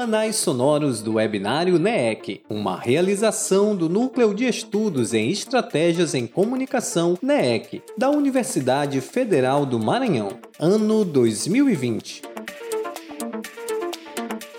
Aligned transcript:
Anais 0.00 0.36
sonoros 0.36 1.02
do 1.02 1.16
webinário 1.16 1.78
NEEC, 1.78 2.42
uma 2.48 2.74
realização 2.74 3.76
do 3.76 3.86
Núcleo 3.86 4.34
de 4.34 4.46
Estudos 4.46 5.12
em 5.12 5.28
Estratégias 5.28 6.14
em 6.14 6.26
Comunicação 6.26 7.18
NEEC, 7.22 7.82
da 7.98 8.08
Universidade 8.08 8.98
Federal 9.02 9.66
do 9.66 9.78
Maranhão, 9.78 10.30
ano 10.58 11.04
2020. 11.04 12.22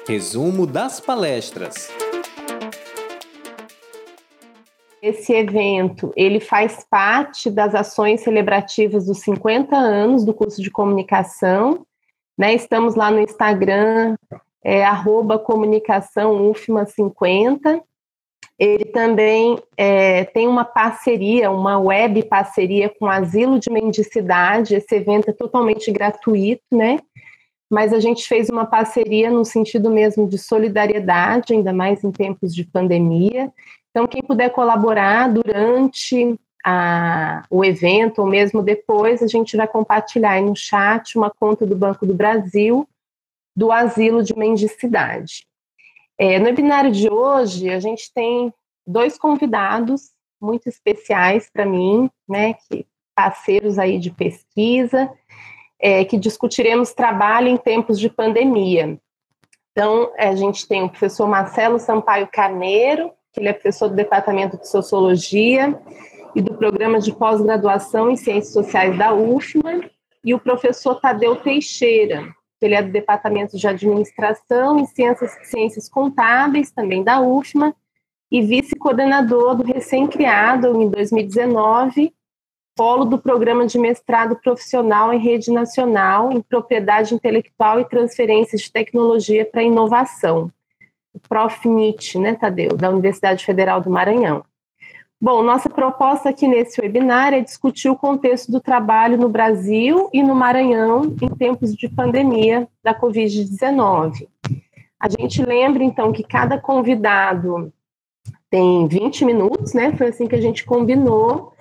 Resumo 0.07 0.67
das 0.67 0.99
palestras. 0.99 1.89
Esse 5.01 5.33
evento, 5.33 6.13
ele 6.15 6.39
faz 6.39 6.85
parte 6.87 7.49
das 7.49 7.73
ações 7.73 8.21
celebrativas 8.21 9.07
dos 9.07 9.21
50 9.21 9.75
anos 9.75 10.23
do 10.23 10.35
curso 10.35 10.61
de 10.61 10.69
comunicação, 10.69 11.83
né? 12.41 12.55
Estamos 12.55 12.95
lá 12.95 13.11
no 13.11 13.19
Instagram, 13.19 14.15
é 14.63 14.83
arroba 14.83 15.37
comunicação 15.37 16.49
UFMA 16.49 16.87
50. 16.87 17.83
Ele 18.57 18.85
também 18.85 19.59
é, 19.77 20.23
tem 20.23 20.47
uma 20.47 20.65
parceria, 20.65 21.51
uma 21.51 21.77
web 21.77 22.23
parceria 22.23 22.89
com 22.89 23.05
o 23.05 23.09
Asilo 23.09 23.59
de 23.59 23.69
Mendicidade. 23.69 24.73
Esse 24.73 24.95
evento 24.95 25.29
é 25.29 25.33
totalmente 25.33 25.91
gratuito, 25.91 26.63
né? 26.71 26.97
Mas 27.69 27.93
a 27.93 27.99
gente 27.99 28.27
fez 28.27 28.49
uma 28.49 28.65
parceria 28.65 29.29
no 29.29 29.45
sentido 29.45 29.91
mesmo 29.91 30.27
de 30.27 30.39
solidariedade, 30.39 31.53
ainda 31.53 31.71
mais 31.71 32.03
em 32.03 32.11
tempos 32.11 32.55
de 32.55 32.63
pandemia. 32.63 33.53
Então, 33.91 34.07
quem 34.07 34.23
puder 34.23 34.49
colaborar 34.49 35.31
durante 35.31 36.39
a, 36.65 37.43
o 37.49 37.63
evento 37.63 38.19
ou 38.19 38.27
mesmo 38.27 38.61
depois, 38.61 39.21
a 39.21 39.27
gente 39.27 39.57
vai 39.57 39.67
compartilhar 39.67 40.31
aí 40.31 40.41
no 40.41 40.55
chat 40.55 41.17
uma 41.17 41.29
conta 41.29 41.65
do 41.65 41.75
Banco 41.75 42.05
do 42.05 42.13
Brasil 42.13 42.87
do 43.55 43.71
asilo 43.71 44.23
de 44.23 44.35
mendicidade. 44.37 45.45
É, 46.17 46.39
no 46.39 46.45
webinário 46.45 46.91
de 46.91 47.09
hoje, 47.09 47.69
a 47.69 47.79
gente 47.79 48.11
tem 48.13 48.53
dois 48.85 49.17
convidados 49.17 50.11
muito 50.39 50.67
especiais 50.67 51.49
para 51.51 51.65
mim, 51.65 52.09
né, 52.27 52.53
que 52.53 52.87
parceiros 53.15 53.77
aí 53.77 53.99
de 53.99 54.09
pesquisa, 54.09 55.11
é, 55.79 56.05
que 56.05 56.17
discutiremos 56.17 56.93
trabalho 56.93 57.47
em 57.47 57.57
tempos 57.57 57.99
de 57.99 58.09
pandemia. 58.09 58.99
Então, 59.71 60.11
a 60.17 60.35
gente 60.35 60.67
tem 60.67 60.83
o 60.83 60.89
professor 60.89 61.27
Marcelo 61.27 61.79
Sampaio 61.79 62.27
Carneiro, 62.31 63.11
que 63.31 63.39
ele 63.39 63.49
é 63.49 63.53
professor 63.53 63.87
do 63.89 63.95
Departamento 63.95 64.57
de 64.57 64.67
Sociologia 64.67 65.79
e 66.35 66.41
do 66.41 66.53
Programa 66.53 66.99
de 66.99 67.13
Pós-Graduação 67.13 68.09
em 68.09 68.15
Ciências 68.15 68.53
Sociais 68.53 68.97
da 68.97 69.13
UFMA, 69.13 69.89
e 70.23 70.33
o 70.33 70.39
professor 70.39 70.99
Tadeu 70.99 71.35
Teixeira, 71.35 72.33
ele 72.61 72.75
é 72.75 72.83
do 72.83 72.91
Departamento 72.91 73.57
de 73.57 73.67
Administração 73.67 74.79
e 74.79 74.85
Ciências, 74.85 75.31
Ciências 75.43 75.89
Contábeis, 75.89 76.71
também 76.71 77.03
da 77.03 77.19
UFMA, 77.19 77.75
e 78.31 78.41
vice-coordenador 78.41 79.55
do 79.55 79.63
recém-criado, 79.63 80.79
em 80.79 80.87
2019, 80.87 82.13
polo 82.75 83.03
do 83.03 83.17
Programa 83.17 83.65
de 83.65 83.77
Mestrado 83.77 84.35
Profissional 84.37 85.13
em 85.13 85.19
Rede 85.19 85.51
Nacional 85.51 86.31
em 86.31 86.39
Propriedade 86.39 87.13
Intelectual 87.13 87.79
e 87.79 87.89
Transferência 87.89 88.57
de 88.57 88.71
Tecnologia 88.71 89.45
para 89.45 89.63
Inovação, 89.63 90.51
o 91.13 91.19
ProfNIT, 91.19 92.17
né, 92.19 92.35
Tadeu, 92.35 92.77
da 92.77 92.89
Universidade 92.89 93.43
Federal 93.43 93.81
do 93.81 93.89
Maranhão. 93.89 94.45
Bom, 95.21 95.43
nossa 95.43 95.69
proposta 95.69 96.29
aqui 96.29 96.47
nesse 96.47 96.81
webinar 96.81 97.31
é 97.31 97.41
discutir 97.41 97.87
o 97.89 97.95
contexto 97.95 98.51
do 98.51 98.59
trabalho 98.59 99.19
no 99.19 99.29
Brasil 99.29 100.09
e 100.11 100.23
no 100.23 100.33
Maranhão 100.33 101.15
em 101.21 101.29
tempos 101.29 101.75
de 101.75 101.87
pandemia 101.87 102.67
da 102.83 102.99
Covid-19. 102.99 104.27
A 104.99 105.07
gente 105.07 105.43
lembra, 105.43 105.83
então, 105.83 106.11
que 106.11 106.23
cada 106.23 106.59
convidado 106.59 107.71
tem 108.49 108.87
20 108.87 109.23
minutos, 109.23 109.75
né? 109.75 109.95
Foi 109.95 110.07
assim 110.07 110.27
que 110.27 110.33
a 110.33 110.41
gente 110.41 110.65
combinou. 110.65 111.53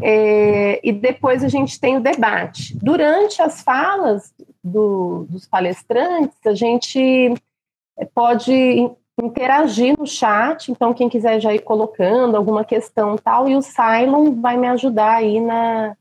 É, 0.00 0.78
e 0.86 0.92
depois 0.92 1.42
a 1.42 1.48
gente 1.48 1.80
tem 1.80 1.96
o 1.96 2.00
debate. 2.00 2.78
Durante 2.78 3.42
as 3.42 3.62
falas 3.62 4.32
do, 4.62 5.26
dos 5.28 5.44
palestrantes, 5.44 6.38
a 6.46 6.54
gente 6.54 7.34
pode 8.14 8.88
interagir 9.22 9.98
no 9.98 10.06
chat, 10.06 10.70
então 10.70 10.94
quem 10.94 11.08
quiser 11.08 11.40
já 11.40 11.52
ir 11.52 11.60
colocando 11.60 12.36
alguma 12.36 12.64
questão 12.64 13.16
tal, 13.16 13.48
e 13.48 13.56
o 13.56 13.62
Cylon 13.62 14.40
vai 14.40 14.56
me 14.56 14.68
ajudar 14.68 15.16
aí 15.16 15.40
na, 15.40 15.96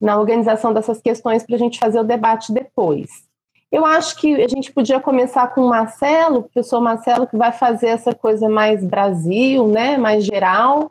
na 0.00 0.18
organização 0.18 0.72
dessas 0.72 1.00
questões 1.00 1.44
para 1.44 1.56
a 1.56 1.58
gente 1.58 1.78
fazer 1.78 2.00
o 2.00 2.04
debate 2.04 2.52
depois. 2.52 3.30
Eu 3.70 3.86
acho 3.86 4.16
que 4.16 4.42
a 4.42 4.48
gente 4.48 4.72
podia 4.72 5.00
começar 5.00 5.48
com 5.54 5.62
o 5.62 5.68
Marcelo, 5.68 6.40
o 6.40 6.42
professor 6.42 6.80
Marcelo, 6.80 7.26
que 7.26 7.36
vai 7.36 7.52
fazer 7.52 7.88
essa 7.88 8.14
coisa 8.14 8.48
mais 8.48 8.84
Brasil, 8.84 9.66
né, 9.66 9.96
mais 9.96 10.24
geral, 10.24 10.90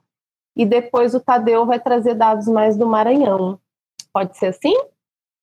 e 0.55 0.65
depois 0.65 1.13
o 1.13 1.19
Tadeu 1.19 1.65
vai 1.65 1.79
trazer 1.79 2.15
dados 2.15 2.47
mais 2.47 2.75
do 2.75 2.87
Maranhão. 2.87 3.59
Pode 4.13 4.37
ser 4.37 4.47
assim? 4.47 4.73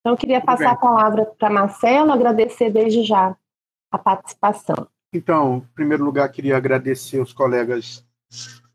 Então, 0.01 0.13
eu 0.13 0.17
queria 0.17 0.41
passar 0.41 0.73
a 0.73 0.77
palavra 0.77 1.27
para 1.39 1.51
Marcelo, 1.51 2.13
agradecer 2.13 2.71
desde 2.71 3.03
já 3.03 3.37
a 3.91 3.99
participação. 3.99 4.87
Então, 5.13 5.59
em 5.59 5.75
primeiro 5.75 6.05
lugar, 6.05 6.29
queria 6.31 6.57
agradecer 6.57 7.21
os 7.21 7.33
colegas 7.33 8.05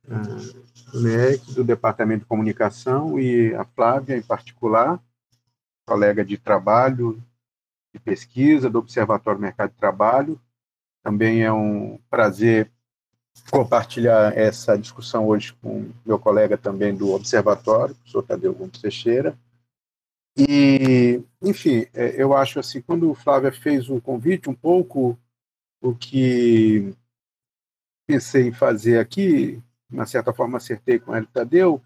uh, 0.05 1.53
do 1.53 1.63
Departamento 1.63 2.21
de 2.21 2.25
Comunicação, 2.25 3.19
e 3.19 3.53
a 3.53 3.63
Flávia, 3.63 4.17
em 4.17 4.21
particular, 4.21 4.99
colega 5.85 6.25
de 6.25 6.37
trabalho, 6.37 7.21
de 7.93 7.99
pesquisa, 7.99 8.69
do 8.69 8.79
Observatório 8.79 9.39
Mercado 9.39 9.71
de 9.71 9.77
Trabalho. 9.77 10.41
Também 11.03 11.43
é 11.43 11.51
um 11.51 11.99
prazer 12.09 12.71
compartilhar 13.51 14.35
essa 14.37 14.77
discussão 14.77 15.27
hoje 15.27 15.53
com 15.61 15.91
meu 16.05 16.17
colega 16.17 16.57
também 16.57 16.95
do 16.95 17.11
Observatório, 17.11 17.93
o 17.93 17.97
professor 17.97 18.23
Tadeu 18.23 18.53
Gomes 18.53 18.81
Teixeira. 18.81 19.37
E, 20.35 21.21
enfim, 21.41 21.85
é, 21.93 22.19
eu 22.19 22.33
acho 22.33 22.59
assim, 22.59 22.81
quando 22.81 23.09
o 23.09 23.15
Flávia 23.15 23.51
fez 23.51 23.89
o 23.89 24.01
convite, 24.01 24.49
um 24.49 24.55
pouco 24.55 25.17
o 25.83 25.93
que 25.93 26.95
pensei 28.07 28.47
em 28.47 28.53
fazer 28.53 28.99
aqui, 28.99 29.61
uma 29.91 30.05
certa 30.05 30.33
forma 30.33 30.57
acertei 30.57 30.97
com 30.97 31.15
ele 31.15 31.27
Tadeu, 31.31 31.81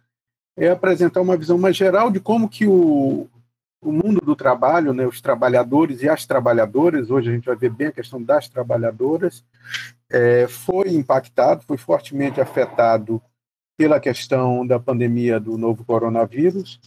é 0.56 0.70
apresentar 0.70 1.20
uma 1.20 1.36
visão 1.36 1.58
mais 1.58 1.76
geral 1.76 2.12
de 2.12 2.20
como 2.20 2.48
que 2.48 2.68
o, 2.68 3.28
o 3.82 3.92
mundo 3.92 4.22
do 4.22 4.36
trabalho, 4.36 4.94
né, 4.94 5.06
os 5.08 5.20
trabalhadores 5.20 6.04
e 6.04 6.10
as 6.10 6.28
trabalhadoras, 6.28 7.10
hoje 7.10 7.30
a 7.30 7.34
gente 7.34 7.46
vai 7.46 7.56
ver 7.56 7.72
bem 7.72 7.88
a 7.88 7.92
questão 7.92 8.22
das 8.22 8.48
trabalhadoras, 8.48 9.44
é, 10.10 10.48
foi 10.48 10.94
impactado, 10.94 11.64
foi 11.64 11.78
fortemente 11.78 12.40
afetado 12.40 13.20
pela 13.76 14.00
questão 14.00 14.66
da 14.66 14.80
pandemia 14.80 15.40
do 15.40 15.58
novo 15.58 15.84
coronavírus 15.84 16.80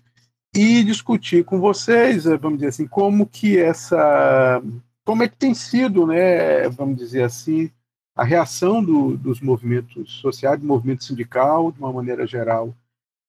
e 0.54 0.84
discutir 0.84 1.44
com 1.44 1.60
vocês, 1.60 2.24
vamos 2.24 2.58
dizer 2.58 2.68
assim, 2.68 2.86
como 2.86 3.26
que 3.26 3.58
essa 3.58 4.62
como 5.04 5.22
é 5.22 5.28
que 5.28 5.36
tem 5.36 5.54
sido, 5.54 6.06
né, 6.06 6.68
vamos 6.68 6.96
dizer 6.96 7.24
assim, 7.24 7.70
a 8.14 8.24
reação 8.24 8.82
do, 8.84 9.16
dos 9.16 9.40
movimentos 9.40 10.20
sociais, 10.20 10.60
do 10.60 10.66
movimento 10.66 11.04
sindical, 11.04 11.72
de 11.72 11.78
uma 11.78 11.92
maneira 11.92 12.26
geral, 12.26 12.74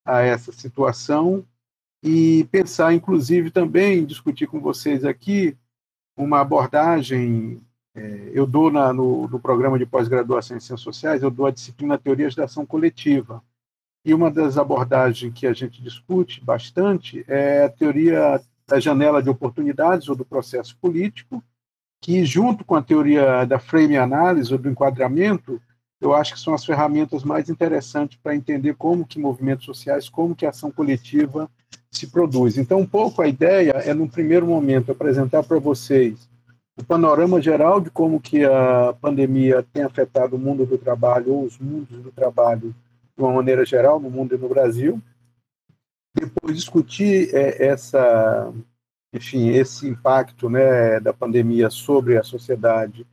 a 0.04 0.20
essa 0.20 0.52
situação 0.52 1.44
e 2.02 2.44
pensar, 2.50 2.92
inclusive, 2.92 3.50
também 3.50 4.04
discutir 4.04 4.48
com 4.48 4.60
vocês 4.60 5.04
aqui 5.04 5.56
uma 6.16 6.40
abordagem. 6.40 7.62
É, 7.94 8.30
eu 8.32 8.46
dou 8.46 8.70
na, 8.70 8.92
no, 8.92 9.28
no 9.28 9.38
programa 9.38 9.78
de 9.78 9.86
pós-graduação 9.86 10.56
em 10.56 10.60
Ciências 10.60 10.80
Sociais, 10.80 11.22
eu 11.22 11.30
dou 11.30 11.46
a 11.46 11.50
disciplina 11.50 11.98
Teorias 11.98 12.34
da 12.34 12.44
Ação 12.44 12.66
Coletiva. 12.66 13.42
E 14.04 14.12
uma 14.12 14.30
das 14.30 14.58
abordagens 14.58 15.32
que 15.32 15.46
a 15.46 15.52
gente 15.52 15.80
discute 15.80 16.42
bastante 16.44 17.24
é 17.28 17.64
a 17.64 17.68
teoria 17.68 18.42
da 18.66 18.80
janela 18.80 19.22
de 19.22 19.30
oportunidades 19.30 20.08
ou 20.08 20.16
do 20.16 20.24
processo 20.24 20.76
político, 20.78 21.42
que 22.02 22.24
junto 22.24 22.64
com 22.64 22.74
a 22.74 22.82
teoria 22.82 23.44
da 23.44 23.60
frame 23.60 23.96
análise 23.96 24.52
ou 24.52 24.58
do 24.58 24.68
enquadramento, 24.68 25.62
eu 26.00 26.12
acho 26.12 26.34
que 26.34 26.40
são 26.40 26.52
as 26.52 26.64
ferramentas 26.64 27.22
mais 27.22 27.48
interessantes 27.48 28.18
para 28.20 28.34
entender 28.34 28.74
como 28.74 29.06
que 29.06 29.20
movimentos 29.20 29.64
sociais, 29.64 30.08
como 30.08 30.34
que 30.34 30.44
ação 30.44 30.72
coletiva 30.72 31.48
se 31.92 32.08
produz. 32.08 32.58
Então, 32.58 32.80
um 32.80 32.86
pouco 32.86 33.22
a 33.22 33.28
ideia 33.28 33.70
é, 33.70 33.94
num 33.94 34.08
primeiro 34.08 34.44
momento, 34.44 34.90
apresentar 34.90 35.44
para 35.44 35.60
vocês 35.60 36.28
o 36.76 36.82
panorama 36.82 37.40
geral 37.40 37.80
de 37.80 37.88
como 37.88 38.20
que 38.20 38.44
a 38.44 38.92
pandemia 39.00 39.64
tem 39.72 39.84
afetado 39.84 40.34
o 40.34 40.38
mundo 40.38 40.66
do 40.66 40.76
trabalho 40.76 41.32
ou 41.32 41.44
os 41.44 41.56
mundos 41.56 42.02
do 42.02 42.10
trabalho 42.10 42.74
de 43.16 43.22
uma 43.22 43.32
maneira 43.32 43.64
geral 43.64 44.00
no 44.00 44.10
mundo 44.10 44.34
e 44.34 44.38
no 44.38 44.48
Brasil. 44.48 45.00
Depois 46.12 46.56
discutir 46.56 47.32
é, 47.32 47.64
essa 47.64 48.52
enfim, 49.12 49.48
esse 49.48 49.86
impacto 49.86 50.48
né, 50.48 50.98
da 51.00 51.12
pandemia 51.12 51.70
sobre 51.70 52.16
a 52.16 52.22
sociedade 52.22 53.06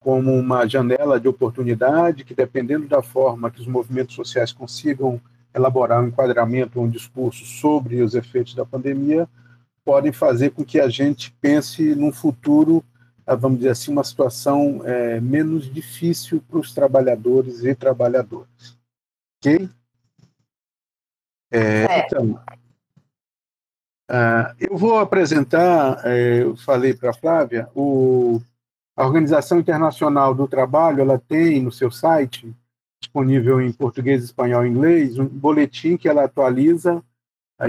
como 0.00 0.32
uma 0.32 0.66
janela 0.66 1.20
de 1.20 1.28
oportunidade 1.28 2.24
que, 2.24 2.34
dependendo 2.34 2.88
da 2.88 3.02
forma 3.02 3.50
que 3.50 3.60
os 3.60 3.66
movimentos 3.66 4.16
sociais 4.16 4.52
consigam 4.52 5.20
elaborar 5.54 6.02
um 6.02 6.08
enquadramento, 6.08 6.80
um 6.80 6.88
discurso 6.88 7.44
sobre 7.44 8.02
os 8.02 8.14
efeitos 8.14 8.54
da 8.54 8.64
pandemia, 8.64 9.28
podem 9.84 10.12
fazer 10.12 10.50
com 10.50 10.64
que 10.64 10.80
a 10.80 10.88
gente 10.88 11.32
pense 11.40 11.94
num 11.94 12.12
futuro 12.12 12.84
vamos 13.36 13.58
dizer 13.58 13.70
assim, 13.70 13.92
uma 13.92 14.04
situação 14.04 14.82
é, 14.84 15.20
menos 15.20 15.72
difícil 15.72 16.42
para 16.48 16.58
os 16.58 16.74
trabalhadores 16.74 17.64
e 17.64 17.74
trabalhadoras. 17.74 18.76
Ok? 19.38 19.68
É, 21.50 22.06
então, 22.06 22.40
uh, 24.12 24.54
eu 24.60 24.76
vou 24.76 24.98
apresentar, 24.98 26.00
é, 26.04 26.42
eu 26.42 26.56
falei 26.56 26.94
para 26.94 27.10
a 27.10 27.14
Flávia, 27.14 27.68
o, 27.74 28.40
a 28.94 29.04
Organização 29.04 29.58
Internacional 29.58 30.34
do 30.34 30.46
Trabalho, 30.46 31.00
ela 31.00 31.18
tem 31.18 31.60
no 31.62 31.72
seu 31.72 31.90
site, 31.90 32.54
disponível 33.00 33.60
em 33.60 33.72
português, 33.72 34.22
espanhol 34.22 34.64
e 34.64 34.68
inglês, 34.68 35.18
um 35.18 35.26
boletim 35.26 35.96
que 35.96 36.08
ela 36.08 36.24
atualiza 36.24 37.02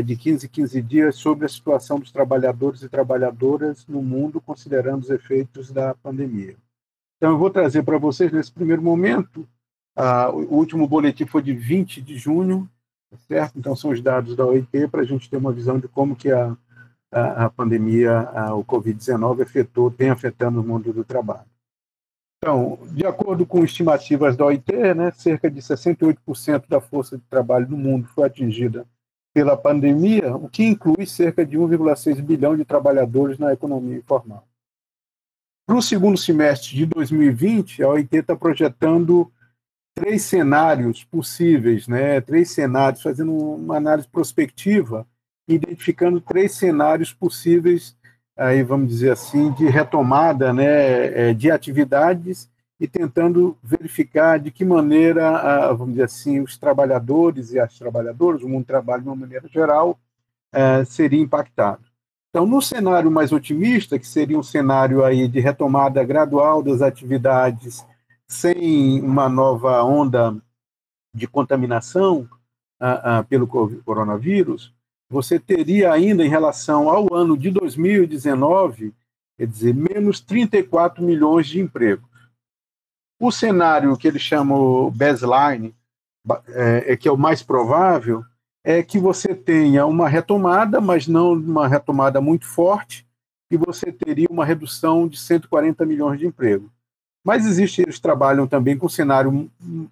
de 0.03 0.15
15 0.15 0.45
em 0.45 0.49
15 0.49 0.81
dias 0.81 1.15
sobre 1.15 1.45
a 1.45 1.49
situação 1.49 1.99
dos 1.99 2.11
trabalhadores 2.11 2.81
e 2.81 2.89
trabalhadoras 2.89 3.85
no 3.87 4.01
mundo, 4.01 4.41
considerando 4.41 5.03
os 5.03 5.09
efeitos 5.09 5.71
da 5.71 5.93
pandemia. 5.93 6.55
Então, 7.17 7.31
eu 7.31 7.37
vou 7.37 7.49
trazer 7.49 7.83
para 7.83 7.97
vocês, 7.97 8.31
nesse 8.31 8.51
primeiro 8.51 8.81
momento, 8.81 9.47
o 9.95 10.55
último 10.55 10.87
boletim 10.87 11.25
foi 11.25 11.41
de 11.41 11.53
20 11.53 12.01
de 12.01 12.17
junho, 12.17 12.67
certo? 13.27 13.57
Então, 13.57 13.75
são 13.75 13.91
os 13.91 14.01
dados 14.01 14.35
da 14.35 14.45
OIT 14.45 14.87
para 14.87 15.01
a 15.01 15.05
gente 15.05 15.29
ter 15.29 15.37
uma 15.37 15.51
visão 15.51 15.79
de 15.79 15.87
como 15.87 16.15
que 16.15 16.31
a, 16.31 16.55
a, 17.11 17.45
a 17.45 17.49
pandemia, 17.49 18.19
a, 18.33 18.55
o 18.55 18.63
Covid-19 18.63 19.41
afetou, 19.41 19.91
tem 19.91 20.09
afetando 20.09 20.61
o 20.61 20.63
mundo 20.63 20.91
do 20.91 21.03
trabalho. 21.03 21.45
Então, 22.43 22.77
de 22.91 23.05
acordo 23.05 23.45
com 23.45 23.63
estimativas 23.63 24.35
da 24.35 24.45
OIT, 24.45 24.71
né, 24.95 25.11
cerca 25.11 25.49
de 25.49 25.61
68% 25.61 26.67
da 26.67 26.81
força 26.81 27.17
de 27.17 27.23
trabalho 27.29 27.69
no 27.69 27.77
mundo 27.77 28.07
foi 28.09 28.25
atingida 28.25 28.85
pela 29.33 29.55
pandemia, 29.55 30.35
o 30.35 30.49
que 30.49 30.63
inclui 30.63 31.05
cerca 31.05 31.45
de 31.45 31.57
1,6 31.57 32.21
bilhão 32.21 32.55
de 32.55 32.65
trabalhadores 32.65 33.39
na 33.39 33.53
economia 33.53 33.97
informal. 33.97 34.45
Para 35.65 35.77
o 35.77 35.81
segundo 35.81 36.17
semestre 36.17 36.75
de 36.75 36.85
2020, 36.85 37.81
a 37.81 37.89
OIT 37.89 38.17
está 38.17 38.35
projetando 38.35 39.31
três 39.95 40.23
cenários 40.23 41.03
possíveis, 41.03 41.87
né? 41.87 42.19
três 42.21 42.51
cenários, 42.51 43.01
fazendo 43.01 43.33
uma 43.33 43.77
análise 43.77 44.07
prospectiva, 44.07 45.07
identificando 45.47 46.19
três 46.19 46.53
cenários 46.55 47.13
possíveis, 47.13 47.95
aí 48.35 48.63
vamos 48.63 48.89
dizer 48.89 49.11
assim, 49.11 49.51
de 49.53 49.67
retomada 49.67 50.51
né? 50.51 51.29
É, 51.29 51.33
de 51.33 51.51
atividades 51.51 52.49
e 52.79 52.87
tentando 52.87 53.57
verificar 53.63 54.39
de 54.39 54.51
que 54.51 54.65
maneira, 54.65 55.71
vamos 55.73 55.93
dizer 55.93 56.03
assim, 56.03 56.41
os 56.41 56.57
trabalhadores 56.57 57.51
e 57.51 57.59
as 57.59 57.77
trabalhadoras, 57.77 58.41
o 58.41 58.49
mundo 58.49 58.63
do 58.63 58.67
trabalho 58.67 59.03
de 59.03 59.07
uma 59.07 59.15
maneira 59.15 59.47
geral, 59.47 59.97
é, 60.51 60.83
seria 60.83 61.21
impactado. 61.21 61.81
Então, 62.29 62.45
no 62.45 62.61
cenário 62.61 63.11
mais 63.11 63.31
otimista, 63.31 63.99
que 63.99 64.07
seria 64.07 64.37
um 64.37 64.43
cenário 64.43 65.05
aí 65.05 65.27
de 65.27 65.39
retomada 65.39 66.03
gradual 66.03 66.63
das 66.63 66.81
atividades 66.81 67.85
sem 68.29 69.01
uma 69.01 69.29
nova 69.29 69.83
onda 69.83 70.35
de 71.13 71.27
contaminação 71.27 72.27
pelo 73.29 73.47
coronavírus, 73.47 74.73
você 75.09 75.39
teria 75.39 75.91
ainda 75.91 76.25
em 76.25 76.29
relação 76.29 76.89
ao 76.89 77.13
ano 77.13 77.37
de 77.37 77.51
2019, 77.51 78.93
quer 79.37 79.47
dizer, 79.47 79.73
menos 79.73 80.19
34 80.19 81.03
milhões 81.03 81.47
de 81.47 81.59
empregos. 81.59 82.09
O 83.19 83.31
cenário 83.31 83.95
que 83.95 84.07
eles 84.07 84.21
chamam 84.21 84.89
baseline, 84.89 85.73
é, 86.49 86.93
é, 86.93 86.97
que 86.97 87.07
é 87.07 87.11
o 87.11 87.17
mais 87.17 87.43
provável, 87.43 88.23
é 88.63 88.81
que 88.81 88.97
você 88.97 89.35
tenha 89.35 89.85
uma 89.85 90.09
retomada, 90.09 90.81
mas 90.81 91.07
não 91.07 91.33
uma 91.33 91.67
retomada 91.67 92.19
muito 92.19 92.47
forte, 92.47 93.07
e 93.51 93.57
você 93.57 93.91
teria 93.91 94.27
uma 94.29 94.45
redução 94.45 95.07
de 95.07 95.17
140 95.17 95.85
milhões 95.85 96.19
de 96.19 96.25
empregos. 96.25 96.71
Mas 97.23 97.45
existe, 97.45 97.81
eles 97.81 97.99
trabalham 97.99 98.45
também 98.45 98.77
com 98.77 98.87
um 98.87 98.89
cenário 98.89 99.49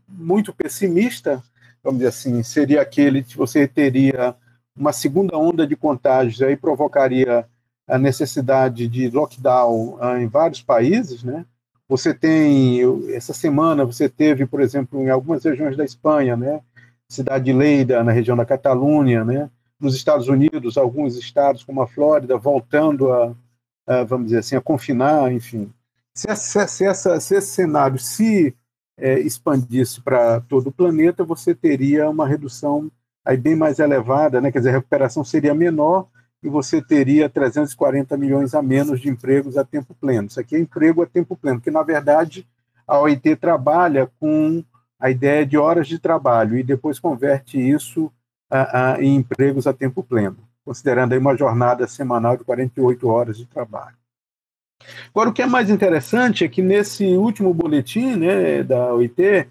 muito 0.07 0.54
pessimista, 0.54 1.42
vamos 1.83 2.00
dizer 2.00 2.10
assim, 2.10 2.44
seria 2.44 2.81
aquele 2.81 3.24
que 3.24 3.38
você 3.38 3.68
teria 3.68 4.36
uma 4.75 4.92
segunda 4.92 5.38
onda 5.38 5.66
de 5.66 5.75
contágios, 5.75 6.42
aí 6.42 6.57
provocaria 6.57 7.45
a 7.88 7.98
necessidade 7.98 8.88
de 8.88 9.10
lockdown 9.10 9.98
ah, 10.00 10.22
em 10.22 10.28
vários 10.28 10.62
países, 10.62 11.24
né? 11.24 11.45
Você 11.88 12.13
tem, 12.13 12.80
essa 13.13 13.34
semana, 13.34 13.84
você 13.84 14.07
teve, 14.07 14.45
por 14.45 14.62
exemplo, 14.62 15.01
em 15.01 15.10
algumas 15.10 15.44
regiões 15.44 15.75
da 15.75 15.84
Espanha, 15.84 16.38
né? 16.38 16.62
Cidade 17.10 17.45
de 17.45 17.54
Leida, 17.54 18.01
na 18.01 18.13
região 18.13 18.38
da 18.38 18.45
Catalunha, 18.45 19.25
né? 19.25 19.50
Nos 19.77 19.94
Estados 19.94 20.30
Unidos, 20.30 20.77
alguns 20.77 21.18
estados, 21.18 21.66
como 21.66 21.81
a 21.81 21.88
Flórida, 21.88 22.38
voltando 22.38 23.12
a, 23.12 23.36
a 23.86 24.04
vamos 24.04 24.27
dizer 24.27 24.39
assim, 24.39 24.56
a 24.56 24.62
confinar, 24.62 25.34
enfim. 25.34 25.69
Se, 26.13 26.30
essa, 26.30 26.68
se, 26.68 26.86
essa, 26.86 27.19
se 27.19 27.36
esse 27.36 27.48
cenário 27.48 27.98
se 27.98 28.56
é, 28.98 29.19
expandisse 29.19 30.02
para 30.02 30.42
todo 30.42 30.68
o 30.68 30.72
planeta, 30.72 31.24
você 31.24 31.56
teria 31.56 32.10
uma 32.10 32.28
redução 32.28 32.92
aí 33.24 33.38
bem 33.38 33.56
mais 33.56 33.80
elevada, 33.80 34.42
né? 34.42 34.52
quer 34.52 34.60
dizer, 34.60 34.69
a 34.69 34.74
recuperação 34.74 35.24
seria 35.24 35.54
menor, 35.54 36.08
e 36.44 36.50
você 36.50 36.81
teria 36.81 37.30
340 37.30 38.18
milhões 38.18 38.56
a 38.56 38.62
menos 38.62 39.00
de 39.00 39.10
empregos 39.10 39.58
a 39.58 39.63
tempo 39.63 39.94
pleno. 39.94 40.28
Isso 40.28 40.40
aqui 40.40 40.56
é 40.56 40.60
emprego 40.60 41.04
a 41.04 41.06
tempo 41.06 41.36
pleno, 41.38 41.60
porque, 41.60 41.69
na 41.69 41.84
verdade, 41.84 42.48
a 42.88 43.00
OIT 43.00 43.36
trabalha 43.36 44.12
com 44.19 44.63
a 45.00 45.10
ideia 45.10 45.46
de 45.46 45.58
horas 45.58 45.88
de 45.88 46.00
trabalho 46.00 46.58
e 46.58 46.63
depois 46.63 47.00
converte 47.00 47.60
isso 47.60 48.12
a, 48.50 48.94
a, 48.94 49.04
em 49.04 49.16
empregos 49.16 49.68
a 49.68 49.74
tempo 49.74 50.04
pleno, 50.04 50.38
considerando 50.66 51.13
aí 51.13 51.19
uma 51.19 51.38
jornada 51.38 51.88
semanal 51.88 52.36
de 52.36 52.44
48 52.44 53.08
horas 53.08 53.38
de 53.38 53.46
trabalho. 53.46 54.00
Agora, 55.10 55.30
o 55.30 55.33
que 55.33 55.42
é 55.42 55.45
mais 55.45 55.69
interessante 55.69 56.44
é 56.44 56.48
que 56.48 56.62
nesse 56.62 57.06
último 57.16 57.54
boletim 57.54 58.16
né, 58.16 58.63
da 58.63 58.94
OIT, 58.94 59.48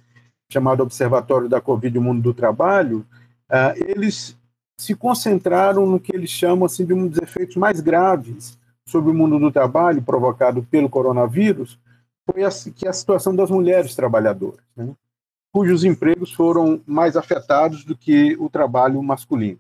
chamado 0.51 0.83
Observatório 0.83 1.49
da 1.49 1.61
Covid 1.61 1.97
e 1.97 2.01
Mundo 2.01 2.23
do 2.23 2.35
Trabalho, 2.35 3.07
uh, 3.51 3.75
eles 3.77 4.37
se 4.79 4.95
concentraram 4.95 5.87
no 5.87 6.01
que 6.01 6.15
eles 6.15 6.31
chamam 6.31 6.65
assim, 6.65 6.85
de 6.85 6.95
um 6.95 7.07
dos 7.07 7.19
efeitos 7.19 7.57
mais 7.57 7.81
graves 7.81 8.59
sobre 8.87 9.11
o 9.11 9.15
mundo 9.15 9.39
do 9.39 9.53
trabalho 9.53 10.03
provocado 10.03 10.63
pelo 10.63 10.89
coronavírus, 10.89 11.79
foi 12.31 12.45
a, 12.45 12.49
que 12.75 12.89
a 12.89 12.93
situação 12.93 13.37
das 13.37 13.51
mulheres 13.51 13.95
trabalhadoras, 13.95 14.61
né, 14.77 14.93
cujos 15.53 15.85
empregos 15.85 16.33
foram 16.33 16.81
mais 16.87 17.17
afetados 17.17 17.85
do 17.85 17.97
que 17.97 18.37
o 18.39 18.49
trabalho 18.49 19.03
masculino. 19.03 19.59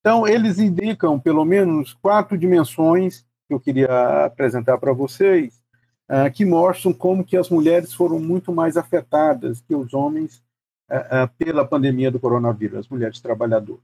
Então, 0.00 0.26
eles 0.26 0.58
indicam 0.58 1.18
pelo 1.18 1.44
menos 1.44 1.94
quatro 1.94 2.38
dimensões 2.38 3.26
que 3.48 3.54
eu 3.54 3.58
queria 3.58 4.26
apresentar 4.26 4.76
para 4.78 4.92
vocês, 4.92 5.64
uh, 6.08 6.30
que 6.32 6.44
mostram 6.44 6.92
como 6.92 7.24
que 7.24 7.36
as 7.36 7.48
mulheres 7.48 7.94
foram 7.94 8.20
muito 8.20 8.52
mais 8.52 8.76
afetadas 8.76 9.62
que 9.62 9.74
os 9.74 9.94
homens 9.94 10.42
uh, 10.90 11.24
uh, 11.24 11.28
pela 11.38 11.64
pandemia 11.64 12.10
do 12.10 12.20
coronavírus, 12.20 12.80
as 12.80 12.88
mulheres 12.88 13.20
trabalhadoras. 13.20 13.82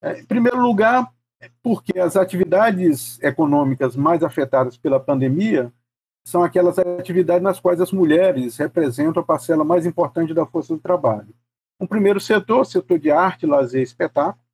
É, 0.00 0.20
em 0.20 0.24
primeiro 0.24 0.60
lugar, 0.60 1.12
porque 1.62 1.98
as 1.98 2.16
atividades 2.16 3.20
econômicas 3.22 3.96
mais 3.96 4.22
afetadas 4.22 4.76
pela 4.76 5.00
pandemia 5.00 5.72
são 6.24 6.42
aquelas 6.42 6.78
atividades 6.78 7.42
nas 7.42 7.60
quais 7.60 7.80
as 7.80 7.92
mulheres 7.92 8.56
representam 8.56 9.22
a 9.22 9.26
parcela 9.26 9.64
mais 9.64 9.86
importante 9.86 10.34
da 10.34 10.46
força 10.46 10.74
do 10.74 10.80
trabalho. 10.80 11.34
O 11.78 11.86
primeiro 11.86 12.18
setor, 12.18 12.64
setor 12.64 12.98
de 12.98 13.10
arte, 13.10 13.46
lazer 13.46 13.80
e 13.80 13.84
espetáculo. 13.84 14.45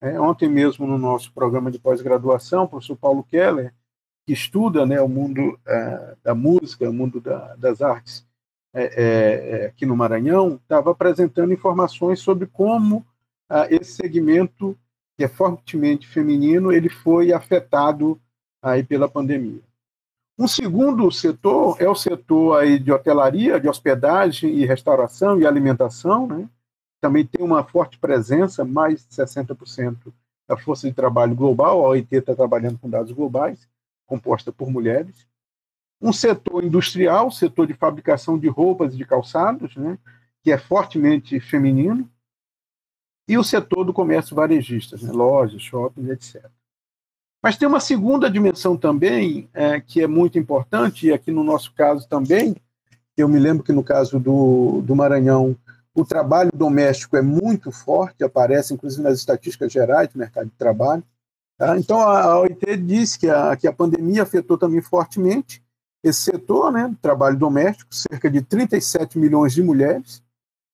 É, 0.00 0.20
ontem 0.20 0.48
mesmo, 0.48 0.86
no 0.86 0.98
nosso 0.98 1.32
programa 1.32 1.70
de 1.70 1.78
pós-graduação, 1.78 2.64
o 2.64 2.68
professor 2.68 2.96
Paulo 2.96 3.24
Keller, 3.24 3.72
que 4.26 4.32
estuda 4.32 4.84
né, 4.84 5.00
o 5.00 5.08
mundo 5.08 5.58
é, 5.66 6.16
da 6.22 6.34
música, 6.34 6.88
o 6.88 6.92
mundo 6.92 7.20
da, 7.20 7.54
das 7.56 7.80
artes 7.80 8.26
é, 8.74 9.66
aqui 9.66 9.86
no 9.86 9.96
Maranhão, 9.96 10.56
estava 10.56 10.90
apresentando 10.90 11.54
informações 11.54 12.20
sobre 12.20 12.46
como 12.46 13.06
ah, 13.48 13.66
esse 13.70 13.92
segmento 13.92 14.76
que 15.16 15.24
é 15.24 15.28
fortemente 15.28 16.06
feminino, 16.06 16.70
ele 16.70 16.90
foi 16.90 17.32
afetado 17.32 18.20
aí 18.62 18.82
pela 18.82 19.08
pandemia. 19.08 19.62
Um 20.38 20.46
segundo 20.46 21.10
setor 21.10 21.80
é 21.80 21.88
o 21.88 21.94
setor 21.94 22.58
aí 22.58 22.78
de 22.78 22.92
hotelaria, 22.92 23.58
de 23.58 23.68
hospedagem 23.68 24.54
e 24.54 24.66
restauração 24.66 25.40
e 25.40 25.46
alimentação, 25.46 26.26
né? 26.26 26.46
Também 27.00 27.24
tem 27.24 27.44
uma 27.44 27.64
forte 27.64 27.98
presença, 27.98 28.64
mais 28.64 29.06
de 29.06 29.14
60% 29.14 30.12
da 30.48 30.56
força 30.56 30.88
de 30.88 30.94
trabalho 30.94 31.34
global, 31.34 31.84
a 31.84 31.88
OIT 31.88 32.14
está 32.14 32.34
trabalhando 32.34 32.78
com 32.78 32.88
dados 32.88 33.12
globais, 33.12 33.68
composta 34.06 34.52
por 34.52 34.70
mulheres. 34.70 35.26
Um 36.00 36.12
setor 36.12 36.62
industrial, 36.64 37.30
setor 37.30 37.66
de 37.66 37.74
fabricação 37.74 38.38
de 38.38 38.48
roupas 38.48 38.94
e 38.94 38.96
de 38.96 39.04
calçados, 39.04 39.74
né? 39.76 39.98
que 40.42 40.52
é 40.52 40.58
fortemente 40.58 41.40
feminino, 41.40 42.08
e 43.28 43.36
o 43.36 43.42
setor 43.42 43.84
do 43.84 43.92
comércio 43.92 44.36
varejista, 44.36 44.96
né, 45.02 45.10
lojas, 45.10 45.60
shoppings, 45.60 46.08
etc. 46.08 46.48
Mas 47.42 47.56
tem 47.56 47.66
uma 47.66 47.80
segunda 47.80 48.30
dimensão 48.30 48.76
também, 48.76 49.48
é, 49.52 49.80
que 49.80 50.00
é 50.00 50.06
muito 50.06 50.38
importante, 50.38 51.08
e 51.08 51.12
aqui 51.12 51.32
no 51.32 51.42
nosso 51.42 51.72
caso 51.72 52.08
também, 52.08 52.56
eu 53.16 53.28
me 53.28 53.38
lembro 53.38 53.64
que 53.64 53.72
no 53.72 53.82
caso 53.82 54.20
do, 54.20 54.80
do 54.82 54.94
Maranhão, 54.94 55.56
o 55.96 56.04
trabalho 56.04 56.50
doméstico 56.54 57.16
é 57.16 57.22
muito 57.22 57.72
forte, 57.72 58.22
aparece 58.22 58.74
inclusive 58.74 59.02
nas 59.02 59.18
estatísticas 59.18 59.72
gerais 59.72 60.08
do 60.10 60.18
mercado 60.18 60.44
de 60.44 60.56
trabalho. 60.56 61.02
Tá? 61.56 61.78
Então, 61.78 61.98
a 61.98 62.38
OIT 62.40 62.76
diz 62.76 63.16
que 63.16 63.30
a, 63.30 63.56
que 63.56 63.66
a 63.66 63.72
pandemia 63.72 64.22
afetou 64.22 64.58
também 64.58 64.82
fortemente, 64.82 65.64
esse 66.04 66.20
setor, 66.20 66.70
né, 66.70 66.94
trabalho 67.00 67.38
doméstico, 67.38 67.94
cerca 67.94 68.30
de 68.30 68.42
37 68.42 69.18
milhões 69.18 69.54
de 69.54 69.62
mulheres, 69.62 70.22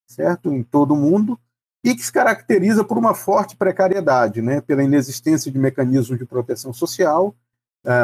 certo, 0.09 0.53
em 0.53 0.63
todo 0.63 0.93
o 0.93 0.97
mundo, 0.97 1.39
e 1.85 1.95
que 1.95 2.05
se 2.05 2.13
caracteriza 2.13 2.85
por 2.85 2.99
uma 2.99 3.15
forte 3.15 3.57
precariedade, 3.57 4.43
né, 4.43 4.61
pela 4.61 4.83
inexistência 4.83 5.53
de 5.53 5.59
mecanismos 5.59 6.19
de 6.19 6.25
proteção 6.27 6.73
social, 6.73 7.35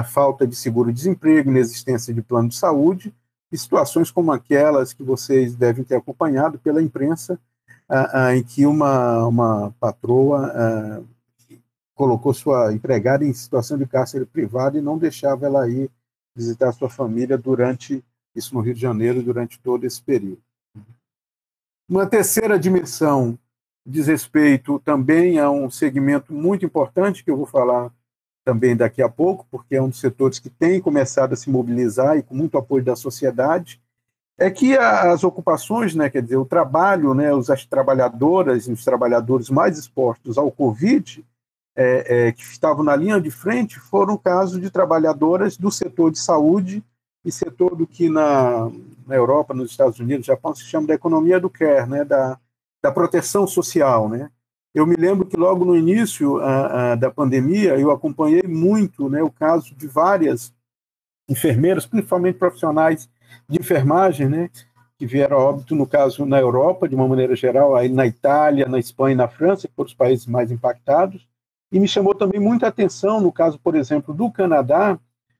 falta 0.06 0.46
de 0.46 0.54
seguro-desemprego, 0.54 1.50
inexistência 1.50 2.14
de 2.14 2.22
plano 2.22 2.48
de 2.48 2.56
saúde, 2.56 3.12
situações 3.56 4.10
como 4.10 4.32
aquelas 4.32 4.92
que 4.92 5.02
vocês 5.02 5.54
devem 5.54 5.84
ter 5.84 5.96
acompanhado 5.96 6.58
pela 6.58 6.82
imprensa, 6.82 7.38
em 8.34 8.42
que 8.42 8.66
uma, 8.66 9.26
uma 9.26 9.74
patroa 9.80 11.02
colocou 11.94 12.34
sua 12.34 12.72
empregada 12.72 13.24
em 13.24 13.32
situação 13.32 13.78
de 13.78 13.86
cárcere 13.86 14.26
privado 14.26 14.78
e 14.78 14.82
não 14.82 14.98
deixava 14.98 15.46
ela 15.46 15.68
ir 15.68 15.90
visitar 16.36 16.70
sua 16.72 16.88
família 16.88 17.36
durante 17.36 18.04
isso 18.34 18.54
no 18.54 18.60
Rio 18.60 18.74
de 18.74 18.80
Janeiro 18.80 19.22
durante 19.22 19.58
todo 19.58 19.84
esse 19.84 20.00
período. 20.00 20.40
Uma 21.88 22.06
terceira 22.06 22.58
dimensão 22.58 23.38
diz 23.84 24.06
respeito 24.06 24.78
também 24.80 25.38
a 25.40 25.50
um 25.50 25.70
segmento 25.70 26.32
muito 26.32 26.64
importante 26.64 27.24
que 27.24 27.30
eu 27.30 27.36
vou 27.36 27.46
falar 27.46 27.90
também 28.48 28.74
daqui 28.74 29.02
a 29.02 29.10
pouco, 29.10 29.46
porque 29.50 29.76
é 29.76 29.82
um 29.82 29.90
dos 29.90 30.00
setores 30.00 30.38
que 30.38 30.48
tem 30.48 30.80
começado 30.80 31.34
a 31.34 31.36
se 31.36 31.50
mobilizar 31.50 32.16
e 32.16 32.22
com 32.22 32.34
muito 32.34 32.56
apoio 32.56 32.82
da 32.82 32.96
sociedade, 32.96 33.78
é 34.38 34.50
que 34.50 34.74
as 34.74 35.22
ocupações, 35.22 35.94
né, 35.94 36.08
quer 36.08 36.22
dizer, 36.22 36.38
o 36.38 36.46
trabalho, 36.46 37.12
né, 37.12 37.28
as 37.34 37.66
trabalhadoras 37.66 38.66
e 38.66 38.72
os 38.72 38.82
trabalhadores 38.82 39.50
mais 39.50 39.76
expostos 39.76 40.38
ao 40.38 40.50
Covid, 40.50 41.22
é, 41.76 42.28
é, 42.28 42.32
que 42.32 42.42
estavam 42.42 42.82
na 42.82 42.96
linha 42.96 43.20
de 43.20 43.30
frente 43.30 43.78
foram 43.78 44.16
casos 44.16 44.58
de 44.58 44.70
trabalhadoras 44.70 45.58
do 45.58 45.70
setor 45.70 46.10
de 46.10 46.18
saúde 46.18 46.82
e 47.22 47.30
setor 47.30 47.76
do 47.76 47.86
que 47.86 48.08
na, 48.08 48.70
na 49.06 49.14
Europa, 49.14 49.52
nos 49.52 49.72
Estados 49.72 50.00
Unidos, 50.00 50.24
Japão, 50.24 50.54
se 50.54 50.64
chama 50.64 50.86
da 50.86 50.94
economia 50.94 51.38
do 51.38 51.50
care, 51.50 51.86
né, 51.86 52.02
da, 52.02 52.38
da 52.82 52.90
proteção 52.90 53.46
social. 53.46 54.08
Né? 54.08 54.30
Eu 54.74 54.86
me 54.86 54.96
lembro 54.96 55.26
que 55.26 55.36
logo 55.36 55.64
no 55.64 55.76
início 55.76 56.38
a, 56.38 56.92
a, 56.92 56.94
da 56.94 57.10
pandemia 57.10 57.78
eu 57.78 57.90
acompanhei 57.90 58.42
muito 58.42 59.08
né, 59.08 59.22
o 59.22 59.30
caso 59.30 59.74
de 59.74 59.86
várias 59.86 60.52
enfermeiras, 61.28 61.86
principalmente 61.86 62.38
profissionais 62.38 63.08
de 63.48 63.58
enfermagem, 63.58 64.28
né, 64.28 64.50
que 64.98 65.06
vieram 65.06 65.36
a 65.36 65.40
óbito, 65.40 65.74
no 65.74 65.86
caso, 65.86 66.26
na 66.26 66.40
Europa, 66.40 66.88
de 66.88 66.94
uma 66.94 67.06
maneira 67.06 67.36
geral, 67.36 67.76
aí 67.76 67.88
na 67.88 68.06
Itália, 68.06 68.66
na 68.66 68.78
Espanha 68.78 69.14
e 69.14 69.16
na 69.16 69.28
França, 69.28 69.68
que 69.68 69.74
foram 69.74 69.86
os 69.86 69.94
países 69.94 70.26
mais 70.26 70.50
impactados, 70.50 71.28
e 71.70 71.78
me 71.78 71.86
chamou 71.86 72.14
também 72.14 72.40
muita 72.40 72.66
atenção, 72.66 73.20
no 73.20 73.30
caso, 73.30 73.58
por 73.58 73.76
exemplo, 73.76 74.12
do 74.12 74.30
Canadá, 74.30 74.98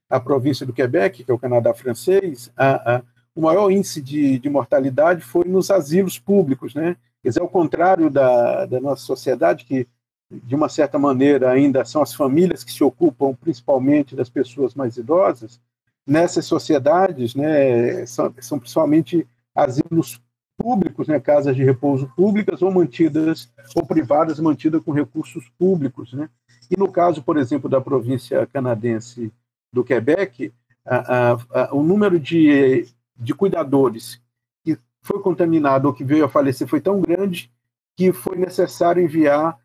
a 0.09 0.21
província 0.21 0.65
do 0.65 0.73
Quebec, 0.73 1.25
que 1.25 1.31
é 1.31 1.35
o 1.35 1.39
Canadá 1.39 1.75
francês, 1.75 2.53
a, 2.57 2.97
a, 2.97 3.03
o 3.35 3.43
maior 3.43 3.71
índice 3.71 4.01
de, 4.01 4.39
de, 4.39 4.49
mortalidade 4.49 5.23
foi 5.23 5.45
nos 5.45 5.71
asilos 5.71 6.19
públicos, 6.19 6.75
né? 6.75 6.97
Quer 7.23 7.31
dizer, 7.31 7.41
ao 7.41 7.49
contrário 7.49 8.09
da, 8.11 8.67
da 8.67 8.81
nossa 8.81 9.03
sociedade, 9.03 9.65
que 9.65 9.87
de 10.31 10.55
uma 10.55 10.69
certa 10.69 10.99
maneira 10.99 11.51
ainda 11.51 11.85
são 11.85 12.03
as 12.03 12.15
famílias 12.15 12.63
que 12.63 12.73
se 12.73 12.85
ocupam 12.85 13.35
principalmente 13.35 14.15
das 14.15 14.29
pessoas 14.29 14.75
mais 14.75 14.97
idosas, 14.97 15.61
nessas 16.07 16.45
sociedades, 16.45 17.35
né, 17.35 18.05
são, 18.07 18.33
são 18.41 18.59
principalmente 18.59 19.27
asilos 19.55 20.21
públicos, 20.57 21.07
né, 21.07 21.21
casas 21.21 21.55
de 21.55 21.63
repouso 21.63 22.11
públicas 22.17 22.63
ou 22.63 22.71
mantidas 22.71 23.51
ou 23.75 23.87
privadas 23.87 24.39
mantidas 24.41 24.83
com 24.83 24.93
recursos 24.93 25.49
públicos, 25.59 26.13
né? 26.13 26.29
E 26.71 26.77
no 26.77 26.91
caso, 26.91 27.23
por 27.23 27.37
exemplo, 27.37 27.69
da 27.69 27.81
província 27.81 28.47
canadense 28.47 29.33
do 29.73 29.85
Quebec, 29.85 30.53
a, 30.85 30.97
a, 30.97 31.33
a, 31.33 31.75
o 31.75 31.83
número 31.83 32.19
de, 32.19 32.87
de 33.17 33.35
cuidadores 33.35 34.21
foi 35.03 35.21
contaminado 35.21 35.89
ou 35.89 35.95
que 35.95 36.05
veio 36.05 36.25
a 36.25 36.29
falecer 36.29 36.67
foi 36.67 36.81
tão 36.81 37.01
grande 37.01 37.51
que 37.97 38.13
foi 38.13 38.37
necessário 38.37 39.03
enviar 39.03 39.59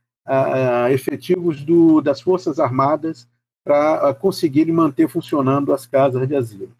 efetivos 0.92 1.63
do, 1.63 2.02
das 2.02 2.22
Forças 2.22 2.60
Armadas 2.60 3.28
para 3.63 4.13
conseguirem 4.16 4.74
manter 4.74 5.08
funcionando 5.08 5.74
as 5.74 5.86
casas 5.86 6.28
de 6.28 6.36
asilo. 6.36 6.72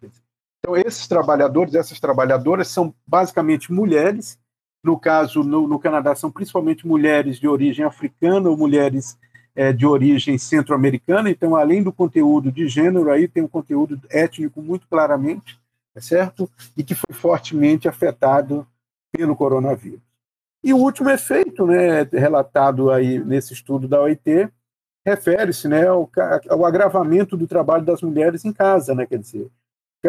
Então, 0.58 0.76
esses 0.76 1.06
trabalhadores, 1.06 1.74
essas 1.74 2.00
trabalhadoras 2.00 2.68
são 2.68 2.94
basicamente 3.06 3.72
mulheres. 3.72 4.38
No 4.82 4.98
caso, 4.98 5.42
no, 5.42 5.68
no 5.68 5.78
Canadá, 5.78 6.14
são 6.14 6.30
principalmente 6.30 6.86
mulheres 6.86 7.38
de 7.38 7.48
origem 7.48 7.84
africana 7.84 8.48
ou 8.48 8.56
mulheres 8.56 9.18
é, 9.54 9.72
de 9.72 9.86
origem 9.86 10.36
centro-americana. 10.36 11.30
Então, 11.30 11.54
além 11.54 11.82
do 11.82 11.92
conteúdo 11.92 12.50
de 12.50 12.66
gênero, 12.66 13.10
aí 13.10 13.28
tem 13.28 13.42
um 13.42 13.48
conteúdo 13.48 14.00
étnico 14.10 14.60
muito 14.60 14.86
claramente, 14.88 15.58
é 15.94 16.00
certo? 16.00 16.50
E 16.76 16.82
que 16.82 16.94
foi 16.94 17.14
fortemente 17.14 17.88
afetado 17.88 18.66
pelo 19.12 19.36
coronavírus. 19.36 20.00
E 20.62 20.72
o 20.72 20.78
último 20.78 21.10
efeito, 21.10 21.66
né, 21.66 22.02
relatado 22.02 22.90
aí 22.90 23.18
nesse 23.18 23.52
estudo 23.52 23.86
da 23.86 24.00
OIT, 24.00 24.48
refere-se 25.04 25.68
né, 25.68 25.86
ao, 25.86 26.10
ao 26.48 26.64
agravamento 26.64 27.36
do 27.36 27.46
trabalho 27.46 27.84
das 27.84 28.00
mulheres 28.00 28.44
em 28.44 28.52
casa, 28.52 28.94
né, 28.94 29.04
quer 29.04 29.18
dizer, 29.18 29.50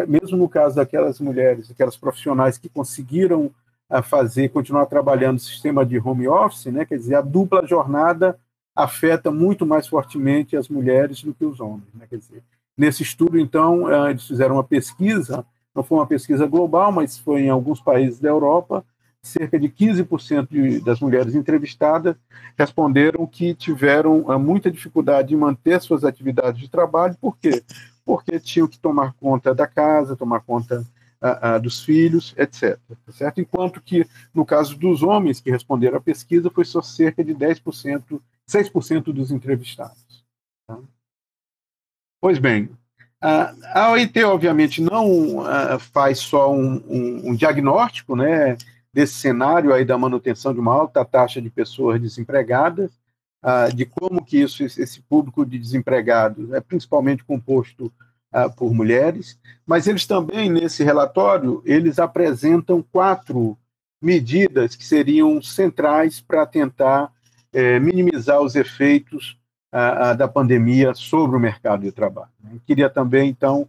mesmo 0.04 0.36
no 0.36 0.48
caso 0.48 0.76
daquelas 0.76 1.20
mulheres, 1.20 1.70
aquelas 1.70 1.96
profissionais 1.96 2.58
que 2.58 2.68
conseguiram 2.68 3.50
a 3.88 4.00
ah, 4.00 4.02
fazer, 4.02 4.48
continuar 4.48 4.86
trabalhando 4.86 5.34
no 5.34 5.38
sistema 5.38 5.86
de 5.86 5.98
home 5.98 6.26
office, 6.26 6.66
né? 6.66 6.84
quer 6.84 6.98
dizer, 6.98 7.14
a 7.14 7.20
dupla 7.20 7.64
jornada 7.64 8.36
afeta 8.74 9.30
muito 9.30 9.64
mais 9.64 9.86
fortemente 9.86 10.56
as 10.56 10.68
mulheres 10.68 11.22
do 11.22 11.32
que 11.32 11.44
os 11.44 11.60
homens. 11.60 11.86
Né? 11.94 12.04
Quer 12.10 12.18
dizer, 12.18 12.42
nesse 12.76 13.04
estudo, 13.04 13.38
então, 13.38 13.86
ah, 13.86 14.10
eles 14.10 14.26
fizeram 14.26 14.56
uma 14.56 14.64
pesquisa, 14.64 15.46
não 15.76 15.84
foi 15.84 15.98
uma 15.98 16.06
pesquisa 16.06 16.46
global, 16.46 16.90
mas 16.90 17.18
foi 17.18 17.42
em 17.42 17.50
alguns 17.50 17.80
países 17.80 18.18
da 18.18 18.28
Europa, 18.28 18.84
cerca 19.22 19.58
de 19.58 19.68
15% 19.68 20.48
de, 20.48 20.80
das 20.80 21.00
mulheres 21.00 21.34
entrevistadas 21.34 22.16
responderam 22.56 23.26
que 23.26 23.54
tiveram 23.54 24.30
ah, 24.30 24.38
muita 24.38 24.70
dificuldade 24.70 25.34
em 25.34 25.36
manter 25.36 25.80
suas 25.80 26.04
atividades 26.04 26.60
de 26.60 26.70
trabalho, 26.70 27.16
por 27.20 27.36
quê? 27.36 27.62
porque 28.06 28.38
tinham 28.38 28.68
que 28.68 28.78
tomar 28.78 29.12
conta 29.14 29.52
da 29.52 29.66
casa, 29.66 30.16
tomar 30.16 30.40
conta 30.40 30.86
ah, 31.20 31.54
ah, 31.54 31.58
dos 31.58 31.82
filhos, 31.82 32.32
etc. 32.38 32.78
Tá 33.04 33.12
certo? 33.12 33.40
Enquanto 33.40 33.82
que, 33.82 34.06
no 34.32 34.46
caso 34.46 34.78
dos 34.78 35.02
homens 35.02 35.40
que 35.40 35.50
responderam 35.50 35.98
à 35.98 36.00
pesquisa, 36.00 36.48
foi 36.48 36.64
só 36.64 36.80
cerca 36.80 37.24
de 37.24 37.34
10%, 37.34 38.20
6% 38.48 39.02
dos 39.12 39.32
entrevistados. 39.32 40.24
Tá? 40.68 40.78
Pois 42.20 42.38
bem, 42.38 42.70
a 43.72 43.90
OIT, 43.90 44.22
obviamente, 44.24 44.80
não 44.80 45.44
faz 45.78 46.18
só 46.18 46.52
um, 46.52 46.76
um, 46.88 47.30
um, 47.30 47.34
diagnóstico 47.34 48.14
né, 48.14 48.56
desse 48.92 49.14
cenário 49.14 49.72
aí 49.72 49.84
da 49.84 49.98
manutenção 49.98 50.54
de 50.54 50.60
uma 50.60 50.72
alta 50.72 51.04
taxa 51.04 51.42
de 51.42 51.50
pessoas 51.50 52.00
desempregadas, 52.00 52.90
ah, 53.42 53.68
de 53.68 53.84
como 53.84 54.24
que 54.24 54.38
isso, 54.38 54.64
esse 54.64 55.00
público 55.02 55.44
de 55.44 55.58
desempregados 55.58 56.52
é 56.52 56.60
principalmente 56.60 57.24
composto 57.24 57.92
ah, 58.32 58.48
por 58.48 58.74
mulheres, 58.74 59.38
mas 59.66 59.86
eles 59.86 60.06
também, 60.06 60.50
nesse 60.50 60.82
relatório, 60.82 61.62
eles 61.64 61.98
apresentam 61.98 62.82
quatro 62.82 63.56
medidas 64.00 64.76
que 64.76 64.84
seriam 64.84 65.40
centrais 65.42 66.20
para 66.20 66.46
tentar 66.46 67.12
é, 67.52 67.78
minimizar 67.80 68.40
os 68.40 68.54
efeitos 68.54 69.38
ah, 69.72 70.14
da 70.14 70.28
pandemia 70.28 70.94
sobre 70.94 71.36
o 71.36 71.40
mercado 71.40 71.82
de 71.82 71.92
trabalho. 71.92 72.30
Eu 72.52 72.60
queria 72.66 72.88
também, 72.88 73.28
então, 73.28 73.68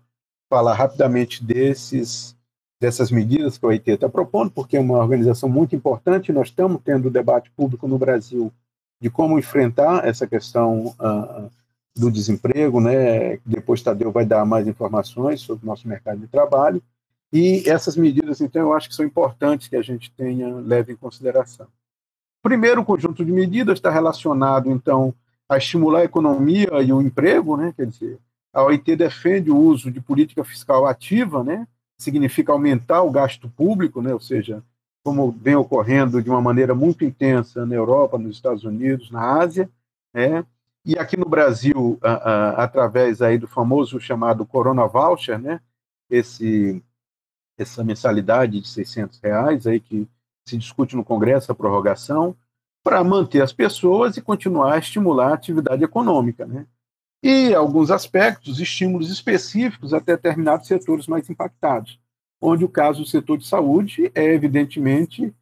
falar 0.49 0.73
rapidamente 0.73 1.43
desses 1.43 2.35
dessas 2.79 3.09
medidas 3.09 3.57
que 3.57 3.65
a 3.65 3.69
OIT 3.69 3.89
está 3.89 4.07
propondo, 4.07 4.51
porque 4.51 4.77
é 4.77 4.79
uma 4.79 4.99
organização 4.99 5.49
muito 5.49 5.75
importante. 5.75 6.31
Nós 6.31 6.49
estamos 6.49 6.79
tendo 6.83 7.09
debate 7.09 7.49
público 7.51 7.87
no 7.87 7.97
Brasil 7.97 8.53
de 9.01 9.09
como 9.09 9.37
enfrentar 9.37 10.07
essa 10.07 10.27
questão 10.27 10.95
uh, 10.99 11.51
do 11.95 12.11
desemprego, 12.11 12.79
né? 12.79 13.37
Depois 13.45 13.81
Tadeu 13.81 14.11
vai 14.11 14.25
dar 14.25 14.45
mais 14.45 14.67
informações 14.67 15.41
sobre 15.41 15.65
o 15.65 15.67
nosso 15.67 15.87
mercado 15.87 16.19
de 16.19 16.27
trabalho. 16.27 16.81
E 17.33 17.63
essas 17.67 17.97
medidas, 17.97 18.39
então, 18.41 18.61
eu 18.61 18.73
acho 18.73 18.89
que 18.89 18.95
são 18.95 19.05
importantes 19.05 19.67
que 19.67 19.75
a 19.75 19.81
gente 19.81 20.11
tenha, 20.11 20.47
leve 20.55 20.93
em 20.93 20.95
consideração. 20.95 21.67
Primeiro 22.41 22.85
conjunto 22.85 23.25
de 23.25 23.31
medidas 23.31 23.77
está 23.77 23.89
relacionado, 23.89 24.71
então, 24.71 25.13
a 25.49 25.57
estimular 25.57 25.99
a 25.99 26.05
economia 26.05 26.81
e 26.83 26.91
o 26.91 27.01
emprego, 27.01 27.55
né? 27.55 27.73
Quer 27.75 27.87
dizer, 27.87 28.19
a 28.53 28.63
OIT 28.63 28.95
defende 28.95 29.51
o 29.51 29.57
uso 29.57 29.91
de 29.91 30.01
política 30.01 30.43
fiscal 30.43 30.85
ativa, 30.85 31.43
né? 31.43 31.67
Significa 31.97 32.51
aumentar 32.51 33.01
o 33.01 33.11
gasto 33.11 33.49
público, 33.49 34.01
né? 34.01 34.13
Ou 34.13 34.19
seja, 34.19 34.63
como 35.03 35.31
vem 35.31 35.55
ocorrendo 35.55 36.21
de 36.21 36.29
uma 36.29 36.41
maneira 36.41 36.75
muito 36.75 37.05
intensa 37.05 37.65
na 37.65 37.75
Europa, 37.75 38.17
nos 38.17 38.35
Estados 38.35 38.63
Unidos, 38.63 39.09
na 39.09 39.39
Ásia, 39.39 39.69
né? 40.13 40.45
e 40.87 40.97
aqui 40.97 41.17
no 41.17 41.27
Brasil, 41.27 41.99
a, 42.01 42.11
a, 42.11 42.63
através 42.63 43.21
aí 43.21 43.37
do 43.37 43.45
famoso 43.45 43.99
chamado 43.99 44.45
Corona 44.45 44.87
Voucher, 44.87 45.37
né? 45.37 45.59
Esse, 46.09 46.81
essa 47.57 47.83
mensalidade 47.83 48.61
de 48.61 48.67
600 48.69 49.19
reais 49.19 49.67
aí 49.67 49.81
que 49.81 50.07
se 50.45 50.57
discute 50.57 50.95
no 50.95 51.03
Congresso 51.03 51.51
a 51.51 51.55
prorrogação, 51.55 52.33
para 52.83 53.03
manter 53.03 53.41
as 53.41 53.51
pessoas 53.51 54.17
e 54.17 54.21
continuar 54.21 54.73
a 54.73 54.77
estimular 54.77 55.31
a 55.31 55.33
atividade 55.33 55.83
econômica. 55.83 56.45
Né? 56.45 56.65
E 57.21 57.53
alguns 57.53 57.91
aspectos, 57.91 58.59
estímulos 58.59 59.11
específicos 59.11 59.93
a 59.93 59.99
determinados 59.99 60.67
setores 60.67 61.07
mais 61.07 61.29
impactados, 61.29 61.99
onde 62.39 62.63
o 62.63 62.69
caso 62.69 63.01
do 63.01 63.07
setor 63.07 63.37
de 63.37 63.47
saúde 63.47 64.11
é 64.13 64.33
evidentemente 64.33 65.33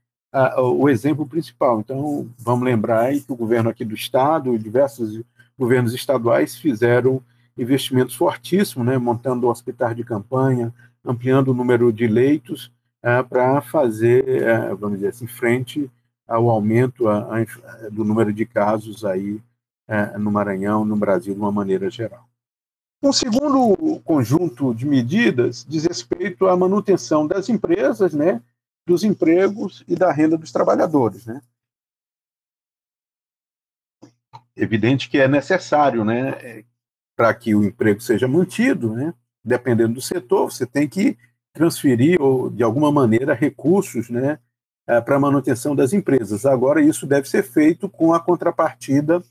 o 0.58 0.90
exemplo 0.90 1.26
principal. 1.26 1.80
Então, 1.80 2.30
vamos 2.38 2.66
lembrar 2.66 3.14
que 3.14 3.32
o 3.32 3.36
governo 3.36 3.70
aqui 3.70 3.86
do 3.86 3.96
estado, 3.96 4.58
diversos 4.60 5.22
governos 5.58 5.94
estaduais 5.94 6.56
fizeram 6.58 7.22
investimentos 7.58 8.16
fortíssimos, 8.16 8.86
né, 8.86 8.98
montando 8.98 9.48
hospitais 9.48 9.96
de 9.96 10.04
campanha, 10.04 10.74
ampliando 11.06 11.50
o 11.50 11.54
número 11.54 11.94
de 11.94 12.06
leitos 12.06 12.70
é, 13.02 13.24
para 13.24 13.62
fazer, 13.62 14.28
é, 14.28 14.74
vamos 14.76 14.98
dizer 14.98 15.10
assim, 15.10 15.28
frente 15.28 15.90
ao 16.28 16.50
aumento 16.50 17.08
a, 17.08 17.38
a, 17.38 17.90
do 17.90 18.04
número 18.04 18.34
de 18.34 18.46
casos 18.46 19.06
aí 19.06 19.42
é, 19.88 20.18
no 20.18 20.32
Maranhão, 20.32 20.84
no 20.84 20.96
Brasil, 20.96 21.34
de 21.34 21.40
uma 21.40 21.52
maneira 21.52 21.90
geral. 21.90 22.28
Um 23.02 23.14
segundo 23.14 24.00
conjunto 24.02 24.74
de 24.74 24.86
medidas 24.86 25.64
diz 25.68 25.86
respeito 25.86 26.48
à 26.48 26.58
manutenção 26.58 27.28
das 27.28 27.50
empresas, 27.50 28.14
né, 28.14 28.42
dos 28.86 29.04
empregos 29.04 29.84
e 29.88 29.96
da 29.96 30.12
renda 30.12 30.38
dos 30.38 30.52
trabalhadores, 30.52 31.26
né. 31.26 31.42
Evidente 34.56 35.10
que 35.10 35.18
é 35.20 35.28
necessário, 35.28 36.04
né, 36.04 36.64
para 37.16 37.34
que 37.34 37.54
o 37.54 37.64
emprego 37.64 38.02
seja 38.02 38.28
mantido, 38.28 38.96
né, 38.96 39.14
dependendo 39.44 39.94
do 39.94 40.02
setor, 40.02 40.52
você 40.52 40.66
tem 40.66 40.90
que 40.90 41.18
transferir 41.54 42.20
ou 42.22 42.50
de 42.50 42.64
alguma 42.64 42.92
maneira 42.92 43.34
recursos, 43.34 44.10
né, 44.10 44.40
eh, 44.88 45.02
para 45.02 45.20
manutenção 45.20 45.76
das 45.76 45.94
empresas. 45.94 46.46
Agora 46.46 46.82
isso 46.82 47.08
deve 47.08 47.28
ser 47.28 47.44
feito 47.44 47.90
com 47.90 48.14
a 48.14 48.20
contrapartida, 48.20 49.22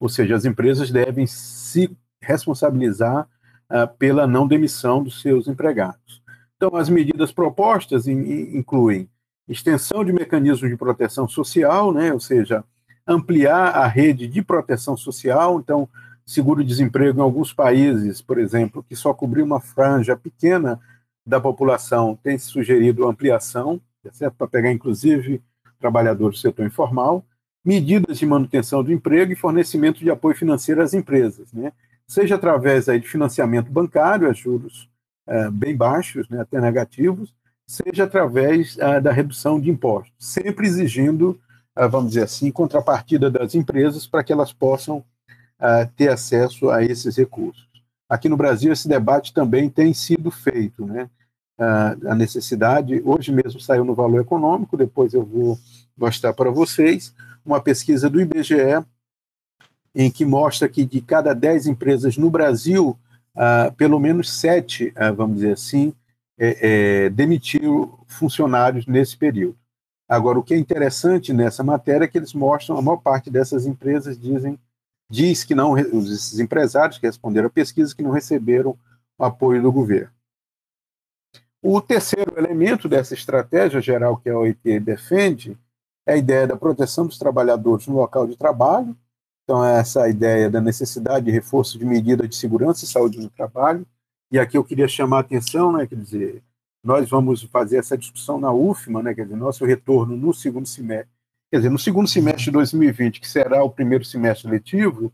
ou 0.00 0.08
seja, 0.08 0.34
as 0.34 0.44
empresas 0.44 0.90
devem 0.90 1.26
se 1.26 1.96
responsabilizar 2.20 3.28
uh, 3.70 3.96
pela 3.98 4.26
não 4.26 4.46
demissão 4.46 5.02
dos 5.02 5.20
seus 5.20 5.48
empregados. 5.48 6.22
Então, 6.56 6.74
as 6.76 6.88
medidas 6.88 7.32
propostas 7.32 8.06
in, 8.06 8.56
incluem 8.56 9.08
extensão 9.48 10.04
de 10.04 10.12
mecanismos 10.12 10.70
de 10.70 10.76
proteção 10.76 11.28
social, 11.28 11.92
né, 11.92 12.12
ou 12.12 12.20
seja, 12.20 12.64
ampliar 13.06 13.76
a 13.76 13.86
rede 13.86 14.26
de 14.26 14.42
proteção 14.42 14.96
social. 14.96 15.60
Então, 15.60 15.88
seguro-desemprego 16.24 17.20
em 17.20 17.22
alguns 17.22 17.52
países, 17.52 18.20
por 18.20 18.38
exemplo, 18.38 18.82
que 18.82 18.96
só 18.96 19.14
cobriu 19.14 19.44
uma 19.44 19.60
franja 19.60 20.16
pequena 20.16 20.80
da 21.24 21.40
população, 21.40 22.18
tem 22.22 22.38
sugerido 22.38 23.06
ampliação, 23.06 23.80
tá 24.10 24.30
para 24.30 24.46
pegar 24.46 24.72
inclusive 24.72 25.42
trabalhadores 25.78 26.38
do 26.38 26.42
setor 26.42 26.66
informal, 26.66 27.24
medidas 27.64 28.18
de 28.18 28.26
manutenção 28.26 28.82
do 28.82 28.92
emprego 28.92 29.32
e 29.32 29.36
fornecimento 29.36 30.00
de 30.00 30.10
apoio 30.10 30.36
financeiro 30.36 30.82
às 30.82 30.94
empresas, 30.94 31.52
né? 31.52 31.72
seja 32.06 32.36
através 32.36 32.88
aí 32.88 33.00
de 33.00 33.08
financiamento 33.08 33.70
bancário 33.70 34.28
a 34.28 34.32
juros 34.32 34.88
é, 35.26 35.50
bem 35.50 35.76
baixos, 35.76 36.28
né, 36.28 36.40
até 36.40 36.60
negativos, 36.60 37.34
seja 37.66 38.04
através 38.04 38.78
é, 38.78 39.00
da 39.00 39.10
redução 39.10 39.60
de 39.60 39.70
impostos, 39.70 40.14
sempre 40.18 40.66
exigindo, 40.66 41.38
é, 41.76 41.86
vamos 41.88 42.10
dizer 42.10 42.22
assim, 42.22 42.50
contrapartida 42.52 43.28
das 43.28 43.54
empresas 43.54 44.06
para 44.06 44.22
que 44.22 44.32
elas 44.32 44.52
possam 44.52 45.04
ter 45.96 46.10
acesso 46.10 46.68
a 46.68 46.84
esses 46.84 47.16
recursos. 47.16 47.66
Aqui 48.06 48.28
no 48.28 48.36
Brasil, 48.36 48.70
esse 48.70 48.86
debate 48.86 49.32
também 49.32 49.70
tem 49.70 49.94
sido 49.94 50.30
feito, 50.30 50.84
né? 50.84 51.08
A 51.58 52.14
necessidade, 52.14 53.00
hoje 53.04 53.32
mesmo 53.32 53.58
saiu 53.58 53.84
no 53.84 53.94
Valor 53.94 54.20
Econômico, 54.20 54.76
depois 54.76 55.14
eu 55.14 55.24
vou 55.24 55.58
mostrar 55.96 56.32
para 56.34 56.50
vocês, 56.50 57.14
uma 57.44 57.60
pesquisa 57.60 58.10
do 58.10 58.20
IBGE, 58.20 58.84
em 59.94 60.10
que 60.10 60.24
mostra 60.24 60.68
que 60.68 60.84
de 60.84 61.00
cada 61.00 61.32
10 61.32 61.68
empresas 61.68 62.18
no 62.18 62.28
Brasil, 62.28 62.98
uh, 63.34 63.72
pelo 63.76 63.98
menos 63.98 64.30
7, 64.30 64.88
uh, 64.88 64.92
ah, 64.96 65.12
vamos 65.12 65.36
dizer 65.36 65.52
assim, 65.52 65.94
é, 66.38 67.04
é, 67.06 67.10
demitiu 67.10 67.98
funcionários 68.06 68.86
nesse 68.86 69.16
período. 69.16 69.56
Agora, 70.06 70.38
o 70.38 70.42
que 70.42 70.52
é 70.52 70.58
interessante 70.58 71.32
nessa 71.32 71.64
matéria 71.64 72.04
é 72.04 72.08
que 72.08 72.18
eles 72.18 72.34
mostram, 72.34 72.76
a 72.76 72.82
maior 72.82 72.98
parte 72.98 73.30
dessas 73.30 73.64
empresas 73.66 74.18
dizem, 74.18 74.58
diz 75.10 75.44
que 75.44 75.54
não, 75.54 75.78
esses 75.78 76.38
empresários 76.38 76.98
que 76.98 77.06
responderam 77.06 77.46
à 77.46 77.50
pesquisa, 77.50 77.94
que 77.94 78.02
não 78.02 78.10
receberam 78.10 78.76
apoio 79.18 79.62
do 79.62 79.72
governo. 79.72 80.10
O 81.68 81.80
terceiro 81.80 82.32
elemento 82.38 82.88
dessa 82.88 83.12
estratégia 83.12 83.80
geral 83.80 84.18
que 84.18 84.30
a 84.30 84.38
OIT 84.38 84.78
defende 84.78 85.58
é 86.06 86.12
a 86.12 86.16
ideia 86.16 86.46
da 86.46 86.56
proteção 86.56 87.08
dos 87.08 87.18
trabalhadores 87.18 87.88
no 87.88 87.96
local 87.96 88.24
de 88.24 88.36
trabalho, 88.36 88.96
então, 89.42 89.64
é 89.64 89.80
essa 89.80 90.08
ideia 90.08 90.48
da 90.48 90.60
necessidade 90.60 91.24
de 91.26 91.32
reforço 91.32 91.76
de 91.76 91.84
medidas 91.84 92.28
de 92.28 92.36
segurança 92.36 92.84
e 92.84 92.88
saúde 92.88 93.18
no 93.18 93.28
trabalho. 93.28 93.84
E 94.30 94.38
aqui 94.38 94.56
eu 94.56 94.62
queria 94.62 94.86
chamar 94.86 95.16
a 95.16 95.20
atenção, 95.20 95.72
né, 95.72 95.88
quer 95.88 95.96
dizer, 95.96 96.42
nós 96.84 97.10
vamos 97.10 97.42
fazer 97.42 97.78
essa 97.78 97.98
discussão 97.98 98.38
na 98.38 98.52
UFMA, 98.52 99.02
né, 99.02 99.12
quer 99.12 99.24
dizer, 99.24 99.36
nosso 99.36 99.64
retorno 99.64 100.16
no 100.16 100.32
segundo 100.32 100.68
semestre. 100.68 101.10
Quer 101.50 101.56
dizer, 101.56 101.70
no 101.70 101.80
segundo 101.80 102.08
semestre 102.08 102.44
de 102.44 102.50
2020, 102.52 103.20
que 103.20 103.28
será 103.28 103.64
o 103.64 103.70
primeiro 103.70 104.04
semestre 104.04 104.48
letivo, 104.48 105.12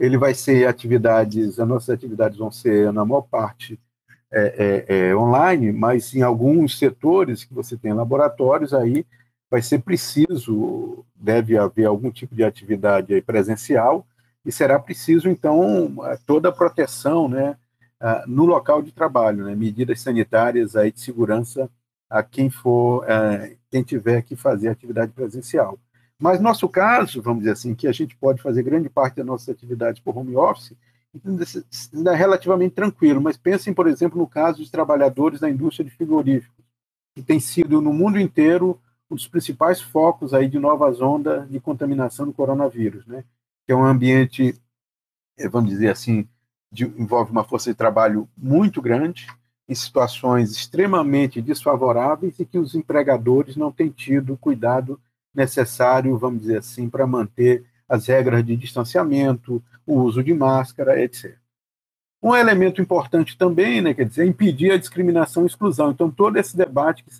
ele 0.00 0.18
vai 0.18 0.34
ser 0.34 0.66
atividades, 0.66 1.60
as 1.60 1.68
nossas 1.68 1.90
atividades 1.90 2.38
vão 2.38 2.50
ser, 2.50 2.92
na 2.92 3.04
maior 3.04 3.22
parte, 3.22 3.78
é, 4.32 4.86
é, 4.88 5.08
é, 5.08 5.16
online, 5.16 5.70
mas 5.72 6.14
em 6.14 6.22
alguns 6.22 6.78
setores 6.78 7.44
que 7.44 7.52
você 7.52 7.76
tem 7.76 7.92
laboratórios 7.92 8.72
aí, 8.72 9.04
vai 9.50 9.60
ser 9.60 9.80
preciso, 9.80 11.04
deve 11.14 11.58
haver 11.58 11.84
algum 11.84 12.10
tipo 12.10 12.34
de 12.34 12.42
atividade 12.42 13.20
presencial, 13.22 14.06
e 14.44 14.50
será 14.50 14.78
preciso, 14.78 15.28
então, 15.28 15.94
toda 16.26 16.48
a 16.48 16.52
proteção 16.52 17.28
né, 17.28 17.56
no 18.26 18.46
local 18.46 18.82
de 18.82 18.90
trabalho, 18.90 19.44
né, 19.44 19.54
medidas 19.54 20.00
sanitárias 20.00 20.74
aí 20.74 20.90
de 20.90 21.00
segurança 21.00 21.70
a 22.08 22.22
quem 22.22 22.48
for, 22.50 23.06
quem 23.70 23.82
tiver 23.82 24.22
que 24.22 24.34
fazer 24.34 24.68
atividade 24.68 25.12
presencial. 25.12 25.78
Mas 26.18 26.38
no 26.38 26.44
nosso 26.44 26.68
caso, 26.68 27.20
vamos 27.20 27.40
dizer 27.40 27.52
assim, 27.52 27.74
que 27.74 27.86
a 27.86 27.92
gente 27.92 28.16
pode 28.16 28.40
fazer 28.40 28.62
grande 28.62 28.88
parte 28.88 29.16
das 29.16 29.26
nossas 29.26 29.50
atividades 29.50 30.00
por 30.00 30.16
home 30.16 30.34
office, 30.36 30.74
ainda 31.94 32.12
é 32.12 32.16
relativamente 32.16 32.74
tranquilo, 32.74 33.20
mas 33.20 33.36
pensem, 33.36 33.74
por 33.74 33.86
exemplo, 33.86 34.18
no 34.18 34.26
caso 34.26 34.62
de 34.62 34.70
trabalhadores 34.70 35.40
da 35.40 35.50
indústria 35.50 35.84
de 35.84 35.94
frigoríficos, 35.94 36.64
que 37.14 37.22
tem 37.22 37.38
sido 37.38 37.80
no 37.82 37.92
mundo 37.92 38.18
inteiro 38.18 38.80
um 39.10 39.14
dos 39.14 39.28
principais 39.28 39.80
focos 39.80 40.32
aí 40.32 40.48
de 40.48 40.58
novas 40.58 41.00
ondas 41.00 41.48
de 41.50 41.60
contaminação 41.60 42.26
do 42.26 42.32
coronavírus, 42.32 43.06
né? 43.06 43.24
Que 43.66 43.72
é 43.72 43.76
um 43.76 43.84
ambiente, 43.84 44.58
eh, 45.38 45.48
vamos 45.48 45.68
dizer 45.68 45.90
assim, 45.90 46.26
de, 46.72 46.84
envolve 46.84 47.30
uma 47.30 47.44
força 47.44 47.70
de 47.70 47.76
trabalho 47.76 48.26
muito 48.36 48.80
grande, 48.80 49.26
em 49.68 49.74
situações 49.74 50.50
extremamente 50.50 51.42
desfavoráveis 51.42 52.38
e 52.38 52.46
que 52.46 52.58
os 52.58 52.74
empregadores 52.74 53.54
não 53.56 53.70
têm 53.70 53.90
tido 53.90 54.32
o 54.32 54.38
cuidado 54.38 54.98
necessário, 55.34 56.18
vamos 56.18 56.40
dizer 56.40 56.58
assim, 56.58 56.88
para 56.88 57.06
manter 57.06 57.64
as 57.88 58.06
regras 58.06 58.44
de 58.44 58.56
distanciamento, 58.56 59.62
o 59.86 60.00
uso 60.00 60.22
de 60.22 60.32
máscara, 60.32 61.00
etc. 61.02 61.36
Um 62.22 62.34
elemento 62.36 62.80
importante 62.80 63.36
também, 63.36 63.80
né, 63.80 63.94
quer 63.94 64.04
dizer, 64.04 64.26
impedir 64.26 64.70
a 64.70 64.76
discriminação 64.76 65.42
e 65.42 65.46
exclusão. 65.46 65.90
Então, 65.90 66.10
todo 66.10 66.36
esse 66.36 66.56
debate 66.56 67.02
que 67.02 67.10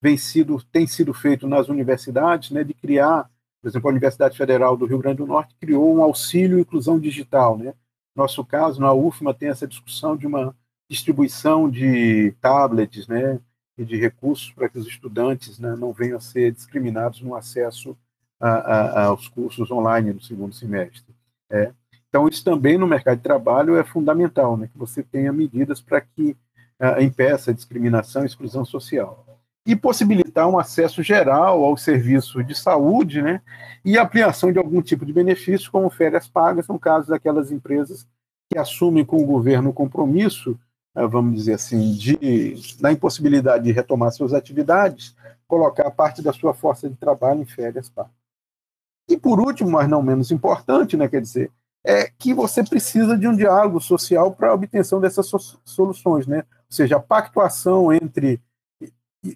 vem 0.00 0.16
sido, 0.16 0.62
tem 0.72 0.86
sido 0.86 1.12
feito 1.12 1.46
nas 1.46 1.68
universidades, 1.68 2.50
né, 2.50 2.64
de 2.64 2.72
criar, 2.72 3.30
por 3.60 3.68
exemplo, 3.68 3.88
a 3.88 3.92
Universidade 3.92 4.36
Federal 4.36 4.76
do 4.76 4.86
Rio 4.86 4.98
Grande 4.98 5.18
do 5.18 5.26
Norte 5.26 5.54
criou 5.60 5.94
um 5.94 6.02
auxílio 6.02 6.58
inclusão 6.58 6.98
digital, 6.98 7.58
né? 7.58 7.74
Nosso 8.16 8.44
caso, 8.44 8.80
na 8.80 8.92
UFMA, 8.92 9.34
tem 9.34 9.50
essa 9.50 9.66
discussão 9.66 10.16
de 10.16 10.26
uma 10.26 10.56
distribuição 10.88 11.70
de 11.70 12.32
tablets, 12.40 13.06
né, 13.06 13.38
e 13.80 13.84
de 13.84 13.96
recursos 13.96 14.52
para 14.52 14.68
que 14.68 14.78
os 14.78 14.86
estudantes 14.86 15.58
né, 15.58 15.74
não 15.74 15.90
venham 15.90 16.18
a 16.18 16.20
ser 16.20 16.52
discriminados 16.52 17.22
no 17.22 17.34
acesso 17.34 17.96
aos 18.40 19.28
cursos 19.28 19.70
online 19.70 20.12
no 20.12 20.20
segundo 20.20 20.54
semestre. 20.54 21.14
É. 21.50 21.72
Então, 22.08 22.26
isso 22.28 22.42
também 22.42 22.76
no 22.76 22.86
mercado 22.86 23.18
de 23.18 23.22
trabalho 23.22 23.76
é 23.76 23.84
fundamental, 23.84 24.56
né, 24.56 24.66
que 24.66 24.78
você 24.78 25.02
tenha 25.02 25.32
medidas 25.32 25.80
para 25.80 26.00
que 26.00 26.36
uh, 26.80 27.00
impeça 27.00 27.50
a 27.50 27.54
discriminação 27.54 28.22
e 28.22 28.26
exclusão 28.26 28.64
social 28.64 29.24
e 29.66 29.76
possibilitar 29.76 30.48
um 30.48 30.58
acesso 30.58 31.02
geral 31.02 31.64
ao 31.64 31.76
serviço 31.76 32.42
de 32.42 32.54
saúde, 32.54 33.22
né, 33.22 33.40
e 33.84 33.98
ampliação 33.98 34.52
de 34.52 34.58
algum 34.58 34.80
tipo 34.82 35.04
de 35.04 35.12
benefício, 35.12 35.70
como 35.70 35.90
férias 35.90 36.26
pagas, 36.26 36.66
no 36.66 36.78
caso 36.78 37.08
daquelas 37.08 37.52
empresas 37.52 38.06
que 38.50 38.58
assumem 38.58 39.04
com 39.04 39.22
o 39.22 39.26
governo 39.26 39.70
o 39.70 39.74
compromisso, 39.74 40.58
eh, 40.96 41.06
vamos 41.06 41.34
dizer 41.34 41.54
assim, 41.54 41.92
de, 41.92 42.56
na 42.80 42.90
impossibilidade 42.90 43.64
de 43.64 43.72
retomar 43.72 44.10
suas 44.10 44.32
atividades, 44.32 45.14
colocar 45.46 45.88
parte 45.90 46.20
da 46.20 46.32
sua 46.32 46.52
força 46.52 46.88
de 46.88 46.96
trabalho 46.96 47.42
em 47.42 47.46
férias 47.46 47.88
pagas. 47.88 48.19
E 49.10 49.16
por 49.16 49.40
último, 49.40 49.72
mas 49.72 49.88
não 49.88 50.00
menos 50.00 50.30
importante, 50.30 50.96
né, 50.96 51.08
quer 51.08 51.20
dizer, 51.20 51.50
é 51.84 52.08
que 52.16 52.32
você 52.32 52.62
precisa 52.62 53.18
de 53.18 53.26
um 53.26 53.34
diálogo 53.34 53.80
social 53.80 54.32
para 54.32 54.50
a 54.50 54.54
obtenção 54.54 55.00
dessas 55.00 55.28
soluções, 55.64 56.26
né? 56.26 56.38
Ou 56.38 56.72
seja, 56.76 56.96
a 56.96 57.00
pactuação 57.00 57.92
entre 57.92 58.40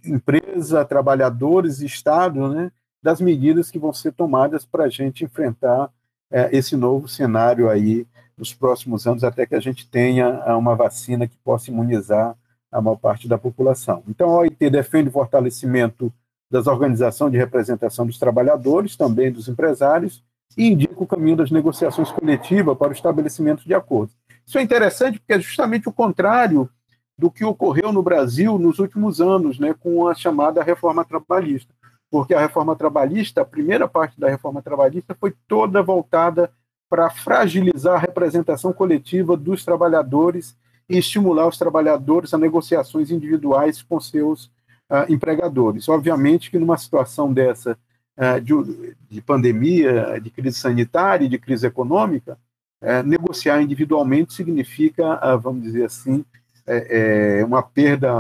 empresa, 0.05 0.85
trabalhadores 0.85 1.81
e 1.81 1.87
Estado, 1.87 2.49
né, 2.49 2.71
das 3.03 3.21
medidas 3.21 3.71
que 3.71 3.79
vão 3.79 3.93
ser 3.93 4.13
tomadas 4.13 4.65
para 4.65 4.85
a 4.85 4.89
gente 4.89 5.25
enfrentar 5.25 5.91
é, 6.31 6.57
esse 6.57 6.77
novo 6.77 7.09
cenário 7.09 7.69
aí 7.69 8.07
nos 8.37 8.55
próximos 8.55 9.07
anos, 9.07 9.25
até 9.25 9.45
que 9.45 9.55
a 9.55 9.61
gente 9.61 9.89
tenha 9.89 10.57
uma 10.57 10.75
vacina 10.75 11.27
que 11.27 11.37
possa 11.39 11.71
imunizar 11.71 12.37
a 12.71 12.81
maior 12.81 12.97
parte 12.97 13.29
da 13.29 13.39
população. 13.39 14.03
Então, 14.09 14.31
a 14.31 14.39
OIT 14.39 14.71
defende 14.71 15.09
o 15.09 15.13
fortalecimento 15.13 16.13
das 16.55 16.69
organizações 16.69 17.33
de 17.33 17.37
representação 17.37 18.07
dos 18.07 18.17
trabalhadores, 18.17 18.95
também 18.95 19.33
dos 19.33 19.49
empresários, 19.49 20.23
e 20.57 20.69
indica 20.69 21.03
o 21.03 21.07
caminho 21.07 21.37
das 21.37 21.51
negociações 21.51 22.13
coletivas 22.13 22.79
para 22.79 22.91
o 22.91 22.93
estabelecimento 22.93 23.65
de 23.65 23.75
acordos. 23.75 24.15
Isso 24.47 24.57
é 24.57 24.63
interessante 24.63 25.19
porque 25.19 25.33
é 25.33 25.41
justamente 25.41 25.89
o 25.89 25.93
contrário 25.93 26.71
do 27.19 27.29
que 27.29 27.45
ocorreu 27.45 27.93
no 27.93 28.05
Brasil 28.05 28.57
nos 28.57 28.79
últimos 28.79 29.21
anos, 29.21 29.59
né, 29.59 29.75
com 29.75 30.07
a 30.07 30.15
chamada 30.15 30.63
reforma 30.63 31.05
trabalhista. 31.05 31.75
Porque 32.09 32.33
a 32.33 32.41
reforma 32.41 32.77
trabalhista, 32.77 33.41
a 33.41 33.45
primeira 33.45 33.89
parte 33.89 34.21
da 34.21 34.29
reforma 34.29 34.63
trabalhista, 34.63 35.17
foi 35.19 35.35
toda 35.49 35.83
voltada 35.83 36.53
para 36.89 37.11
fragilizar 37.11 37.97
a 37.97 37.99
representação 37.99 38.73
coletiva 38.73 39.37
dos 39.37 39.65
trabalhadores 39.65 40.57
e 40.89 40.99
estimular 40.99 41.49
os 41.49 41.59
trabalhadores 41.59 42.33
a 42.33 42.39
negociações 42.39 43.11
individuais 43.11 43.83
com 43.83 43.99
seus 43.99 44.54
uh, 44.95 45.13
empregadores. 45.13 45.89
Obviamente 45.89 46.51
que 46.51 46.59
numa 46.59 46.79
situação 46.79 47.33
dessa 47.33 47.77
uh, 48.17 48.41
de, 48.41 48.97
de, 49.11 49.21
pandemia, 49.21 50.21
de 50.21 50.31
crise 50.31 50.59
sanitária, 50.59 51.29
de 51.29 51.39
crise 51.39 51.67
econômica, 51.67 52.39
uh, 52.81 53.03
negociar 53.05 53.61
individualmente 53.61 54.33
significa, 54.33 55.37
vamos 55.37 55.63
dizer 55.63 55.87
assim, 55.87 56.25
é, 56.67 57.41
é 57.41 57.45
uma 57.45 57.63
perda 57.63 58.11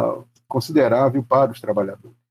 considerável 0.46 1.22
para 1.22 1.52
os 1.52 1.60
trabalhadores. 1.60 2.24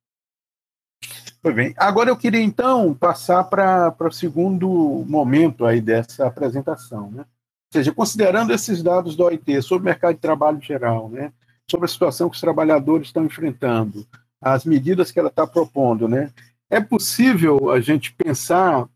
Muito 1.43 1.55
bem. 1.55 1.73
Agora 1.75 2.09
eu 2.09 2.15
queria 2.15 2.41
então 2.41 2.93
passar 2.93 3.43
para 3.43 3.93
o 3.99 4.11
segundo 4.11 5.03
momento 5.05 5.65
aí 5.65 5.81
dessa 5.81 6.25
apresentação, 6.25 7.11
né? 7.11 7.19
Ou 7.19 7.79
seja, 7.79 7.91
considerando 7.91 8.53
esses 8.53 8.81
dados 8.81 9.15
do 9.15 9.25
OIT 9.25 9.61
sobre 9.61 9.81
o 9.81 9.85
mercado 9.85 10.13
de 10.13 10.21
trabalho 10.21 10.61
geral, 10.61 11.09
né? 11.09 11.33
Sobre 11.69 11.85
a 11.85 11.89
situação 11.89 12.29
que 12.29 12.35
os 12.35 12.41
trabalhadores 12.41 13.07
estão 13.07 13.25
enfrentando, 13.25 14.07
as 14.43 14.65
medidas 14.65 15.11
que 15.11 15.19
ela 15.19 15.29
está 15.29 15.47
propondo, 15.47 16.07
né? 16.07 16.31
É 16.69 16.81
possível 16.81 17.71
a 17.71 17.79
gente 17.79 18.13
pensar, 18.13 18.89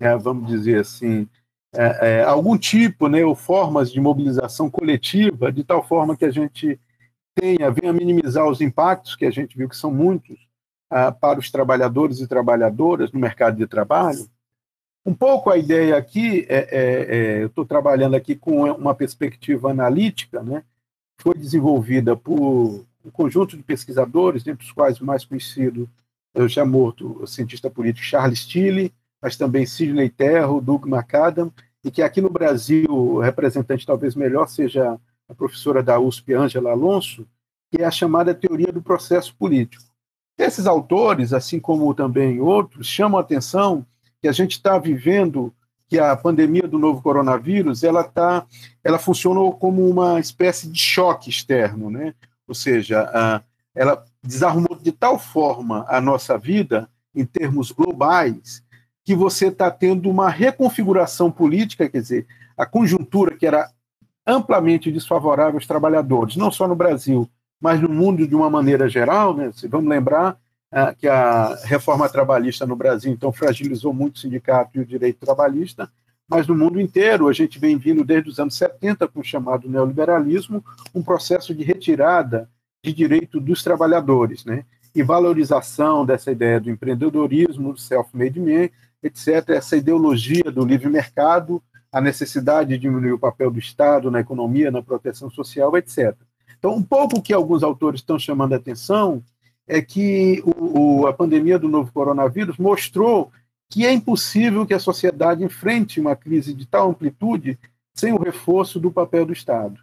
é, 0.00 0.16
vamos 0.16 0.48
dizer 0.48 0.80
assim, 0.80 1.28
é, 1.74 2.08
é, 2.08 2.22
algum 2.24 2.56
tipo, 2.56 3.08
né, 3.08 3.24
ou 3.24 3.34
formas 3.34 3.92
de 3.92 4.00
mobilização 4.00 4.70
coletiva, 4.70 5.52
de 5.52 5.62
tal 5.62 5.86
forma 5.86 6.16
que 6.16 6.24
a 6.24 6.30
gente 6.30 6.80
tenha, 7.34 7.70
venha 7.70 7.92
minimizar 7.92 8.46
os 8.48 8.60
impactos, 8.60 9.14
que 9.14 9.26
a 9.26 9.30
gente 9.30 9.56
viu 9.56 9.68
que 9.68 9.76
são 9.76 9.92
muitos, 9.92 10.38
ah, 10.90 11.12
para 11.12 11.38
os 11.38 11.50
trabalhadores 11.50 12.20
e 12.20 12.26
trabalhadoras 12.26 13.12
no 13.12 13.20
mercado 13.20 13.56
de 13.56 13.66
trabalho. 13.66 14.26
Um 15.04 15.14
pouco 15.14 15.50
a 15.50 15.58
ideia 15.58 15.96
aqui, 15.96 16.46
é, 16.48 16.56
é, 16.56 17.16
é 17.16 17.42
eu 17.42 17.48
estou 17.48 17.64
trabalhando 17.64 18.14
aqui 18.16 18.34
com 18.34 18.64
uma 18.72 18.94
perspectiva 18.94 19.70
analítica, 19.70 20.42
né, 20.42 20.64
foi 21.20 21.34
desenvolvida 21.34 22.16
por 22.16 22.87
um 23.08 23.10
conjunto 23.10 23.56
de 23.56 23.62
pesquisadores, 23.62 24.42
dentre 24.42 24.64
os 24.64 24.72
quais 24.72 25.00
o 25.00 25.04
mais 25.04 25.24
conhecido 25.24 25.88
já 26.46 26.64
morto 26.64 27.20
o 27.20 27.26
cientista 27.26 27.68
político 27.68 28.06
Charles 28.06 28.46
Tilley, 28.46 28.92
mas 29.20 29.36
também 29.36 29.66
Sidney 29.66 30.08
Terro, 30.08 30.60
Doug 30.60 30.86
McAdam, 30.86 31.50
e 31.82 31.90
que 31.90 32.02
aqui 32.02 32.20
no 32.20 32.30
Brasil 32.30 32.86
o 32.88 33.18
representante 33.18 33.86
talvez 33.86 34.14
melhor 34.14 34.46
seja 34.46 34.98
a 35.28 35.34
professora 35.34 35.82
da 35.82 35.98
USP, 35.98 36.34
Ângela 36.34 36.70
Alonso, 36.70 37.26
que 37.70 37.82
é 37.82 37.84
a 37.84 37.90
chamada 37.90 38.34
teoria 38.34 38.72
do 38.72 38.82
processo 38.82 39.34
político. 39.34 39.84
Esses 40.38 40.66
autores, 40.66 41.32
assim 41.32 41.58
como 41.58 41.92
também 41.94 42.40
outros, 42.40 42.86
chamam 42.86 43.18
a 43.18 43.22
atenção 43.22 43.84
que 44.20 44.28
a 44.28 44.32
gente 44.32 44.52
está 44.52 44.78
vivendo 44.78 45.52
que 45.88 45.98
a 45.98 46.14
pandemia 46.14 46.68
do 46.68 46.78
novo 46.78 47.02
coronavírus 47.02 47.82
ela 47.82 48.04
tá, 48.04 48.46
ela 48.84 48.98
funcionou 48.98 49.52
como 49.54 49.88
uma 49.88 50.20
espécie 50.20 50.68
de 50.68 50.78
choque 50.78 51.30
externo, 51.30 51.90
né? 51.90 52.14
Ou 52.48 52.54
seja, 52.54 53.42
ela 53.74 54.04
desarrumou 54.22 54.76
de 54.80 54.90
tal 54.90 55.18
forma 55.18 55.84
a 55.88 56.00
nossa 56.00 56.36
vida 56.36 56.88
em 57.14 57.24
termos 57.24 57.70
globais 57.70 58.62
que 59.04 59.14
você 59.14 59.48
está 59.48 59.70
tendo 59.70 60.10
uma 60.10 60.28
reconfiguração 60.28 61.30
política, 61.30 61.88
quer 61.88 62.00
dizer, 62.00 62.26
a 62.56 62.66
conjuntura 62.66 63.36
que 63.36 63.46
era 63.46 63.70
amplamente 64.26 64.92
desfavorável 64.92 65.54
aos 65.54 65.66
trabalhadores, 65.66 66.36
não 66.36 66.50
só 66.50 66.68
no 66.68 66.76
Brasil, 66.76 67.28
mas 67.60 67.80
no 67.80 67.88
mundo 67.88 68.26
de 68.26 68.34
uma 68.34 68.50
maneira 68.50 68.88
geral, 68.88 69.34
né? 69.34 69.50
Vamos 69.68 69.88
lembrar 69.88 70.36
ah, 70.70 70.94
que 70.94 71.08
a 71.08 71.56
reforma 71.64 72.08
trabalhista 72.08 72.66
no 72.66 72.76
Brasil 72.76 73.10
então 73.10 73.32
fragilizou 73.32 73.94
muito 73.94 74.16
o 74.16 74.18
sindicato 74.18 74.76
e 74.76 74.80
o 74.80 74.86
direito 74.86 75.18
trabalhista, 75.18 75.90
mas 76.28 76.46
no 76.46 76.54
mundo 76.54 76.80
inteiro 76.80 77.26
a 77.26 77.32
gente 77.32 77.58
vem 77.58 77.78
vindo 77.78 78.04
desde 78.04 78.28
os 78.28 78.38
anos 78.38 78.54
70 78.56 79.08
com 79.08 79.20
o 79.20 79.24
chamado 79.24 79.68
neoliberalismo, 79.68 80.62
um 80.94 81.02
processo 81.02 81.54
de 81.54 81.64
retirada 81.64 82.48
de 82.84 82.92
direito 82.92 83.40
dos 83.40 83.62
trabalhadores, 83.62 84.44
né? 84.44 84.64
E 84.94 85.02
valorização 85.02 86.04
dessa 86.04 86.30
ideia 86.30 86.60
do 86.60 86.70
empreendedorismo, 86.70 87.72
do 87.72 87.80
self-made 87.80 88.38
man, 88.38 88.68
etc., 89.02 89.50
essa 89.50 89.76
ideologia 89.76 90.44
do 90.44 90.64
livre 90.64 90.88
mercado, 90.88 91.62
a 91.90 92.00
necessidade 92.00 92.70
de 92.70 92.78
diminuir 92.78 93.12
o 93.12 93.18
papel 93.18 93.50
do 93.50 93.58
Estado 93.58 94.10
na 94.10 94.20
economia, 94.20 94.70
na 94.70 94.82
proteção 94.82 95.30
social, 95.30 95.76
etc. 95.76 96.14
Então, 96.58 96.74
um 96.74 96.82
pouco 96.82 97.22
que 97.22 97.32
alguns 97.32 97.62
autores 97.62 98.00
estão 98.00 98.18
chamando 98.18 98.52
a 98.52 98.56
atenção 98.56 99.22
é 99.66 99.80
que 99.80 100.42
o, 100.44 101.00
o, 101.00 101.06
a 101.06 101.12
pandemia 101.12 101.58
do 101.58 101.68
novo 101.68 101.92
coronavírus 101.92 102.56
mostrou 102.56 103.30
que 103.70 103.86
é 103.86 103.92
impossível 103.92 104.66
que 104.66 104.74
a 104.74 104.78
sociedade 104.78 105.44
enfrente 105.44 106.00
uma 106.00 106.16
crise 106.16 106.54
de 106.54 106.66
tal 106.66 106.90
amplitude 106.90 107.58
sem 107.94 108.12
o 108.12 108.18
reforço 108.18 108.78
do 108.78 108.90
papel 108.90 109.26
do 109.26 109.32
Estado, 109.32 109.78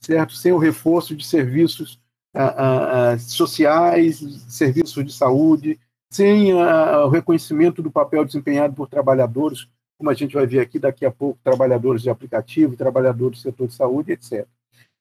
certo? 0.00 0.34
Sem 0.34 0.52
o 0.52 0.58
reforço 0.58 1.16
de 1.16 1.24
serviços 1.24 1.98
ah, 2.34 2.44
ah, 2.44 3.12
ah 3.12 3.18
sociais, 3.18 4.18
serviços 4.48 5.04
de 5.04 5.12
saúde, 5.12 5.80
sem 6.10 6.54
o 6.54 7.08
reconhecimento 7.08 7.82
do 7.82 7.90
papel 7.90 8.24
desempenhado 8.24 8.74
por 8.74 8.88
trabalhadores, 8.88 9.66
como 9.98 10.10
a 10.10 10.14
gente 10.14 10.34
vai 10.34 10.46
ver 10.46 10.60
aqui 10.60 10.78
daqui 10.78 11.04
a 11.04 11.10
pouco, 11.10 11.40
trabalhadores 11.42 12.02
de 12.02 12.10
aplicativo, 12.10 12.76
trabalhadores 12.76 13.38
do 13.38 13.42
setor 13.42 13.66
de 13.66 13.74
saúde, 13.74 14.12
etc. 14.12 14.46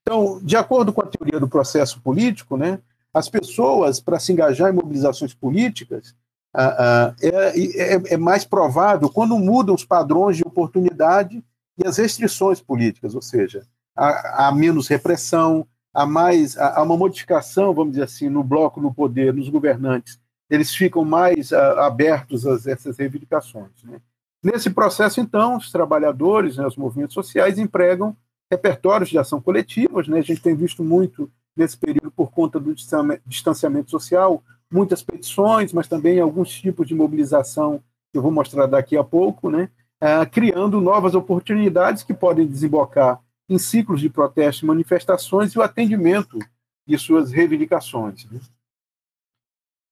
Então, 0.01 0.39
de 0.41 0.57
acordo 0.57 0.91
com 0.91 1.01
a 1.01 1.05
teoria 1.05 1.39
do 1.39 1.47
processo 1.47 2.01
político, 2.01 2.57
né, 2.57 2.79
as 3.13 3.29
pessoas, 3.29 3.99
para 3.99 4.19
se 4.19 4.31
engajar 4.31 4.71
em 4.71 4.75
mobilizações 4.75 5.35
políticas, 5.35 6.15
é, 6.55 7.29
é, 7.29 8.13
é, 8.13 8.17
mais 8.17 8.45
provável 8.45 9.09
quando 9.09 9.37
mudam 9.37 9.73
os 9.73 9.83
padrões 9.85 10.37
de 10.37 10.43
oportunidade 10.43 11.43
e 11.77 11.87
as 11.87 11.97
restrições 11.97 12.61
políticas, 12.61 13.15
ou 13.15 13.21
seja, 13.21 13.65
há, 13.95 14.47
há 14.47 14.51
menos 14.51 14.87
repressão, 14.87 15.65
há 15.93 16.05
mais 16.05 16.57
há 16.57 16.81
uma 16.83 16.97
modificação, 16.97 17.73
vamos 17.73 17.93
dizer 17.93 18.03
assim, 18.03 18.29
no 18.29 18.43
bloco, 18.43 18.79
no 18.79 18.93
poder, 18.93 19.33
nos 19.33 19.49
governantes 19.49 20.21
eles 20.53 20.73
ficam 20.73 21.03
mais 21.03 21.51
uh, 21.51 21.55
abertos 21.79 22.45
a 22.45 22.71
essas 22.71 22.97
reivindicações. 22.97 23.71
Né? 23.83 23.99
Nesse 24.43 24.69
processo, 24.69 25.19
então, 25.19 25.57
os 25.57 25.71
trabalhadores, 25.71 26.57
né, 26.57 26.67
os 26.67 26.75
movimentos 26.75 27.13
sociais 27.13 27.57
empregam 27.57 28.15
repertórios 28.51 29.09
de 29.09 29.17
ação 29.17 29.41
coletivas. 29.41 30.07
Né? 30.07 30.19
A 30.19 30.23
gente 30.23 30.41
tem 30.41 30.55
visto 30.55 30.83
muito 30.83 31.31
nesse 31.55 31.77
período, 31.77 32.11
por 32.11 32.31
conta 32.31 32.59
do 32.59 32.73
distanciamento 33.25 33.89
social, 33.89 34.43
muitas 34.73 35.03
petições, 35.03 35.71
mas 35.71 35.88
também 35.88 36.19
alguns 36.19 36.49
tipos 36.49 36.88
de 36.88 36.95
mobilização 36.95 37.81
que 38.12 38.17
eu 38.17 38.21
vou 38.21 38.31
mostrar 38.31 38.65
daqui 38.65 38.97
a 38.97 39.03
pouco, 39.03 39.49
né? 39.49 39.69
Uh, 40.01 40.29
criando 40.29 40.81
novas 40.81 41.15
oportunidades 41.15 42.03
que 42.03 42.13
podem 42.13 42.45
desembocar 42.45 43.21
em 43.47 43.57
ciclos 43.57 44.01
de 44.01 44.09
protesto 44.09 44.65
e 44.65 44.67
manifestações 44.67 45.53
e 45.53 45.59
o 45.59 45.62
atendimento 45.62 46.38
de 46.86 46.97
suas 46.97 47.31
reivindicações. 47.31 48.25
Né? 48.29 48.39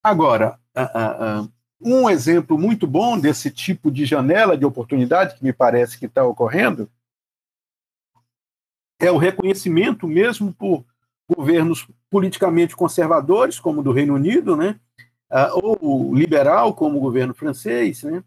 Agora, 0.03 0.59
um 1.79 2.09
exemplo 2.09 2.57
muito 2.57 2.85
bom 2.85 3.17
desse 3.17 3.49
tipo 3.49 3.89
de 3.89 4.05
janela 4.05 4.57
de 4.57 4.65
oportunidade 4.65 5.35
que 5.35 5.43
me 5.43 5.53
parece 5.53 5.97
que 5.97 6.05
está 6.05 6.23
ocorrendo 6.25 6.89
é 8.99 9.09
o 9.09 9.17
reconhecimento 9.17 10.07
mesmo 10.07 10.53
por 10.53 10.85
governos 11.35 11.87
politicamente 12.09 12.75
conservadores, 12.75 13.59
como 13.59 13.81
o 13.81 13.83
do 13.83 13.91
Reino 13.91 14.15
Unido, 14.15 14.55
né? 14.55 14.79
ou 15.63 16.13
liberal, 16.13 16.73
como 16.73 16.97
o 16.97 17.01
governo 17.01 17.33
francês, 17.33 18.03
né? 18.03 18.23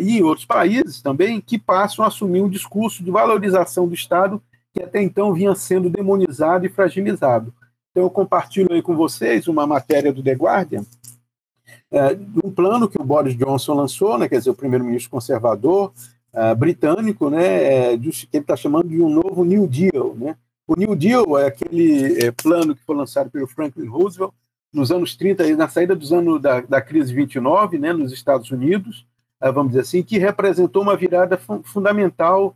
e 0.00 0.22
outros 0.22 0.46
países 0.46 1.02
também, 1.02 1.40
que 1.40 1.58
passam 1.58 2.04
a 2.04 2.08
assumir 2.08 2.40
um 2.40 2.48
discurso 2.48 3.02
de 3.02 3.10
valorização 3.10 3.88
do 3.88 3.94
Estado 3.94 4.40
que 4.72 4.82
até 4.82 5.02
então 5.02 5.32
vinha 5.32 5.54
sendo 5.54 5.90
demonizado 5.90 6.66
e 6.66 6.68
fragilizado. 6.68 7.52
Então, 7.90 8.04
eu 8.04 8.10
compartilho 8.10 8.72
aí 8.72 8.82
com 8.82 8.94
vocês 8.94 9.48
uma 9.48 9.66
matéria 9.66 10.12
do 10.12 10.22
The 10.22 10.34
Guardian, 10.34 10.84
é, 11.90 12.16
um 12.44 12.50
plano 12.50 12.88
que 12.88 13.00
o 13.00 13.04
Boris 13.04 13.34
Johnson 13.34 13.74
lançou, 13.74 14.18
né, 14.18 14.28
quer 14.28 14.38
dizer, 14.38 14.50
o 14.50 14.54
primeiro-ministro 14.54 15.10
conservador 15.10 15.92
britânico, 16.56 17.30
né, 17.30 17.92
é, 17.92 17.96
de, 17.96 18.10
que 18.10 18.36
ele 18.36 18.44
está 18.44 18.54
chamando 18.54 18.88
de 18.88 19.02
um 19.02 19.08
novo 19.08 19.44
New 19.44 19.66
Deal. 19.66 20.14
Né? 20.14 20.36
O 20.68 20.76
New 20.76 20.94
Deal 20.94 21.38
é 21.38 21.46
aquele 21.46 22.22
é, 22.22 22.30
plano 22.30 22.76
que 22.76 22.84
foi 22.84 22.94
lançado 22.94 23.30
pelo 23.30 23.46
Franklin 23.46 23.86
Roosevelt 23.86 24.34
nos 24.70 24.92
anos 24.92 25.16
30, 25.16 25.56
na 25.56 25.66
saída 25.66 25.96
dos 25.96 26.12
anos 26.12 26.42
da, 26.42 26.60
da 26.60 26.78
crise 26.78 27.14
29, 27.14 27.78
né, 27.78 27.90
nos 27.94 28.12
Estados 28.12 28.50
Unidos, 28.50 29.06
é, 29.40 29.50
vamos 29.50 29.72
dizer 29.72 29.80
assim, 29.80 30.02
que 30.02 30.18
representou 30.18 30.82
uma 30.82 30.94
virada 30.94 31.38
fu 31.38 31.62
fundamental 31.64 32.54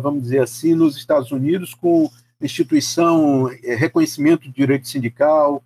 vamos 0.00 0.22
dizer 0.22 0.40
assim, 0.40 0.74
nos 0.74 0.96
Estados 0.96 1.30
Unidos 1.30 1.74
com 1.74 2.10
instituição, 2.40 3.50
reconhecimento 3.62 4.44
de 4.44 4.52
direito 4.52 4.88
sindical, 4.88 5.62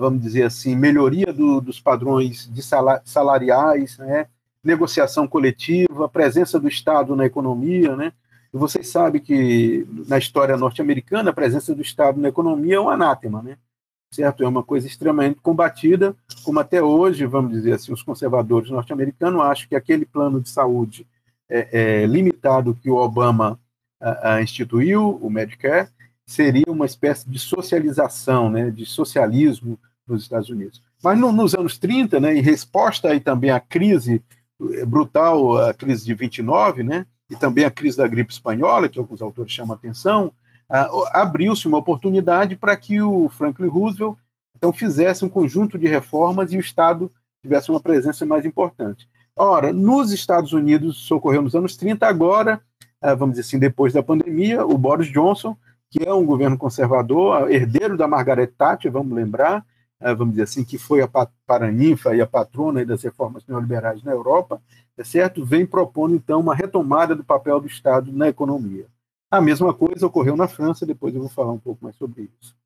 vamos 0.00 0.22
dizer 0.22 0.44
assim, 0.44 0.74
melhoria 0.74 1.34
do, 1.34 1.60
dos 1.60 1.78
padrões 1.78 2.50
de 2.50 2.62
salariais, 3.04 3.98
né? 3.98 4.26
negociação 4.64 5.28
coletiva, 5.28 6.08
presença 6.08 6.58
do 6.58 6.66
Estado 6.66 7.14
na 7.14 7.26
economia, 7.26 7.94
né? 7.94 8.12
E 8.52 8.56
vocês 8.56 8.88
sabem 8.88 9.20
que 9.20 9.86
na 10.06 10.18
história 10.18 10.56
norte-americana 10.56 11.30
a 11.30 11.34
presença 11.34 11.74
do 11.74 11.82
Estado 11.82 12.20
na 12.20 12.28
economia 12.28 12.76
é 12.76 12.80
um 12.80 12.88
anátema, 12.88 13.42
né? 13.42 13.56
Certo? 14.12 14.42
É 14.42 14.48
uma 14.48 14.62
coisa 14.62 14.86
extremamente 14.86 15.40
combatida, 15.40 16.16
como 16.42 16.58
até 16.58 16.82
hoje, 16.82 17.26
vamos 17.26 17.52
dizer 17.52 17.74
assim, 17.74 17.92
os 17.92 18.02
conservadores 18.02 18.70
norte-americanos 18.70 19.42
acham 19.42 19.68
que 19.68 19.76
aquele 19.76 20.06
plano 20.06 20.40
de 20.40 20.48
saúde 20.48 21.06
é, 21.48 22.02
é, 22.02 22.06
limitado 22.06 22.74
que 22.74 22.90
o 22.90 22.96
Obama 22.96 23.60
a, 24.00 24.34
a 24.34 24.42
instituiu, 24.42 25.18
o 25.20 25.28
Medicare, 25.28 25.88
seria 26.26 26.66
uma 26.68 26.86
espécie 26.86 27.28
de 27.28 27.38
socialização, 27.38 28.50
né, 28.50 28.70
de 28.70 28.84
socialismo 28.84 29.78
nos 30.06 30.22
Estados 30.22 30.48
Unidos. 30.48 30.82
Mas 31.02 31.18
no, 31.18 31.32
nos 31.32 31.54
anos 31.54 31.78
30, 31.78 32.20
né, 32.20 32.34
em 32.34 32.42
resposta 32.42 33.08
aí 33.08 33.20
também 33.20 33.50
à 33.50 33.60
crise 33.60 34.22
brutal, 34.86 35.56
a 35.56 35.72
crise 35.72 36.04
de 36.04 36.14
29, 36.14 36.82
né, 36.82 37.06
e 37.30 37.36
também 37.36 37.64
a 37.64 37.70
crise 37.70 37.96
da 37.96 38.08
gripe 38.08 38.32
espanhola, 38.32 38.88
que 38.88 38.98
alguns 38.98 39.20
autores 39.20 39.52
chamam 39.52 39.72
a 39.72 39.76
atenção, 39.76 40.32
abriu-se 41.12 41.66
uma 41.66 41.78
oportunidade 41.78 42.56
para 42.56 42.76
que 42.76 43.00
o 43.00 43.28
Franklin 43.28 43.68
Roosevelt 43.68 44.16
então 44.56 44.72
fizesse 44.72 45.24
um 45.24 45.28
conjunto 45.28 45.78
de 45.78 45.86
reformas 45.86 46.52
e 46.52 46.56
o 46.56 46.60
Estado 46.60 47.10
tivesse 47.42 47.70
uma 47.70 47.80
presença 47.80 48.26
mais 48.26 48.44
importante. 48.44 49.08
Ora, 49.36 49.72
nos 49.72 50.10
Estados 50.12 50.52
Unidos, 50.52 50.96
isso 50.96 51.14
ocorreu 51.14 51.40
nos 51.40 51.54
anos 51.54 51.76
30, 51.76 52.06
agora, 52.06 52.60
ah, 53.00 53.14
vamos 53.14 53.36
dizer 53.36 53.46
assim, 53.46 53.58
depois 53.58 53.92
da 53.92 54.02
pandemia, 54.02 54.66
o 54.66 54.76
Boris 54.76 55.06
Johnson, 55.08 55.56
que 55.90 56.02
é 56.04 56.12
um 56.12 56.26
governo 56.26 56.58
conservador, 56.58 57.50
herdeiro 57.50 57.96
da 57.96 58.08
Margaret 58.08 58.48
Thatcher, 58.48 58.90
vamos 58.90 59.14
lembrar, 59.14 59.58
ah, 59.58 59.64
vamos 60.00 60.30
dizer 60.30 60.44
assim, 60.44 60.64
que 60.64 60.78
foi 60.78 61.02
a 61.02 61.08
paraninfa 61.46 62.14
e 62.14 62.20
a 62.20 62.26
patrona 62.26 62.84
das 62.84 63.02
reformas 63.02 63.44
neoliberais 63.46 64.02
na 64.02 64.12
Europa, 64.12 64.62
é 64.96 65.04
certo? 65.04 65.44
Vem 65.44 65.66
propondo, 65.66 66.14
então, 66.14 66.40
uma 66.40 66.54
retomada 66.54 67.14
do 67.14 67.24
papel 67.24 67.60
do 67.60 67.66
Estado 67.66 68.12
na 68.12 68.28
economia. 68.28 68.86
A 69.30 69.40
mesma 69.40 69.74
coisa 69.74 70.06
ocorreu 70.06 70.36
na 70.36 70.48
França, 70.48 70.86
depois 70.86 71.14
eu 71.14 71.20
vou 71.20 71.30
falar 71.30 71.52
um 71.52 71.58
pouco 71.58 71.84
mais 71.84 71.96
sobre 71.96 72.30
isso. 72.40 72.56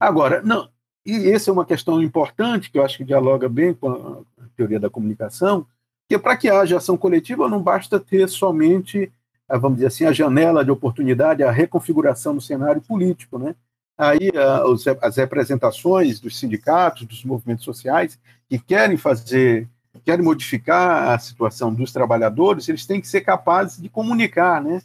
Agora, 0.00 0.42
não, 0.42 0.68
e 1.04 1.30
essa 1.30 1.50
é 1.50 1.52
uma 1.52 1.64
questão 1.64 2.02
importante, 2.02 2.70
que 2.70 2.78
eu 2.78 2.84
acho 2.84 2.98
que 2.98 3.04
dialoga 3.04 3.48
bem 3.48 3.74
com 3.74 4.24
a 4.38 4.44
teoria 4.56 4.78
da 4.78 4.90
comunicação, 4.90 5.66
que 6.08 6.14
é 6.14 6.18
para 6.18 6.36
que 6.36 6.48
haja 6.48 6.76
ação 6.76 6.96
coletiva 6.96 7.48
não 7.48 7.62
basta 7.62 8.00
ter 8.00 8.28
somente, 8.28 9.12
ah, 9.48 9.58
vamos 9.58 9.76
dizer 9.76 9.88
assim, 9.88 10.04
a 10.04 10.12
janela 10.12 10.64
de 10.64 10.70
oportunidade, 10.70 11.42
a 11.42 11.50
reconfiguração 11.50 12.34
do 12.34 12.40
cenário 12.40 12.80
político, 12.80 13.38
né? 13.38 13.54
Aí 13.98 14.30
ah, 14.36 14.62
as 15.02 15.16
representações 15.16 16.20
dos 16.20 16.38
sindicatos, 16.38 17.04
dos 17.04 17.24
movimentos 17.24 17.64
sociais 17.64 18.16
que 18.48 18.56
querem 18.56 18.96
fazer, 18.96 19.68
querem 20.04 20.24
modificar 20.24 21.10
a 21.10 21.18
situação 21.18 21.74
dos 21.74 21.92
trabalhadores, 21.92 22.68
eles 22.68 22.86
têm 22.86 23.00
que 23.00 23.08
ser 23.08 23.22
capazes 23.22 23.82
de 23.82 23.88
comunicar, 23.88 24.62
né? 24.62 24.80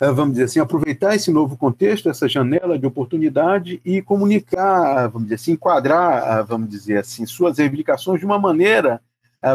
Eh, 0.00 0.12
vamos 0.12 0.32
dizer 0.32 0.44
assim, 0.44 0.60
aproveitar 0.60 1.14
esse 1.14 1.30
novo 1.30 1.56
contexto, 1.56 2.10
essa 2.10 2.28
janela 2.28 2.78
de 2.78 2.86
oportunidade 2.86 3.80
e 3.82 4.02
comunicar, 4.02 5.08
vamos 5.08 5.24
dizer 5.24 5.36
assim, 5.36 5.52
enquadrar, 5.52 6.44
vamos 6.44 6.68
dizer 6.68 6.98
assim, 6.98 7.24
suas 7.24 7.56
reivindicações 7.56 8.20
de 8.20 8.26
uma 8.26 8.38
maneira, 8.38 9.00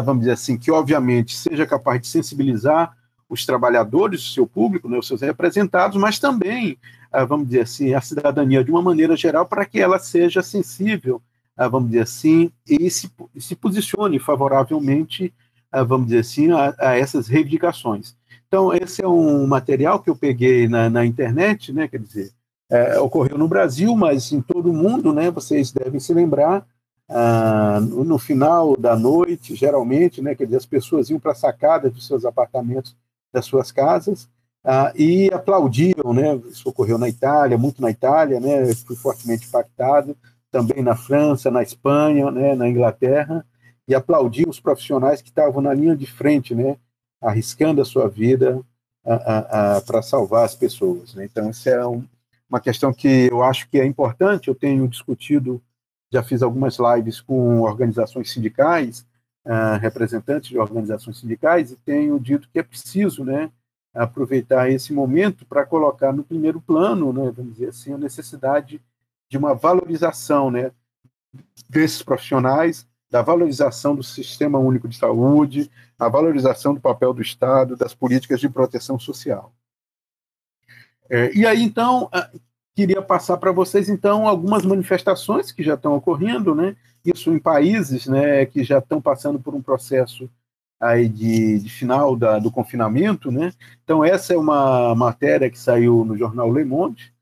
vamos 0.04 0.20
dizer 0.20 0.32
assim, 0.32 0.58
que 0.58 0.72
obviamente 0.72 1.36
seja 1.36 1.64
capaz 1.64 2.00
de 2.00 2.08
sensibilizar 2.08 2.96
os 3.28 3.46
trabalhadores, 3.46 4.24
o 4.26 4.32
seu 4.32 4.46
público, 4.46 4.88
né, 4.88 4.98
os 4.98 5.06
seus 5.06 5.22
representados, 5.22 5.96
mas 5.96 6.18
também, 6.18 6.76
vamos 7.28 7.46
dizer 7.46 7.62
assim, 7.62 7.94
a 7.94 8.00
cidadania 8.00 8.64
de 8.64 8.70
uma 8.70 8.82
maneira 8.82 9.16
geral 9.16 9.46
para 9.46 9.64
que 9.64 9.80
ela 9.80 9.98
seja 9.98 10.42
sensível, 10.42 11.20
vamos 11.56 11.90
dizer 11.90 12.02
assim, 12.02 12.50
e 12.68 12.90
se, 12.90 13.10
se 13.38 13.54
posicione 13.54 14.18
favoravelmente, 14.18 15.32
vamos 15.86 16.06
dizer 16.06 16.20
assim, 16.20 16.50
a, 16.50 16.74
a 16.78 16.96
essas 16.96 17.28
reivindicações. 17.28 18.14
Então, 18.52 18.70
esse 18.74 19.02
é 19.02 19.08
um 19.08 19.46
material 19.46 19.98
que 20.00 20.10
eu 20.10 20.14
peguei 20.14 20.68
na, 20.68 20.90
na 20.90 21.06
internet, 21.06 21.72
né? 21.72 21.88
Quer 21.88 22.00
dizer, 22.00 22.32
é, 22.70 22.98
ocorreu 22.98 23.38
no 23.38 23.48
Brasil, 23.48 23.96
mas 23.96 24.30
em 24.30 24.42
todo 24.42 24.70
o 24.70 24.74
mundo, 24.74 25.10
né? 25.10 25.30
Vocês 25.30 25.72
devem 25.72 25.98
se 25.98 26.12
lembrar, 26.12 26.66
ah, 27.08 27.80
no 27.80 28.18
final 28.18 28.76
da 28.76 28.94
noite, 28.94 29.54
geralmente, 29.54 30.20
né? 30.20 30.34
Quer 30.34 30.44
dizer, 30.44 30.58
as 30.58 30.66
pessoas 30.66 31.08
iam 31.08 31.18
para 31.18 31.32
a 31.32 31.34
sacada 31.34 31.88
dos 31.88 32.06
seus 32.06 32.26
apartamentos, 32.26 32.94
das 33.32 33.46
suas 33.46 33.72
casas, 33.72 34.28
ah, 34.64 34.92
e 34.94 35.30
aplaudiam, 35.32 36.12
né? 36.12 36.36
Isso 36.48 36.68
ocorreu 36.68 36.98
na 36.98 37.08
Itália, 37.08 37.58
muito 37.58 37.82
na 37.82 37.90
Itália, 37.90 38.38
né? 38.40 38.72
Fui 38.74 38.96
fortemente 38.96 39.46
impactado, 39.46 40.16
também 40.50 40.82
na 40.82 40.96
França, 40.96 41.50
na 41.50 41.62
Espanha, 41.62 42.30
né? 42.30 42.54
Na 42.54 42.68
Inglaterra, 42.68 43.44
e 43.88 43.94
aplaudiam 43.94 44.48
os 44.48 44.60
profissionais 44.60 45.20
que 45.20 45.28
estavam 45.28 45.60
na 45.60 45.74
linha 45.74 45.96
de 45.96 46.06
frente, 46.06 46.54
né? 46.54 46.76
arriscando 47.22 47.80
a 47.80 47.84
sua 47.84 48.08
vida 48.08 48.60
para 49.86 50.02
salvar 50.02 50.44
as 50.44 50.54
pessoas. 50.54 51.14
Né? 51.14 51.24
Então, 51.24 51.50
isso 51.50 51.68
é 51.68 51.86
um, 51.86 52.04
uma 52.48 52.60
questão 52.60 52.92
que 52.92 53.28
eu 53.30 53.42
acho 53.42 53.68
que 53.68 53.78
é 53.78 53.86
importante. 53.86 54.48
Eu 54.48 54.54
tenho 54.54 54.88
discutido, 54.88 55.62
já 56.12 56.22
fiz 56.22 56.42
algumas 56.42 56.78
lives 56.78 57.20
com 57.20 57.60
organizações 57.60 58.32
sindicais, 58.32 59.06
uh, 59.46 59.78
representantes 59.80 60.50
de 60.50 60.58
organizações 60.58 61.18
sindicais, 61.18 61.70
e 61.70 61.76
tenho 61.76 62.18
dito 62.18 62.48
que 62.52 62.58
é 62.58 62.62
preciso 62.62 63.24
né, 63.24 63.50
aproveitar 63.94 64.70
esse 64.70 64.92
momento 64.92 65.44
para 65.44 65.66
colocar 65.66 66.12
no 66.12 66.24
primeiro 66.24 66.60
plano, 66.60 67.12
né, 67.12 67.30
vamos 67.34 67.54
dizer 67.54 67.68
assim, 67.68 67.92
a 67.92 67.98
necessidade 67.98 68.80
de 69.28 69.36
uma 69.36 69.54
valorização 69.54 70.50
né, 70.50 70.70
desses 71.68 72.02
profissionais, 72.02 72.86
da 73.10 73.20
valorização 73.20 73.94
do 73.94 74.02
Sistema 74.02 74.58
Único 74.58 74.88
de 74.88 74.96
Saúde, 74.96 75.70
a 75.98 76.08
valorização 76.08 76.72
do 76.72 76.80
papel 76.80 77.12
do 77.12 77.20
Estado, 77.20 77.76
das 77.76 77.94
políticas 77.94 78.40
de 78.40 78.48
proteção 78.48 78.98
social. 78.98 79.52
É, 81.10 81.30
e 81.34 81.46
aí, 81.46 81.62
então, 81.62 82.10
queria 82.74 83.02
passar 83.02 83.36
para 83.36 83.52
vocês, 83.52 83.90
então, 83.90 84.26
algumas 84.26 84.64
manifestações 84.64 85.52
que 85.52 85.62
já 85.62 85.74
estão 85.74 85.94
ocorrendo, 85.94 86.54
né? 86.54 86.74
Isso 87.04 87.30
em 87.30 87.38
países 87.38 88.06
né, 88.06 88.46
que 88.46 88.64
já 88.64 88.78
estão 88.78 89.00
passando 89.02 89.38
por 89.38 89.54
um 89.54 89.60
processo 89.60 90.30
aí 90.82 91.08
de, 91.08 91.60
de 91.60 91.70
final 91.70 92.16
da, 92.16 92.40
do 92.40 92.50
confinamento, 92.50 93.30
né? 93.30 93.52
Então, 93.84 94.04
essa 94.04 94.34
é 94.34 94.36
uma 94.36 94.94
matéria 94.96 95.48
que 95.48 95.58
saiu 95.58 96.04
no 96.04 96.18
jornal 96.18 96.52
Le 96.52 96.64
Monde, 96.64 97.12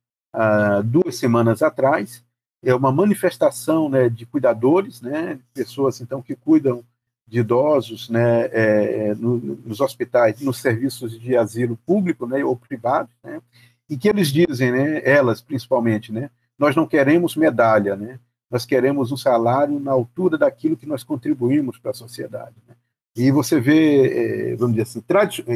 duas 0.84 1.16
semanas 1.16 1.62
atrás, 1.62 2.24
é 2.62 2.74
uma 2.74 2.92
manifestação 2.92 3.88
né, 3.88 4.08
de 4.08 4.26
cuidadores, 4.26 5.00
né, 5.00 5.38
pessoas 5.54 6.00
então 6.00 6.20
que 6.20 6.36
cuidam 6.36 6.84
de 7.26 7.40
idosos 7.40 8.10
né, 8.10 8.46
é, 8.46 9.08
é, 9.08 9.14
no, 9.14 9.38
nos 9.38 9.80
hospitais, 9.80 10.40
nos 10.40 10.58
serviços 10.58 11.18
de 11.18 11.36
asilo 11.36 11.78
público 11.86 12.26
né, 12.26 12.44
ou 12.44 12.56
privado, 12.56 13.08
né, 13.22 13.40
e 13.88 13.96
que 13.96 14.08
eles 14.08 14.28
dizem, 14.28 14.72
né, 14.72 15.00
elas 15.04 15.40
principalmente, 15.40 16.12
né, 16.12 16.30
nós 16.58 16.76
não 16.76 16.86
queremos 16.86 17.34
medalha, 17.34 17.96
né, 17.96 18.18
nós 18.50 18.66
queremos 18.66 19.10
um 19.12 19.16
salário 19.16 19.78
na 19.80 19.92
altura 19.92 20.36
daquilo 20.36 20.76
que 20.76 20.86
nós 20.86 21.02
contribuímos 21.02 21.78
para 21.78 21.92
a 21.92 21.94
sociedade. 21.94 22.56
Né. 22.68 22.74
E 23.16 23.30
você 23.30 23.60
vê, 23.60 24.52
é, 24.52 24.56
vamos 24.56 24.76
dizer 24.76 24.82
assim, 24.82 25.02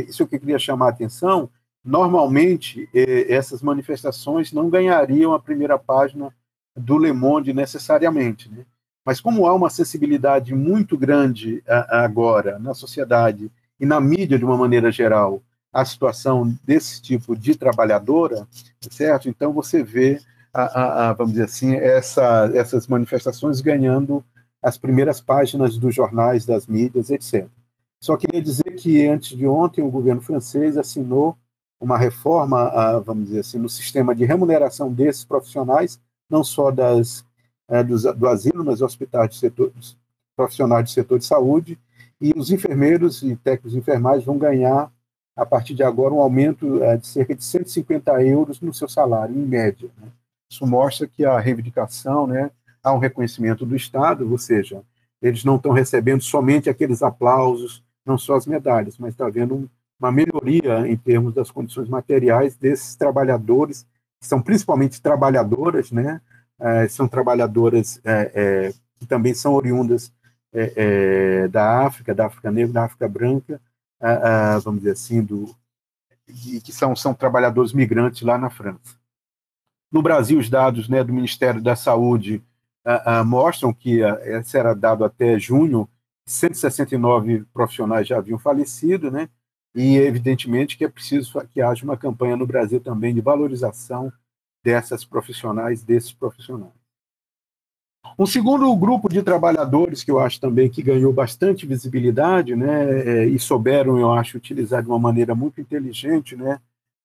isso 0.08 0.22
é 0.22 0.24
o 0.24 0.28
que 0.28 0.36
eu 0.36 0.40
queria 0.40 0.58
chamar 0.58 0.86
a 0.86 0.90
atenção, 0.90 1.48
normalmente 1.84 2.88
é, 2.94 3.32
essas 3.32 3.62
manifestações 3.62 4.52
não 4.52 4.68
ganhariam 4.68 5.32
a 5.32 5.40
primeira 5.40 5.78
página 5.78 6.34
do 6.76 6.98
Le 6.98 7.12
Monde 7.12 7.52
necessariamente, 7.52 8.50
né? 8.50 8.64
Mas 9.04 9.20
como 9.20 9.46
há 9.46 9.54
uma 9.54 9.66
acessibilidade 9.66 10.54
muito 10.54 10.96
grande 10.96 11.62
agora 11.66 12.58
na 12.58 12.72
sociedade 12.72 13.52
e 13.78 13.84
na 13.84 14.00
mídia 14.00 14.38
de 14.38 14.44
uma 14.44 14.56
maneira 14.56 14.90
geral 14.90 15.42
a 15.70 15.84
situação 15.84 16.56
desse 16.64 17.02
tipo 17.02 17.36
de 17.36 17.54
trabalhadora, 17.54 18.48
certo? 18.90 19.28
Então 19.28 19.52
você 19.52 19.82
vê, 19.82 20.20
vamos 21.18 21.32
dizer 21.32 21.44
assim, 21.44 21.74
essa, 21.74 22.50
essas 22.54 22.86
manifestações 22.86 23.60
ganhando 23.60 24.24
as 24.64 24.78
primeiras 24.78 25.20
páginas 25.20 25.76
dos 25.76 25.94
jornais, 25.94 26.46
das 26.46 26.66
mídias, 26.66 27.10
etc. 27.10 27.46
Só 28.00 28.16
queria 28.16 28.40
dizer 28.40 28.74
que 28.76 29.06
antes 29.06 29.36
de 29.36 29.46
ontem 29.46 29.82
o 29.82 29.90
governo 29.90 30.22
francês 30.22 30.78
assinou 30.78 31.36
uma 31.78 31.98
reforma, 31.98 32.98
vamos 33.00 33.26
dizer 33.26 33.40
assim, 33.40 33.58
no 33.58 33.68
sistema 33.68 34.14
de 34.14 34.24
remuneração 34.24 34.90
desses 34.90 35.24
profissionais 35.24 36.00
não 36.30 36.42
só 36.42 36.70
das, 36.70 37.24
é, 37.68 37.82
do, 37.82 38.26
asilo, 38.26 38.64
mas 38.64 38.80
hospitais 38.80 39.30
de 39.30 39.36
setor, 39.36 39.70
profissionais 40.34 40.84
do 40.84 40.90
setor 40.90 41.18
de 41.18 41.26
saúde, 41.26 41.78
e 42.20 42.32
os 42.34 42.50
enfermeiros 42.50 43.22
e 43.22 43.36
técnicos 43.36 43.72
de 43.72 43.78
enfermagem 43.78 44.24
vão 44.24 44.38
ganhar, 44.38 44.90
a 45.36 45.44
partir 45.44 45.74
de 45.74 45.82
agora, 45.82 46.14
um 46.14 46.20
aumento 46.20 46.82
é, 46.82 46.96
de 46.96 47.06
cerca 47.06 47.34
de 47.34 47.44
150 47.44 48.22
euros 48.24 48.60
no 48.60 48.72
seu 48.72 48.88
salário, 48.88 49.34
em 49.34 49.44
média. 49.44 49.90
Né? 50.00 50.08
Isso 50.50 50.66
mostra 50.66 51.06
que 51.06 51.24
a 51.24 51.38
reivindicação, 51.38 52.26
né, 52.26 52.50
há 52.84 52.92
um 52.92 52.98
reconhecimento 52.98 53.64
do 53.64 53.74
Estado, 53.74 54.30
ou 54.30 54.36
seja, 54.36 54.82
eles 55.20 55.42
não 55.42 55.56
estão 55.56 55.72
recebendo 55.72 56.22
somente 56.22 56.68
aqueles 56.68 57.02
aplausos, 57.02 57.82
não 58.04 58.18
só 58.18 58.36
as 58.36 58.46
medalhas, 58.46 58.98
mas 58.98 59.14
está 59.14 59.26
havendo 59.26 59.54
um, 59.54 59.68
uma 59.98 60.12
melhoria 60.12 60.86
em 60.86 60.96
termos 60.96 61.32
das 61.32 61.50
condições 61.50 61.88
materiais 61.88 62.54
desses 62.56 62.94
trabalhadores, 62.94 63.86
que 64.20 64.26
são 64.26 64.42
principalmente 64.42 65.00
trabalhadoras, 65.00 65.90
né? 65.90 66.20
É, 66.60 66.86
são 66.88 67.08
trabalhadoras 67.08 68.00
é, 68.04 68.32
é, 68.34 68.74
que 68.98 69.06
também 69.06 69.34
são 69.34 69.54
oriundas 69.54 70.12
é, 70.52 70.72
é, 70.76 71.48
da 71.48 71.86
África, 71.86 72.14
da 72.14 72.26
África 72.26 72.50
Negra, 72.50 72.72
da 72.72 72.84
África 72.84 73.08
Branca, 73.08 73.60
vamos 74.62 74.80
dizer 74.80 74.92
assim, 74.92 75.22
do, 75.22 75.54
que 76.26 76.70
são, 76.70 76.94
são 76.94 77.14
trabalhadores 77.14 77.72
migrantes 77.72 78.22
lá 78.22 78.36
na 78.36 78.50
França. 78.50 78.96
No 79.90 80.02
Brasil, 80.02 80.38
os 80.38 80.50
dados 80.50 80.88
né, 80.88 81.02
do 81.02 81.12
Ministério 81.12 81.62
da 81.62 81.74
Saúde 81.74 82.42
mostram 83.24 83.72
que, 83.72 84.00
esse 84.00 84.58
era 84.58 84.74
dado 84.74 85.04
até 85.04 85.38
junho, 85.38 85.88
169 86.26 87.44
profissionais 87.52 88.06
já 88.06 88.18
haviam 88.18 88.38
falecido, 88.38 89.10
né? 89.10 89.28
E 89.74 89.96
evidentemente 89.96 90.78
que 90.78 90.84
é 90.84 90.88
preciso 90.88 91.40
que 91.52 91.60
haja 91.60 91.84
uma 91.84 91.96
campanha 91.96 92.36
no 92.36 92.46
Brasil 92.46 92.80
também 92.80 93.14
de 93.14 93.20
valorização 93.20 94.12
dessas 94.62 95.04
profissionais, 95.04 95.82
desses 95.82 96.12
profissionais. 96.12 96.72
Um 98.18 98.26
segundo 98.26 98.74
grupo 98.76 99.08
de 99.08 99.22
trabalhadores 99.22 100.04
que 100.04 100.10
eu 100.10 100.20
acho 100.20 100.40
também 100.40 100.70
que 100.70 100.82
ganhou 100.82 101.12
bastante 101.12 101.66
visibilidade, 101.66 102.54
né, 102.54 103.00
é, 103.00 103.26
e 103.26 103.38
souberam, 103.38 103.98
eu 103.98 104.12
acho, 104.12 104.36
utilizar 104.36 104.82
de 104.82 104.88
uma 104.88 104.98
maneira 104.98 105.34
muito 105.34 105.60
inteligente, 105.60 106.36
né, 106.36 106.60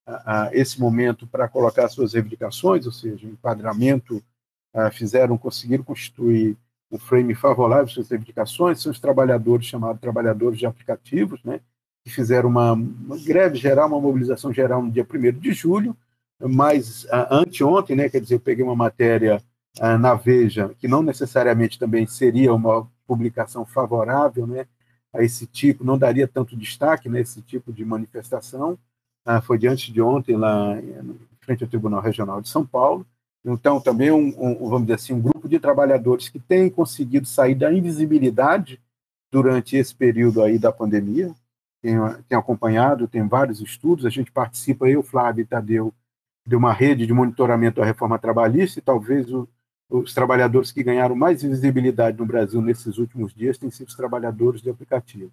a, 0.06 0.44
a 0.44 0.56
esse 0.56 0.80
momento 0.80 1.26
para 1.26 1.48
colocar 1.48 1.88
suas 1.90 2.14
reivindicações, 2.14 2.86
ou 2.86 2.92
seja, 2.92 3.28
enquadramento, 3.28 4.22
a, 4.74 4.92
fizeram, 4.92 5.38
conseguiram 5.38 5.84
constituir 5.84 6.58
um 6.92 6.98
frame 6.98 7.36
favorável 7.36 7.86
às 7.86 7.92
suas 7.92 8.10
reivindicações, 8.10 8.82
são 8.82 8.92
os 8.92 9.00
trabalhadores 9.00 9.66
chamados 9.66 10.02
trabalhadores 10.02 10.58
de 10.58 10.66
aplicativos, 10.66 11.44
né, 11.44 11.62
que 12.04 12.10
fizeram 12.10 12.50
uma, 12.50 12.74
uma 12.74 13.18
greve 13.24 13.56
geral, 13.58 13.88
uma 13.88 14.02
mobilização 14.02 14.52
geral 14.52 14.82
no 14.82 14.92
dia 14.92 15.06
1 15.06 15.40
de 15.40 15.52
julho, 15.54 15.96
mas 16.42 17.06
anteontem, 17.30 17.96
né, 17.96 18.10
quer 18.10 18.22
dizer, 18.22 18.36
eu 18.36 18.40
peguei 18.40 18.64
uma 18.64 18.76
matéria 18.76 19.42
na 20.00 20.16
Veja, 20.16 20.74
que 20.80 20.88
não 20.88 21.04
necessariamente 21.04 21.78
também 21.78 22.08
seria 22.08 22.54
uma 22.54 22.90
publicação 23.06 23.66
favorável 23.66 24.48
né, 24.48 24.66
a 25.14 25.24
esse 25.24 25.46
tipo, 25.46 25.84
não 25.84 25.98
daria 25.98 26.28
tanto 26.28 26.56
destaque 26.56 27.08
né, 27.08 27.24
tipo 27.46 27.72
de 27.72 27.86
manifestação, 27.86 28.78
foi 29.44 29.58
diante 29.60 29.92
de 29.92 30.02
ontem 30.02 30.36
lá 30.36 30.80
em 30.80 31.18
frente 31.42 31.64
ao 31.64 31.70
Tribunal 31.70 32.02
Regional 32.02 32.42
de 32.42 32.50
São 32.50 32.66
Paulo, 32.66 33.06
então 33.44 33.80
também 33.80 34.12
um, 34.12 34.28
um, 34.38 34.70
vamos 34.70 34.82
dizer 34.82 34.96
assim, 34.96 35.14
um 35.14 35.22
grupo 35.22 35.48
de 35.48 35.60
trabalhadores 35.60 36.30
que 36.30 36.40
tem 36.40 36.70
conseguido 36.70 37.26
sair 37.26 37.56
da 37.56 37.72
invisibilidade 37.72 38.80
durante 39.32 39.78
esse 39.78 39.94
período 39.94 40.42
aí 40.42 40.58
da 40.58 40.72
pandemia, 40.72 41.34
tem, 41.82 41.96
tem 42.28 42.38
acompanhado, 42.38 43.08
tem 43.08 43.28
vários 43.28 43.62
estudos, 43.62 44.06
a 44.06 44.10
gente 44.10 44.32
participa, 44.32 44.88
eu, 44.90 45.02
Flávio 45.02 45.44
e 45.44 45.46
Tadeu, 45.46 45.94
de 46.46 46.56
uma 46.56 46.74
rede 46.74 47.06
de 47.06 47.14
monitoramento 47.14 47.80
da 47.80 47.86
reforma 47.86 48.20
trabalhista, 48.20 48.80
e 48.80 48.82
talvez 48.82 49.32
o, 49.32 49.48
os 49.90 50.14
trabalhadores 50.14 50.72
que 50.72 50.84
ganharam 50.84 51.16
mais 51.16 51.42
visibilidade 51.42 52.18
no 52.18 52.26
Brasil 52.26 52.62
nesses 52.62 52.98
últimos 52.98 53.34
dias 53.34 53.58
têm 53.58 53.72
sido 53.72 53.88
os 53.88 53.96
trabalhadores 53.96 54.62
de 54.62 54.70
aplicativo. 54.70 55.32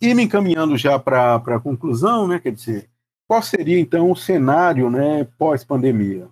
E 0.00 0.14
me 0.14 0.24
encaminhando 0.24 0.76
já 0.76 0.98
para 0.98 1.36
a 1.36 1.60
conclusão, 1.60 2.26
né, 2.26 2.38
quer 2.38 2.52
dizer, 2.52 2.90
qual 3.26 3.42
seria 3.42 3.78
então 3.78 4.10
o 4.10 4.16
cenário 4.16 4.90
né, 4.90 5.24
pós-pandemia? 5.38 6.28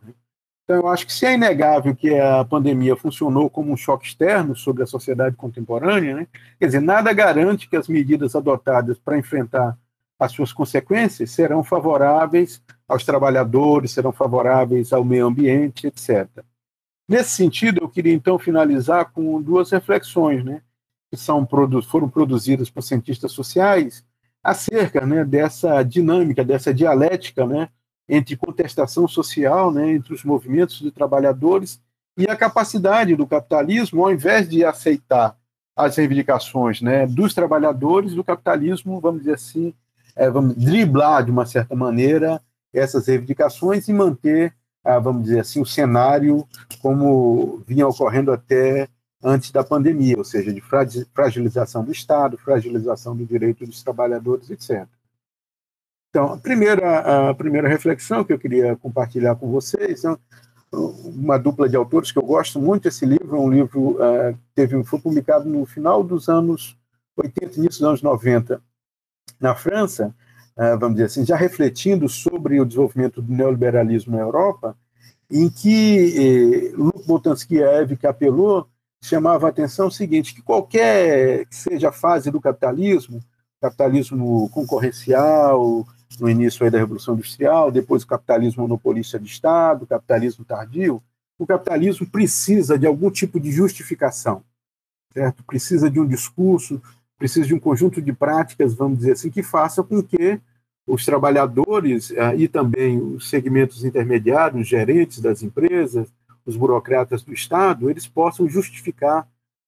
Então, 0.72 0.85
eu 0.85 0.88
acho 0.88 1.06
que 1.06 1.12
se 1.12 1.26
é 1.26 1.35
inegável 1.35 1.94
que 1.94 2.18
a 2.18 2.42
pandemia 2.46 2.96
funcionou 2.96 3.50
como 3.50 3.70
um 3.70 3.76
choque 3.76 4.06
externo 4.06 4.56
sobre 4.56 4.82
a 4.82 4.87
sociedade 4.87 5.37
contemporânea, 5.37 6.16
né, 6.16 6.26
quer 6.58 6.64
dizer, 6.64 6.80
nada 6.80 7.12
garante 7.12 7.68
que 7.68 7.76
as 7.76 7.88
medidas 7.88 8.35
adotadas 8.35 8.98
para 8.98 9.18
enfrentar 9.18 9.76
as 10.18 10.32
suas 10.32 10.50
consequências 10.50 11.30
serão 11.30 11.62
favoráveis 11.62 12.62
aos 12.88 13.04
trabalhadores, 13.04 13.90
serão 13.90 14.12
favoráveis 14.12 14.94
ao 14.94 15.04
meio 15.04 15.26
ambiente, 15.26 15.88
etc. 15.88 16.26
Nesse 17.06 17.32
sentido, 17.32 17.82
eu 17.82 17.88
queria 17.90 18.14
então 18.14 18.38
finalizar 18.38 19.12
com 19.12 19.42
duas 19.42 19.70
reflexões, 19.70 20.42
né, 20.42 20.62
que 21.11 21.18
são, 21.18 21.46
foram 21.87 22.08
produzidas 22.08 22.70
por 22.70 22.82
cientistas 22.82 23.32
sociais 23.32 24.02
acerca 24.42 25.04
né, 25.04 25.22
dessa 25.22 25.82
dinâmica, 25.82 26.42
dessa 26.42 26.72
dialética 26.72 27.46
né, 27.46 27.68
entre 28.08 28.36
contestação 28.36 29.06
social, 29.06 29.70
né, 29.70 29.92
entre 29.92 30.12
os 30.14 30.24
movimentos 30.24 30.78
de 30.78 30.90
trabalhadores 30.90 31.80
e 32.16 32.28
a 32.28 32.36
capacidade 32.36 33.16
do 33.16 33.26
capitalismo, 33.26 34.04
ao 34.04 34.12
invés 34.12 34.48
de 34.48 34.64
aceitar 34.64 35.36
as 35.74 35.96
reivindicações 35.96 36.82
né, 36.82 37.06
dos 37.06 37.32
trabalhadores, 37.32 38.14
do 38.14 38.22
capitalismo, 38.22 39.00
vamos 39.00 39.20
dizer 39.20 39.34
assim, 39.34 39.72
é, 40.14 40.28
vamos 40.28 40.54
driblar 40.54 41.24
de 41.24 41.30
uma 41.30 41.46
certa 41.46 41.74
maneira 41.74 42.40
essas 42.72 43.06
reivindicações 43.06 43.88
e 43.88 43.92
manter, 43.92 44.54
ah, 44.84 44.98
vamos 44.98 45.24
dizer 45.24 45.40
assim, 45.40 45.60
o 45.60 45.66
cenário 45.66 46.46
como 46.80 47.62
vinha 47.66 47.86
ocorrendo 47.86 48.32
até 48.32 48.88
antes 49.22 49.50
da 49.50 49.62
pandemia, 49.62 50.18
ou 50.18 50.24
seja, 50.24 50.52
de 50.52 50.60
fragilização 51.14 51.84
do 51.84 51.92
Estado, 51.92 52.36
fragilização 52.36 53.16
do 53.16 53.24
direito 53.24 53.64
dos 53.64 53.82
trabalhadores, 53.82 54.50
etc. 54.50 54.86
Então, 56.14 56.35
a 56.35 56.37
primeira, 56.37 57.31
a 57.31 57.35
primeira 57.35 57.66
reflexão 57.66 58.22
que 58.22 58.35
eu 58.35 58.38
queria 58.38 58.77
compartilhar 58.77 59.35
com 59.35 59.51
vocês 59.51 60.05
é 60.05 60.14
uma 60.70 61.38
dupla 61.38 61.66
de 61.66 61.75
autores 61.75 62.12
que 62.12 62.18
eu 62.18 62.22
gosto 62.22 62.61
muito. 62.61 62.87
Esse 62.87 63.07
livro 63.07 63.35
é 63.35 63.40
um 63.40 63.51
livro 63.51 63.92
uh, 63.92 64.38
teve, 64.55 64.85
foi 64.85 65.01
publicado 65.01 65.48
no 65.48 65.64
final 65.64 66.05
dos 66.05 66.29
anos 66.29 66.77
80, 67.16 67.59
início 67.59 67.81
dos 67.81 67.88
anos 67.88 68.03
90, 68.03 68.62
na 69.40 69.55
França, 69.55 70.14
ah, 70.55 70.77
vamos 70.77 70.96
dizer 70.96 71.07
assim, 71.07 71.25
já 71.25 71.35
refletindo 71.35 72.07
sobre 72.09 72.61
o 72.61 72.66
desenvolvimento 72.66 73.22
do 73.22 73.33
neoliberalismo 73.33 74.14
na 74.14 74.22
Europa, 74.22 74.77
em 75.31 75.48
que 75.48 76.72
eh, 76.72 76.77
Luc 76.77 77.07
Boltanski 77.07 77.55
e 77.55 77.62
Eve 77.62 77.96
Capelot 77.96 78.68
chamava 79.03 79.46
a 79.46 79.51
atenção 79.51 79.87
o 79.87 79.90
seguinte, 79.90 80.35
que 80.35 80.42
qualquer 80.42 81.46
que 81.46 81.57
seja 81.57 81.88
a 81.88 81.92
fase 81.92 82.31
do 82.31 82.40
capitalismo, 82.40 83.20
capitalismo 83.61 84.48
concorrencial, 84.51 85.87
no 86.18 86.29
início 86.29 86.70
da 86.70 86.79
Revolução 86.79 87.14
Industrial, 87.14 87.70
depois 87.70 88.03
o 88.03 88.07
capitalismo 88.07 88.62
monopolista 88.62 89.18
de 89.18 89.27
Estado, 89.27 89.85
o 89.85 89.87
capitalismo 89.87 90.44
tardio, 90.44 91.03
o 91.38 91.46
capitalismo 91.46 92.07
precisa 92.07 92.79
de 92.79 92.87
algum 92.87 93.11
tipo 93.11 93.40
de 93.40 93.51
justificação, 93.51 94.42
certo? 95.12 95.42
Precisa 95.44 95.90
de 95.90 95.98
um 95.98 96.07
discurso, 96.07 96.81
precisa 97.18 97.46
de 97.46 97.55
um 97.55 97.61
conjunto 97.61 98.01
de 98.01 98.12
práticas, 98.12 98.75
vamos 98.75 98.98
dizer 98.98 99.12
assim, 99.12 99.31
que 99.31 99.42
faça 99.42 99.83
com 99.83 100.03
que 100.03 100.40
os 100.87 101.05
trabalhadores 101.05 102.11
uh, 102.11 102.35
e 102.37 102.48
também 102.48 103.01
os 103.01 103.29
segmentos 103.29 103.85
intermediários, 103.85 104.66
gerentes 104.66 105.20
das 105.20 105.42
empresas, 105.42 106.09
os 106.44 106.57
burocratas 106.57 107.22
do 107.22 107.33
Estado, 107.33 107.88
eles 107.88 108.07
possam 108.07 108.48
justificar 108.48 109.22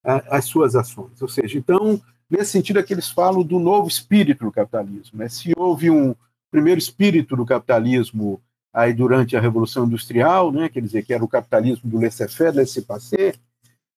uh, 0.05 0.23
as 0.31 0.45
suas 0.45 0.75
ações. 0.75 1.23
Ou 1.23 1.29
seja, 1.29 1.57
então, 1.57 2.01
nesse 2.29 2.51
sentido 2.51 2.81
é 2.81 2.83
que 2.83 2.93
eles 2.93 3.09
falam 3.09 3.43
do 3.43 3.59
novo 3.59 3.89
espírito 3.89 4.45
do 4.45 4.53
capitalismo. 4.53 5.19
Né? 5.19 5.29
Se 5.29 5.53
houve 5.57 5.91
um 5.91 6.15
primeiro 6.55 6.79
espírito 6.79 7.35
do 7.35 7.45
capitalismo 7.45 8.41
aí 8.73 8.93
durante 8.93 9.37
a 9.37 9.41
Revolução 9.41 9.87
Industrial, 9.87 10.53
né, 10.53 10.69
quer 10.69 10.81
dizer, 10.81 11.05
que 11.05 11.13
era 11.13 11.25
o 11.25 11.27
capitalismo 11.27 11.91
do 11.91 11.99
laissez-faire, 11.99 12.55
laissez-passer, 12.55 13.35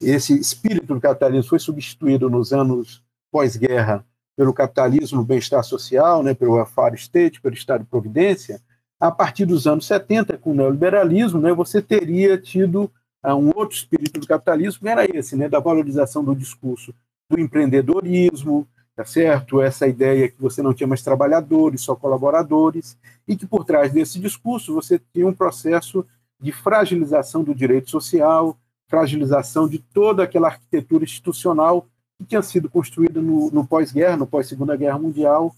esse 0.01 0.33
espírito 0.39 0.91
do 0.91 0.99
capitalismo 0.99 1.51
foi 1.51 1.59
substituído 1.59 2.31
nos 2.31 2.51
anos 2.51 3.03
pós-guerra 3.31 4.03
pelo 4.35 4.55
capitalismo, 4.55 5.23
bem-estar 5.23 5.63
social, 5.63 6.23
né, 6.23 6.33
pelo 6.33 6.53
welfare 6.53 6.95
state, 6.95 7.39
pelo 7.39 7.53
estado 7.53 7.81
de 7.81 7.89
providência, 7.89 8.59
a 8.99 9.11
partir 9.11 9.45
dos 9.45 9.67
anos 9.67 9.85
70, 9.85 10.39
com 10.39 10.49
o 10.49 10.55
neoliberalismo, 10.55 11.39
né, 11.39 11.53
você 11.53 11.79
teria 11.79 12.39
tido 12.39 12.91
uh, 13.23 13.35
um 13.35 13.51
outro 13.55 13.77
espírito 13.77 14.19
do 14.19 14.25
capitalismo, 14.25 14.81
que 14.81 14.89
era 14.89 15.05
esse, 15.15 15.35
né, 15.35 15.47
da 15.47 15.59
valorização 15.59 16.23
do 16.23 16.35
discurso 16.35 16.91
do 17.29 17.39
empreendedorismo, 17.39 18.67
tá 18.97 19.05
certo? 19.05 19.61
Essa 19.61 19.87
ideia 19.87 20.27
que 20.27 20.41
você 20.41 20.59
não 20.59 20.73
tinha 20.73 20.87
mais 20.87 21.03
trabalhadores, 21.03 21.81
só 21.81 21.95
colaboradores, 21.95 22.97
e 23.27 23.37
que 23.37 23.45
por 23.45 23.63
trás 23.63 23.93
desse 23.93 24.19
discurso 24.19 24.73
você 24.73 24.99
tinha 25.13 25.27
um 25.27 25.35
processo 25.35 26.03
de 26.41 26.51
fragilização 26.51 27.43
do 27.43 27.53
direito 27.53 27.91
social, 27.91 28.57
fragilização 28.87 29.69
de 29.69 29.77
toda 29.77 30.23
aquela 30.23 30.47
arquitetura 30.47 31.03
institucional 31.03 31.85
que 32.17 32.25
tinha 32.25 32.41
sido 32.41 32.67
construída 32.67 33.21
no, 33.21 33.51
no 33.51 33.67
pós-guerra, 33.67 34.17
no 34.17 34.25
pós-segunda 34.25 34.75
guerra 34.75 34.97
mundial, 34.97 35.55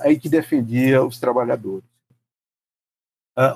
aí 0.00 0.18
que 0.18 0.28
defendia 0.28 1.00
os 1.04 1.20
trabalhadores. 1.20 1.84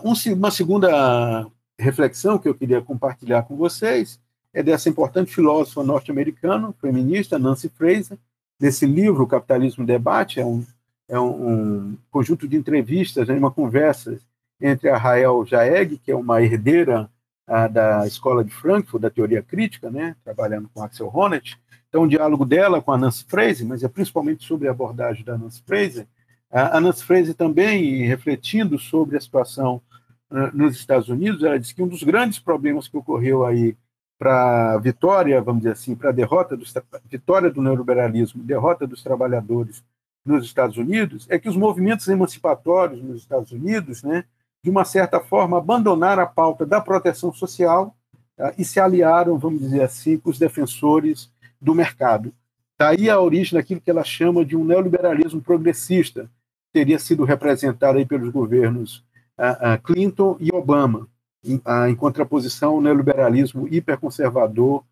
Um, 0.04 0.12
uma 0.34 0.52
segunda 0.52 1.44
reflexão 1.76 2.38
que 2.38 2.48
eu 2.48 2.54
queria 2.54 2.80
compartilhar 2.80 3.42
com 3.42 3.56
vocês 3.56 4.20
é 4.52 4.62
dessa 4.62 4.88
importante 4.88 5.34
filósofa 5.34 5.82
norte-americana, 5.82 6.72
feminista, 6.80 7.36
Nancy 7.36 7.68
Fraser, 7.68 8.16
desse 8.64 8.86
livro, 8.86 9.26
Capitalismo 9.26 9.82
em 9.82 9.86
Debate, 9.86 10.40
é 10.40 10.46
um, 10.46 10.64
é 11.06 11.20
um, 11.20 11.48
um 11.48 11.98
conjunto 12.10 12.48
de 12.48 12.56
entrevistas, 12.56 13.28
né, 13.28 13.34
uma 13.34 13.50
conversa 13.50 14.18
entre 14.58 14.88
a 14.88 14.96
Rael 14.96 15.44
Jaeg, 15.44 15.98
que 15.98 16.10
é 16.10 16.16
uma 16.16 16.40
herdeira 16.40 17.10
a, 17.46 17.68
da 17.68 18.06
Escola 18.06 18.42
de 18.42 18.50
Frankfurt, 18.50 19.02
da 19.02 19.10
teoria 19.10 19.42
crítica, 19.42 19.90
né, 19.90 20.16
trabalhando 20.24 20.70
com 20.72 20.82
Axel 20.82 21.10
Honneth, 21.14 21.58
então, 21.90 22.04
o 22.04 22.08
diálogo 22.08 22.46
dela 22.46 22.80
com 22.80 22.90
a 22.90 22.96
Nancy 22.96 23.26
Fraser, 23.28 23.66
mas 23.66 23.84
é 23.84 23.88
principalmente 23.88 24.46
sobre 24.46 24.66
a 24.66 24.70
abordagem 24.70 25.22
da 25.24 25.36
Nancy 25.36 25.62
Fraser, 25.66 26.06
A 26.50 26.80
Nancy 26.80 27.04
Fraser 27.04 27.34
também, 27.34 28.06
refletindo 28.06 28.78
sobre 28.78 29.18
a 29.18 29.20
situação 29.20 29.82
uh, 30.30 30.56
nos 30.56 30.74
Estados 30.74 31.10
Unidos, 31.10 31.42
ela 31.42 31.60
disse 31.60 31.74
que 31.74 31.82
um 31.82 31.86
dos 31.86 32.02
grandes 32.02 32.38
problemas 32.38 32.88
que 32.88 32.96
ocorreu 32.96 33.44
aí 33.44 33.76
para 34.24 34.72
a 34.72 34.78
vitória, 34.78 35.42
vamos 35.42 35.60
dizer 35.60 35.72
assim, 35.72 35.94
para 35.94 36.08
a 36.08 36.12
derrota 36.12 36.56
dos, 36.56 36.72
vitória 37.10 37.50
do 37.50 37.60
neoliberalismo, 37.60 38.42
derrota 38.42 38.86
dos 38.86 39.02
trabalhadores 39.02 39.84
nos 40.24 40.46
Estados 40.46 40.78
Unidos, 40.78 41.26
é 41.28 41.38
que 41.38 41.46
os 41.46 41.56
movimentos 41.58 42.08
emancipatórios 42.08 43.02
nos 43.02 43.20
Estados 43.20 43.52
Unidos, 43.52 44.02
né, 44.02 44.24
de 44.62 44.70
uma 44.70 44.82
certa 44.86 45.20
forma, 45.20 45.58
abandonaram 45.58 46.22
a 46.22 46.26
pauta 46.26 46.64
da 46.64 46.80
proteção 46.80 47.34
social 47.34 47.94
tá, 48.34 48.54
e 48.56 48.64
se 48.64 48.80
aliaram, 48.80 49.36
vamos 49.36 49.60
dizer 49.60 49.82
assim, 49.82 50.16
com 50.16 50.30
os 50.30 50.38
defensores 50.38 51.30
do 51.60 51.74
mercado. 51.74 52.32
Daí 52.78 53.10
a 53.10 53.20
origem 53.20 53.58
daquilo 53.58 53.82
que 53.82 53.90
ela 53.90 54.04
chama 54.04 54.42
de 54.42 54.56
um 54.56 54.64
neoliberalismo 54.64 55.42
progressista, 55.42 56.22
que 56.22 56.72
teria 56.72 56.98
sido 56.98 57.24
representado 57.24 57.98
aí 57.98 58.06
pelos 58.06 58.30
governos 58.30 59.04
uh, 59.38 59.74
uh, 59.74 59.82
Clinton 59.82 60.38
e 60.40 60.50
Obama, 60.50 61.06
em, 61.44 61.94
contraposição 61.94 62.72
ao 62.72 62.80
neoliberalismo 62.80 63.68
hiperconservador, 63.68 64.82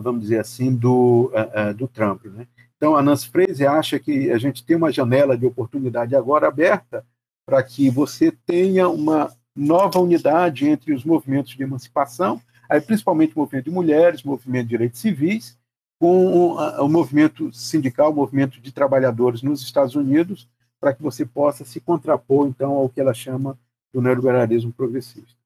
vamos 0.00 0.22
dizer 0.22 0.40
assim, 0.40 0.74
do, 0.74 1.30
do 1.76 1.86
Trump. 1.88 2.24
Né? 2.26 2.46
Então, 2.76 2.96
a 2.96 3.02
Nancy 3.02 3.28
Fraser 3.28 3.70
acha 3.70 3.98
que 3.98 4.30
a 4.30 4.38
gente 4.38 4.64
tem 4.64 4.76
uma 4.76 4.90
janela 4.90 5.36
de 5.36 5.44
oportunidade 5.44 6.16
agora 6.16 6.48
aberta 6.48 7.04
para 7.44 7.62
que 7.62 7.90
você 7.90 8.32
tenha 8.46 8.88
uma 8.88 9.30
nova 9.54 9.98
unidade 9.98 10.68
entre 10.68 10.94
os 10.94 11.04
movimentos 11.04 11.52
de 11.52 11.62
emancipação, 11.62 12.40
aí 12.68 12.80
principalmente 12.80 13.34
o 13.34 13.40
movimento 13.40 13.64
de 13.64 13.70
mulheres, 13.70 14.24
o 14.24 14.28
movimento 14.28 14.64
de 14.64 14.70
direitos 14.70 15.00
civis, 15.00 15.58
com 15.98 16.54
o 16.54 16.88
movimento 16.88 17.52
sindical, 17.52 18.10
o 18.10 18.14
movimento 18.14 18.58
de 18.58 18.72
trabalhadores 18.72 19.42
nos 19.42 19.62
Estados 19.62 19.94
Unidos, 19.94 20.48
para 20.80 20.94
que 20.94 21.02
você 21.02 21.26
possa 21.26 21.62
se 21.62 21.78
contrapor, 21.78 22.46
então, 22.46 22.72
ao 22.72 22.88
que 22.88 23.00
ela 23.00 23.12
chama 23.12 23.58
do 23.92 24.00
neoliberalismo 24.00 24.72
progressista. 24.72 25.39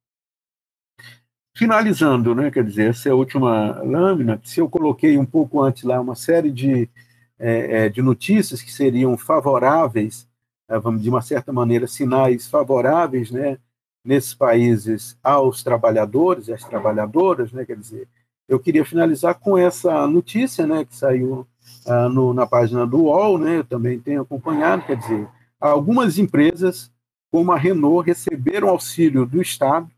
Finalizando, 1.56 2.34
né, 2.34 2.50
quer 2.50 2.64
dizer, 2.64 2.90
essa 2.90 3.08
é 3.08 3.12
a 3.12 3.14
última 3.14 3.80
lâmina, 3.80 4.40
se 4.42 4.58
eu 4.58 4.68
coloquei 4.68 5.16
um 5.16 5.24
pouco 5.24 5.62
antes 5.62 5.84
lá 5.84 6.00
uma 6.00 6.16
série 6.16 6.50
de, 6.50 6.90
é, 7.38 7.84
é 7.84 7.88
de 7.88 8.02
notícias 8.02 8.60
que 8.60 8.72
seriam 8.72 9.16
favoráveis, 9.16 10.28
é, 10.68 10.76
vamos 10.80 11.00
de 11.00 11.08
uma 11.08 11.22
certa 11.22 11.52
maneira, 11.52 11.86
sinais 11.86 12.48
favoráveis, 12.48 13.30
né, 13.30 13.56
nesses 14.04 14.34
países 14.34 15.16
aos 15.22 15.62
trabalhadores 15.62 16.48
às 16.48 16.64
trabalhadoras, 16.64 17.52
né, 17.52 17.64
quer 17.64 17.76
dizer, 17.76 18.08
eu 18.48 18.58
queria 18.58 18.84
finalizar 18.84 19.38
com 19.38 19.56
essa 19.56 20.08
notícia, 20.08 20.66
né, 20.66 20.84
que 20.84 20.96
saiu 20.96 21.46
uh, 21.86 22.08
no, 22.08 22.34
na 22.34 22.48
página 22.48 22.84
do 22.84 23.04
UOL, 23.04 23.38
né, 23.38 23.58
eu 23.58 23.64
também 23.64 24.00
tenho 24.00 24.22
acompanhado, 24.22 24.84
quer 24.84 24.96
dizer, 24.96 25.28
algumas 25.60 26.18
empresas, 26.18 26.90
como 27.30 27.52
a 27.52 27.56
Renault, 27.56 28.04
receberam 28.04 28.68
auxílio 28.68 29.24
do 29.24 29.40
Estado 29.40 29.88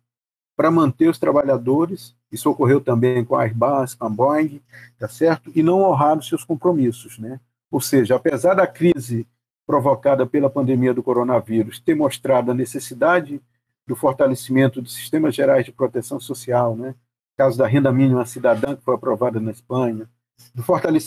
para 0.56 0.70
manter 0.70 1.08
os 1.08 1.18
trabalhadores, 1.18 2.16
isso 2.32 2.50
ocorreu 2.50 2.80
também 2.80 3.24
com 3.24 3.36
a 3.36 3.42
Airbus, 3.42 3.94
com 3.94 4.06
a 4.06 4.08
Boeing, 4.08 4.60
tá 4.98 5.08
certo? 5.08 5.52
E 5.54 5.62
não 5.62 5.82
honraram 5.82 6.22
seus 6.22 6.42
compromissos, 6.42 7.18
né? 7.18 7.38
Ou 7.70 7.80
seja, 7.80 8.16
apesar 8.16 8.54
da 8.54 8.66
crise 8.66 9.26
provocada 9.66 10.24
pela 10.26 10.48
pandemia 10.48 10.94
do 10.94 11.02
coronavírus 11.02 11.78
ter 11.78 11.94
mostrado 11.94 12.50
a 12.50 12.54
necessidade 12.54 13.40
do 13.86 13.94
fortalecimento 13.94 14.80
dos 14.80 14.94
sistemas 14.94 15.34
gerais 15.34 15.64
de 15.64 15.72
proteção 15.72 16.18
social, 16.18 16.76
né? 16.76 16.94
caso 17.36 17.58
da 17.58 17.66
renda 17.66 17.92
mínima 17.92 18.24
cidadã, 18.24 18.74
que 18.74 18.82
foi 18.82 18.94
aprovada 18.94 19.38
na 19.38 19.50
Espanha, 19.50 20.08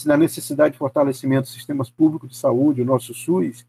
da 0.05 0.17
necessidade 0.17 0.73
de 0.73 0.77
fortalecimento 0.77 1.43
dos 1.43 1.53
sistemas 1.53 1.89
públicos 1.89 2.29
de 2.29 2.37
saúde, 2.37 2.81
o 2.81 2.85
nosso 2.85 3.13
SUS, 3.13 3.65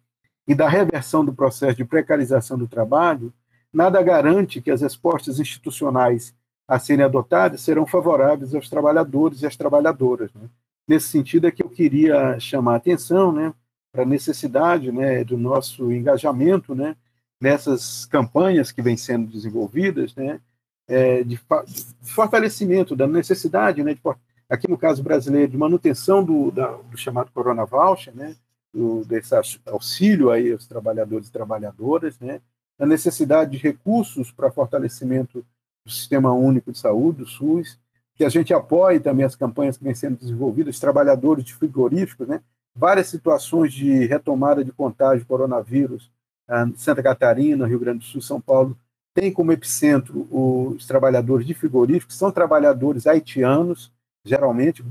e 0.47 0.55
da 0.55 0.69
reversão 0.69 1.25
do 1.25 1.33
processo 1.33 1.77
de 1.77 1.85
precarização 1.85 2.59
do 2.59 2.69
trabalho, 2.69 3.33
nada 3.73 4.03
garante 4.03 4.61
que 4.61 4.71
as 4.71 4.81
respostas 4.81 5.39
institucionais 5.39 6.35
a 6.67 6.79
serem 6.79 7.05
adotadas 7.05 7.61
serão 7.63 7.87
favoráveis 7.87 8.55
aos 8.55 8.69
trabalhadores 8.69 9.43
e 9.43 9.47
às 9.47 9.57
trabalhadoras. 9.57 10.33
Né? 10.35 10.49
Nesse 10.87 11.09
sentido 11.09 11.47
é 11.47 11.51
que 11.51 11.63
eu 11.63 11.69
queria 11.69 12.39
chamar 12.39 12.75
a 12.75 12.77
atenção 12.77 13.33
né, 13.33 13.53
para 13.93 14.03
a 14.03 14.07
necessidade 14.07 14.93
né, 14.93 15.25
do 15.25 15.37
nosso 15.37 15.91
engajamento 15.91 16.75
né, 16.75 16.97
nessas 17.41 18.07
campanhas 18.07 18.71
que 18.71 18.83
vêm 18.83 18.97
sendo 18.97 19.27
desenvolvidas, 19.27 20.15
né, 20.15 20.41
é, 20.89 21.25
de, 21.25 21.37
de, 21.67 21.87
fortalecimento 22.03 22.95
da 22.95 23.07
necessidade, 23.07 23.83
né, 23.83 23.95
de, 23.95 24.01
aqui 24.49 24.69
no 24.69 24.79
caso 24.79 25.03
brasileiro, 25.03 25.51
de 25.51 25.59
manutenção 25.59 26.23
do, 26.23 26.51
da, 26.51 26.69
do 26.69 26.97
chamado 26.97 27.31
Corona 27.33 27.65
Voucher, 27.65 28.15
né, 28.15 28.37
do, 28.73 29.05
desse 29.05 29.35
auxílio 29.67 30.31
aí 30.31 30.53
aos 30.53 30.67
trabalhadores 30.67 31.29
e 31.29 31.33
trabalhadoras, 31.33 32.19
né, 32.21 32.41
a 32.81 32.87
necessidade 32.87 33.53
de 33.53 33.59
recursos 33.59 34.33
para 34.33 34.51
fortalecimento 34.51 35.45
do 35.85 35.93
Sistema 35.93 36.33
Único 36.33 36.73
de 36.73 36.79
Saúde, 36.79 37.19
do 37.19 37.27
SUS, 37.27 37.79
que 38.17 38.25
a 38.25 38.29
gente 38.29 38.53
apoie 38.55 38.99
também 38.99 39.25
as 39.25 39.37
campanhas 39.37 39.77
que 39.77 39.85
vêm 39.85 39.95
sendo 39.95 40.19
desenvolvidas, 40.19 40.81
trabalhadores 40.81 41.45
de 41.45 41.55
frigoríficos, 41.55 42.27
né, 42.27 42.41
várias 42.75 43.09
situações 43.09 43.73
de 43.73 44.07
retomada 44.07 44.65
de 44.65 44.73
contágio 44.73 45.21
de 45.21 45.27
coronavírus, 45.27 46.11
ah, 46.49 46.69
Santa 46.75 47.03
Catarina, 47.03 47.67
Rio 47.67 47.79
Grande 47.79 47.99
do 47.99 48.05
Sul, 48.05 48.23
São 48.23 48.41
Paulo, 48.41 48.77
tem 49.13 49.33
como 49.33 49.53
epicentro 49.53 50.27
os 50.31 50.87
trabalhadores 50.87 51.47
de 51.47 51.53
frigoríficos, 51.53 52.17
são 52.17 52.31
trabalhadores 52.31 53.07
haitianos, 53.07 53.93
geralmente, 54.25 54.85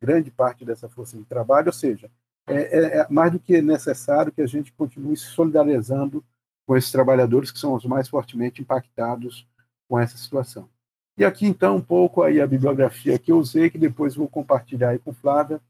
grande 0.00 0.30
parte 0.30 0.64
dessa 0.64 0.88
força 0.88 1.16
de 1.16 1.24
trabalho, 1.24 1.66
ou 1.66 1.72
seja, 1.72 2.10
é, 2.46 2.54
é, 2.54 2.98
é 2.98 3.06
mais 3.10 3.32
do 3.32 3.38
que 3.38 3.60
necessário 3.60 4.32
que 4.32 4.42
a 4.42 4.46
gente 4.46 4.72
continue 4.72 5.16
se 5.16 5.26
solidarizando 5.26 6.22
com 6.66 6.76
esses 6.76 6.90
trabalhadores 6.90 7.50
que 7.50 7.58
são 7.58 7.74
os 7.74 7.84
mais 7.84 8.08
fortemente 8.08 8.62
impactados 8.62 9.46
com 9.88 9.98
essa 9.98 10.16
situação. 10.16 10.68
E 11.16 11.24
aqui, 11.24 11.46
então, 11.46 11.76
um 11.76 11.80
pouco 11.80 12.22
aí 12.22 12.40
a 12.40 12.46
bibliografia 12.46 13.18
que 13.18 13.30
eu 13.30 13.38
usei, 13.38 13.70
que 13.70 13.78
depois 13.78 14.16
vou 14.16 14.28
compartilhar 14.28 14.90
aí 14.90 14.98
com 14.98 15.12
Flávia, 15.12 15.60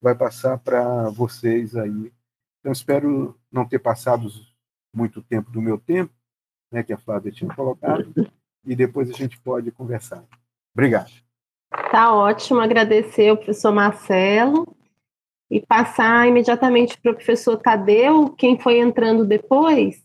vai 0.00 0.14
passar 0.14 0.58
para 0.58 1.08
vocês 1.10 1.74
aí. 1.74 2.12
Então, 2.60 2.72
espero 2.72 3.34
não 3.50 3.64
ter 3.64 3.78
passado 3.78 4.28
muito 4.94 5.22
tempo 5.22 5.50
do 5.50 5.62
meu 5.62 5.78
tempo, 5.78 6.12
né, 6.70 6.82
que 6.82 6.92
a 6.92 6.98
Flávia 6.98 7.32
tinha 7.32 7.52
colocado, 7.54 8.12
e 8.64 8.76
depois 8.76 9.08
a 9.08 9.14
gente 9.14 9.40
pode 9.40 9.70
conversar. 9.70 10.22
Obrigado. 10.74 11.10
Tá 11.90 12.14
ótimo, 12.14 12.60
agradecer 12.60 13.28
ao 13.28 13.36
professor 13.36 13.72
Marcelo 13.72 14.76
e 15.50 15.60
passar 15.60 16.28
imediatamente 16.28 17.00
para 17.00 17.12
o 17.12 17.14
professor 17.14 17.56
Tadeu, 17.56 18.30
quem 18.30 18.58
foi 18.58 18.78
entrando 18.78 19.24
depois. 19.24 20.04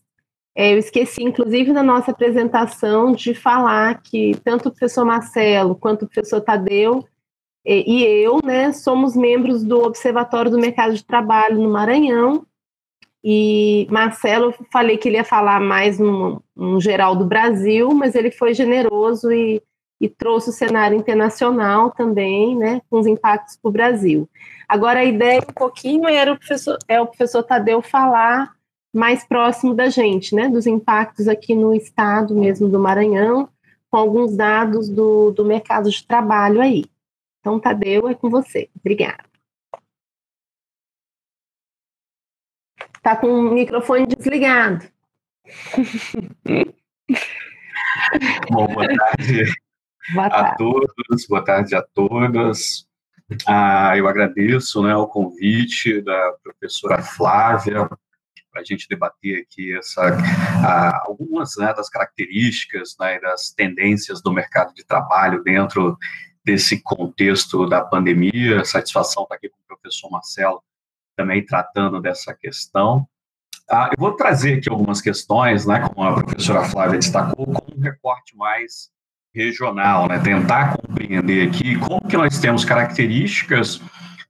É, 0.56 0.74
eu 0.74 0.78
esqueci, 0.78 1.22
inclusive, 1.24 1.74
na 1.74 1.84
nossa 1.84 2.12
apresentação, 2.12 3.12
de 3.12 3.34
falar 3.34 4.02
que 4.02 4.36
tanto 4.44 4.70
o 4.70 4.72
professor 4.72 5.04
Marcelo 5.04 5.76
quanto 5.76 6.06
o 6.06 6.08
professor 6.08 6.40
Tadeu 6.40 7.06
e, 7.66 7.98
e 7.98 8.04
eu, 8.04 8.40
né, 8.44 8.72
somos 8.72 9.16
membros 9.16 9.64
do 9.64 9.84
Observatório 9.84 10.52
do 10.52 10.60
Mercado 10.60 10.94
de 10.94 11.04
Trabalho 11.04 11.60
no 11.60 11.70
Maranhão, 11.70 12.46
e 13.28 13.88
Marcelo, 13.90 14.54
falei 14.72 15.00
que 15.00 15.10
ele 15.10 15.18
ia 15.18 15.24
falar 15.24 15.60
mais 15.60 15.98
no, 15.98 16.44
no 16.56 16.80
geral 16.80 17.16
do 17.16 17.26
Brasil, 17.26 17.92
mas 17.92 18.14
ele 18.14 18.30
foi 18.30 18.54
generoso 18.54 19.32
e, 19.32 19.64
e, 20.00 20.08
trouxe 20.08 20.52
o 20.52 20.54
cenário 20.54 20.96
internacional 20.96 21.90
também, 21.90 22.56
né, 22.56 22.84
com 22.88 23.00
os 23.00 23.08
impactos 23.08 23.58
para 23.58 23.70
o 23.70 23.72
Brasil. 23.72 24.30
Agora, 24.70 25.00
a 25.00 25.06
ideia 25.06 25.40
um 25.40 25.54
pouquinho 25.54 26.08
era 26.08 26.32
o 26.32 26.38
professor, 26.38 26.78
é 26.88 27.02
o 27.02 27.08
professor 27.08 27.42
Tadeu 27.42 27.82
falar 27.82 28.55
mais 28.96 29.26
próximo 29.26 29.74
da 29.74 29.90
gente, 29.90 30.34
né, 30.34 30.48
dos 30.48 30.66
impactos 30.66 31.28
aqui 31.28 31.54
no 31.54 31.76
estado 31.76 32.34
mesmo 32.34 32.70
do 32.70 32.80
Maranhão, 32.80 33.50
com 33.90 33.98
alguns 33.98 34.38
dados 34.38 34.88
do, 34.88 35.32
do 35.32 35.44
mercado 35.44 35.90
de 35.90 36.08
trabalho 36.08 36.62
aí. 36.62 36.86
Então, 37.42 37.60
Tadeu, 37.60 38.08
é 38.08 38.16
com 38.16 38.30
você. 38.30 38.70
Obrigada. 38.80 39.26
Está 42.96 43.18
com 43.18 43.28
o 43.28 43.54
microfone 43.54 44.08
desligado. 44.08 44.86
Bom, 48.50 48.68
boa 48.68 48.88
tarde, 48.88 49.44
boa 50.14 50.30
tarde. 50.30 50.48
a 50.48 50.56
todos, 50.56 51.28
boa 51.28 51.44
tarde 51.44 51.76
a 51.76 51.82
todas. 51.82 52.88
Ah, 53.46 53.98
eu 53.98 54.08
agradeço 54.08 54.82
né, 54.84 54.96
o 54.96 55.06
convite 55.08 56.02
da 56.02 56.34
professora 56.42 57.02
Flávia 57.02 57.90
para 58.56 58.62
a 58.62 58.66
gente 58.66 58.88
debater 58.88 59.42
aqui 59.42 59.78
essa, 59.78 60.02
ah, 60.66 61.04
algumas 61.06 61.58
né, 61.58 61.74
das 61.74 61.90
características 61.90 62.96
né, 62.98 63.20
das 63.20 63.52
tendências 63.52 64.22
do 64.22 64.32
mercado 64.32 64.74
de 64.74 64.86
trabalho 64.86 65.44
dentro 65.44 65.98
desse 66.42 66.82
contexto 66.82 67.68
da 67.68 67.82
pandemia. 67.82 68.64
Satisfação 68.64 69.24
estar 69.24 69.36
aqui 69.36 69.50
com 69.50 69.58
o 69.58 69.68
professor 69.68 70.10
Marcelo 70.10 70.64
também 71.18 71.46
tratando 71.46 72.00
dessa 72.00 72.34
questão. 72.34 73.06
Ah, 73.70 73.90
eu 73.92 74.00
vou 74.00 74.14
trazer 74.14 74.60
aqui 74.60 74.70
algumas 74.70 75.02
questões, 75.02 75.66
né, 75.66 75.90
como 75.90 76.08
a 76.08 76.14
professora 76.24 76.64
Flávia 76.64 77.00
destacou, 77.00 77.46
com 77.46 77.76
um 77.76 77.82
recorte 77.82 78.38
mais 78.38 78.90
regional, 79.34 80.08
né, 80.08 80.18
tentar 80.20 80.78
compreender 80.78 81.50
aqui 81.50 81.78
como 81.78 82.08
que 82.08 82.16
nós 82.16 82.40
temos 82.40 82.64
características 82.64 83.82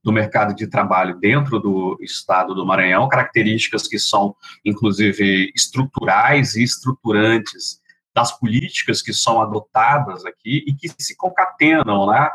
do 0.05 0.11
mercado 0.11 0.53
de 0.53 0.67
trabalho 0.67 1.17
dentro 1.19 1.59
do 1.59 1.97
estado 1.99 2.53
do 2.53 2.63
Maranhão, 2.63 3.09
características 3.09 3.87
que 3.87 3.97
são, 3.97 4.35
inclusive, 4.63 5.51
estruturais 5.55 6.55
e 6.55 6.61
estruturantes 6.63 7.81
das 8.13 8.31
políticas 8.37 9.01
que 9.01 9.11
são 9.11 9.41
adotadas 9.41 10.23
aqui 10.23 10.63
e 10.67 10.73
que 10.73 10.89
se 11.01 11.17
concatenam 11.17 12.05
né, 12.05 12.29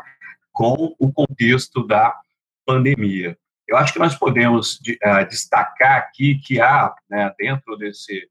com 0.51 0.93
o 0.99 1.13
contexto 1.13 1.87
da 1.87 2.13
pandemia. 2.65 3.37
Eu 3.65 3.77
acho 3.77 3.93
que 3.93 3.99
nós 3.99 4.15
podemos 4.15 4.75
uh, 4.75 5.25
destacar 5.29 5.97
aqui 5.97 6.39
que 6.39 6.59
há, 6.59 6.93
né, 7.09 7.33
dentro 7.39 7.77
desse 7.77 8.27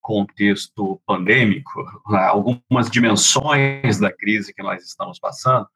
contexto 0.00 1.02
pandêmico, 1.04 1.84
algumas 2.06 2.88
dimensões 2.88 3.98
da 3.98 4.12
crise 4.12 4.54
que 4.54 4.62
nós 4.62 4.84
estamos 4.84 5.18
passando, 5.18 5.66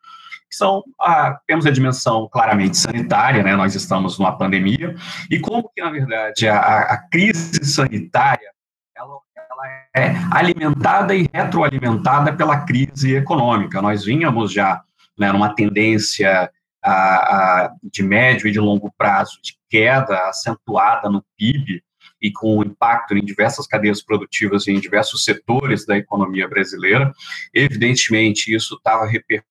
que 0.51 0.57
são, 0.57 0.82
ah, 1.01 1.38
temos 1.46 1.64
a 1.64 1.70
dimensão 1.70 2.28
claramente 2.28 2.76
sanitária, 2.76 3.42
né, 3.42 3.55
nós 3.55 3.76
estamos 3.76 4.18
numa 4.18 4.36
pandemia, 4.36 4.96
e 5.30 5.38
como 5.38 5.70
que, 5.74 5.80
na 5.80 5.90
verdade, 5.90 6.48
a, 6.48 6.59
a 6.59 7.09
crise 7.09 7.64
sanitária, 7.64 8.51
ela, 8.96 9.16
ela 9.36 9.68
é 9.94 10.14
alimentada 10.32 11.14
e 11.14 11.28
retroalimentada 11.32 12.32
pela 12.32 12.64
crise 12.64 13.14
econômica. 13.14 13.80
Nós 13.80 14.05
vínhamos 14.05 14.53
já 14.53 14.82
né, 15.16 15.30
numa 15.30 15.55
tendência 15.55 16.51
a, 16.82 16.92
a, 16.92 17.72
de 17.82 18.03
médio 18.03 18.48
e 18.48 18.53
de 18.53 18.59
longo 18.59 18.92
prazo 18.98 19.38
de 19.42 19.55
queda 19.68 20.28
acentuada 20.28 21.09
no 21.09 21.24
PIB, 21.38 21.82
e 22.22 22.30
com 22.30 22.62
impacto 22.62 23.16
em 23.16 23.24
diversas 23.24 23.66
cadeias 23.66 24.03
produtivas 24.03 24.66
e 24.66 24.72
em 24.72 24.80
diversos 24.80 25.24
setores 25.24 25.86
da 25.86 25.96
economia 25.96 26.46
brasileira. 26.46 27.12
Evidentemente, 27.55 28.55
isso 28.55 28.74
estava 28.74 29.07
repercutindo 29.07 29.49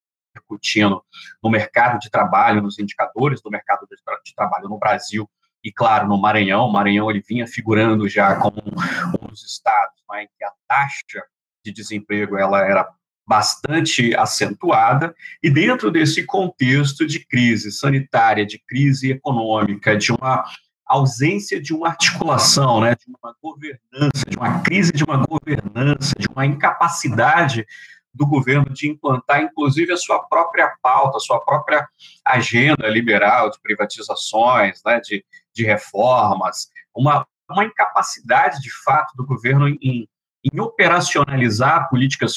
repercutindo 0.50 1.02
no 1.42 1.50
mercado 1.50 1.98
de 1.98 2.10
trabalho, 2.10 2.62
nos 2.62 2.78
indicadores 2.78 3.40
do 3.40 3.50
mercado 3.50 3.86
de, 3.88 3.96
de 4.24 4.34
trabalho 4.34 4.68
no 4.68 4.78
Brasil 4.78 5.28
e, 5.62 5.70
claro, 5.72 6.08
no 6.08 6.20
Maranhão. 6.20 6.66
O 6.66 6.72
Maranhão 6.72 7.10
ele 7.10 7.22
vinha 7.26 7.46
figurando 7.46 8.08
já 8.08 8.34
como 8.36 8.56
um 8.58 9.26
dos 9.28 9.44
estados 9.44 10.02
né, 10.10 10.24
em 10.24 10.28
que 10.36 10.44
a 10.44 10.52
taxa 10.66 11.24
de 11.64 11.72
desemprego 11.72 12.36
ela 12.36 12.64
era 12.64 12.88
bastante 13.26 14.12
acentuada, 14.16 15.14
e 15.40 15.48
dentro 15.48 15.88
desse 15.88 16.24
contexto 16.24 17.06
de 17.06 17.24
crise 17.24 17.70
sanitária, 17.70 18.44
de 18.44 18.58
crise 18.58 19.12
econômica, 19.12 19.96
de 19.96 20.10
uma 20.10 20.44
ausência 20.84 21.62
de 21.62 21.72
uma 21.72 21.90
articulação, 21.90 22.80
né, 22.80 22.96
de 22.96 23.06
uma 23.06 23.32
governança, 23.40 24.24
de 24.28 24.36
uma 24.36 24.60
crise 24.62 24.90
de 24.90 25.04
uma 25.04 25.24
governança, 25.24 26.12
de 26.18 26.26
uma 26.26 26.44
incapacidade 26.44 27.64
do 28.12 28.26
governo 28.26 28.70
de 28.70 28.88
implantar, 28.88 29.42
inclusive, 29.42 29.92
a 29.92 29.96
sua 29.96 30.18
própria 30.20 30.74
pauta, 30.82 31.16
a 31.16 31.20
sua 31.20 31.40
própria 31.40 31.88
agenda 32.26 32.88
liberal 32.88 33.50
de 33.50 33.60
privatizações, 33.60 34.80
né, 34.84 35.00
de, 35.00 35.24
de 35.54 35.64
reformas, 35.64 36.68
uma, 36.94 37.26
uma 37.48 37.64
incapacidade, 37.64 38.60
de 38.60 38.70
fato, 38.82 39.16
do 39.16 39.24
governo 39.24 39.68
em, 39.68 40.08
em 40.52 40.60
operacionalizar 40.60 41.88
políticas 41.88 42.34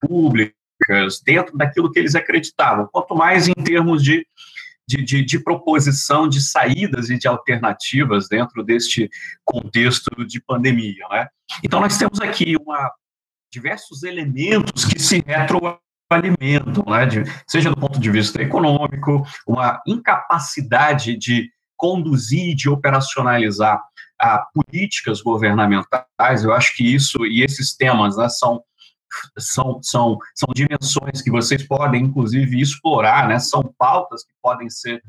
públicas 0.00 0.54
dentro 1.24 1.56
daquilo 1.56 1.90
que 1.90 1.98
eles 1.98 2.14
acreditavam, 2.14 2.88
quanto 2.92 3.14
mais 3.14 3.48
em 3.48 3.54
termos 3.54 4.02
de, 4.02 4.26
de, 4.86 5.02
de, 5.02 5.24
de, 5.24 5.38
proposição 5.38 6.28
de 6.28 6.40
saídas 6.40 7.10
e 7.10 7.18
de 7.18 7.26
alternativas 7.26 8.28
dentro 8.28 8.62
deste 8.62 9.10
contexto 9.44 10.24
de 10.24 10.40
pandemia. 10.40 11.06
Né? 11.10 11.28
Então, 11.64 11.80
nós 11.80 11.98
temos 11.98 12.20
aqui 12.20 12.56
uma, 12.56 12.92
diversos 13.50 14.02
elementos 14.02 14.84
que 14.84 14.98
se 14.98 15.22
retroalimentam, 15.26 16.84
né, 16.86 17.06
de, 17.06 17.24
seja 17.46 17.70
do 17.70 17.76
ponto 17.76 17.98
de 17.98 18.10
vista 18.10 18.40
econômico, 18.42 19.26
uma 19.46 19.80
incapacidade 19.86 21.16
de 21.16 21.50
conduzir, 21.76 22.54
de 22.54 22.68
operacionalizar 22.68 23.82
a 24.18 24.38
políticas 24.54 25.20
governamentais. 25.20 26.42
Eu 26.42 26.52
acho 26.52 26.74
que 26.74 26.94
isso 26.94 27.26
e 27.26 27.42
esses 27.42 27.76
temas 27.76 28.16
né, 28.16 28.28
são 28.28 28.62
são, 29.38 29.80
são, 29.82 30.18
são 30.34 30.48
dimensões 30.54 31.22
que 31.22 31.30
vocês 31.30 31.66
podem, 31.66 32.02
inclusive, 32.02 32.60
explorar, 32.60 33.28
né? 33.28 33.38
são 33.38 33.74
pautas 33.78 34.24
que 34.24 34.32
podem 34.42 34.68
ser 34.68 35.02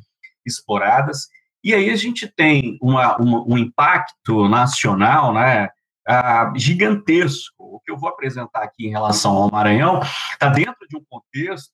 exploradas. 0.46 1.28
E 1.64 1.74
aí 1.74 1.90
a 1.90 1.96
gente 1.96 2.28
tem 2.28 2.78
uma, 2.82 3.18
uma 3.18 3.44
um 3.44 3.58
impacto 3.58 4.48
nacional 4.48 5.34
né? 5.34 5.70
Ah, 6.08 6.54
gigantesco. 6.56 7.54
O 7.60 7.80
que 7.82 7.92
eu 7.92 7.98
vou 7.98 8.10
apresentar 8.10 8.64
aqui 8.64 8.88
em 8.88 8.92
relação 8.92 9.36
ao 9.36 9.52
Maranhão 9.52 10.00
está 10.32 10.48
dentro 10.48 10.88
de 10.88 10.96
um 10.96 11.04
contexto 11.10 11.72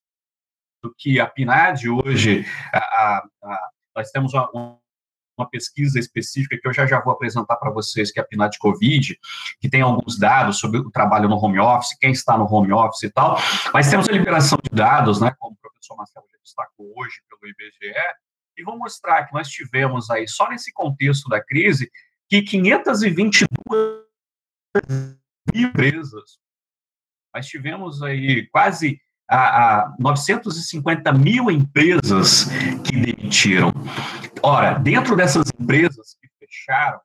que 0.97 1.19
a 1.19 1.27
PNAD 1.27 1.88
hoje, 1.88 2.45
nós 3.95 4.09
temos 4.11 4.34
uma, 4.34 4.49
uma, 5.38 5.49
pesquisa 5.49 5.99
específica 5.99 6.57
que 6.59 6.67
eu 6.67 6.73
já 6.73 6.86
já 6.86 6.99
vou 6.99 7.13
apresentar 7.13 7.55
para 7.57 7.71
vocês, 7.71 8.11
que 8.11 8.19
é 8.19 8.23
a 8.23 8.25
PNAD 8.25 8.57
Covid, 8.57 9.17
que 9.61 9.69
tem 9.69 9.81
alguns 9.81 10.17
dados 10.17 10.57
sobre 10.57 10.79
o 10.79 10.91
trabalho 10.91 11.29
no 11.29 11.38
home 11.38 11.59
office, 11.59 11.97
quem 11.99 12.11
está 12.11 12.38
no 12.38 12.51
home 12.51 12.73
office 12.73 13.03
e 13.03 13.11
tal, 13.11 13.38
mas 13.73 13.89
temos 13.89 14.09
a 14.09 14.11
liberação 14.11 14.57
de 14.61 14.75
dados, 14.75 15.21
né, 15.21 15.34
como 15.39 15.53
o 15.53 15.61
professor 15.61 15.95
Marcelo 15.95 16.25
já 16.31 16.38
destacou 16.43 16.91
hoje 16.97 17.21
pelo 17.29 17.49
IBGE, 17.49 17.93
e 18.57 18.63
vou 18.63 18.77
mostrar 18.77 19.25
que 19.25 19.34
nós 19.34 19.47
tivemos 19.47 20.09
aí, 20.09 20.27
só 20.27 20.49
nesse 20.49 20.73
contexto 20.73 21.29
da 21.29 21.41
crise, 21.43 21.89
que 22.27 22.41
522 22.41 24.12
empresas. 25.53 26.39
Nós 27.34 27.47
tivemos 27.47 28.01
aí 28.01 28.47
quase 28.51 28.99
a, 29.30 29.84
a 29.84 29.95
950 29.99 31.11
mil 31.13 31.49
empresas 31.49 32.45
que 32.84 32.95
demitiram. 32.95 33.74
Ora, 34.41 34.78
dentro 34.78 35.15
dessas 35.15 35.51
empresas 35.59 36.15
que 36.21 36.28
fecharam, 36.39 36.99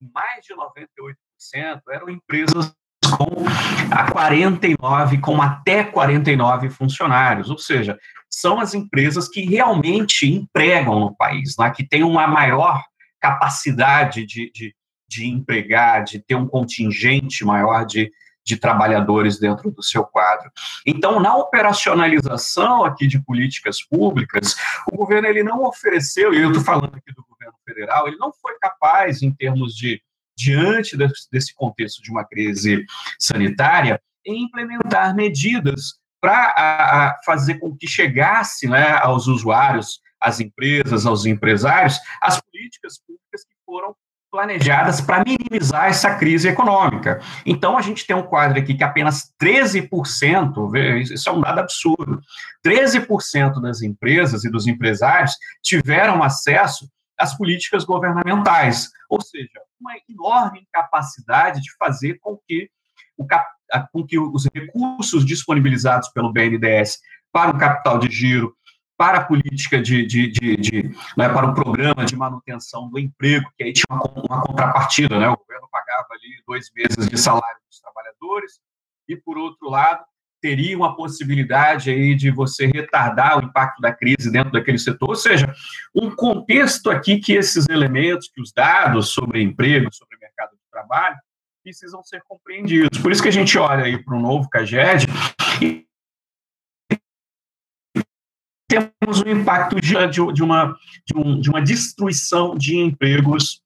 mais 0.00 0.44
de 0.44 0.54
98% 0.54 1.80
eram 1.90 2.08
empresas 2.08 2.72
com 3.16 3.44
a 3.90 4.10
49, 4.10 5.18
com 5.18 5.42
até 5.42 5.84
49 5.84 6.70
funcionários, 6.70 7.50
ou 7.50 7.58
seja, 7.58 7.98
são 8.30 8.60
as 8.60 8.72
empresas 8.74 9.28
que 9.28 9.40
realmente 9.42 10.30
empregam 10.30 11.00
no 11.00 11.16
país, 11.16 11.56
né, 11.58 11.70
que 11.70 11.86
têm 11.86 12.02
uma 12.04 12.26
maior 12.26 12.82
capacidade 13.20 14.24
de, 14.24 14.50
de, 14.52 14.74
de 15.10 15.26
empregar, 15.26 16.04
de 16.04 16.20
ter 16.20 16.36
um 16.36 16.46
contingente 16.46 17.44
maior 17.44 17.84
de, 17.84 18.12
de 18.44 18.56
trabalhadores 18.56 19.40
dentro 19.40 19.68
do 19.72 19.82
seu 19.82 20.04
quadro. 20.04 20.48
Então, 20.86 21.18
na 21.18 21.36
operacionalização 21.36 22.84
aqui 22.84 23.08
de 23.08 23.18
políticas 23.20 23.82
públicas, 23.82 24.54
o 24.90 24.96
governo 24.96 25.26
ele 25.26 25.42
não 25.42 25.64
ofereceu, 25.64 26.32
e 26.32 26.40
eu 26.40 26.50
estou 26.50 26.62
falando 26.62 26.94
aqui 26.94 27.12
do 27.12 27.26
governo 27.28 27.58
federal, 27.66 28.06
ele 28.06 28.18
não 28.18 28.32
foi 28.32 28.56
capaz, 28.60 29.20
em 29.20 29.32
termos 29.32 29.74
de, 29.74 30.00
diante 30.36 30.96
desse 30.96 31.52
contexto 31.56 32.00
de 32.00 32.10
uma 32.12 32.24
crise 32.24 32.86
sanitária, 33.18 34.00
em 34.24 34.44
implementar 34.44 35.12
medidas 35.12 35.98
para 36.20 37.18
fazer 37.24 37.58
com 37.58 37.76
que 37.76 37.88
chegasse 37.88 38.68
né, 38.68 38.92
aos 38.98 39.26
usuários, 39.26 40.00
às 40.20 40.38
empresas, 40.38 41.04
aos 41.04 41.24
empresários, 41.26 41.98
as 42.22 42.40
políticas 42.40 42.98
públicas 42.98 43.42
que 43.42 43.56
foram 43.64 43.96
planejadas 44.30 45.00
para 45.00 45.24
minimizar 45.24 45.86
essa 45.86 46.14
crise 46.14 46.48
econômica. 46.48 47.20
Então, 47.44 47.76
a 47.76 47.82
gente 47.82 48.06
tem 48.06 48.14
um 48.14 48.22
quadro 48.22 48.58
aqui 48.58 48.74
que 48.74 48.84
apenas 48.84 49.32
13%, 49.42 51.10
isso 51.10 51.28
é 51.28 51.32
um 51.32 51.40
dado 51.40 51.58
absurdo, 51.58 52.20
13% 52.64 53.60
das 53.60 53.82
empresas 53.82 54.44
e 54.44 54.50
dos 54.50 54.66
empresários 54.66 55.36
tiveram 55.62 56.22
acesso 56.22 56.88
às 57.18 57.36
políticas 57.36 57.84
governamentais, 57.84 58.90
ou 59.08 59.20
seja, 59.20 59.60
uma 59.80 59.92
enorme 60.08 60.60
incapacidade 60.60 61.60
de 61.60 61.74
fazer 61.76 62.18
com 62.20 62.38
que, 62.46 62.70
o, 63.18 63.26
com 63.92 64.06
que 64.06 64.18
os 64.18 64.48
recursos 64.54 65.24
disponibilizados 65.24 66.08
pelo 66.10 66.32
BNDES 66.32 66.98
para 67.32 67.50
o 67.50 67.58
capital 67.58 67.98
de 67.98 68.10
giro, 68.10 68.54
para 69.00 69.20
a 69.20 69.24
política 69.24 69.80
de, 69.80 70.04
de, 70.04 70.30
de, 70.30 70.56
de 70.58 70.82
né, 71.16 71.26
para 71.30 71.48
o 71.48 71.54
programa 71.54 72.04
de 72.04 72.14
manutenção 72.14 72.90
do 72.90 72.98
emprego, 72.98 73.50
que 73.56 73.64
aí 73.64 73.72
tinha 73.72 73.86
uma, 73.88 74.02
uma, 74.04 74.42
contrapartida, 74.42 75.18
né? 75.18 75.26
O 75.26 75.38
governo 75.38 75.66
pagava 75.72 76.08
ali 76.10 76.42
dois 76.46 76.70
meses 76.76 77.08
de 77.08 77.16
salário 77.16 77.60
dos 77.66 77.80
trabalhadores 77.80 78.60
e, 79.08 79.16
por 79.16 79.38
outro 79.38 79.70
lado, 79.70 80.04
teria 80.38 80.76
uma 80.76 80.94
possibilidade 80.94 81.88
aí 81.88 82.14
de 82.14 82.30
você 82.30 82.66
retardar 82.66 83.38
o 83.38 83.42
impacto 83.42 83.80
da 83.80 83.90
crise 83.90 84.30
dentro 84.30 84.52
daquele 84.52 84.78
setor, 84.78 85.08
ou 85.08 85.16
seja, 85.16 85.50
um 85.94 86.14
contexto 86.14 86.90
aqui 86.90 87.18
que 87.18 87.32
esses 87.32 87.70
elementos, 87.70 88.28
que 88.28 88.42
os 88.42 88.52
dados 88.52 89.14
sobre 89.14 89.40
emprego, 89.42 89.88
sobre 89.94 90.18
mercado 90.20 90.50
de 90.50 90.70
trabalho, 90.70 91.16
precisam 91.62 92.02
ser 92.04 92.22
compreendidos. 92.28 92.98
Por 92.98 93.10
isso 93.10 93.22
que 93.22 93.28
a 93.28 93.32
gente 93.32 93.56
olha 93.56 93.84
aí 93.84 93.96
para 93.96 94.14
o 94.14 94.20
novo 94.20 94.46
CAGED 94.50 95.06
e 95.62 95.86
temos 98.70 99.20
um 99.20 99.28
impacto 99.28 99.80
de, 99.80 99.94
de, 100.06 100.42
uma, 100.42 100.76
de, 101.04 101.16
um, 101.16 101.40
de 101.40 101.50
uma 101.50 101.60
destruição 101.60 102.56
de 102.56 102.76
empregos 102.76 103.60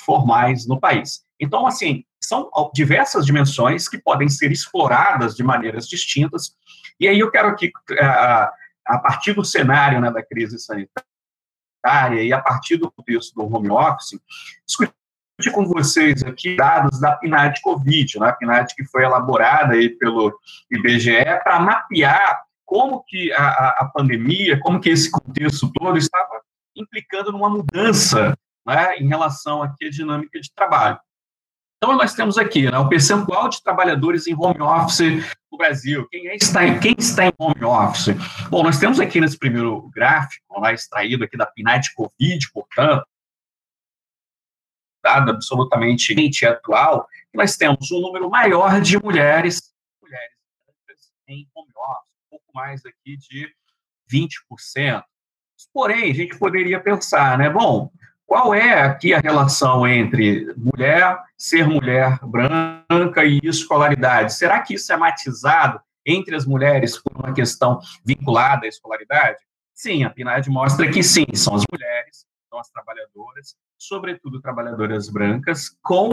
formais 0.00 0.66
no 0.66 0.80
país. 0.80 1.22
Então, 1.38 1.66
assim, 1.66 2.04
são 2.22 2.50
diversas 2.74 3.24
dimensões 3.24 3.88
que 3.88 3.98
podem 3.98 4.28
ser 4.28 4.50
exploradas 4.50 5.36
de 5.36 5.42
maneiras 5.42 5.88
distintas. 5.88 6.56
E 6.98 7.08
aí 7.08 7.18
eu 7.18 7.30
quero 7.30 7.48
aqui, 7.48 7.72
a, 7.98 8.52
a 8.86 8.98
partir 8.98 9.32
do 9.32 9.44
cenário 9.44 10.00
né, 10.00 10.10
da 10.10 10.22
crise 10.22 10.58
sanitária, 10.58 12.22
e 12.22 12.32
a 12.32 12.40
partir 12.40 12.76
do 12.76 12.90
contexto 12.90 13.34
do 13.34 13.54
home 13.54 13.70
office, 13.70 14.20
discutir 14.66 14.92
com 15.54 15.64
vocês 15.64 16.22
aqui 16.22 16.56
dados 16.56 17.00
da 17.00 17.16
PNAD 17.16 17.60
Covid, 17.62 18.18
né? 18.18 18.28
a 18.28 18.32
PNAD 18.32 18.74
que 18.74 18.84
foi 18.84 19.04
elaborada 19.04 19.72
aí 19.72 19.88
pelo 19.88 20.38
IBGE 20.70 21.24
para 21.42 21.58
mapear 21.58 22.42
como 22.70 23.02
que 23.02 23.32
a, 23.32 23.48
a, 23.80 23.90
pandemia, 23.92 24.60
como 24.60 24.80
que 24.80 24.90
esse 24.90 25.10
contexto 25.10 25.72
todo 25.72 25.98
estava 25.98 26.40
implicando 26.76 27.32
numa 27.32 27.50
mudança 27.50 28.38
né, 28.64 28.96
em 28.96 29.08
relação 29.08 29.60
aqui 29.60 29.86
à 29.86 29.90
dinâmica 29.90 30.40
de 30.40 30.54
trabalho. 30.54 30.96
Então, 31.76 31.96
nós 31.96 32.14
temos 32.14 32.38
aqui 32.38 32.70
né, 32.70 32.78
o 32.78 32.88
percentual 32.88 33.48
de 33.48 33.60
trabalhadores 33.60 34.28
em 34.28 34.36
home 34.38 34.60
office 34.60 35.00
no 35.50 35.58
Brasil. 35.58 36.06
Quem, 36.10 36.28
é, 36.28 36.36
está, 36.36 36.64
em, 36.64 36.78
quem 36.78 36.94
está 36.96 37.26
em 37.26 37.32
home 37.36 37.64
office? 37.64 38.14
Bom, 38.48 38.62
nós 38.62 38.78
temos 38.78 39.00
aqui 39.00 39.20
nesse 39.20 39.36
primeiro 39.36 39.90
gráfico, 39.92 40.60
lá 40.60 40.72
extraído 40.72 41.24
aqui 41.24 41.36
da 41.36 41.46
PNAD 41.46 41.92
Covid, 41.96 42.52
portanto, 42.52 43.04
dado 45.02 45.32
absolutamente 45.32 46.46
atual, 46.46 47.08
nós 47.34 47.56
temos 47.56 47.90
um 47.90 48.00
número 48.00 48.30
maior 48.30 48.80
de 48.80 48.96
mulheres, 49.02 49.60
mulheres 50.00 50.36
em 51.26 51.48
home 51.52 51.72
office, 51.76 52.09
mais 52.54 52.84
aqui 52.84 53.16
de 53.16 53.48
20%. 54.12 55.02
Porém, 55.72 56.10
a 56.10 56.14
gente 56.14 56.38
poderia 56.38 56.80
pensar, 56.80 57.36
né? 57.38 57.50
Bom, 57.50 57.90
qual 58.26 58.54
é 58.54 58.82
aqui 58.82 59.12
a 59.12 59.18
relação 59.18 59.86
entre 59.86 60.54
mulher, 60.56 61.18
ser 61.36 61.66
mulher 61.66 62.18
branca 62.22 63.24
e 63.24 63.40
escolaridade? 63.42 64.34
Será 64.34 64.60
que 64.60 64.74
isso 64.74 64.92
é 64.92 64.96
matizado 64.96 65.80
entre 66.06 66.36
as 66.36 66.46
mulheres 66.46 66.96
por 66.96 67.12
uma 67.16 67.34
questão 67.34 67.80
vinculada 68.04 68.66
à 68.66 68.68
escolaridade? 68.68 69.38
Sim, 69.74 70.04
a 70.04 70.10
PNAD 70.10 70.48
mostra 70.48 70.90
que 70.90 71.02
sim, 71.02 71.26
são 71.34 71.54
as 71.54 71.64
mulheres, 71.70 72.24
são 72.48 72.58
as 72.58 72.70
trabalhadoras, 72.70 73.56
sobretudo 73.78 74.40
trabalhadoras 74.40 75.08
brancas, 75.08 75.70
com 75.82 76.10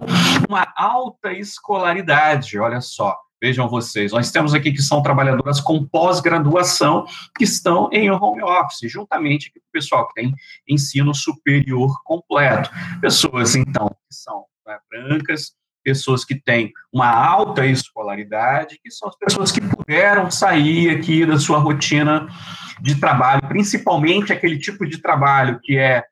uma 0.48 0.66
alta 0.76 1.32
escolaridade, 1.32 2.58
olha 2.58 2.80
só. 2.80 3.16
Vejam 3.40 3.68
vocês, 3.68 4.12
nós 4.12 4.32
temos 4.32 4.52
aqui 4.52 4.72
que 4.72 4.82
são 4.82 5.00
trabalhadoras 5.00 5.60
com 5.60 5.86
pós-graduação 5.86 7.06
que 7.36 7.44
estão 7.44 7.88
em 7.92 8.10
home 8.10 8.42
office, 8.42 8.90
juntamente 8.90 9.52
com 9.52 9.60
o 9.60 9.72
pessoal 9.72 10.08
que 10.08 10.14
tem 10.14 10.34
ensino 10.68 11.14
superior 11.14 12.02
completo. 12.02 12.68
Pessoas, 13.00 13.54
então, 13.54 13.88
que 13.88 14.14
são 14.14 14.44
né, 14.66 14.76
brancas, 14.90 15.52
pessoas 15.84 16.24
que 16.24 16.34
têm 16.34 16.72
uma 16.92 17.08
alta 17.08 17.64
escolaridade, 17.64 18.78
que 18.82 18.90
são 18.90 19.08
as 19.08 19.16
pessoas 19.16 19.52
que 19.52 19.60
puderam 19.60 20.30
sair 20.30 20.90
aqui 20.90 21.24
da 21.24 21.38
sua 21.38 21.58
rotina 21.58 22.28
de 22.80 22.98
trabalho, 22.98 23.46
principalmente 23.48 24.32
aquele 24.32 24.58
tipo 24.58 24.84
de 24.84 25.00
trabalho 25.00 25.60
que 25.62 25.78
é 25.78 26.04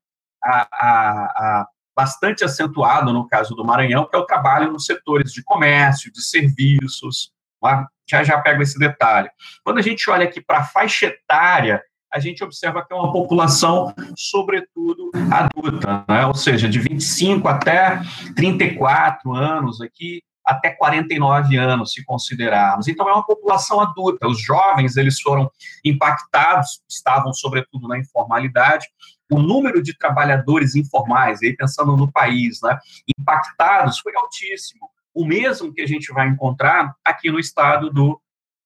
a, 0.42 0.68
a, 0.72 1.24
a 1.24 1.68
bastante 1.97 2.44
acentuado 2.44 3.12
no 3.12 3.26
caso 3.26 3.55
do 3.55 3.64
Maranhão, 3.64 4.07
que 4.07 4.14
é 4.14 4.18
o 4.18 4.26
trabalho 4.26 4.70
nos 4.70 4.84
setores 4.84 5.32
de 5.32 5.42
comércio, 5.42 6.12
de 6.12 6.22
serviços. 6.22 7.32
Tá? 7.61 7.88
Já 8.09 8.22
já 8.22 8.38
pego 8.38 8.62
esse 8.62 8.78
detalhe. 8.78 9.30
Quando 9.64 9.78
a 9.78 9.82
gente 9.82 10.09
olha 10.11 10.24
aqui 10.24 10.40
para 10.40 10.59
a 10.59 10.64
faixa 10.64 11.07
etária, 11.07 11.82
a 12.12 12.18
gente 12.18 12.44
observa 12.44 12.84
que 12.84 12.92
é 12.92 12.97
uma 12.97 13.12
população, 13.12 13.92
sobretudo, 14.16 15.11
adulta, 15.30 16.05
né? 16.09 16.26
ou 16.26 16.34
seja, 16.34 16.68
de 16.68 16.78
25 16.78 17.49
até 17.49 18.01
34 18.36 19.34
anos 19.34 19.80
aqui, 19.80 20.22
até 20.44 20.70
49 20.70 21.57
anos, 21.57 21.92
se 21.92 22.05
considerarmos. 22.05 22.86
Então, 22.86 23.09
é 23.09 23.12
uma 23.12 23.26
população 23.26 23.80
adulta. 23.80 24.28
Os 24.28 24.40
jovens, 24.40 24.97
eles 24.97 25.20
foram 25.20 25.51
impactados, 25.84 26.80
estavam, 26.88 27.32
sobretudo, 27.32 27.88
na 27.88 27.99
informalidade, 27.99 28.86
o 29.30 29.40
número 29.40 29.82
de 29.82 29.96
trabalhadores 29.96 30.74
informais, 30.74 31.42
aí 31.42 31.56
pensando 31.56 31.96
no 31.96 32.10
país, 32.10 32.60
né, 32.62 32.78
impactados 33.18 33.98
foi 33.98 34.14
altíssimo, 34.16 34.88
o 35.14 35.24
mesmo 35.24 35.72
que 35.72 35.80
a 35.80 35.86
gente 35.86 36.12
vai 36.12 36.28
encontrar 36.28 36.94
aqui 37.04 37.30
no 37.30 37.40
estado 37.40 37.90
do 37.90 38.20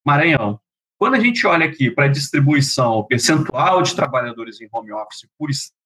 Maranhão. 0.05 0.61
Quando 0.99 1.15
a 1.15 1.21
gente 1.21 1.47
olha 1.47 1.67
aqui 1.67 1.91
para 1.91 2.07
a 2.07 2.09
distribuição, 2.09 3.05
percentual 3.05 3.83
de 3.83 3.95
trabalhadores 3.95 4.61
em 4.61 4.69
home 4.71 4.93
office 4.93 5.29
por 5.39 5.49
estado, 5.49 5.81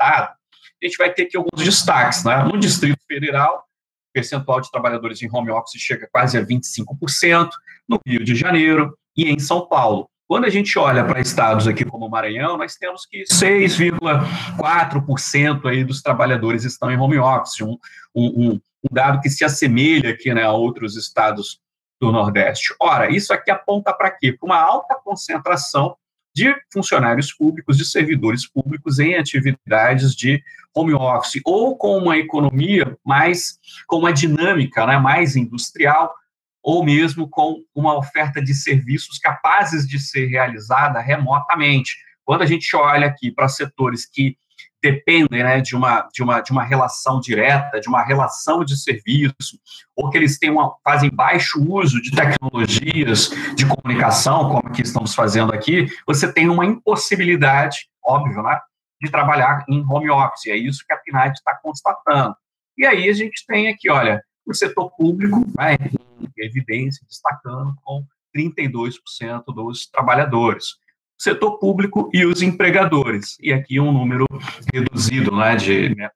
a 0.00 0.86
gente 0.86 0.96
vai 0.96 1.12
ter 1.12 1.24
aqui 1.24 1.36
alguns 1.36 1.64
destaques. 1.64 2.24
Né? 2.24 2.42
No 2.44 2.58
Distrito 2.58 3.00
Federal, 3.06 3.64
o 4.10 4.12
percentual 4.12 4.60
de 4.60 4.70
trabalhadores 4.70 5.20
em 5.22 5.28
home 5.30 5.50
office 5.50 5.80
chega 5.80 6.08
quase 6.10 6.38
a 6.38 6.44
25%, 6.44 7.50
no 7.88 7.98
Rio 8.06 8.24
de 8.24 8.34
Janeiro 8.34 8.96
e 9.16 9.28
em 9.28 9.38
São 9.38 9.66
Paulo. 9.66 10.08
Quando 10.30 10.44
a 10.44 10.48
gente 10.48 10.78
olha 10.78 11.04
para 11.04 11.20
estados 11.20 11.66
aqui 11.66 11.84
como 11.84 12.06
o 12.06 12.08
Maranhão, 12.08 12.56
nós 12.56 12.76
temos 12.76 13.04
que 13.04 13.24
6,4% 13.24 15.68
aí 15.68 15.82
dos 15.82 16.00
trabalhadores 16.02 16.62
estão 16.62 16.88
em 16.88 16.96
home 16.96 17.18
office, 17.18 17.62
um, 17.62 17.76
um, 18.14 18.52
um, 18.52 18.60
dado 18.92 19.20
que 19.20 19.28
se 19.28 19.44
assemelha 19.44 20.10
aqui 20.10 20.32
né, 20.32 20.44
a 20.44 20.52
outros 20.52 20.96
estados 20.96 21.58
do 22.00 22.12
Nordeste. 22.12 22.72
Ora, 22.78 23.10
isso 23.10 23.32
aqui 23.32 23.50
aponta 23.50 23.92
para 23.92 24.08
quê? 24.08 24.32
Para 24.32 24.46
uma 24.46 24.62
alta 24.62 24.94
concentração 25.02 25.96
de 26.32 26.54
funcionários 26.72 27.32
públicos, 27.32 27.76
de 27.76 27.84
servidores 27.84 28.46
públicos 28.46 29.00
em 29.00 29.16
atividades 29.16 30.14
de 30.14 30.40
home 30.72 30.94
office, 30.94 31.40
ou 31.44 31.76
com 31.76 31.98
uma 31.98 32.16
economia 32.16 32.96
mais, 33.04 33.58
com 33.84 33.96
uma 33.96 34.12
dinâmica 34.12 34.86
né, 34.86 34.96
mais 34.96 35.34
industrial, 35.34 36.14
ou 36.62 36.84
mesmo 36.84 37.28
com 37.28 37.62
uma 37.74 37.96
oferta 37.96 38.42
de 38.42 38.54
serviços 38.54 39.18
capazes 39.18 39.86
de 39.88 39.98
ser 39.98 40.26
realizada 40.26 41.00
remotamente. 41.00 41.96
Quando 42.24 42.42
a 42.42 42.46
gente 42.46 42.74
olha 42.76 43.06
aqui 43.06 43.30
para 43.30 43.48
setores 43.48 44.06
que 44.06 44.36
dependem 44.82 45.42
né, 45.42 45.60
de, 45.60 45.76
uma, 45.76 46.08
de, 46.12 46.22
uma, 46.22 46.40
de 46.40 46.52
uma 46.52 46.64
relação 46.64 47.20
direta, 47.20 47.80
de 47.80 47.88
uma 47.88 48.02
relação 48.02 48.64
de 48.64 48.76
serviço, 48.80 49.58
ou 49.94 50.10
que 50.10 50.16
eles 50.16 50.38
têm 50.38 50.50
uma, 50.50 50.74
fazem 50.82 51.10
baixo 51.10 51.62
uso 51.62 52.00
de 52.00 52.10
tecnologias 52.10 53.30
de 53.54 53.66
comunicação, 53.66 54.48
como 54.48 54.72
que 54.72 54.82
estamos 54.82 55.14
fazendo 55.14 55.52
aqui, 55.52 55.86
você 56.06 56.32
tem 56.32 56.48
uma 56.48 56.64
impossibilidade, 56.64 57.88
óbvio, 58.02 58.42
né, 58.42 58.58
de 59.02 59.10
trabalhar 59.10 59.64
em 59.68 59.84
home 59.84 60.10
office. 60.10 60.46
É 60.46 60.56
isso 60.56 60.84
que 60.86 60.92
a 60.92 60.96
PNAD 60.96 61.32
está 61.32 61.58
constatando. 61.62 62.34
E 62.76 62.86
aí 62.86 63.08
a 63.08 63.12
gente 63.12 63.44
tem 63.46 63.68
aqui, 63.68 63.90
olha, 63.90 64.22
o 64.50 64.54
setor 64.54 64.90
público, 64.96 65.44
vai 65.54 65.74
em 65.74 66.30
evidência, 66.38 67.04
destacando 67.06 67.74
com 67.82 68.04
32% 68.36 69.44
dos 69.46 69.86
trabalhadores. 69.86 70.72
O 71.18 71.22
setor 71.22 71.58
público 71.58 72.10
e 72.12 72.24
os 72.24 72.42
empregadores. 72.42 73.36
E 73.40 73.52
aqui 73.52 73.78
um 73.78 73.92
número 73.92 74.26
reduzido 74.72 75.36
né, 75.36 75.56
de 75.56 75.94
né, 75.94 76.10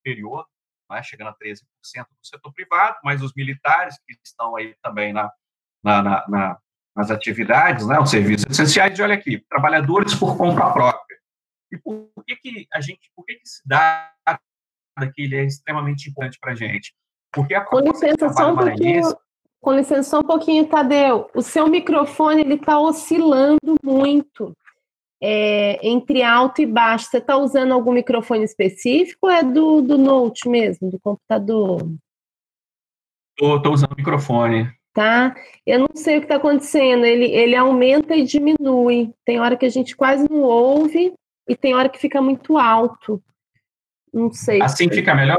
inferior, 0.00 0.46
né, 0.90 1.02
chegando 1.02 1.28
a 1.28 1.34
13% 1.34 1.60
do 1.62 2.26
setor 2.26 2.52
privado, 2.52 2.96
mas 3.04 3.22
os 3.22 3.32
militares 3.34 3.96
que 4.06 4.16
estão 4.24 4.56
aí 4.56 4.74
também 4.82 5.12
na, 5.12 5.30
na, 5.82 6.02
na 6.28 6.58
nas 6.94 7.10
atividades, 7.10 7.86
né, 7.86 7.98
os 7.98 8.10
serviços 8.10 8.46
essenciais, 8.50 8.98
e 8.98 9.02
olha 9.02 9.14
aqui, 9.14 9.38
trabalhadores 9.48 10.14
por 10.14 10.36
conta 10.36 10.70
própria. 10.70 11.18
E 11.72 11.78
por 11.78 12.10
que, 12.26 12.36
que 12.36 12.68
a 12.72 12.80
gente, 12.80 13.10
por 13.14 13.24
que, 13.24 13.36
que 13.36 13.42
esse 13.42 13.62
dado 13.66 14.40
aqui 14.96 15.22
ele 15.22 15.36
é 15.36 15.44
extremamente 15.44 16.10
importante 16.10 16.38
para 16.40 16.52
a 16.52 16.54
gente? 16.54 16.94
Porque 17.32 17.54
a 17.54 17.62
com 17.62 17.80
licença, 17.80 18.28
só 18.30 18.52
um 18.52 18.56
pouquinho. 18.56 19.02
Com 19.60 19.74
licença, 19.74 20.02
só 20.02 20.20
um 20.20 20.24
pouquinho, 20.24 20.66
Tadeu. 20.66 21.30
O 21.34 21.42
seu 21.42 21.66
microfone 21.66 22.40
ele 22.40 22.54
está 22.54 22.80
oscilando 22.80 23.74
muito 23.82 24.56
é, 25.22 25.78
entre 25.86 26.22
alto 26.22 26.62
e 26.62 26.66
baixo. 26.66 27.06
Você 27.06 27.18
está 27.18 27.36
usando 27.36 27.72
algum 27.72 27.92
microfone 27.92 28.44
específico 28.44 29.26
ou 29.26 29.30
é 29.30 29.42
do, 29.42 29.82
do 29.82 29.98
Note 29.98 30.48
mesmo, 30.48 30.90
do 30.90 30.98
computador? 30.98 31.92
Estou 33.38 33.72
usando 33.72 33.92
o 33.92 33.96
microfone. 33.96 34.70
Tá? 34.92 35.34
Eu 35.64 35.78
não 35.80 35.88
sei 35.94 36.16
o 36.16 36.20
que 36.20 36.24
está 36.24 36.36
acontecendo. 36.36 37.04
Ele, 37.04 37.26
ele 37.26 37.54
aumenta 37.54 38.16
e 38.16 38.24
diminui. 38.24 39.12
Tem 39.24 39.38
hora 39.40 39.56
que 39.56 39.66
a 39.66 39.70
gente 39.70 39.94
quase 39.94 40.28
não 40.28 40.42
ouve 40.42 41.12
e 41.48 41.56
tem 41.56 41.74
hora 41.74 41.88
que 41.88 41.98
fica 41.98 42.20
muito 42.20 42.58
alto. 42.58 43.22
Não 44.12 44.32
sei. 44.32 44.60
Assim 44.60 44.88
fica 44.90 45.14
melhor? 45.14 45.38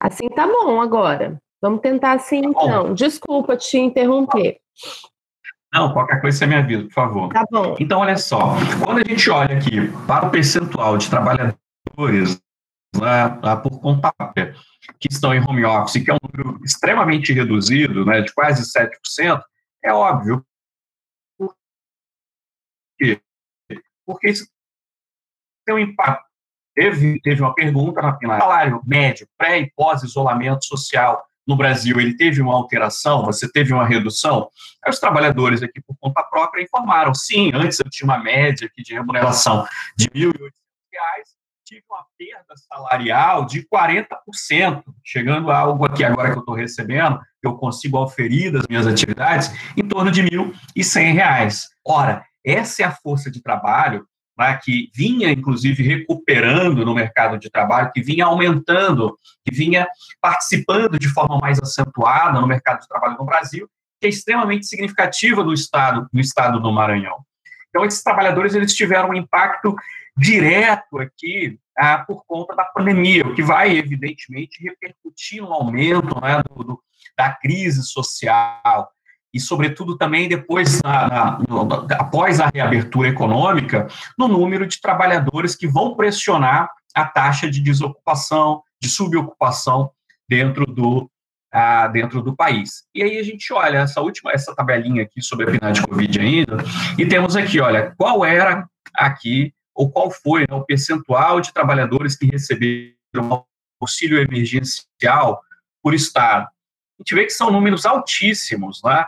Assim 0.00 0.28
tá 0.28 0.46
bom 0.46 0.80
agora. 0.80 1.40
Vamos 1.60 1.80
tentar 1.80 2.12
assim 2.12 2.42
tá 2.42 2.48
então. 2.48 2.94
Desculpa 2.94 3.56
te 3.56 3.78
interromper. 3.78 4.58
Não, 5.72 5.92
qualquer 5.92 6.20
coisa 6.20 6.38
você 6.38 6.46
me 6.46 6.54
avisa, 6.54 6.84
por 6.84 6.92
favor. 6.92 7.32
Tá 7.32 7.44
bom. 7.50 7.76
Então, 7.78 8.00
olha 8.00 8.16
só, 8.16 8.54
quando 8.84 8.98
a 8.98 9.04
gente 9.04 9.28
olha 9.28 9.58
aqui 9.58 9.90
para 10.06 10.26
o 10.26 10.30
percentual 10.30 10.96
de 10.96 11.10
trabalhadores 11.10 12.40
né, 12.96 13.28
por 13.62 13.80
conta 13.80 14.12
própria 14.12 14.54
que 14.98 15.08
estão 15.10 15.34
em 15.34 15.40
home 15.40 15.64
office, 15.64 16.02
que 16.02 16.10
é 16.10 16.14
um 16.14 16.18
número 16.22 16.64
extremamente 16.64 17.32
reduzido, 17.32 18.04
né, 18.04 18.22
de 18.22 18.32
quase 18.32 18.62
7%, 18.62 19.42
é 19.84 19.92
óbvio. 19.92 20.44
Por 21.36 21.54
quê? 22.98 23.20
Porque 24.06 24.30
isso 24.30 24.48
tem 25.66 25.74
um 25.74 25.78
impacto 25.78 26.27
Teve, 26.78 27.20
teve 27.22 27.42
uma 27.42 27.52
pergunta 27.52 28.00
na 28.00 28.16
final. 28.16 28.38
Salário 28.38 28.80
médio, 28.86 29.26
pré 29.36 29.58
e 29.58 29.72
pós-isolamento 29.74 30.64
social 30.64 31.24
no 31.44 31.56
Brasil 31.56 31.98
ele 31.98 32.14
teve 32.14 32.40
uma 32.40 32.54
alteração, 32.54 33.24
você 33.24 33.50
teve 33.50 33.72
uma 33.72 33.84
redução? 33.84 34.48
Aí 34.84 34.90
os 34.90 35.00
trabalhadores 35.00 35.60
aqui 35.60 35.80
por 35.80 35.96
conta 35.98 36.22
própria 36.22 36.62
informaram, 36.62 37.12
sim, 37.14 37.50
antes 37.54 37.80
eu 37.80 37.90
tinha 37.90 38.06
uma 38.06 38.22
média 38.22 38.68
aqui 38.68 38.82
de 38.82 38.92
remuneração 38.92 39.66
de 39.96 40.04
R$ 40.14 40.26
1.800, 40.26 40.32
tive 41.64 41.82
uma 41.90 42.04
perda 42.16 42.54
salarial 42.68 43.44
de 43.46 43.66
40%, 43.66 44.84
chegando 45.02 45.50
a 45.50 45.58
algo 45.58 45.84
aqui 45.84 46.04
agora 46.04 46.30
que 46.30 46.36
eu 46.36 46.40
estou 46.40 46.54
recebendo, 46.54 47.18
eu 47.42 47.54
consigo 47.54 47.98
oferir 47.98 48.52
das 48.52 48.66
minhas 48.68 48.86
atividades, 48.86 49.50
em 49.76 49.88
torno 49.88 50.12
de 50.12 50.20
R$ 50.20 50.52
1.100. 50.76 51.62
Ora, 51.84 52.24
essa 52.44 52.82
é 52.82 52.84
a 52.84 52.92
força 52.92 53.30
de 53.30 53.42
trabalho 53.42 54.06
né, 54.38 54.58
que 54.62 54.90
vinha, 54.94 55.30
inclusive, 55.30 55.82
recuperando 55.82 56.84
no 56.84 56.94
mercado 56.94 57.38
de 57.38 57.50
trabalho, 57.50 57.90
que 57.92 58.00
vinha 58.00 58.26
aumentando, 58.26 59.18
que 59.44 59.54
vinha 59.54 59.88
participando 60.20 60.98
de 60.98 61.08
forma 61.08 61.38
mais 61.38 61.58
acentuada 61.58 62.40
no 62.40 62.46
mercado 62.46 62.80
de 62.80 62.88
trabalho 62.88 63.16
no 63.18 63.26
Brasil, 63.26 63.68
que 64.00 64.06
é 64.06 64.10
extremamente 64.10 64.66
significativa 64.66 65.42
do 65.42 65.52
estado, 65.52 66.08
no 66.12 66.20
estado 66.20 66.60
do 66.60 66.72
Maranhão. 66.72 67.18
Então, 67.68 67.84
esses 67.84 68.02
trabalhadores 68.02 68.54
eles 68.54 68.74
tiveram 68.74 69.10
um 69.10 69.14
impacto 69.14 69.74
direto 70.16 70.98
aqui 70.98 71.58
ah, 71.76 71.98
por 71.98 72.24
conta 72.26 72.54
da 72.56 72.64
pandemia, 72.64 73.26
o 73.26 73.34
que 73.34 73.42
vai, 73.42 73.76
evidentemente, 73.76 74.62
repercutir 74.62 75.42
no 75.42 75.52
aumento 75.52 76.20
né, 76.20 76.42
do, 76.48 76.64
do, 76.64 76.82
da 77.16 77.32
crise 77.32 77.82
social 77.82 78.90
e, 79.32 79.40
sobretudo, 79.40 79.96
também 79.96 80.28
depois, 80.28 80.80
na, 80.82 81.38
no, 81.48 81.68
após 81.92 82.40
a 82.40 82.50
reabertura 82.52 83.08
econômica, 83.08 83.86
no 84.16 84.26
número 84.26 84.66
de 84.66 84.80
trabalhadores 84.80 85.54
que 85.54 85.66
vão 85.66 85.94
pressionar 85.94 86.70
a 86.94 87.04
taxa 87.04 87.50
de 87.50 87.60
desocupação, 87.60 88.62
de 88.80 88.88
subocupação 88.88 89.90
dentro 90.28 90.66
do, 90.66 91.10
ah, 91.52 91.88
dentro 91.88 92.22
do 92.22 92.34
país. 92.34 92.84
E 92.94 93.02
aí 93.02 93.18
a 93.18 93.22
gente 93.22 93.52
olha 93.52 93.78
essa 93.78 94.00
última, 94.00 94.32
essa 94.32 94.54
tabelinha 94.54 95.02
aqui 95.02 95.22
sobre 95.22 95.48
a 95.48 95.58
PNAD 95.58 95.82
Covid 95.82 96.20
ainda, 96.20 96.56
e 96.98 97.06
temos 97.06 97.36
aqui, 97.36 97.60
olha, 97.60 97.94
qual 97.96 98.24
era 98.24 98.68
aqui 98.94 99.52
ou 99.74 99.90
qual 99.90 100.10
foi 100.10 100.40
né, 100.40 100.54
o 100.54 100.64
percentual 100.64 101.40
de 101.40 101.52
trabalhadores 101.52 102.16
que 102.16 102.26
receberam 102.26 103.44
auxílio 103.80 104.20
emergencial 104.20 105.40
por 105.80 105.94
estado. 105.94 106.44
A 106.44 107.02
gente 107.02 107.14
vê 107.14 107.24
que 107.24 107.30
são 107.30 107.50
números 107.50 107.86
altíssimos 107.86 108.82
né, 108.84 109.06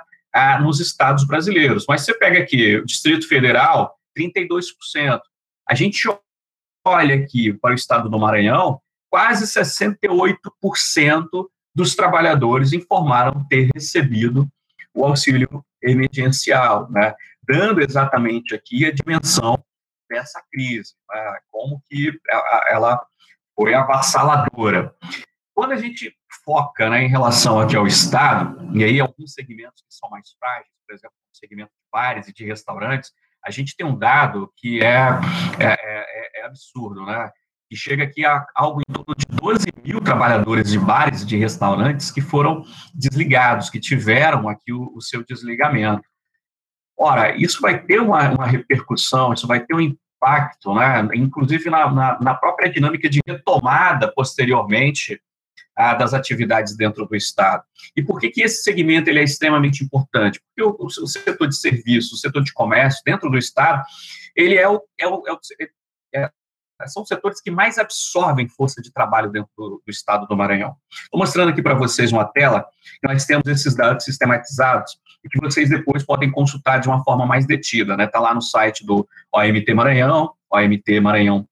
nos 0.62 0.80
estados 0.80 1.26
brasileiros. 1.26 1.84
Mas 1.88 2.02
você 2.02 2.14
pega 2.14 2.38
aqui 2.38 2.76
o 2.76 2.86
Distrito 2.86 3.26
Federal, 3.26 3.96
32%. 4.16 5.20
A 5.68 5.74
gente 5.74 6.08
olha 6.86 7.14
aqui 7.14 7.52
para 7.52 7.72
o 7.72 7.74
estado 7.74 8.08
do 8.08 8.18
Maranhão, 8.18 8.80
quase 9.10 9.44
68% 9.46 10.36
dos 11.74 11.94
trabalhadores 11.94 12.72
informaram 12.72 13.46
ter 13.48 13.70
recebido 13.74 14.48
o 14.94 15.04
auxílio 15.04 15.64
emergencial, 15.82 16.90
né? 16.90 17.14
dando 17.42 17.80
exatamente 17.80 18.54
aqui 18.54 18.84
a 18.84 18.92
dimensão 18.92 19.62
dessa 20.08 20.42
crise, 20.50 20.94
né? 21.08 21.38
como 21.50 21.82
que 21.88 22.12
ela 22.68 23.00
foi 23.54 23.74
avassaladora. 23.74 24.94
Quando 25.60 25.72
a 25.72 25.76
gente 25.76 26.16
foca 26.42 26.88
né, 26.88 27.04
em 27.04 27.08
relação 27.08 27.60
aqui 27.60 27.76
ao 27.76 27.86
Estado, 27.86 28.66
e 28.74 28.82
aí 28.82 28.98
alguns 28.98 29.34
segmentos 29.34 29.82
que 29.82 29.94
são 29.94 30.08
mais 30.08 30.30
frágeis, 30.38 30.72
por 30.88 30.94
exemplo, 30.94 31.14
o 31.30 31.36
segmento 31.36 31.68
de 31.68 31.90
bares 31.92 32.28
e 32.28 32.32
de 32.32 32.46
restaurantes, 32.46 33.12
a 33.44 33.50
gente 33.50 33.76
tem 33.76 33.84
um 33.84 33.94
dado 33.94 34.50
que 34.56 34.82
é, 34.82 35.10
é, 35.58 35.66
é, 35.68 36.40
é 36.40 36.46
absurdo, 36.46 37.04
né? 37.04 37.30
Que 37.68 37.76
chega 37.76 38.04
aqui 38.04 38.24
a 38.24 38.46
algo 38.54 38.80
em 38.80 38.90
torno 38.90 39.14
de 39.14 39.26
12 39.36 39.66
mil 39.84 40.00
trabalhadores 40.00 40.70
de 40.70 40.78
bares 40.78 41.20
e 41.20 41.26
de 41.26 41.36
restaurantes 41.36 42.10
que 42.10 42.22
foram 42.22 42.64
desligados, 42.94 43.68
que 43.68 43.78
tiveram 43.78 44.48
aqui 44.48 44.72
o, 44.72 44.90
o 44.96 45.02
seu 45.02 45.22
desligamento. 45.22 46.08
Ora, 46.98 47.36
isso 47.36 47.60
vai 47.60 47.84
ter 47.84 48.00
uma, 48.00 48.30
uma 48.30 48.46
repercussão, 48.46 49.34
isso 49.34 49.46
vai 49.46 49.60
ter 49.60 49.74
um 49.74 49.80
impacto, 49.82 50.74
né? 50.74 51.06
inclusive 51.14 51.68
na, 51.68 51.92
na, 51.92 52.18
na 52.18 52.34
própria 52.34 52.72
dinâmica 52.72 53.10
de 53.10 53.20
retomada 53.26 54.10
posteriormente 54.10 55.20
ah, 55.80 55.94
das 55.94 56.12
atividades 56.12 56.76
dentro 56.76 57.06
do 57.06 57.16
Estado. 57.16 57.64
E 57.96 58.02
por 58.02 58.20
que, 58.20 58.30
que 58.30 58.42
esse 58.42 58.62
segmento 58.62 59.08
ele 59.08 59.20
é 59.20 59.24
extremamente 59.24 59.82
importante? 59.82 60.40
Porque 60.40 60.62
o, 60.62 60.84
o 60.84 61.06
setor 61.06 61.48
de 61.48 61.56
serviços, 61.56 62.12
o 62.12 62.16
setor 62.16 62.42
de 62.42 62.52
comércio 62.52 63.02
dentro 63.04 63.30
do 63.30 63.38
Estado, 63.38 63.82
ele 64.36 64.56
é 64.56 64.68
o, 64.68 64.82
é 64.98 65.06
o, 65.06 65.22
é 65.26 65.32
o 65.32 65.38
é, 66.14 66.30
são 66.86 67.02
os 67.02 67.08
setores 67.08 67.40
que 67.40 67.50
mais 67.50 67.78
absorvem 67.78 68.48
força 68.48 68.80
de 68.80 68.92
trabalho 68.92 69.30
dentro 69.30 69.50
do, 69.56 69.82
do 69.84 69.90
estado 69.90 70.26
do 70.26 70.36
Maranhão. 70.36 70.76
Estou 70.90 71.18
mostrando 71.18 71.50
aqui 71.50 71.62
para 71.62 71.74
vocês 71.74 72.12
uma 72.12 72.24
tela 72.24 72.66
nós 73.02 73.24
temos 73.24 73.46
esses 73.46 73.74
dados 73.74 74.04
sistematizados 74.04 74.98
e 75.24 75.28
que 75.28 75.38
vocês 75.40 75.68
depois 75.68 76.04
podem 76.04 76.30
consultar 76.30 76.78
de 76.78 76.88
uma 76.88 77.02
forma 77.04 77.26
mais 77.26 77.46
detida. 77.46 77.92
Está 77.92 77.96
né? 77.96 78.06
Tá 78.06 78.20
lá 78.20 78.34
no 78.34 78.42
site 78.42 78.84
do 78.84 79.06
OMT 79.32 79.74
Maranhão, 79.74 81.46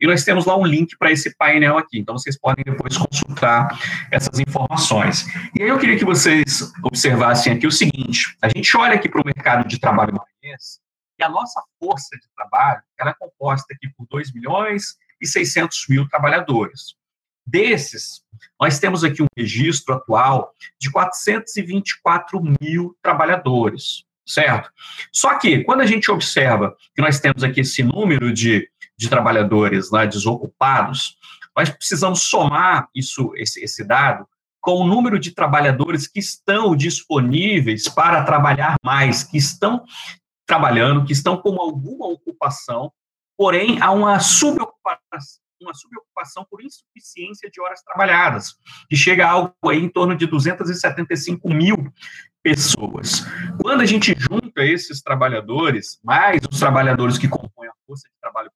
e 0.00 0.06
nós 0.06 0.24
temos 0.24 0.46
lá 0.46 0.56
um 0.56 0.64
link 0.64 0.96
para 0.96 1.10
esse 1.10 1.36
painel 1.36 1.76
aqui. 1.76 1.98
Então, 1.98 2.16
vocês 2.16 2.38
podem 2.38 2.64
depois 2.64 2.96
consultar 2.96 3.78
essas 4.10 4.38
informações. 4.38 5.26
E 5.54 5.62
aí 5.62 5.68
eu 5.68 5.78
queria 5.78 5.98
que 5.98 6.04
vocês 6.04 6.72
observassem 6.82 7.52
aqui 7.52 7.66
o 7.66 7.72
seguinte: 7.72 8.36
a 8.40 8.48
gente 8.48 8.76
olha 8.76 8.94
aqui 8.94 9.08
para 9.08 9.20
o 9.20 9.24
mercado 9.24 9.66
de 9.66 9.78
trabalho 9.78 10.14
maranhense, 10.14 10.78
e 11.18 11.24
a 11.24 11.28
nossa 11.28 11.60
força 11.78 12.16
de 12.16 12.28
trabalho 12.36 12.82
ela 12.98 13.10
é 13.10 13.14
composta 13.18 13.74
aqui 13.74 13.88
por 13.96 14.06
2 14.08 14.32
milhões 14.32 14.96
e 15.20 15.26
600 15.26 15.86
mil 15.88 16.08
trabalhadores. 16.08 16.94
Desses, 17.44 18.22
nós 18.60 18.78
temos 18.78 19.02
aqui 19.02 19.22
um 19.22 19.26
registro 19.36 19.94
atual 19.94 20.52
de 20.78 20.90
424 20.90 22.40
mil 22.60 22.96
trabalhadores, 23.02 24.04
certo? 24.24 24.70
Só 25.12 25.36
que, 25.38 25.64
quando 25.64 25.80
a 25.80 25.86
gente 25.86 26.10
observa 26.10 26.76
que 26.94 27.02
nós 27.02 27.18
temos 27.18 27.42
aqui 27.42 27.60
esse 27.60 27.82
número 27.82 28.32
de, 28.32 28.68
de 28.98 29.08
trabalhadores 29.08 29.90
né, 29.90 30.06
desocupados, 30.06 31.16
nós 31.56 31.70
precisamos 31.70 32.22
somar 32.22 32.88
isso, 32.94 33.32
esse, 33.36 33.62
esse 33.62 33.84
dado 33.84 34.26
com 34.60 34.76
o 34.76 34.86
número 34.86 35.18
de 35.18 35.32
trabalhadores 35.32 36.06
que 36.06 36.20
estão 36.20 36.76
disponíveis 36.76 37.88
para 37.88 38.22
trabalhar 38.22 38.76
mais, 38.84 39.24
que 39.24 39.36
estão 39.36 39.84
trabalhando, 40.46 41.04
que 41.04 41.12
estão 41.12 41.36
com 41.36 41.60
alguma 41.60 42.06
ocupação, 42.06 42.92
porém 43.36 43.80
há 43.82 43.90
uma 43.90 44.20
subocupação 44.20 45.42
uma 45.62 45.74
subocupação 45.74 46.44
por 46.50 46.60
insuficiência 46.62 47.48
de 47.48 47.60
horas 47.60 47.82
trabalhadas, 47.82 48.56
que 48.88 48.96
chega 48.96 49.26
a 49.26 49.30
algo 49.30 49.54
aí 49.66 49.78
em 49.78 49.88
torno 49.88 50.16
de 50.16 50.26
275 50.26 51.48
mil 51.48 51.92
pessoas. 52.42 53.24
Quando 53.62 53.80
a 53.80 53.86
gente 53.86 54.14
junta 54.18 54.64
esses 54.64 55.00
trabalhadores, 55.00 56.00
mais 56.02 56.40
os 56.50 56.58
trabalhadores 56.58 57.16
que 57.16 57.28
compõem 57.28 57.68
a 57.68 57.72
força 57.86 58.08
de 58.08 58.14
trabalho 58.20 58.50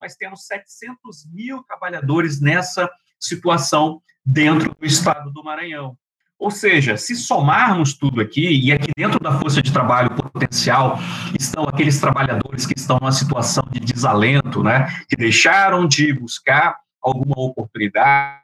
nós 0.00 0.14
temos 0.14 0.46
700 0.46 1.26
mil 1.32 1.62
trabalhadores 1.64 2.40
nessa 2.40 2.88
situação 3.18 4.02
dentro 4.24 4.74
do 4.78 4.86
estado 4.86 5.30
do 5.32 5.42
Maranhão. 5.42 5.96
Ou 6.38 6.50
seja, 6.50 6.98
se 6.98 7.16
somarmos 7.16 7.94
tudo 7.94 8.20
aqui, 8.20 8.46
e 8.46 8.70
aqui 8.70 8.90
dentro 8.94 9.18
da 9.18 9.38
força 9.38 9.62
de 9.62 9.72
trabalho 9.72 10.14
potencial 10.14 10.98
estão 11.38 11.64
aqueles 11.64 11.98
trabalhadores 11.98 12.66
que 12.66 12.78
estão 12.78 12.98
numa 13.00 13.12
situação 13.12 13.64
de 13.70 13.80
desalento, 13.80 14.62
né, 14.62 14.86
que 15.08 15.16
deixaram 15.16 15.88
de 15.88 16.12
buscar 16.12 16.76
alguma 17.00 17.38
oportunidade, 17.38 18.42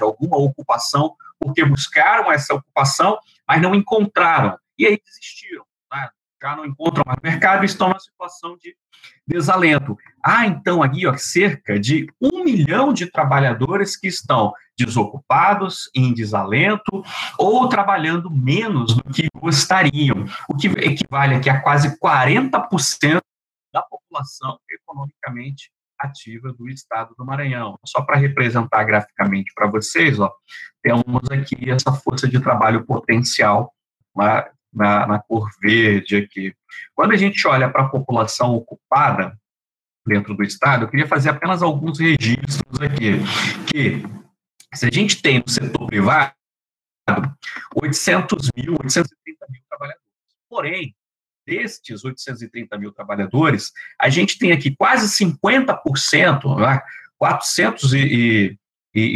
alguma 0.00 0.38
ocupação, 0.38 1.14
porque 1.38 1.64
buscaram 1.64 2.32
essa 2.32 2.54
ocupação, 2.54 3.16
mas 3.46 3.62
não 3.62 3.76
encontraram, 3.76 4.58
e 4.76 4.86
aí 4.86 5.00
desistiram. 5.04 5.64
Já 6.42 6.56
não 6.56 6.64
encontram 6.64 7.04
mais 7.06 7.18
mercado 7.22 7.62
e 7.62 7.66
estão 7.66 7.88
numa 7.88 8.00
situação 8.00 8.56
de 8.56 8.74
desalento. 9.26 9.96
Há, 10.24 10.46
então, 10.46 10.82
aqui 10.82 11.06
ó, 11.06 11.16
cerca 11.16 11.78
de 11.78 12.06
um 12.20 12.44
milhão 12.44 12.92
de 12.92 13.06
trabalhadores 13.06 13.96
que 13.96 14.08
estão 14.08 14.52
desocupados, 14.78 15.90
em 15.94 16.14
desalento 16.14 17.02
ou 17.38 17.68
trabalhando 17.68 18.30
menos 18.30 18.94
do 18.94 19.04
que 19.04 19.28
gostariam, 19.36 20.24
o 20.48 20.56
que 20.56 20.68
equivale 20.68 21.34
aqui 21.34 21.50
a 21.50 21.60
quase 21.60 21.98
40% 21.98 23.20
da 23.72 23.82
população 23.82 24.58
economicamente 24.70 25.70
ativa 25.98 26.52
do 26.52 26.68
estado 26.68 27.14
do 27.16 27.24
Maranhão. 27.24 27.78
Só 27.84 28.02
para 28.02 28.16
representar 28.16 28.84
graficamente 28.84 29.52
para 29.54 29.68
vocês, 29.68 30.18
ó, 30.18 30.32
temos 30.82 31.30
aqui 31.30 31.70
essa 31.70 31.92
força 31.92 32.26
de 32.26 32.40
trabalho 32.40 32.84
potencial 32.86 33.72
na, 34.16 34.48
na, 34.72 35.06
na 35.06 35.18
cor 35.18 35.50
verde 35.60 36.16
aqui. 36.16 36.54
Quando 36.94 37.12
a 37.12 37.16
gente 37.16 37.46
olha 37.46 37.68
para 37.68 37.82
a 37.82 37.88
população 37.88 38.54
ocupada 38.54 39.38
dentro 40.06 40.34
do 40.34 40.42
estado, 40.42 40.84
eu 40.84 40.88
queria 40.88 41.06
fazer 41.06 41.30
apenas 41.30 41.62
alguns 41.62 41.98
registros 41.98 42.80
aqui, 42.80 43.18
que 43.66 44.02
se 44.74 44.86
a 44.86 44.90
gente 44.90 45.20
tem 45.20 45.38
no 45.38 45.48
setor 45.48 45.86
privado 45.86 46.32
800 47.74 48.50
mil, 48.56 48.72
830 48.72 49.46
mil 49.50 49.62
trabalhadores. 49.68 50.04
Porém, 50.48 50.94
destes 51.46 52.04
830 52.04 52.78
mil 52.78 52.92
trabalhadores, 52.92 53.72
a 53.98 54.08
gente 54.08 54.38
tem 54.38 54.52
aqui 54.52 54.74
quase 54.74 55.08
50%, 55.24 56.60
né, 56.60 56.80
400 57.18 57.92
e, 57.94 58.58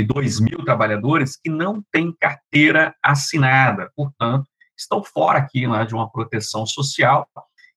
2 0.07 0.41
mil 0.41 0.65
trabalhadores 0.65 1.37
que 1.37 1.51
não 1.51 1.83
têm 1.91 2.13
carteira 2.13 2.95
assinada, 3.03 3.91
portanto, 3.97 4.49
estão 4.77 5.03
fora 5.03 5.39
aqui 5.39 5.67
né, 5.67 5.85
de 5.85 5.95
uma 5.95 6.11
proteção 6.11 6.67
social 6.67 7.29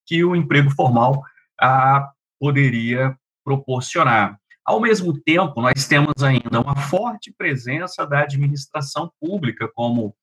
que 0.05 0.23
o 0.23 0.35
emprego 0.35 0.69
formal 0.71 1.21
ah, 1.59 2.09
poderia 2.39 3.17
proporcionar. 3.43 4.39
Ao 4.65 4.81
mesmo 4.81 5.17
tempo, 5.17 5.61
nós 5.61 5.87
temos 5.87 6.21
ainda 6.21 6.59
uma 6.59 6.75
forte 6.75 7.33
presença 7.37 8.05
da 8.05 8.19
administração 8.19 9.11
pública 9.19 9.69
como 9.73 10.13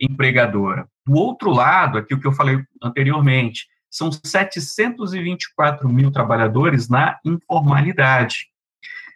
empregadora. 0.00 0.86
Do 1.06 1.14
outro 1.14 1.50
lado, 1.50 1.98
aqui 1.98 2.14
o 2.14 2.20
que 2.20 2.26
eu 2.26 2.32
falei 2.32 2.62
anteriormente, 2.82 3.66
são 3.90 4.10
724 4.12 5.88
mil 5.88 6.10
trabalhadores 6.10 6.88
na 6.88 7.18
informalidade. 7.24 8.48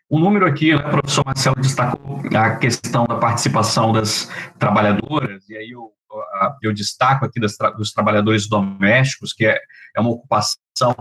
O 0.09 0.19
número 0.19 0.47
aqui, 0.47 0.75
né, 0.75 0.79
o 0.79 0.91
professor 0.91 1.25
Marcelo 1.25 1.57
destacou 1.57 2.21
a 2.35 2.57
questão 2.57 3.05
da 3.05 3.17
participação 3.17 3.93
das 3.93 4.31
trabalhadoras, 4.59 5.49
e 5.49 5.57
aí 5.57 5.71
eu, 5.71 5.93
eu 6.63 6.73
destaco 6.73 7.25
aqui 7.25 7.41
das, 7.41 7.57
dos 7.77 7.93
trabalhadores 7.93 8.49
domésticos, 8.49 9.33
que 9.33 9.47
é, 9.47 9.59
é 9.97 10.01
uma 10.01 10.11
ocupação 10.11 10.95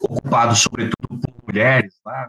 ocupada 0.00 0.54
sobretudo 0.54 1.20
por 1.20 1.44
mulheres, 1.46 1.94
né, 2.06 2.28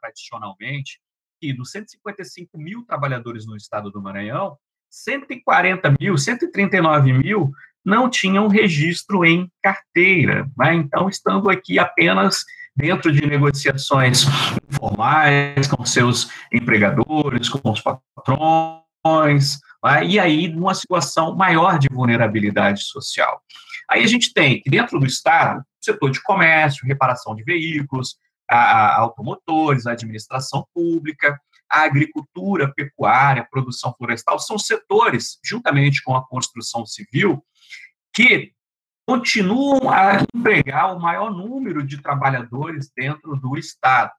tradicionalmente, 0.00 1.00
e 1.40 1.52
dos 1.52 1.70
155 1.70 2.58
mil 2.58 2.84
trabalhadores 2.84 3.46
no 3.46 3.56
estado 3.56 3.90
do 3.90 4.02
Maranhão, 4.02 4.56
140 4.90 5.94
mil, 6.00 6.16
139 6.16 7.12
mil 7.12 7.52
não 7.84 8.10
tinham 8.10 8.48
registro 8.48 9.24
em 9.24 9.50
carteira. 9.62 10.48
Né? 10.56 10.74
Então, 10.74 11.08
estando 11.08 11.48
aqui 11.48 11.78
apenas 11.78 12.44
dentro 12.76 13.10
de 13.12 13.26
negociações 13.26 14.24
informais 14.70 15.66
com 15.66 15.84
seus 15.84 16.30
empregadores, 16.52 17.48
com 17.48 17.70
os 17.70 17.80
patrões, 17.80 18.87
né? 19.84 20.04
e 20.04 20.18
aí 20.18 20.48
numa 20.48 20.74
situação 20.74 21.34
maior 21.34 21.78
de 21.78 21.88
vulnerabilidade 21.90 22.82
social. 22.84 23.42
Aí 23.88 24.04
a 24.04 24.06
gente 24.06 24.32
tem 24.32 24.62
dentro 24.66 24.98
do 24.98 25.06
Estado, 25.06 25.62
setor 25.80 26.10
de 26.10 26.22
comércio, 26.22 26.86
reparação 26.86 27.34
de 27.34 27.42
veículos, 27.42 28.16
a, 28.48 28.56
a 28.56 29.00
automotores, 29.00 29.86
a 29.86 29.92
administração 29.92 30.66
pública, 30.74 31.40
a 31.70 31.82
agricultura, 31.82 32.72
pecuária, 32.74 33.46
produção 33.50 33.94
florestal, 33.96 34.38
são 34.38 34.58
setores, 34.58 35.38
juntamente 35.44 36.02
com 36.02 36.16
a 36.16 36.26
construção 36.26 36.86
civil, 36.86 37.44
que 38.12 38.52
continuam 39.06 39.90
a 39.90 40.22
empregar 40.34 40.94
o 40.94 41.00
maior 41.00 41.30
número 41.30 41.86
de 41.86 42.00
trabalhadores 42.00 42.90
dentro 42.94 43.36
do 43.36 43.56
Estado. 43.56 44.12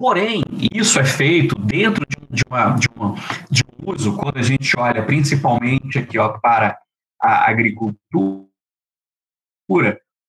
Porém, 0.00 0.42
isso 0.72 0.98
é 0.98 1.04
feito 1.04 1.54
dentro 1.58 2.06
de, 2.08 2.42
uma, 2.48 2.70
de, 2.70 2.88
uma, 2.96 3.14
de 3.50 3.62
um 3.62 3.92
uso, 3.92 4.16
quando 4.16 4.38
a 4.38 4.42
gente 4.42 4.74
olha 4.78 5.04
principalmente 5.04 5.98
aqui 5.98 6.18
ó, 6.18 6.38
para 6.38 6.78
a 7.20 7.50
agricultura, 7.50 8.48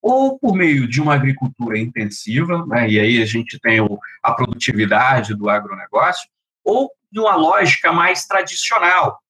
ou 0.02 0.38
por 0.38 0.56
meio 0.56 0.90
de 0.90 1.02
uma 1.02 1.14
agricultura 1.14 1.80
intensiva, 1.80 2.66
né, 2.66 2.90
e 2.90 3.00
aí 3.00 3.22
a 3.22 3.26
gente 3.26 3.58
tem 3.62 3.80
o, 3.80 3.98
a 4.22 4.34
produtividade 4.34 5.34
do 5.34 5.50
agronegócio, 5.50 6.30
ou 6.66 6.92
de 7.10 7.22
uma 7.22 7.38
lógica 7.38 7.94
mais 7.94 8.26
tradicional. 8.28 9.22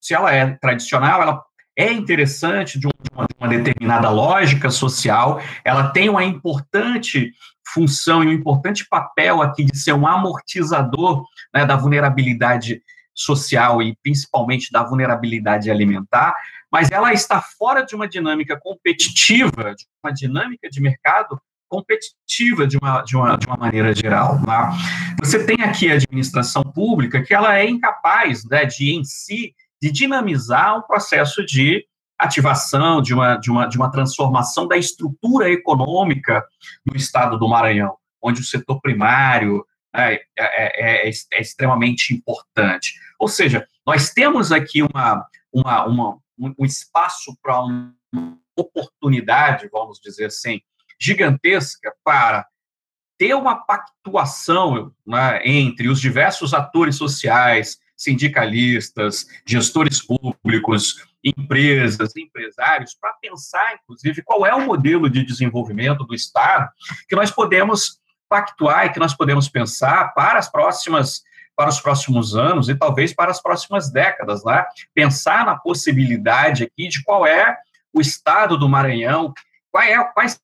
Se 0.00 0.14
ela 0.14 0.32
é 0.32 0.54
tradicional, 0.54 1.20
ela 1.20 1.44
é 1.76 1.92
interessante 1.92 2.80
de 2.80 2.86
uma, 2.86 3.26
de 3.26 3.34
uma 3.38 3.48
determinada 3.48 4.08
lógica 4.08 4.70
social, 4.70 5.38
ela 5.62 5.90
tem 5.90 6.08
uma 6.08 6.24
importante 6.24 7.34
função 7.72 8.22
e 8.22 8.28
um 8.28 8.32
importante 8.32 8.86
papel 8.88 9.42
aqui 9.42 9.64
de 9.64 9.78
ser 9.78 9.92
um 9.92 10.06
amortizador 10.06 11.24
né, 11.54 11.64
da 11.64 11.76
vulnerabilidade 11.76 12.82
social 13.14 13.82
e 13.82 13.96
principalmente 14.02 14.70
da 14.70 14.82
vulnerabilidade 14.82 15.70
alimentar, 15.70 16.34
mas 16.70 16.90
ela 16.90 17.12
está 17.12 17.40
fora 17.40 17.82
de 17.82 17.94
uma 17.94 18.06
dinâmica 18.06 18.58
competitiva, 18.60 19.74
de 19.74 19.86
uma 20.04 20.12
dinâmica 20.12 20.68
de 20.68 20.80
mercado 20.80 21.40
competitiva 21.68 22.66
de 22.66 22.76
uma, 22.76 23.02
de 23.02 23.16
uma, 23.16 23.36
de 23.36 23.46
uma 23.46 23.56
maneira 23.56 23.94
geral. 23.94 24.36
Né? 24.36 24.70
Você 25.20 25.44
tem 25.44 25.62
aqui 25.62 25.90
a 25.90 25.94
administração 25.94 26.62
pública 26.62 27.22
que 27.22 27.34
ela 27.34 27.58
é 27.58 27.68
incapaz 27.68 28.44
né, 28.44 28.64
de, 28.64 28.94
em 28.94 29.04
si, 29.04 29.54
de 29.80 29.90
dinamizar 29.90 30.78
um 30.78 30.82
processo 30.82 31.44
de 31.44 31.84
ativação, 32.18 33.02
de 33.02 33.12
uma, 33.14 33.36
de, 33.36 33.50
uma, 33.50 33.66
de 33.66 33.76
uma 33.76 33.90
transformação 33.90 34.66
da 34.66 34.76
estrutura 34.76 35.50
econômica 35.50 36.44
do 36.84 36.96
estado 36.96 37.38
do 37.38 37.48
Maranhão, 37.48 37.96
onde 38.22 38.40
o 38.40 38.44
setor 38.44 38.80
primário 38.80 39.64
né, 39.94 40.14
é, 40.14 40.20
é, 40.38 41.08
é, 41.08 41.10
é 41.10 41.40
extremamente 41.40 42.14
importante. 42.14 42.94
Ou 43.18 43.28
seja, 43.28 43.66
nós 43.86 44.10
temos 44.10 44.52
aqui 44.52 44.82
uma, 44.82 45.26
uma, 45.52 45.86
uma 45.86 46.18
um, 46.38 46.54
um 46.58 46.64
espaço 46.64 47.36
para 47.42 47.60
uma 47.60 47.94
oportunidade, 48.56 49.68
vamos 49.70 49.98
dizer 50.00 50.26
assim, 50.26 50.60
gigantesca 50.98 51.92
para 52.04 52.46
ter 53.18 53.34
uma 53.34 53.56
pactuação 53.56 54.92
né, 55.06 55.40
entre 55.44 55.88
os 55.88 56.00
diversos 56.00 56.52
atores 56.52 56.96
sociais, 56.96 57.78
sindicalistas, 57.96 59.26
gestores 59.46 60.02
públicos, 60.04 61.06
empresas, 61.36 62.14
empresários, 62.16 62.94
para 62.94 63.12
pensar, 63.14 63.78
inclusive, 63.82 64.22
qual 64.22 64.46
é 64.46 64.54
o 64.54 64.64
modelo 64.64 65.10
de 65.10 65.24
desenvolvimento 65.24 66.04
do 66.04 66.14
Estado 66.14 66.70
que 67.08 67.16
nós 67.16 67.30
podemos 67.30 68.00
pactuar 68.28 68.86
e 68.86 68.90
que 68.90 68.98
nós 68.98 69.14
podemos 69.14 69.48
pensar 69.48 70.12
para 70.14 70.38
as 70.38 70.50
próximas 70.50 71.22
para 71.56 71.70
os 71.70 71.80
próximos 71.80 72.36
anos 72.36 72.68
e 72.68 72.74
talvez 72.74 73.14
para 73.14 73.30
as 73.30 73.40
próximas 73.40 73.90
décadas, 73.90 74.44
né? 74.44 74.62
Pensar 74.92 75.46
na 75.46 75.56
possibilidade 75.56 76.64
aqui 76.64 76.86
de 76.86 77.02
qual 77.02 77.26
é 77.26 77.56
o 77.94 77.98
estado 77.98 78.58
do 78.58 78.68
Maranhão, 78.68 79.32
qual 79.72 79.82
é, 79.82 80.04
quais 80.12 80.38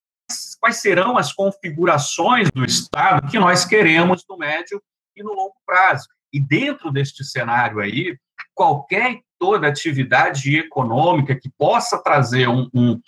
quais 0.58 0.76
serão 0.76 1.18
as 1.18 1.32
configurações 1.32 2.48
do 2.50 2.64
Estado 2.64 3.30
que 3.30 3.38
nós 3.38 3.64
queremos 3.64 4.24
no 4.28 4.38
médio 4.38 4.82
e 5.16 5.22
no 5.22 5.32
longo 5.34 5.56
prazo. 5.66 6.08
E 6.32 6.40
dentro 6.40 6.90
deste 6.90 7.24
cenário 7.24 7.80
aí, 7.80 8.16
qualquer 8.54 9.20
toda 9.42 9.66
atividade 9.66 10.56
econômica 10.56 11.34
que 11.34 11.50
possa 11.58 12.00
trazer 12.00 12.48
um, 12.48 12.70
um, 12.72 13.00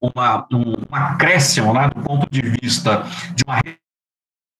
uma, 0.00 0.46
um, 0.52 0.70
um 0.88 0.94
acréscimo 0.94 1.74
né, 1.74 1.88
do 1.88 2.00
ponto 2.00 2.30
de 2.30 2.42
vista 2.42 3.02
de 3.34 3.42
uma 3.42 3.58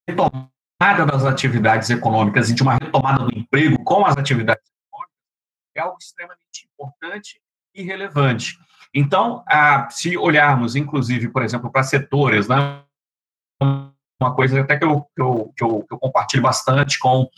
retomada 0.08 1.06
das 1.06 1.24
atividades 1.24 1.88
econômicas 1.88 2.50
e 2.50 2.54
de 2.54 2.64
uma 2.64 2.74
retomada 2.74 3.24
do 3.24 3.38
emprego 3.38 3.80
com 3.84 4.04
as 4.04 4.16
atividades 4.16 4.64
econômicas 4.88 5.16
é 5.76 5.80
algo 5.80 5.98
extremamente 6.00 6.68
importante 6.74 7.40
e 7.76 7.84
relevante. 7.84 8.58
Então, 8.92 9.44
ah, 9.48 9.86
se 9.88 10.18
olharmos, 10.18 10.74
inclusive, 10.74 11.28
por 11.28 11.44
exemplo, 11.44 11.70
para 11.70 11.84
setores, 11.84 12.48
né, 12.48 12.82
uma 13.62 14.34
coisa 14.34 14.62
até 14.62 14.76
que 14.76 14.84
eu, 14.84 15.02
que 15.14 15.22
eu, 15.22 15.52
que 15.56 15.62
eu, 15.62 15.86
que 15.88 15.94
eu 15.94 15.98
compartilho 16.00 16.42
bastante 16.42 16.98
com, 16.98 17.30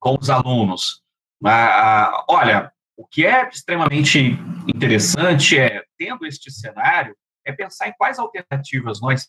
com 0.00 0.18
os 0.20 0.28
alunos. 0.30 1.00
Ah, 1.44 2.24
olha, 2.28 2.72
o 2.96 3.06
que 3.06 3.26
é 3.26 3.48
extremamente 3.48 4.18
interessante 4.66 5.58
é, 5.58 5.84
tendo 5.98 6.26
este 6.26 6.50
cenário, 6.50 7.16
é 7.44 7.52
pensar 7.52 7.88
em 7.88 7.94
quais 7.96 8.18
alternativas 8.18 9.00
nós 9.00 9.28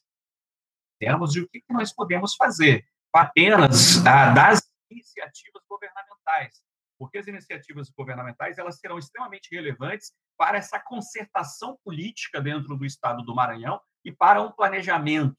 temos 0.99 1.35
e 1.35 1.41
o 1.41 1.49
que, 1.49 1.61
nós 1.69 1.93
podemos 1.93 2.35
fazer 2.35 2.83
apenas 3.13 4.05
ah, 4.05 4.31
das 4.31 4.61
iniciativas 4.89 5.63
governamentais 5.69 6.61
porque 6.97 7.17
as 7.17 7.27
iniciativas 7.27 7.89
governamentais 7.89 8.57
elas 8.57 8.79
serão 8.79 8.97
extremamente 8.97 9.53
relevantes 9.53 10.11
para 10.37 10.57
essa 10.57 10.79
concertação 10.79 11.77
política 11.83 12.41
dentro 12.41 12.75
do 12.75 12.85
Estado 12.85 13.23
do 13.23 13.35
Maranhão 13.35 13.79
e 14.03 14.11
para 14.11 14.41
um 14.41 14.51
planejamento. 14.51 15.37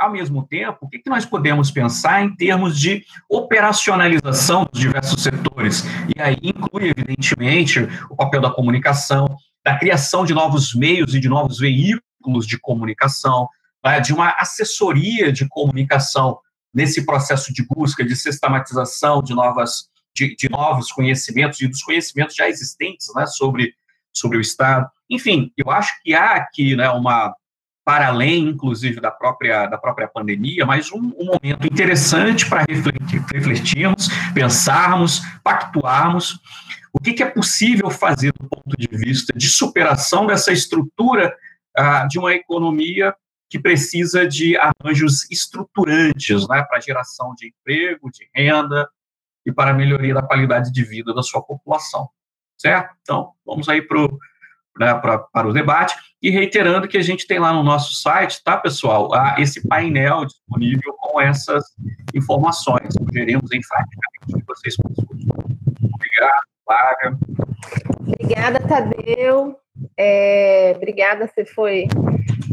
Ao 0.00 0.10
mesmo 0.10 0.46
tempo, 0.46 0.78
o 0.86 0.88
que 0.88 1.02
nós 1.10 1.26
podemos 1.26 1.70
pensar 1.70 2.24
em 2.24 2.34
termos 2.34 2.78
de 2.78 3.04
operacionalização 3.28 4.66
dos 4.72 4.80
diversos 4.80 5.22
setores? 5.22 5.84
E 6.16 6.18
aí 6.18 6.38
inclui, 6.42 6.88
evidentemente, 6.88 7.80
o 8.08 8.16
papel 8.16 8.40
da 8.40 8.50
comunicação, 8.50 9.26
da 9.62 9.78
criação 9.78 10.24
de 10.24 10.32
novos 10.32 10.74
meios 10.74 11.14
e 11.14 11.20
de 11.20 11.28
novos 11.28 11.58
veículos 11.58 12.46
de 12.46 12.58
comunicação, 12.58 13.46
né, 13.84 14.00
de 14.00 14.14
uma 14.14 14.30
assessoria 14.38 15.30
de 15.30 15.46
comunicação 15.46 16.38
nesse 16.72 17.04
processo 17.04 17.52
de 17.52 17.62
busca, 17.68 18.02
de 18.02 18.16
sistematização 18.16 19.22
de 19.22 19.34
novas 19.34 19.90
de, 20.14 20.34
de 20.34 20.48
novos 20.48 20.90
conhecimentos 20.90 21.60
e 21.60 21.68
dos 21.68 21.82
conhecimentos 21.82 22.34
já 22.34 22.48
existentes 22.48 23.06
né, 23.14 23.26
sobre, 23.26 23.74
sobre 24.14 24.38
o 24.38 24.40
Estado. 24.40 24.90
Enfim, 25.10 25.52
eu 25.58 25.70
acho 25.70 25.92
que 26.02 26.14
há 26.14 26.36
aqui 26.36 26.74
né, 26.74 26.88
uma, 26.88 27.34
para 27.90 28.06
além, 28.06 28.50
inclusive, 28.50 29.00
da 29.00 29.10
própria, 29.10 29.66
da 29.66 29.76
própria 29.76 30.06
pandemia, 30.06 30.64
mas 30.64 30.92
um, 30.92 31.12
um 31.18 31.24
momento 31.24 31.66
interessante 31.66 32.48
para 32.48 32.64
refletir, 32.68 33.20
refletirmos, 33.34 34.08
pensarmos, 34.32 35.20
pactuarmos 35.42 36.38
o 36.92 37.00
que, 37.00 37.14
que, 37.14 37.22
é 37.24 37.28
possível 37.28 37.90
fazer 37.90 38.32
do 38.38 38.48
ponto 38.48 38.76
de 38.78 38.86
vista 38.96 39.36
de 39.36 39.48
superação 39.48 40.24
dessa 40.24 40.52
estrutura 40.52 41.36
ah, 41.76 42.06
de 42.06 42.16
uma 42.16 42.32
economia 42.32 43.12
que 43.48 43.58
precisa 43.58 44.24
de 44.24 44.56
arranjos 44.56 45.28
estruturantes 45.28 46.46
né, 46.46 46.62
para 46.62 46.78
geração 46.78 47.34
de 47.36 47.48
emprego, 47.48 48.08
de 48.12 48.30
renda, 48.32 48.88
e 49.44 49.50
para 49.50 49.72
a 49.72 49.74
melhoria 49.74 50.14
da 50.14 50.22
qualidade 50.22 50.72
de 50.72 50.84
vida 50.84 51.12
da 51.12 51.24
sua 51.24 51.42
população. 51.42 52.08
Certo? 52.56 52.94
Então, 53.02 53.32
vamos 53.44 53.68
aí 53.68 53.82
pro, 53.82 54.16
né, 54.78 54.94
pra, 54.94 55.18
para 55.18 55.48
o 55.48 55.52
debate. 55.52 55.94
E 56.22 56.30
reiterando 56.30 56.86
que 56.86 56.98
a 56.98 57.02
gente 57.02 57.26
tem 57.26 57.38
lá 57.38 57.52
no 57.52 57.62
nosso 57.62 57.94
site, 57.94 58.42
tá, 58.44 58.56
pessoal, 58.56 59.10
esse 59.38 59.66
painel 59.66 60.26
disponível 60.26 60.94
com 60.98 61.20
essas 61.20 61.64
informações. 62.14 62.92
Sugerimos 62.98 63.50
enfaticamente 63.52 64.36
que 64.36 64.46
vocês 64.46 64.76
consultem. 64.76 65.28
Obrigado, 65.94 66.42
Flávia. 66.64 67.18
Obrigada, 68.00 68.60
Tadeu. 68.60 69.56
É, 69.96 70.74
obrigada, 70.76 71.26
você 71.26 71.44
foi 71.44 71.86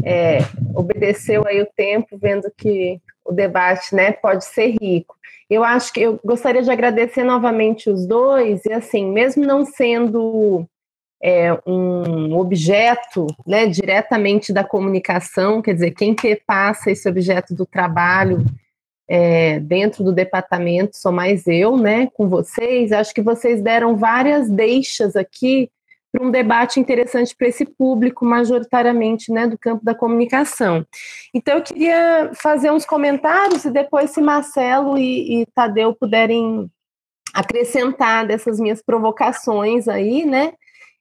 é, 0.03 0.39
obedeceu 0.73 1.45
aí 1.45 1.61
o 1.61 1.67
tempo, 1.75 2.17
vendo 2.17 2.49
que 2.55 3.01
o 3.25 3.33
debate 3.33 3.93
né, 3.93 4.13
pode 4.13 4.45
ser 4.45 4.77
rico. 4.81 5.15
Eu 5.49 5.63
acho 5.63 5.91
que 5.91 6.01
eu 6.01 6.19
gostaria 6.23 6.61
de 6.61 6.71
agradecer 6.71 7.23
novamente 7.23 7.89
os 7.89 8.05
dois, 8.05 8.63
e 8.65 8.71
assim, 8.71 9.11
mesmo 9.11 9.45
não 9.45 9.65
sendo 9.65 10.65
é, 11.21 11.51
um 11.65 12.37
objeto 12.37 13.27
né, 13.45 13.65
diretamente 13.67 14.53
da 14.53 14.63
comunicação, 14.63 15.61
quer 15.61 15.73
dizer, 15.73 15.91
quem 15.91 16.15
passa 16.45 16.91
esse 16.91 17.09
objeto 17.09 17.55
do 17.55 17.65
trabalho 17.65 18.45
é, 19.09 19.59
dentro 19.59 20.03
do 20.03 20.11
departamento 20.11 20.97
sou 20.97 21.11
mais 21.11 21.47
eu, 21.47 21.77
né, 21.77 22.09
com 22.13 22.27
vocês. 22.27 22.91
Acho 22.91 23.13
que 23.13 23.21
vocês 23.21 23.61
deram 23.61 23.95
várias 23.95 24.49
deixas 24.49 25.15
aqui 25.15 25.69
para 26.11 26.25
um 26.25 26.31
debate 26.31 26.79
interessante 26.79 27.35
para 27.35 27.47
esse 27.47 27.65
público, 27.65 28.25
majoritariamente 28.25 29.31
né, 29.31 29.47
do 29.47 29.57
campo 29.57 29.83
da 29.83 29.93
comunicação. 29.93 30.85
Então, 31.33 31.55
eu 31.55 31.63
queria 31.63 32.31
fazer 32.33 32.71
uns 32.71 32.85
comentários 32.85 33.65
e 33.65 33.71
depois, 33.71 34.11
se 34.11 34.21
Marcelo 34.21 34.97
e, 34.97 35.41
e 35.41 35.45
Tadeu 35.47 35.93
puderem 35.93 36.69
acrescentar 37.33 38.25
dessas 38.25 38.59
minhas 38.59 38.81
provocações 38.81 39.87
aí, 39.87 40.25
né? 40.25 40.53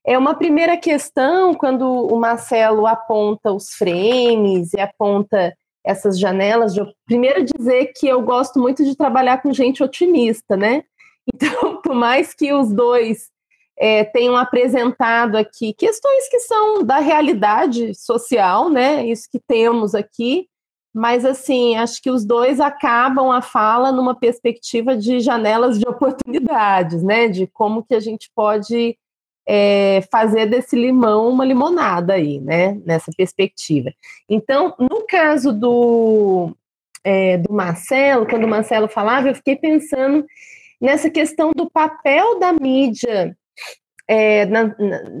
É 0.07 0.17
uma 0.17 0.33
primeira 0.33 0.77
questão, 0.77 1.53
quando 1.53 1.83
o 1.83 2.17
Marcelo 2.17 2.87
aponta 2.87 3.51
os 3.51 3.73
frames 3.73 4.71
e 4.71 4.79
aponta 4.79 5.53
essas 5.83 6.17
janelas, 6.17 6.75
primeiro 7.05 7.43
dizer 7.43 7.91
que 7.93 8.07
eu 8.07 8.21
gosto 8.21 8.57
muito 8.57 8.85
de 8.85 8.95
trabalhar 8.95 9.41
com 9.41 9.51
gente 9.51 9.83
otimista, 9.83 10.55
né? 10.55 10.83
Então, 11.35 11.81
por 11.81 11.93
mais 11.93 12.33
que 12.33 12.53
os 12.53 12.71
dois 12.71 13.29
é, 13.77 14.05
tenham 14.05 14.37
apresentado 14.37 15.35
aqui 15.35 15.73
questões 15.73 16.29
que 16.29 16.39
são 16.39 16.85
da 16.85 16.99
realidade 16.99 17.93
social, 17.93 18.69
né? 18.69 19.05
Isso 19.05 19.27
que 19.29 19.41
temos 19.45 19.93
aqui, 19.93 20.47
mas 20.95 21.25
assim, 21.25 21.75
acho 21.75 22.01
que 22.01 22.09
os 22.09 22.23
dois 22.23 22.61
acabam 22.61 23.29
a 23.29 23.41
fala 23.41 23.91
numa 23.91 24.15
perspectiva 24.15 24.95
de 24.95 25.19
janelas 25.19 25.77
de 25.77 25.85
oportunidades, 25.85 27.03
né? 27.03 27.27
De 27.27 27.45
como 27.45 27.83
que 27.83 27.93
a 27.93 27.99
gente 27.99 28.31
pode 28.33 28.97
é, 29.47 30.03
fazer 30.11 30.45
desse 30.47 30.75
limão 30.75 31.29
uma 31.29 31.45
limonada 31.45 32.13
aí, 32.13 32.39
né? 32.39 32.77
Nessa 32.85 33.11
perspectiva. 33.15 33.93
Então, 34.29 34.75
no 34.77 35.05
caso 35.07 35.53
do, 35.53 36.53
é, 37.03 37.37
do 37.37 37.53
Marcelo, 37.53 38.27
quando 38.27 38.43
o 38.43 38.49
Marcelo 38.49 38.89
falava, 38.89 39.29
eu 39.29 39.35
fiquei 39.35 39.55
pensando 39.55 40.25
nessa 40.81 41.09
questão 41.09 41.51
do 41.55 41.69
papel 41.69 42.37
da 42.39 42.51
mídia 42.51 43.35
é, 44.07 44.45
na, 44.45 44.75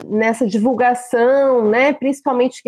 nessa 0.05 0.45
divulgação, 0.45 1.67
né, 1.69 1.93
principalmente 1.93 2.61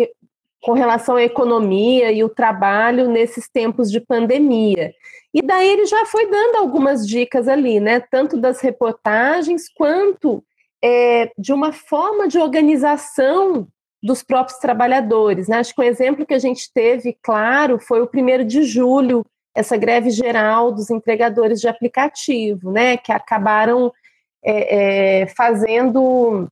com 0.62 0.72
relação 0.72 1.16
à 1.16 1.22
economia 1.22 2.12
e 2.12 2.22
o 2.22 2.28
trabalho 2.28 3.08
nesses 3.08 3.48
tempos 3.48 3.90
de 3.90 4.00
pandemia. 4.00 4.92
E 5.32 5.40
daí 5.40 5.68
ele 5.68 5.86
já 5.86 6.04
foi 6.06 6.26
dando 6.28 6.56
algumas 6.56 7.06
dicas 7.06 7.48
ali, 7.48 7.80
né, 7.80 8.00
tanto 8.00 8.36
das 8.36 8.60
reportagens 8.60 9.68
quanto 9.74 10.44
é, 10.82 11.30
de 11.38 11.52
uma 11.52 11.72
forma 11.72 12.26
de 12.26 12.38
organização 12.38 13.68
dos 14.02 14.22
próprios 14.22 14.58
trabalhadores. 14.58 15.48
Né? 15.48 15.58
Acho 15.58 15.74
que 15.74 15.80
um 15.80 15.84
exemplo 15.84 16.24
que 16.24 16.34
a 16.34 16.38
gente 16.38 16.72
teve, 16.72 17.16
claro, 17.22 17.78
foi 17.78 18.00
o 18.00 18.06
primeiro 18.06 18.44
de 18.44 18.62
julho, 18.62 19.24
essa 19.54 19.76
greve 19.76 20.10
geral 20.10 20.72
dos 20.72 20.90
entregadores 20.90 21.60
de 21.60 21.68
aplicativo, 21.68 22.70
né, 22.70 22.96
que 22.96 23.12
acabaram 23.12 23.92
é, 24.42 25.22
é, 25.22 25.26
fazendo, 25.26 26.48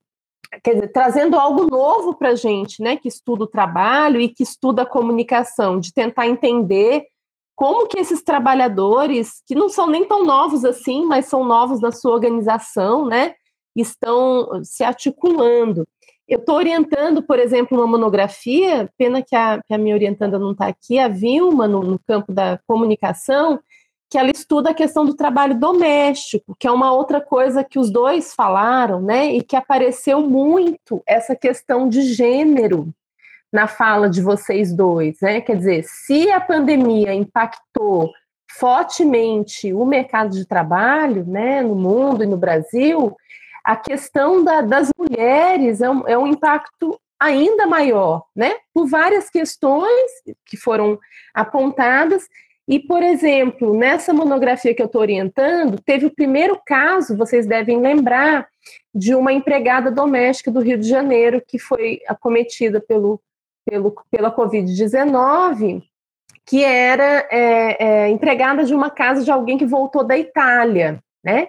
dizer, 0.65 0.89
trazendo 0.89 1.39
algo 1.39 1.67
novo 1.67 2.15
para 2.15 2.31
a 2.31 2.35
gente, 2.35 2.83
né, 2.83 2.97
que 2.97 3.09
estuda 3.09 3.45
o 3.45 3.49
trabalho 3.49 4.21
e 4.21 4.29
que 4.29 4.43
estuda 4.43 4.83
a 4.83 4.87
comunicação, 4.87 5.79
de 5.79 5.93
tentar 5.93 6.27
entender 6.27 7.07
como 7.55 7.87
que 7.87 7.99
esses 7.99 8.23
trabalhadores, 8.23 9.43
que 9.47 9.55
não 9.55 9.69
são 9.69 9.89
nem 9.89 10.05
tão 10.05 10.25
novos 10.25 10.65
assim, 10.65 11.05
mas 11.07 11.27
são 11.27 11.45
novos 11.45 11.81
na 11.81 11.93
sua 11.93 12.13
organização, 12.13 13.07
né, 13.07 13.35
estão 13.77 14.63
se 14.65 14.83
articulando. 14.83 15.87
Eu 16.29 16.39
estou 16.39 16.57
orientando, 16.57 17.23
por 17.23 17.39
exemplo, 17.39 17.79
uma 17.79 17.87
monografia, 17.87 18.91
pena 18.99 19.23
que 19.23 19.35
a, 19.35 19.63
que 19.67 19.73
a 19.73 19.79
minha 19.79 19.95
orientanda 19.95 20.39
não 20.39 20.53
está 20.53 20.67
aqui, 20.67 20.99
a 20.99 21.09
Vilma, 21.09 21.67
no, 21.67 21.83
no 21.83 21.99
campo 21.99 22.33
da 22.33 22.59
comunicação, 22.67 23.59
que 24.11 24.19
ela 24.19 24.31
estuda 24.31 24.71
a 24.71 24.75
questão 24.75 25.05
do 25.05 25.15
trabalho 25.15 25.59
doméstico, 25.59 26.57
que 26.59 26.67
é 26.67 26.71
uma 26.71 26.93
outra 26.93 27.21
coisa 27.21 27.65
que 27.65 27.79
os 27.79 27.91
dois 27.91 28.35
falaram, 28.35 29.01
né? 29.01 29.33
E 29.35 29.43
que 29.43 29.57
apareceu 29.57 30.21
muito 30.21 31.03
essa 31.07 31.37
questão 31.37 31.89
de 31.89 32.03
gênero 32.03 32.89
na 33.53 33.67
fala 33.67 34.09
de 34.09 34.23
vocês 34.23 34.73
dois, 34.75 35.19
né? 35.21 35.41
Quer 35.41 35.57
dizer, 35.57 35.85
se 35.85 36.31
a 36.31 36.41
pandemia 36.41 37.15
impactou 37.15 38.13
fortemente 38.59 39.73
o 39.73 39.85
mercado 39.85 40.31
de 40.31 40.47
trabalho, 40.47 41.25
né, 41.27 41.63
no 41.63 41.75
mundo 41.75 42.25
e 42.25 42.27
no 42.27 42.37
Brasil, 42.37 43.15
a 43.69 43.77
questão 43.77 44.43
da, 44.43 44.63
das 44.63 44.89
mulheres 44.99 45.83
é 45.83 45.91
um, 45.91 46.09
é 46.09 46.17
um 46.17 46.27
impacto 46.27 46.99
ainda 47.21 47.67
maior, 47.67 48.25
né? 48.35 48.55
Por 48.73 48.89
várias 48.89 49.29
questões 49.29 50.11
que 50.47 50.57
foram 50.57 50.99
apontadas 51.35 52.27
e, 52.67 52.79
por 52.79 53.03
exemplo, 53.03 53.77
nessa 53.77 54.15
monografia 54.15 54.75
que 54.75 54.81
eu 54.81 54.87
estou 54.87 55.03
orientando, 55.03 55.79
teve 55.85 56.07
o 56.07 56.15
primeiro 56.15 56.59
caso, 56.65 57.15
vocês 57.15 57.47
devem 57.47 57.79
lembrar, 57.79 58.49
de 58.95 59.15
uma 59.15 59.35
empregada 59.35 59.91
doméstica 59.91 60.51
do 60.51 60.61
Rio 60.61 60.79
de 60.79 60.89
Janeiro 60.89 61.43
que 61.47 61.59
foi 61.59 62.01
acometida 62.09 62.81
pelo, 62.81 63.21
pelo, 63.67 63.95
pela 64.11 64.35
Covid-19, 64.35 65.83
que 66.47 66.65
era 66.65 67.29
é, 67.31 67.85
é, 67.85 68.09
empregada 68.09 68.65
de 68.65 68.75
uma 68.75 68.89
casa 68.89 69.23
de 69.23 69.31
alguém 69.31 69.59
que 69.59 69.67
voltou 69.67 70.03
da 70.03 70.17
Itália, 70.17 71.03
né? 71.23 71.49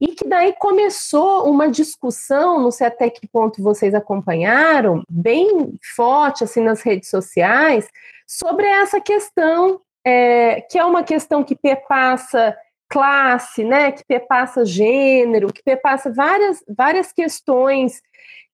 E 0.00 0.08
que 0.08 0.28
daí 0.28 0.52
começou 0.58 1.48
uma 1.50 1.70
discussão, 1.70 2.60
não 2.60 2.70
sei 2.70 2.86
até 2.86 3.08
que 3.08 3.26
ponto 3.26 3.62
vocês 3.62 3.94
acompanharam, 3.94 5.02
bem 5.08 5.74
forte 5.94 6.44
assim 6.44 6.60
nas 6.60 6.82
redes 6.82 7.08
sociais, 7.08 7.88
sobre 8.26 8.66
essa 8.66 9.00
questão 9.00 9.80
é, 10.04 10.60
que 10.60 10.78
é 10.78 10.84
uma 10.84 11.02
questão 11.02 11.42
que 11.42 11.56
perpassa 11.56 12.56
classe, 12.88 13.64
né, 13.64 13.90
que 13.90 14.04
perpassa 14.04 14.64
gênero, 14.64 15.52
que 15.52 15.62
perpassa 15.62 16.12
várias, 16.12 16.62
várias 16.68 17.12
questões 17.12 18.00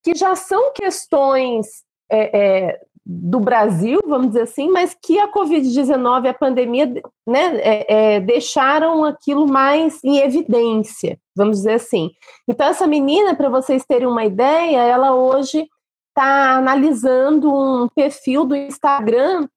que 0.02 0.14
já 0.14 0.34
são 0.34 0.72
questões 0.72 1.84
é, 2.10 2.38
é, 2.38 2.80
do 3.04 3.40
Brasil, 3.40 4.00
vamos 4.06 4.28
dizer 4.28 4.42
assim, 4.42 4.70
mas 4.70 4.96
que 5.00 5.18
a 5.18 5.30
Covid-19 5.30 6.24
e 6.24 6.28
a 6.28 6.34
pandemia 6.34 6.86
né, 7.26 7.56
é, 7.60 8.14
é, 8.14 8.20
deixaram 8.20 9.04
aquilo 9.04 9.46
mais 9.46 10.02
em 10.02 10.18
evidência, 10.18 11.18
vamos 11.34 11.58
dizer 11.58 11.74
assim. 11.74 12.10
Então, 12.48 12.66
essa 12.66 12.86
menina, 12.86 13.34
para 13.34 13.48
vocês 13.48 13.84
terem 13.84 14.06
uma 14.06 14.24
ideia, 14.24 14.78
ela 14.78 15.14
hoje 15.14 15.66
está 16.08 16.56
analisando 16.56 17.52
um 17.52 17.88
perfil 17.88 18.44
do 18.44 18.54
Instagram 18.54 19.48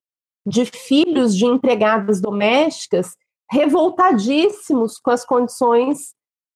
de 0.46 0.66
filhos 0.66 1.36
de 1.36 1.46
empregadas 1.46 2.22
domésticas 2.22 3.16
revoltadíssimos 3.52 4.98
com 4.98 5.12
as 5.12 5.26
condições, 5.26 6.14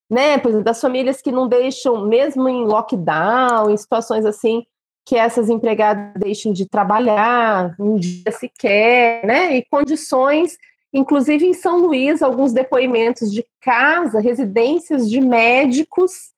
né, 0.10 0.38
por 0.38 0.50
exemplo, 0.50 0.66
das 0.66 0.82
famílias 0.82 1.22
que 1.22 1.32
não 1.32 1.48
deixam, 1.48 2.08
mesmo 2.08 2.48
em 2.48 2.66
lockdown, 2.66 3.70
em 3.70 3.78
situações 3.78 4.26
assim, 4.26 4.64
que 5.06 5.16
essas 5.16 5.50
empregadas 5.50 6.14
deixem 6.16 6.54
de 6.54 6.68
trabalhar 6.68 7.76
um 7.80 7.96
dia 7.96 8.32
sequer, 8.32 9.26
né, 9.26 9.58
e 9.58 9.66
condições, 9.66 10.58
inclusive 10.94 11.46
em 11.46 11.54
São 11.54 11.78
Luís, 11.78 12.22
alguns 12.22 12.52
depoimentos 12.52 13.32
de 13.32 13.46
casa, 13.62 14.20
residências 14.20 15.10
de 15.10 15.22
médicos 15.22 16.32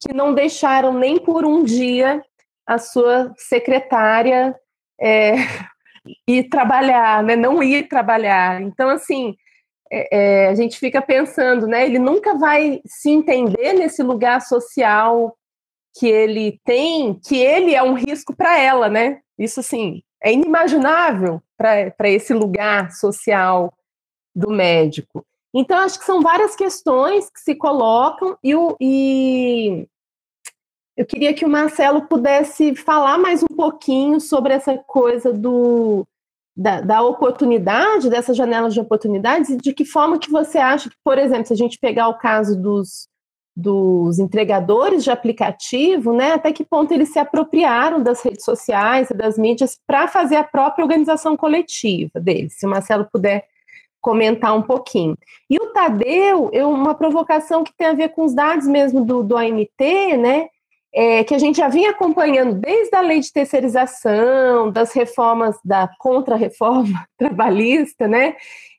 que 0.00 0.14
não 0.14 0.34
deixaram 0.34 0.92
nem 0.92 1.18
por 1.18 1.44
um 1.44 1.64
dia 1.64 2.22
a 2.66 2.78
sua 2.78 3.32
secretária 3.36 4.54
é, 5.00 5.34
ir 6.28 6.48
trabalhar, 6.48 7.22
né? 7.22 7.36
Não 7.36 7.62
ir 7.62 7.88
trabalhar. 7.88 8.60
Então, 8.60 8.88
assim, 8.90 9.36
é, 9.90 10.44
é, 10.44 10.48
a 10.48 10.54
gente 10.54 10.78
fica 10.78 11.00
pensando, 11.00 11.66
né? 11.66 11.84
Ele 11.84 11.98
nunca 11.98 12.34
vai 12.34 12.80
se 12.86 13.10
entender 13.10 13.72
nesse 13.72 14.02
lugar 14.02 14.40
social 14.40 15.36
que 15.98 16.06
ele 16.06 16.60
tem, 16.64 17.14
que 17.14 17.38
ele 17.38 17.74
é 17.74 17.82
um 17.82 17.94
risco 17.94 18.34
para 18.36 18.58
ela, 18.58 18.88
né? 18.88 19.20
Isso, 19.38 19.60
assim, 19.60 20.02
é 20.22 20.32
inimaginável 20.32 21.42
para 21.56 22.08
esse 22.10 22.34
lugar 22.34 22.90
social 22.92 23.72
do 24.36 24.50
médico. 24.50 25.24
Então, 25.54 25.78
acho 25.78 25.98
que 25.98 26.04
são 26.04 26.20
várias 26.20 26.54
questões 26.54 27.30
que 27.30 27.40
se 27.40 27.54
colocam 27.54 28.36
e, 28.44 28.54
o, 28.54 28.76
e 28.78 29.88
eu 30.94 31.06
queria 31.06 31.32
que 31.32 31.46
o 31.46 31.48
Marcelo 31.48 32.02
pudesse 32.02 32.74
falar 32.74 33.16
mais 33.16 33.42
um 33.42 33.56
pouquinho 33.56 34.20
sobre 34.20 34.52
essa 34.52 34.76
coisa 34.76 35.32
do, 35.32 36.06
da, 36.54 36.82
da, 36.82 37.02
oportunidade, 37.02 38.10
dessas 38.10 38.36
janelas 38.36 38.74
de 38.74 38.80
oportunidades, 38.80 39.48
e 39.48 39.56
de 39.56 39.72
que 39.72 39.86
forma 39.86 40.18
que 40.18 40.30
você 40.30 40.58
acha 40.58 40.90
que, 40.90 40.96
por 41.02 41.16
exemplo, 41.16 41.46
se 41.46 41.54
a 41.54 41.56
gente 41.56 41.78
pegar 41.78 42.08
o 42.08 42.18
caso 42.18 42.60
dos, 42.60 43.08
dos 43.56 44.18
entregadores 44.18 45.02
de 45.02 45.10
aplicativo, 45.10 46.12
né, 46.12 46.32
até 46.32 46.52
que 46.52 46.64
ponto 46.64 46.92
eles 46.92 47.10
se 47.10 47.18
apropriaram 47.18 48.02
das 48.02 48.20
redes 48.20 48.44
sociais 48.44 49.08
e 49.08 49.14
das 49.14 49.38
mídias 49.38 49.78
para 49.86 50.06
fazer 50.06 50.36
a 50.36 50.44
própria 50.44 50.84
organização 50.84 51.34
coletiva 51.34 52.20
deles. 52.20 52.58
Se 52.58 52.66
o 52.66 52.68
Marcelo 52.68 53.08
puder 53.10 53.46
comentar 54.06 54.56
um 54.56 54.62
pouquinho. 54.62 55.18
E 55.50 55.56
o 55.56 55.72
Tadeu, 55.72 56.48
é 56.52 56.64
uma 56.64 56.94
provocação 56.94 57.64
que 57.64 57.76
tem 57.76 57.88
a 57.88 57.92
ver 57.92 58.10
com 58.10 58.24
os 58.24 58.32
dados 58.32 58.64
mesmo 58.64 59.04
do, 59.04 59.20
do 59.20 59.36
AMT, 59.36 60.16
né? 60.16 60.46
É, 60.94 61.24
que 61.24 61.34
a 61.34 61.38
gente 61.38 61.56
já 61.56 61.66
vinha 61.66 61.90
acompanhando 61.90 62.54
desde 62.54 62.94
a 62.94 63.00
lei 63.00 63.18
de 63.18 63.32
terceirização, 63.32 64.70
das 64.70 64.92
reformas 64.92 65.58
da 65.64 65.90
contra-reforma 65.98 67.04
trabalhista, 67.18 68.06
né? 68.06 68.36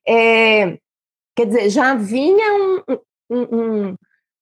É, 0.08 0.78
quer 1.36 1.46
dizer, 1.46 1.70
já 1.72 1.94
vinha 1.94 2.54
um, 2.54 2.84
um, 3.30 3.42
um 3.52 3.96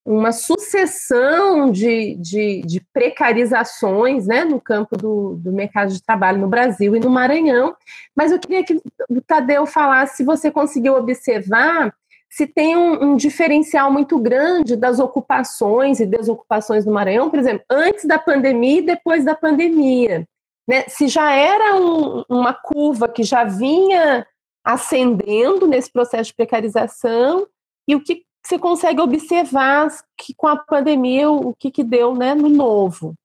uma 0.06 0.32
sucessão 0.32 1.72
de, 1.72 2.16
de, 2.16 2.62
de, 2.62 2.80
precarizações 2.94 4.28
né, 4.28 4.46
no 4.46 4.62
campo 4.62 4.96
do, 4.96 5.36
do, 5.38 5.52
mercado 5.52 5.92
de 5.92 6.02
trabalho 6.02 6.40
no 6.40 6.48
Brasil 6.48 6.96
e 6.96 7.00
no 7.00 7.10
Maranhão. 7.10 7.76
Mas 8.16 8.32
eu 8.32 8.38
queria 8.38 8.64
que 8.64 8.80
o 9.10 9.22
Tadeu 9.22 9.66
falasse 9.66 10.18
se 10.18 10.24
você 10.24 10.52
conseguiu 10.52 10.96
observar 10.96 11.92
se 12.30 12.46
tem 12.46 12.76
um, 12.76 13.04
um, 13.04 13.16
diferencial 13.16 13.92
muito 13.92 14.20
grande 14.20 14.76
das 14.76 15.00
ocupações 15.00 16.00
e 16.00 16.06
desocupações 16.06 16.86
no 16.86 16.94
Maranhão, 16.94 17.30
por 17.30 17.40
exemplo, 17.40 17.64
antes 17.70 18.06
da 18.06 18.20
pandemia 18.20 18.80
e 18.80 18.86
depois 18.86 19.24
da 19.24 19.34
pandemia. 19.34 20.28
Né? 20.68 20.84
Se 20.88 21.08
já 21.08 21.32
era 21.32 21.78
um, 21.78 22.24
uma 22.30 22.54
curva 22.54 23.08
que 23.08 23.24
já 23.24 23.44
vinha 23.44 24.28
ascendendo 24.64 25.66
nesse 25.66 25.92
processo 25.92 26.26
de 26.26 26.36
precarização, 26.36 27.48
e 27.88 27.96
o 27.96 28.04
que 28.04 28.24
você 28.46 28.60
consegue 28.60 29.02
observar 29.02 29.88
que 30.16 30.34
com 30.36 30.48
a 30.48 30.56
pandemia 30.56 31.30
o 31.32 31.54
que, 31.54 31.72
que 31.72 31.84
deu 31.84 32.16
né, 32.16 32.36
no 32.36 32.48
novo. 32.48 33.16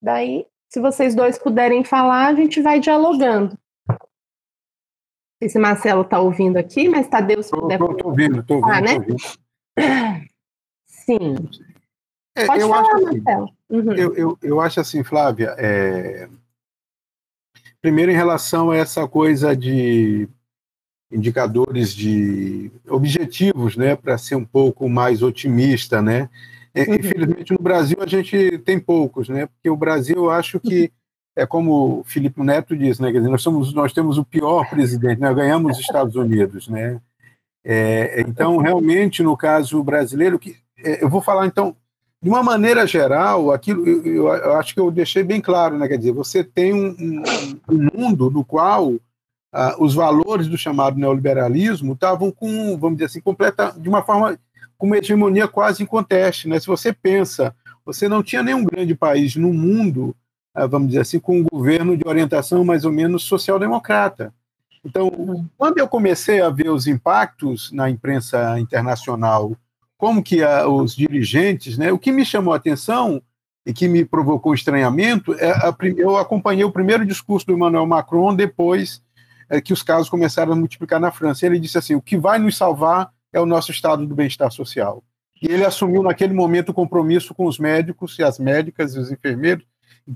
Daí, 0.00 0.46
se 0.70 0.80
vocês 0.80 1.14
dois 1.14 1.38
puderem 1.38 1.84
falar, 1.84 2.28
a 2.28 2.34
gente 2.34 2.62
vai 2.62 2.80
dialogando. 2.80 3.58
Não 3.88 3.98
sei 5.38 5.48
se 5.50 5.58
Marcelo 5.58 6.00
está 6.00 6.18
ouvindo 6.18 6.56
aqui, 6.56 6.88
mas 6.88 7.08
Tadeu, 7.08 7.42
se 7.42 7.50
puder... 7.50 7.78
Estou 7.78 8.06
ouvindo, 8.06 8.40
estou 8.40 8.56
ouvindo. 8.56 8.74
Ah, 8.74 8.80
né? 8.80 8.94
Ouvindo. 8.94 9.16
Sim. 10.86 11.34
É, 12.34 12.46
Pode 12.46 12.62
eu 12.62 12.68
falar, 12.68 12.80
acho 12.80 12.94
assim, 12.94 13.04
Marcelo. 13.04 13.56
Uhum. 13.68 13.92
Eu, 13.92 14.14
eu, 14.14 14.38
eu 14.40 14.60
acho 14.60 14.80
assim, 14.80 15.04
Flávia, 15.04 15.54
é... 15.58 16.26
primeiro 17.82 18.10
em 18.10 18.16
relação 18.16 18.70
a 18.70 18.76
essa 18.76 19.06
coisa 19.06 19.54
de 19.54 20.26
indicadores 21.12 21.94
de 21.94 22.70
objetivos, 22.88 23.76
né, 23.76 23.94
para 23.94 24.16
ser 24.16 24.34
um 24.34 24.44
pouco 24.44 24.88
mais 24.88 25.22
otimista, 25.22 26.00
né? 26.00 26.28
Uhum. 26.74 26.94
Infelizmente 26.94 27.52
no 27.52 27.62
Brasil 27.62 27.98
a 28.00 28.06
gente 28.06 28.58
tem 28.58 28.80
poucos, 28.80 29.28
né? 29.28 29.46
Porque 29.46 29.68
o 29.68 29.76
Brasil 29.76 30.16
eu 30.16 30.30
acho 30.30 30.58
que 30.58 30.90
é 31.36 31.46
como 31.46 32.00
o 32.00 32.04
Felipe 32.04 32.42
Neto 32.42 32.76
diz, 32.76 32.98
né? 32.98 33.12
Quer 33.12 33.18
dizer, 33.18 33.30
nós 33.30 33.42
somos 33.42 33.74
nós 33.74 33.92
temos 33.92 34.16
o 34.16 34.24
pior 34.24 34.68
presidente, 34.70 35.20
nós 35.20 35.36
ganhamos 35.36 35.72
os 35.72 35.80
Estados 35.80 36.16
Unidos, 36.16 36.68
né? 36.68 37.00
É, 37.64 38.22
então 38.22 38.56
realmente 38.56 39.22
no 39.22 39.36
caso 39.36 39.82
brasileiro 39.84 40.38
que 40.38 40.56
é, 40.78 41.04
eu 41.04 41.08
vou 41.08 41.20
falar 41.20 41.46
então 41.46 41.76
de 42.22 42.28
uma 42.28 42.42
maneira 42.42 42.86
geral, 42.86 43.52
aquilo 43.52 43.86
eu, 43.86 44.28
eu, 44.28 44.52
acho 44.54 44.74
que 44.74 44.80
eu 44.80 44.90
deixei 44.90 45.22
bem 45.22 45.40
claro, 45.40 45.76
né? 45.76 45.88
Quer 45.88 45.98
dizer, 45.98 46.12
você 46.12 46.42
tem 46.42 46.72
um, 46.72 46.96
um, 46.98 47.22
um 47.68 47.88
mundo 47.92 48.30
no 48.30 48.44
qual 48.44 48.94
ah, 49.52 49.76
os 49.78 49.94
valores 49.94 50.48
do 50.48 50.56
chamado 50.56 50.98
neoliberalismo 50.98 51.92
estavam 51.92 52.30
com, 52.30 52.76
vamos 52.78 52.96
dizer 52.96 53.06
assim, 53.06 53.20
completa, 53.20 53.74
de 53.76 53.88
uma 53.88 54.02
forma, 54.02 54.38
com 54.78 54.86
uma 54.86 54.96
hegemonia 54.96 55.46
quase 55.46 55.82
inconteste. 55.82 56.48
Né? 56.48 56.58
Se 56.58 56.66
você 56.66 56.92
pensa, 56.92 57.54
você 57.84 58.08
não 58.08 58.22
tinha 58.22 58.42
nenhum 58.42 58.64
grande 58.64 58.94
país 58.94 59.36
no 59.36 59.52
mundo, 59.52 60.16
ah, 60.54 60.66
vamos 60.66 60.88
dizer 60.88 61.00
assim, 61.00 61.20
com 61.20 61.40
um 61.40 61.44
governo 61.44 61.96
de 61.96 62.08
orientação 62.08 62.64
mais 62.64 62.84
ou 62.84 62.92
menos 62.92 63.24
social-democrata. 63.24 64.32
Então, 64.84 65.46
quando 65.56 65.78
eu 65.78 65.86
comecei 65.86 66.40
a 66.40 66.48
ver 66.48 66.70
os 66.70 66.86
impactos 66.86 67.70
na 67.72 67.88
imprensa 67.88 68.58
internacional, 68.58 69.56
como 69.96 70.22
que 70.22 70.42
a, 70.42 70.66
os 70.66 70.96
dirigentes, 70.96 71.78
né, 71.78 71.92
o 71.92 71.98
que 71.98 72.10
me 72.10 72.24
chamou 72.24 72.52
a 72.52 72.56
atenção 72.56 73.22
e 73.64 73.72
que 73.72 73.86
me 73.86 74.04
provocou 74.04 74.54
estranhamento, 74.54 75.34
é 75.34 75.52
a, 75.52 75.72
eu 75.96 76.16
acompanhei 76.16 76.64
o 76.64 76.72
primeiro 76.72 77.06
discurso 77.06 77.46
do 77.46 77.52
Emmanuel 77.52 77.86
Macron 77.86 78.34
depois 78.34 79.00
é, 79.52 79.60
que 79.60 79.74
os 79.74 79.82
casos 79.82 80.08
começaram 80.08 80.54
a 80.54 80.56
multiplicar 80.56 80.98
na 80.98 81.12
França. 81.12 81.44
Ele 81.44 81.60
disse 81.60 81.76
assim: 81.76 81.94
o 81.94 82.00
que 82.00 82.16
vai 82.16 82.38
nos 82.38 82.56
salvar 82.56 83.12
é 83.30 83.38
o 83.38 83.44
nosso 83.44 83.70
estado 83.70 84.06
do 84.06 84.14
bem-estar 84.14 84.50
social. 84.50 85.04
E 85.42 85.46
ele 85.46 85.64
assumiu 85.64 86.02
naquele 86.02 86.32
momento 86.32 86.70
o 86.70 86.74
compromisso 86.74 87.34
com 87.34 87.44
os 87.44 87.58
médicos 87.58 88.18
e 88.18 88.22
as 88.22 88.38
médicas 88.38 88.94
e 88.94 88.98
os 88.98 89.12
enfermeiros, 89.12 89.64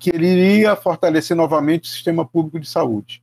que 0.01 0.09
ele 0.09 0.27
iria 0.27 0.75
fortalecer 0.75 1.37
novamente 1.37 1.85
o 1.85 1.93
sistema 1.93 2.25
público 2.25 2.59
de 2.59 2.67
saúde. 2.67 3.23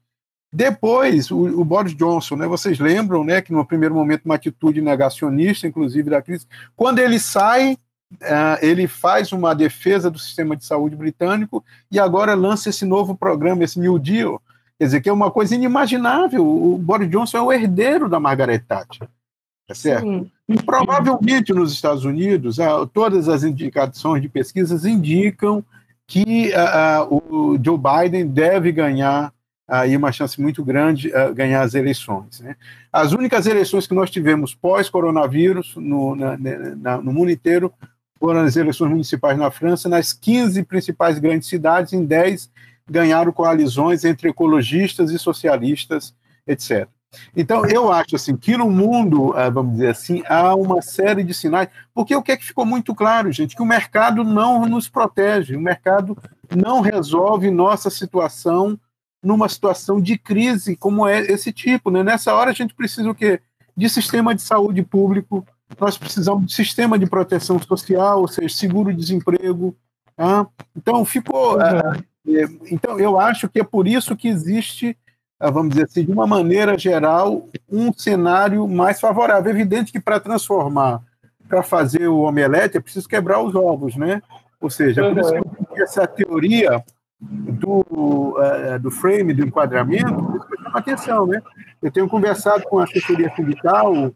Depois, 0.51 1.31
o, 1.31 1.61
o, 1.61 1.65
Boris 1.65 1.95
Johnson, 1.95 2.35
né, 2.35 2.45
vocês 2.45 2.77
lembram 2.77 3.23
né, 3.23 3.41
que 3.41 3.51
no 3.51 3.65
primeiro 3.65 3.95
momento 3.95 4.25
uma 4.25 4.35
atitude 4.35 4.81
negacionista, 4.81 5.65
inclusive 5.65 6.11
da 6.11 6.21
crise, 6.21 6.45
quando 6.75 6.99
ele 6.99 7.19
sai, 7.19 7.73
uh, 7.73 8.61
ele 8.61 8.87
faz 8.87 9.31
uma 9.31 9.55
defesa 9.55 10.11
do 10.11 10.19
sistema 10.19 10.55
de 10.55 10.63
saúde 10.63 10.95
britânico 10.95 11.65
e 11.89 11.99
agora 11.99 12.35
lança 12.35 12.69
esse 12.69 12.85
novo 12.85 13.17
programa, 13.17 13.63
esse 13.63 13.79
New 13.79 13.97
Deal, 13.97 14.39
Quer 14.77 14.85
dizer, 14.85 15.01
que 15.01 15.09
é 15.09 15.13
uma 15.13 15.31
coisa 15.31 15.55
inimaginável. 15.55 16.45
O 16.45 16.77
Boris 16.77 17.09
Johnson 17.09 17.37
é 17.37 17.41
o 17.41 17.53
herdeiro 17.53 18.09
da 18.09 18.19
Margaret 18.19 18.59
Thatcher. 18.59 19.07
Tá 19.67 19.73
certo? 19.73 20.05
Sim. 20.05 20.31
E 20.49 20.61
provavelmente 20.61 21.53
nos 21.53 21.71
Estados 21.71 22.03
Unidos, 22.03 22.57
todas 22.93 23.29
as 23.29 23.43
indicações 23.43 24.21
de 24.21 24.27
pesquisas 24.27 24.85
indicam 24.85 25.63
que 26.05 26.51
uh, 26.51 27.13
uh, 27.13 27.53
o 27.53 27.59
Joe 27.63 27.77
Biden 27.77 28.27
deve 28.27 28.71
ganhar 28.71 29.33
aí 29.67 29.95
uh, 29.95 29.99
uma 29.99 30.11
chance 30.11 30.39
muito 30.41 30.63
grande 30.63 31.09
uh, 31.09 31.33
ganhar 31.33 31.61
as 31.61 31.73
eleições. 31.73 32.41
Né? 32.41 32.55
As 32.91 33.13
únicas 33.13 33.47
eleições 33.47 33.87
que 33.87 33.93
nós 33.93 34.11
tivemos 34.11 34.53
pós-coronavírus 34.53 35.73
no, 35.77 36.15
na, 36.15 36.37
na, 36.37 36.97
no 36.97 37.13
mundo 37.13 37.31
inteiro 37.31 37.73
foram 38.19 38.41
as 38.41 38.55
eleições 38.55 38.89
municipais 38.89 39.37
na 39.37 39.49
França, 39.49 39.89
nas 39.89 40.13
15 40.13 40.63
principais 40.63 41.19
grandes 41.19 41.47
cidades, 41.47 41.93
em 41.93 42.05
10 42.05 42.49
ganharam 42.89 43.31
coalizões 43.31 44.03
entre 44.03 44.29
ecologistas 44.29 45.11
e 45.11 45.19
socialistas, 45.19 46.13
etc. 46.45 46.87
Então, 47.35 47.65
eu 47.65 47.91
acho 47.91 48.15
assim 48.15 48.35
que 48.35 48.57
no 48.57 48.69
mundo, 48.69 49.33
ah, 49.35 49.49
vamos 49.49 49.73
dizer 49.73 49.89
assim, 49.89 50.23
há 50.27 50.55
uma 50.55 50.81
série 50.81 51.23
de 51.23 51.33
sinais, 51.33 51.69
porque 51.93 52.15
o 52.15 52.21
que 52.21 52.31
é 52.31 52.37
que 52.37 52.45
ficou 52.45 52.65
muito 52.65 52.93
claro, 52.95 53.31
gente, 53.31 53.55
que 53.55 53.61
o 53.61 53.65
mercado 53.65 54.23
não 54.23 54.65
nos 54.65 54.89
protege, 54.89 55.55
o 55.55 55.61
mercado 55.61 56.17
não 56.55 56.81
resolve 56.81 57.51
nossa 57.51 57.89
situação 57.89 58.79
numa 59.23 59.47
situação 59.47 60.01
de 60.01 60.17
crise 60.17 60.75
como 60.75 61.07
é 61.07 61.19
esse 61.21 61.53
tipo, 61.53 61.89
né? 61.89 62.03
Nessa 62.03 62.33
hora 62.33 62.51
a 62.51 62.53
gente 62.53 62.73
precisa 62.73 63.09
o 63.09 63.15
quê? 63.15 63.39
De 63.75 63.89
sistema 63.89 64.35
de 64.35 64.41
saúde 64.41 64.83
público, 64.83 65.45
nós 65.79 65.97
precisamos 65.97 66.47
de 66.47 66.53
sistema 66.53 66.99
de 66.99 67.05
proteção 67.05 67.59
social, 67.59 68.21
ou 68.21 68.27
seja, 68.27 68.53
seguro-desemprego. 68.55 69.75
Tá? 70.15 70.45
Então, 70.75 71.03
ficou... 71.05 71.55
Uhum. 71.55 72.03
Então, 72.71 72.99
eu 72.99 73.19
acho 73.19 73.49
que 73.49 73.59
é 73.59 73.63
por 73.63 73.87
isso 73.87 74.15
que 74.15 74.27
existe, 74.27 74.97
ah, 75.39 75.51
vamos 75.51 75.71
dizer 75.71 75.85
assim, 75.85 76.05
de 76.05 76.11
uma 76.11 76.25
maneira 76.25 76.77
geral, 76.77 77.49
um 77.69 77.91
cenário 77.91 78.67
mais 78.67 78.99
favorável. 78.99 79.51
É 79.51 79.53
evidente 79.53 79.91
que 79.91 79.99
para 79.99 80.19
transformar, 80.19 81.01
para 81.47 81.61
fazer 81.61 82.07
o 82.07 82.21
omelete, 82.21 82.77
é 82.77 82.79
preciso 82.79 83.07
quebrar 83.07 83.41
os 83.41 83.53
ovos, 83.53 83.95
né? 83.95 84.21
Ou 84.61 84.69
seja, 84.69 85.03
por 85.03 85.19
isso 85.19 85.33
que 85.73 85.81
essa 85.81 86.07
teoria 86.07 86.83
do, 87.19 88.37
uh, 88.37 88.79
do 88.79 88.89
frame, 88.89 89.33
do 89.33 89.45
enquadramento, 89.45 90.09
chamo 90.63 90.77
atenção, 90.77 91.27
né? 91.27 91.41
Eu 91.81 91.91
tenho 91.91 92.07
conversado 92.07 92.63
com 92.63 92.79
a 92.79 92.85
assessoria 92.85 93.31
sindical, 93.35 94.13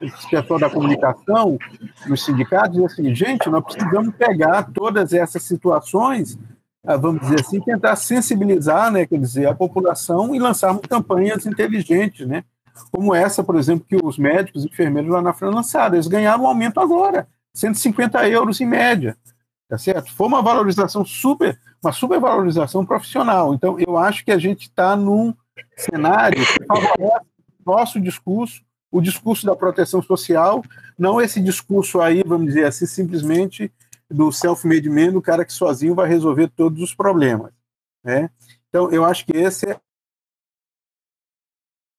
esse 0.00 0.28
pessoal 0.28 0.60
da 0.60 0.68
comunicação, 0.68 1.58
nos 2.06 2.24
sindicatos, 2.24 2.78
e 2.78 2.84
assim, 2.84 3.14
gente, 3.14 3.48
nós 3.48 3.64
precisamos 3.64 4.14
pegar 4.16 4.64
todas 4.72 5.12
essas 5.12 5.42
situações 5.44 6.38
vamos 6.84 7.22
dizer 7.22 7.40
assim, 7.40 7.60
tentar 7.60 7.96
sensibilizar, 7.96 8.90
né, 8.90 9.06
quer 9.06 9.18
dizer, 9.18 9.46
a 9.46 9.54
população 9.54 10.34
e 10.34 10.38
lançarmos 10.38 10.82
campanhas 10.88 11.46
inteligentes, 11.46 12.26
né, 12.26 12.44
como 12.90 13.14
essa, 13.14 13.44
por 13.44 13.56
exemplo, 13.56 13.86
que 13.88 13.96
os 13.96 14.18
médicos 14.18 14.64
e 14.64 14.68
enfermeiros 14.68 15.10
lá 15.10 15.22
na 15.22 15.32
França 15.32 15.54
lançaram. 15.54 15.94
Eles 15.94 16.08
ganharam 16.08 16.44
um 16.44 16.46
aumento 16.46 16.80
agora, 16.80 17.28
150 17.54 18.28
euros 18.28 18.60
em 18.60 18.66
média, 18.66 19.16
tá 19.68 19.78
certo? 19.78 20.12
Foi 20.14 20.26
uma 20.26 20.42
valorização 20.42 21.04
super, 21.04 21.58
uma 21.82 21.92
supervalorização 21.92 22.84
profissional. 22.84 23.54
Então, 23.54 23.78
eu 23.78 23.96
acho 23.96 24.24
que 24.24 24.32
a 24.32 24.38
gente 24.38 24.62
está 24.62 24.96
num 24.96 25.34
cenário 25.76 26.44
que 26.44 26.64
favorece 26.64 27.26
nosso 27.64 28.00
discurso 28.00 28.62
o 28.92 29.00
discurso 29.00 29.46
da 29.46 29.56
proteção 29.56 30.02
social, 30.02 30.62
não 30.98 31.18
esse 31.18 31.40
discurso 31.40 31.98
aí, 31.98 32.22
vamos 32.24 32.48
dizer 32.48 32.66
assim, 32.66 32.84
simplesmente 32.84 33.72
do 34.12 34.30
self-made 34.30 34.88
man, 34.88 35.12
do 35.12 35.22
cara 35.22 35.44
que 35.44 35.52
sozinho 35.52 35.94
vai 35.94 36.08
resolver 36.08 36.48
todos 36.48 36.82
os 36.82 36.94
problemas. 36.94 37.52
Né? 38.04 38.30
Então, 38.68 38.90
eu 38.90 39.04
acho 39.04 39.24
que 39.24 39.36
esse 39.36 39.68
é 39.68 39.80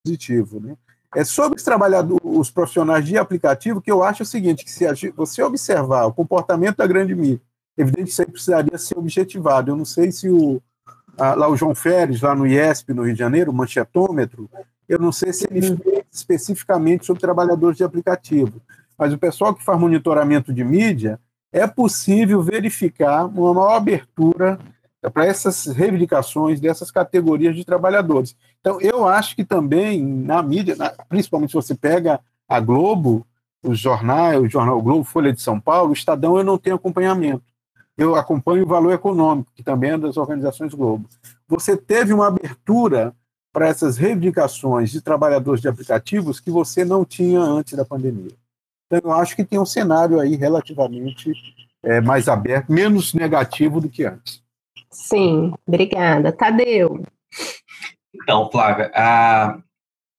positivo. 0.06 0.60
Né? 0.60 0.77
É 1.15 1.23
sobre 1.23 1.57
os 1.57 1.64
trabalhadores, 1.64 2.22
os 2.23 2.52
profissionais 2.52 3.06
de 3.06 3.18
aplicativo, 3.18 3.81
que 3.81 3.91
eu 3.91 4.03
acho 4.03 4.23
o 4.23 4.26
seguinte, 4.26 4.65
que 4.65 4.72
se 4.72 5.11
você 5.11 5.41
observar 5.44 6.06
o 6.06 6.14
comportamento 6.14 6.77
da 6.77 6.88
grande 6.88 7.15
mídia, 7.15 7.41
evidente 7.77 8.06
que 8.06 8.11
isso 8.11 8.22
aí 8.22 8.27
precisaria 8.27 8.77
ser 8.77 8.98
objetivado. 8.98 9.72
Eu 9.72 9.76
não 9.76 9.85
sei 9.85 10.11
se 10.11 10.30
o, 10.30 10.61
lá 11.18 11.48
o 11.48 11.56
João 11.56 11.76
Férez, 11.76 12.22
lá 12.22 12.35
no 12.35 12.48
IESP, 12.48 12.94
no 12.94 13.03
Rio 13.03 13.14
de 13.14 13.19
Janeiro, 13.19 13.52
o 13.52 13.53
manchetômetro, 13.53 14.49
eu 14.88 14.99
não 14.99 15.11
sei 15.11 15.31
se 15.31 15.48
ele 15.49 15.61
fez 15.61 16.03
especificamente 16.11 17.06
sobre 17.06 17.22
trabalhadores 17.22 17.77
de 17.77 17.84
aplicativo, 17.84 18.61
mas 18.98 19.14
o 19.14 19.18
pessoal 19.18 19.53
que 19.56 19.64
faz 19.64 19.80
monitoramento 19.80 20.53
de 20.53 20.64
mídia, 20.64 21.19
é 21.53 21.67
possível 21.67 22.41
verificar 22.41 23.25
uma 23.25 23.53
maior 23.53 23.75
abertura 23.75 24.59
para 25.13 25.25
essas 25.25 25.67
reivindicações 25.67 26.59
dessas 26.59 26.89
categorias 26.89 27.55
de 27.55 27.63
trabalhadores. 27.63 28.35
Então, 28.59 28.81
eu 28.81 29.07
acho 29.07 29.35
que 29.35 29.45
também 29.45 30.03
na 30.03 30.41
mídia, 30.41 30.75
principalmente 31.07 31.51
se 31.51 31.55
você 31.55 31.75
pega 31.75 32.19
a 32.49 32.59
Globo, 32.59 33.25
o 33.61 33.75
jornal 33.75 34.41
o 34.41 34.81
Globo, 34.81 35.03
Folha 35.03 35.31
de 35.31 35.41
São 35.41 35.59
Paulo, 35.59 35.91
o 35.91 35.93
Estadão, 35.93 36.38
eu 36.38 36.43
não 36.43 36.57
tenho 36.57 36.75
acompanhamento. 36.75 37.43
Eu 37.95 38.15
acompanho 38.15 38.63
o 38.63 38.67
valor 38.67 38.91
econômico, 38.91 39.51
que 39.53 39.61
também 39.61 39.91
é 39.91 39.97
das 39.97 40.17
organizações 40.17 40.73
Globo. 40.73 41.07
Você 41.47 41.77
teve 41.77 42.11
uma 42.11 42.27
abertura 42.27 43.13
para 43.51 43.67
essas 43.67 43.97
reivindicações 43.97 44.89
de 44.89 44.99
trabalhadores 44.99 45.61
de 45.61 45.67
aplicativos 45.67 46.39
que 46.39 46.49
você 46.49 46.84
não 46.84 47.05
tinha 47.05 47.39
antes 47.39 47.77
da 47.77 47.85
pandemia. 47.85 48.31
Então, 48.85 48.99
eu 49.03 49.11
acho 49.11 49.35
que 49.35 49.43
tem 49.43 49.60
um 49.60 49.65
cenário 49.65 50.19
aí 50.19 50.35
relativamente 50.35 51.31
é, 51.84 51.99
mais 51.99 52.27
aberto, 52.27 52.72
menos 52.72 53.14
negativo 53.14 53.81
do 53.81 53.89
que 53.89 54.05
antes. 54.05 54.41
Sim, 54.91 55.53
obrigada. 55.68 56.31
Tadeu. 56.31 57.03
Então, 58.14 58.49
Flávia, 58.51 58.91
a, 58.93 59.57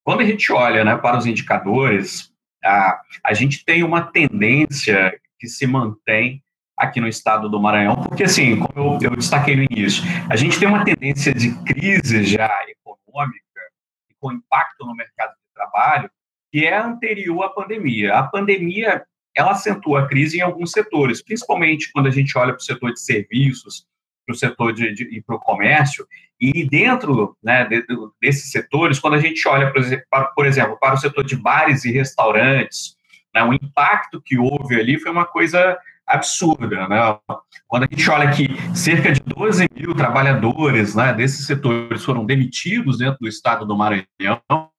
quando 0.03 0.21
a 0.21 0.25
gente 0.25 0.51
olha 0.51 0.83
né, 0.83 0.95
para 0.97 1.17
os 1.17 1.25
indicadores, 1.25 2.31
a, 2.63 2.99
a 3.23 3.33
gente 3.33 3.63
tem 3.63 3.83
uma 3.83 4.01
tendência 4.01 5.17
que 5.39 5.47
se 5.47 5.65
mantém 5.65 6.43
aqui 6.77 6.99
no 6.99 7.07
estado 7.07 7.49
do 7.49 7.59
Maranhão, 7.59 7.95
porque, 7.95 8.23
assim, 8.23 8.59
como 8.59 8.97
eu, 9.01 9.09
eu 9.09 9.15
destaquei 9.15 9.55
no 9.55 9.63
início, 9.63 10.03
a 10.29 10.35
gente 10.35 10.59
tem 10.59 10.67
uma 10.67 10.83
tendência 10.83 11.33
de 11.33 11.55
crise 11.63 12.25
já 12.25 12.51
econômica 12.67 13.61
e 14.09 14.13
com 14.19 14.31
impacto 14.33 14.85
no 14.85 14.93
mercado 14.93 15.31
de 15.31 15.53
trabalho 15.53 16.11
que 16.55 16.65
é 16.65 16.77
anterior 16.77 17.43
à 17.43 17.49
pandemia. 17.49 18.13
A 18.13 18.23
pandemia 18.23 19.03
ela 19.35 19.51
acentua 19.51 19.99
a 19.99 20.07
crise 20.07 20.37
em 20.37 20.41
alguns 20.41 20.71
setores, 20.71 21.21
principalmente 21.21 21.91
quando 21.91 22.07
a 22.07 22.11
gente 22.11 22.37
olha 22.37 22.53
para 22.53 22.61
o 22.61 22.63
setor 22.63 22.93
de 22.93 23.01
serviços, 23.01 23.85
para 24.25 24.33
o 24.33 24.37
setor 24.37 24.71
de, 24.71 24.93
de 24.93 25.17
e 25.17 25.21
para 25.21 25.35
o 25.35 25.39
comércio, 25.39 26.07
e 26.39 26.63
dentro 26.63 27.35
né, 27.43 27.65
de, 27.65 27.85
de, 27.85 27.97
desses 28.21 28.51
setores, 28.51 28.99
quando 28.99 29.15
a 29.15 29.19
gente 29.19 29.45
olha, 29.49 29.69
por 29.69 29.81
exemplo, 29.81 30.05
para, 30.09 30.25
por 30.27 30.45
exemplo, 30.45 30.77
para 30.79 30.93
o 30.93 30.97
setor 30.97 31.25
de 31.25 31.35
bares 31.35 31.83
e 31.83 31.91
restaurantes, 31.91 32.95
né, 33.35 33.43
o 33.43 33.53
impacto 33.53 34.21
que 34.21 34.37
houve 34.37 34.79
ali 34.79 34.97
foi 34.97 35.11
uma 35.11 35.25
coisa 35.25 35.77
absurda. 36.07 36.87
Né? 36.87 37.19
Quando 37.67 37.83
a 37.83 37.87
gente 37.91 38.09
olha 38.09 38.31
que 38.31 38.47
cerca 38.73 39.11
de 39.11 39.19
12 39.19 39.67
mil 39.75 39.93
trabalhadores 39.93 40.95
né, 40.95 41.11
desses 41.11 41.45
setores 41.45 42.05
foram 42.05 42.25
demitidos 42.25 42.99
dentro 42.99 43.19
do 43.19 43.27
estado 43.27 43.65
do 43.65 43.75
Maranhão, 43.75 44.71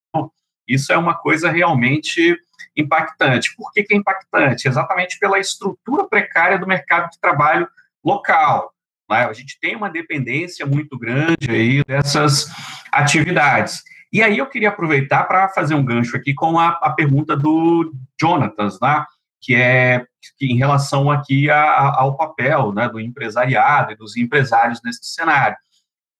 isso 0.77 0.93
é 0.93 0.97
uma 0.97 1.15
coisa 1.15 1.51
realmente 1.51 2.39
impactante. 2.77 3.55
Por 3.57 3.73
que, 3.73 3.82
que 3.82 3.94
é 3.94 3.97
impactante? 3.97 4.69
Exatamente 4.69 5.19
pela 5.19 5.39
estrutura 5.39 6.07
precária 6.09 6.59
do 6.59 6.66
mercado 6.66 7.11
de 7.11 7.20
trabalho 7.20 7.66
local. 8.05 8.73
Né? 9.11 9.24
A 9.24 9.32
gente 9.32 9.59
tem 9.61 9.74
uma 9.74 9.90
dependência 9.90 10.65
muito 10.65 10.98
grande 10.98 11.51
aí 11.51 11.82
dessas 11.85 12.48
atividades. 12.93 13.82
E 14.12 14.23
aí 14.23 14.39
eu 14.39 14.47
queria 14.47 14.69
aproveitar 14.69 15.24
para 15.24 15.48
fazer 15.48 15.74
um 15.74 15.85
gancho 15.85 16.16
aqui 16.16 16.32
com 16.35 16.59
a, 16.59 16.69
a 16.82 16.90
pergunta 16.90 17.36
do 17.36 17.93
Jonatas, 18.20 18.78
né? 18.81 19.05
que 19.40 19.55
é 19.55 20.05
que 20.39 20.47
em 20.47 20.57
relação 20.57 21.11
aqui 21.11 21.48
a, 21.51 21.62
a, 21.62 22.01
ao 22.01 22.16
papel 22.16 22.73
né, 22.73 22.89
do 22.89 23.01
empresariado 23.01 23.93
e 23.93 23.97
dos 23.97 24.16
empresários 24.16 24.81
nesse 24.85 25.05
cenário. 25.05 25.57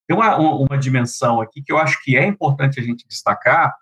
Tem 0.07 0.17
uma, 0.17 0.37
uma 0.37 0.79
dimensão 0.79 1.41
aqui 1.41 1.61
que 1.61 1.73
eu 1.73 1.79
acho 1.79 2.01
que 2.05 2.17
é 2.17 2.25
importante 2.25 2.79
a 2.79 2.83
gente 2.83 3.07
destacar, 3.09 3.75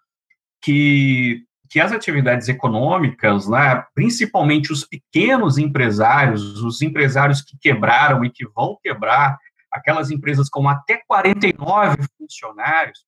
que, 0.65 1.45
que 1.69 1.78
as 1.78 1.93
atividades 1.93 2.49
econômicas, 2.49 3.47
né, 3.47 3.85
principalmente 3.95 4.73
os 4.73 4.85
pequenos 4.85 5.59
empresários, 5.59 6.62
os 6.62 6.81
empresários 6.81 7.43
que 7.43 7.59
quebraram 7.61 8.24
e 8.24 8.31
que 8.31 8.47
vão 8.49 8.78
quebrar, 8.82 9.39
aquelas 9.70 10.11
empresas 10.11 10.49
com 10.49 10.66
até 10.69 11.03
49 11.07 11.97
funcionários, 12.16 13.05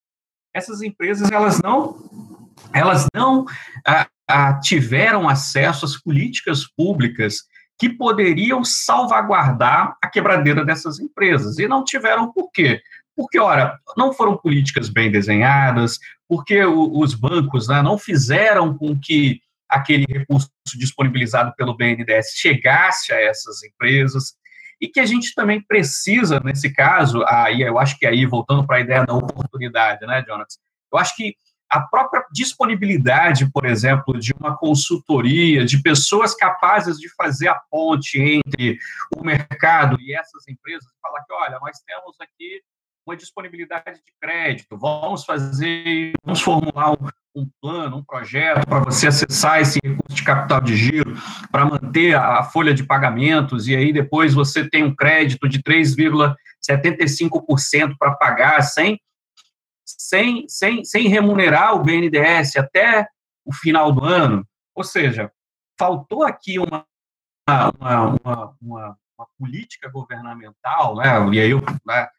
essas 0.53 0.81
empresas 0.81 1.31
elas 1.31 1.61
não 1.61 1.97
elas 2.73 3.05
não 3.13 3.45
ah, 3.85 4.07
ah, 4.27 4.59
tiveram 4.59 5.29
acesso 5.29 5.85
às 5.85 5.95
políticas 5.95 6.65
públicas 6.65 7.43
que 7.79 7.87
poderiam 7.87 8.63
salvaguardar 8.63 9.95
a 10.01 10.09
quebradeira 10.09 10.65
dessas 10.65 10.99
empresas. 10.99 11.59
E 11.59 11.67
não 11.67 11.83
tiveram 11.83 12.31
por 12.31 12.49
quê? 12.51 12.81
Porque, 13.17 13.39
ora, 13.39 13.79
não 13.97 14.13
foram 14.13 14.37
políticas 14.37 14.89
bem 14.89 15.11
desenhadas, 15.11 15.97
porque 16.29 16.63
o, 16.63 16.99
os 16.99 17.15
bancos 17.15 17.67
né, 17.67 17.81
não 17.81 17.97
fizeram 17.97 18.77
com 18.77 18.97
que 18.97 19.41
aquele 19.67 20.05
recurso 20.07 20.51
disponibilizado 20.75 21.51
pelo 21.57 21.75
BNDES 21.75 22.33
chegasse 22.35 23.11
a 23.11 23.19
essas 23.19 23.63
empresas, 23.63 24.35
e 24.79 24.87
que 24.87 24.99
a 24.99 25.05
gente 25.07 25.33
também 25.33 25.59
precisa, 25.59 26.39
nesse 26.39 26.71
caso, 26.71 27.23
aí 27.27 27.63
eu 27.63 27.79
acho 27.79 27.97
que 27.97 28.05
aí, 28.05 28.23
voltando 28.27 28.65
para 28.67 28.77
a 28.77 28.81
ideia 28.81 29.03
da 29.03 29.15
oportunidade, 29.15 30.05
né, 30.05 30.21
Jonathan? 30.21 30.55
Eu 30.93 30.99
acho 30.99 31.15
que 31.15 31.35
a 31.67 31.81
própria 31.81 32.23
disponibilidade, 32.31 33.51
por 33.51 33.65
exemplo, 33.65 34.17
de 34.19 34.31
uma 34.39 34.55
consultoria, 34.55 35.65
de 35.65 35.81
pessoas 35.81 36.35
capazes 36.35 36.97
de 36.97 37.09
fazer 37.15 37.47
a 37.47 37.59
ponte 37.71 38.21
entre 38.21 38.77
o 39.17 39.23
mercado 39.23 39.99
e 39.99 40.13
essas 40.13 40.47
empresas, 40.47 40.87
falar 41.01 41.23
que, 41.23 41.33
olha, 41.33 41.57
nós 41.59 41.79
temos 41.79 42.15
aqui 42.21 42.61
uma 43.07 43.15
disponibilidade 43.15 44.01
de 44.05 44.11
crédito, 44.19 44.77
vamos 44.77 45.23
fazer, 45.23 46.11
vamos 46.25 46.41
formular 46.41 46.91
um, 47.33 47.49
plano, 47.61 47.95
um 47.97 48.03
projeto 48.03 48.67
para 48.67 48.83
você 48.83 49.07
acessar 49.07 49.61
esse 49.61 49.79
recurso 49.81 50.13
de 50.13 50.23
capital 50.23 50.59
de 50.59 50.75
giro, 50.75 51.15
para 51.49 51.65
manter 51.65 52.15
a, 52.15 52.43
folha 52.43 52.73
de 52.73 52.83
pagamentos, 52.83 53.69
e 53.69 53.75
aí 53.75 53.93
depois 53.93 54.33
você 54.33 54.69
tem 54.69 54.83
um 54.83 54.93
crédito 54.93 55.47
de 55.47 55.63
3,75% 55.63 57.95
para 57.97 58.13
pagar 58.15 58.61
sem 58.61 58.99
sem, 59.85 60.45
sem, 60.49 60.83
sem 60.83 61.07
remunerar 61.07 61.75
o 61.75 61.81
BNDES 61.81 62.57
até 62.57 63.07
o 63.45 63.53
final 63.53 63.93
do 63.93 64.03
ano. 64.03 64.45
Ou 64.75 64.83
seja, 64.83 65.31
faltou 65.79 66.23
aqui 66.23 66.59
uma, 66.59 66.85
uma, 67.47 68.19
uma, 68.21 68.53
uma, 68.61 68.97
uma 69.17 69.27
política 69.39 69.89
governamental, 69.89 70.97
né, 70.97 71.25
e 71.31 71.39
aí 71.39 71.53
né, 71.85 72.09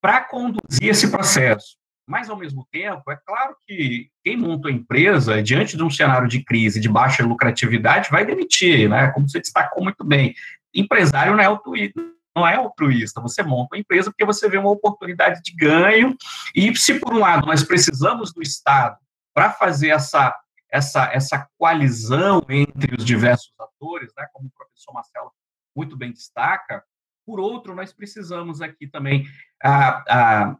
para 0.00 0.20
conduzir 0.24 0.88
esse 0.88 1.10
processo. 1.10 1.76
Mas, 2.06 2.28
ao 2.28 2.36
mesmo 2.36 2.66
tempo, 2.72 3.08
é 3.10 3.16
claro 3.24 3.54
que 3.66 4.10
quem 4.24 4.36
monta 4.36 4.68
a 4.68 4.72
empresa, 4.72 5.40
diante 5.42 5.76
de 5.76 5.84
um 5.84 5.90
cenário 5.90 6.26
de 6.26 6.42
crise, 6.42 6.80
de 6.80 6.88
baixa 6.88 7.24
lucratividade, 7.24 8.10
vai 8.10 8.26
demitir, 8.26 8.88
né? 8.88 9.12
como 9.12 9.28
você 9.28 9.38
destacou 9.38 9.84
muito 9.84 10.02
bem. 10.02 10.34
Empresário 10.74 11.32
não 11.32 11.40
é 11.40 11.46
altruísta, 11.46 12.00
não 12.36 12.46
é 12.46 12.56
altruísta. 12.56 13.20
Você 13.20 13.44
monta 13.44 13.76
uma 13.76 13.80
empresa 13.80 14.10
porque 14.10 14.24
você 14.24 14.48
vê 14.48 14.58
uma 14.58 14.70
oportunidade 14.70 15.40
de 15.40 15.54
ganho. 15.54 16.16
E 16.52 16.74
se, 16.76 16.98
por 16.98 17.14
um 17.14 17.18
lado, 17.18 17.46
nós 17.46 17.62
precisamos 17.62 18.32
do 18.32 18.42
Estado 18.42 18.96
para 19.32 19.52
fazer 19.52 19.90
essa, 19.90 20.36
essa, 20.68 21.04
essa 21.12 21.48
coalizão 21.56 22.44
entre 22.48 22.96
os 22.96 23.04
diversos 23.04 23.52
atores, 23.60 24.10
né, 24.16 24.26
como 24.32 24.48
o 24.48 24.50
professor 24.50 24.92
Marcelo 24.92 25.30
muito 25.76 25.96
bem 25.96 26.10
destaca, 26.10 26.82
por 27.24 27.38
outro, 27.38 27.74
nós 27.76 27.92
precisamos 27.92 28.60
aqui 28.60 28.88
também 28.88 29.24
a, 29.62 30.04
a 30.08 30.56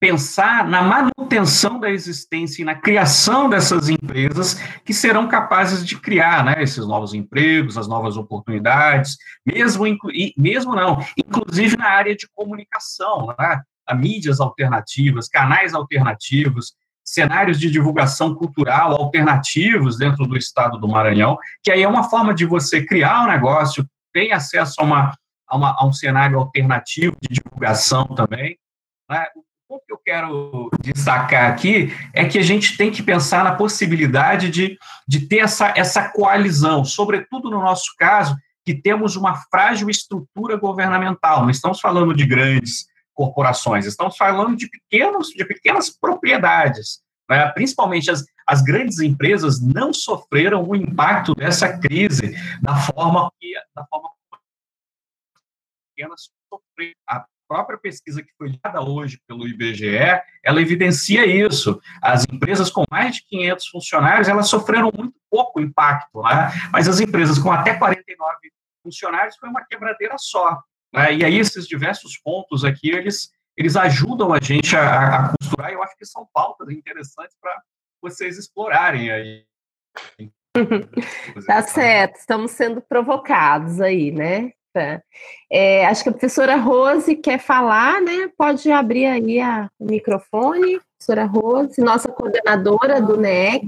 pensar 0.00 0.66
na 0.66 0.80
manutenção 0.80 1.78
da 1.78 1.90
existência 1.90 2.62
e 2.62 2.64
na 2.64 2.74
criação 2.74 3.50
dessas 3.50 3.90
empresas 3.90 4.54
que 4.82 4.94
serão 4.94 5.28
capazes 5.28 5.84
de 5.84 6.00
criar 6.00 6.42
né, 6.42 6.62
esses 6.62 6.86
novos 6.86 7.12
empregos, 7.12 7.76
as 7.76 7.86
novas 7.86 8.16
oportunidades, 8.16 9.18
mesmo, 9.46 9.84
mesmo 10.38 10.74
não, 10.74 11.04
inclusive 11.18 11.76
na 11.76 11.88
área 11.88 12.16
de 12.16 12.26
comunicação, 12.34 13.34
né, 13.38 13.62
mídias 13.94 14.40
alternativas, 14.40 15.28
canais 15.28 15.74
alternativos, 15.74 16.72
cenários 17.04 17.58
de 17.60 17.70
divulgação 17.70 18.34
cultural 18.34 18.92
alternativos 18.92 19.98
dentro 19.98 20.26
do 20.26 20.36
estado 20.36 20.78
do 20.78 20.88
Maranhão, 20.88 21.36
que 21.62 21.70
aí 21.70 21.82
é 21.82 21.88
uma 21.88 22.04
forma 22.04 22.32
de 22.32 22.46
você 22.46 22.86
criar 22.86 23.24
um 23.24 23.26
negócio, 23.26 23.86
ter 24.12 24.32
acesso 24.32 24.80
a, 24.80 24.84
uma, 24.84 25.14
a, 25.50 25.56
uma, 25.56 25.76
a 25.78 25.84
um 25.84 25.92
cenário 25.92 26.38
alternativo 26.38 27.16
de 27.20 27.40
divulgação 27.42 28.06
também. 28.06 28.56
Né? 29.08 29.26
ponto 29.70 29.84
que 29.86 29.92
eu 29.92 29.98
quero 29.98 30.68
destacar 30.82 31.48
aqui 31.48 31.92
é 32.12 32.24
que 32.24 32.36
a 32.36 32.42
gente 32.42 32.76
tem 32.76 32.90
que 32.90 33.04
pensar 33.04 33.44
na 33.44 33.54
possibilidade 33.54 34.50
de, 34.50 34.76
de 35.06 35.28
ter 35.28 35.38
essa, 35.38 35.72
essa 35.76 36.08
coalizão, 36.08 36.84
sobretudo 36.84 37.48
no 37.48 37.60
nosso 37.60 37.94
caso, 37.96 38.36
que 38.64 38.74
temos 38.74 39.14
uma 39.14 39.36
frágil 39.48 39.88
estrutura 39.88 40.56
governamental. 40.56 41.42
Não 41.42 41.50
estamos 41.50 41.80
falando 41.80 42.12
de 42.12 42.26
grandes 42.26 42.86
corporações, 43.14 43.86
estamos 43.86 44.16
falando 44.16 44.56
de, 44.56 44.68
pequenos, 44.68 45.28
de 45.28 45.44
pequenas 45.44 45.88
propriedades. 45.88 47.00
Né? 47.28 47.46
Principalmente 47.52 48.10
as, 48.10 48.24
as 48.44 48.62
grandes 48.62 48.98
empresas 48.98 49.60
não 49.60 49.92
sofreram 49.92 50.68
o 50.68 50.74
impacto 50.74 51.32
dessa 51.32 51.78
crise 51.78 52.34
da 52.60 52.74
forma 52.74 53.30
que 53.40 53.52
da 53.74 53.84
forma 53.86 54.10
sofreram. 56.16 56.94
A 57.06 57.24
própria 57.50 57.76
pesquisa 57.76 58.22
que 58.22 58.30
foi 58.38 58.56
dada 58.62 58.80
hoje 58.80 59.20
pelo 59.26 59.48
IBGE, 59.48 59.98
ela 60.44 60.62
evidencia 60.62 61.26
isso. 61.26 61.80
As 62.00 62.24
empresas 62.30 62.70
com 62.70 62.84
mais 62.88 63.16
de 63.16 63.26
500 63.26 63.66
funcionários, 63.66 64.28
elas 64.28 64.48
sofreram 64.48 64.92
muito 64.96 65.16
pouco 65.28 65.60
impacto, 65.60 66.22
né? 66.22 66.52
mas 66.72 66.86
as 66.86 67.00
empresas 67.00 67.40
com 67.40 67.50
até 67.50 67.74
49 67.74 68.36
funcionários 68.84 69.36
foi 69.36 69.48
uma 69.48 69.64
quebradeira 69.64 70.14
só. 70.16 70.62
Né? 70.92 71.16
E 71.16 71.24
aí 71.24 71.38
esses 71.38 71.66
diversos 71.66 72.16
pontos 72.18 72.64
aqui, 72.64 72.90
eles, 72.90 73.32
eles 73.56 73.74
ajudam 73.74 74.32
a 74.32 74.40
gente 74.40 74.76
a, 74.76 75.16
a 75.16 75.34
costurar, 75.36 75.70
e 75.70 75.74
eu 75.74 75.82
acho 75.82 75.96
que 75.96 76.06
são 76.06 76.28
pautas 76.32 76.68
interessantes 76.70 77.36
para 77.40 77.52
vocês 78.00 78.38
explorarem 78.38 79.10
aí. 79.10 79.44
tá 81.46 81.62
certo, 81.62 82.16
estamos 82.16 82.52
sendo 82.52 82.80
provocados 82.80 83.80
aí, 83.80 84.12
né? 84.12 84.52
É, 85.50 85.86
acho 85.86 86.02
que 86.02 86.08
a 86.08 86.12
professora 86.12 86.56
Rose 86.56 87.16
quer 87.16 87.38
falar, 87.38 88.00
né? 88.00 88.30
Pode 88.36 88.70
abrir 88.70 89.06
aí 89.06 89.40
a, 89.40 89.70
o 89.78 89.84
microfone, 89.86 90.80
professora 90.96 91.24
Rose, 91.24 91.80
nossa 91.80 92.08
coordenadora 92.08 93.00
do 93.00 93.16
NET. 93.16 93.66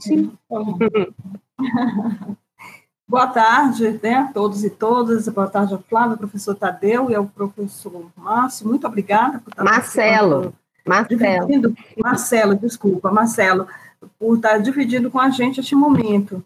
Boa 3.08 3.26
tarde 3.26 4.00
né, 4.02 4.14
a 4.14 4.32
todos 4.32 4.64
e 4.64 4.70
todas. 4.70 5.28
Boa 5.28 5.46
tarde 5.46 5.74
ao 5.74 5.82
Flávio, 5.82 6.12
ao 6.12 6.18
professor 6.18 6.54
Tadeu 6.54 7.10
e 7.10 7.14
ao 7.14 7.26
professor 7.26 8.10
Márcio. 8.16 8.66
Muito 8.66 8.86
obrigada 8.86 9.38
por 9.38 9.50
estar 9.50 9.64
Marcelo. 9.64 10.54
Marcelo. 10.86 11.74
Marcelo, 12.02 12.54
desculpa, 12.54 13.12
Marcelo, 13.12 13.66
por 14.18 14.36
estar 14.36 14.58
dividindo 14.58 15.10
com 15.10 15.20
a 15.20 15.28
gente 15.30 15.60
este 15.60 15.74
momento. 15.74 16.42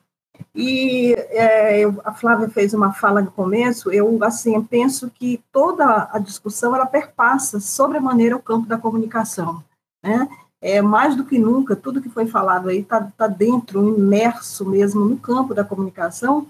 E 0.54 1.14
é, 1.14 1.80
eu, 1.80 2.00
a 2.04 2.12
Flávia 2.12 2.48
fez 2.48 2.72
uma 2.72 2.92
fala 2.92 3.20
no 3.20 3.30
começo, 3.30 3.90
eu 3.90 4.18
assim 4.22 4.60
penso 4.62 5.10
que 5.10 5.40
toda 5.52 6.08
a 6.12 6.18
discussão 6.18 6.74
ela 6.74 6.86
perpassa 6.86 7.60
sobre 7.60 7.98
a 7.98 8.00
maneira 8.00 8.36
o 8.36 8.42
campo 8.42 8.66
da 8.66 8.78
comunicação, 8.78 9.62
né? 10.02 10.28
é, 10.60 10.80
mais 10.80 11.14
do 11.14 11.24
que 11.24 11.38
nunca, 11.38 11.76
tudo 11.76 12.00
que 12.00 12.08
foi 12.08 12.26
falado 12.26 12.68
aí 12.68 12.78
está 12.78 13.00
tá 13.16 13.26
dentro, 13.26 13.96
imerso 13.96 14.68
mesmo 14.68 15.04
no 15.04 15.16
campo 15.16 15.54
da 15.54 15.64
comunicação, 15.64 16.46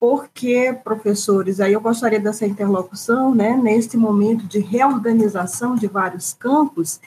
porque, 0.00 0.76
professores, 0.84 1.60
aí 1.60 1.72
eu 1.72 1.80
gostaria 1.80 2.18
dessa 2.18 2.44
interlocução, 2.44 3.34
né, 3.34 3.56
neste 3.56 3.96
momento 3.96 4.46
de 4.46 4.58
reorganização 4.58 5.76
de 5.76 5.86
vários 5.86 6.34
campos, 6.34 7.00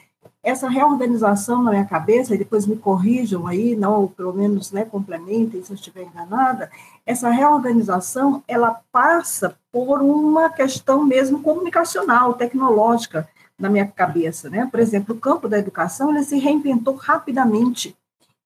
essa 0.46 0.70
reorganização 0.70 1.64
na 1.64 1.72
minha 1.72 1.86
cabeça, 1.86 2.36
e 2.36 2.38
depois 2.38 2.68
me 2.68 2.78
corrijam 2.78 3.48
aí, 3.48 3.76
não, 3.76 4.02
ou 4.02 4.10
pelo 4.10 4.32
menos 4.32 4.72
né, 4.72 4.86
complementem 4.86 5.64
se 5.64 5.72
eu 5.72 5.76
estiver 5.76 6.04
enganada, 6.04 6.70
essa 7.04 7.32
reorganização, 7.32 8.44
ela 8.48 8.80
passa 8.92 9.58
por 9.72 10.04
uma 10.04 10.48
questão 10.50 11.04
mesmo 11.04 11.42
comunicacional, 11.42 12.36
tecnológica, 12.36 13.28
na 13.58 13.70
minha 13.70 13.88
cabeça, 13.88 14.50
né? 14.50 14.68
Por 14.70 14.80
exemplo, 14.80 15.16
o 15.16 15.20
campo 15.20 15.48
da 15.48 15.58
educação 15.58 16.12
ele 16.12 16.24
se 16.24 16.38
reinventou 16.38 16.96
rapidamente, 16.96 17.96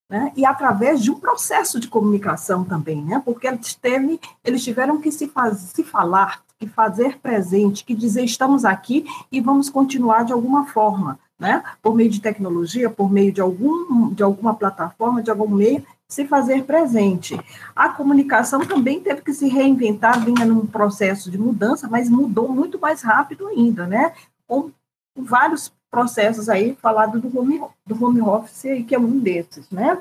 né? 0.10 0.32
E 0.36 0.46
através 0.46 1.02
de 1.02 1.12
um 1.12 1.20
processo 1.20 1.80
de 1.80 1.88
comunicação 1.88 2.64
também, 2.64 3.04
né? 3.04 3.22
Porque 3.26 3.48
eles 3.48 3.74
teve, 3.74 4.20
eles 4.44 4.64
tiveram 4.64 5.02
que 5.02 5.12
se, 5.12 5.28
faz, 5.28 5.58
se 5.58 5.84
falar, 5.84 6.44
que 6.60 6.68
fazer 6.68 7.18
presente, 7.20 7.84
que 7.84 7.96
dizer 7.96 8.24
estamos 8.24 8.66
aqui 8.66 9.06
e 9.32 9.42
vamos 9.42 9.70
continuar 9.70 10.24
de 10.24 10.34
alguma 10.34 10.66
forma, 10.68 11.20
né? 11.40 11.64
Por 11.82 11.96
meio 11.96 12.10
de 12.10 12.20
tecnologia, 12.20 12.90
por 12.90 13.10
meio 13.12 13.32
de 13.32 13.40
algum 13.40 14.14
de 14.14 14.22
alguma 14.22 14.54
plataforma, 14.54 15.24
de 15.24 15.32
algum 15.32 15.48
meio 15.48 15.84
se 16.08 16.26
fazer 16.26 16.64
presente. 16.64 17.40
A 17.76 17.90
comunicação 17.90 18.62
também 18.62 19.00
teve 19.00 19.22
que 19.22 19.34
se 19.34 19.48
reinventar, 19.48 20.24
vinha 20.26 20.44
num 20.44 20.66
processo 20.66 21.30
de 21.30 21.38
mudança, 21.38 21.88
mas 21.88 22.10
mudou 22.10 22.50
muito 22.50 22.80
mais 22.80 23.04
rápido 23.04 23.48
ainda, 23.48 23.86
né? 23.86 24.14
Com 24.48 24.72
vários 25.16 25.72
processos 25.90 26.50
aí, 26.50 26.76
falado 26.82 27.20
do 27.20 27.40
home, 27.40 27.62
do 27.86 28.04
home 28.04 28.22
office, 28.22 28.66
aí, 28.66 28.84
que 28.84 28.96
é 28.96 29.00
um 29.00 29.20
desses, 29.20 29.70
né? 29.70 30.00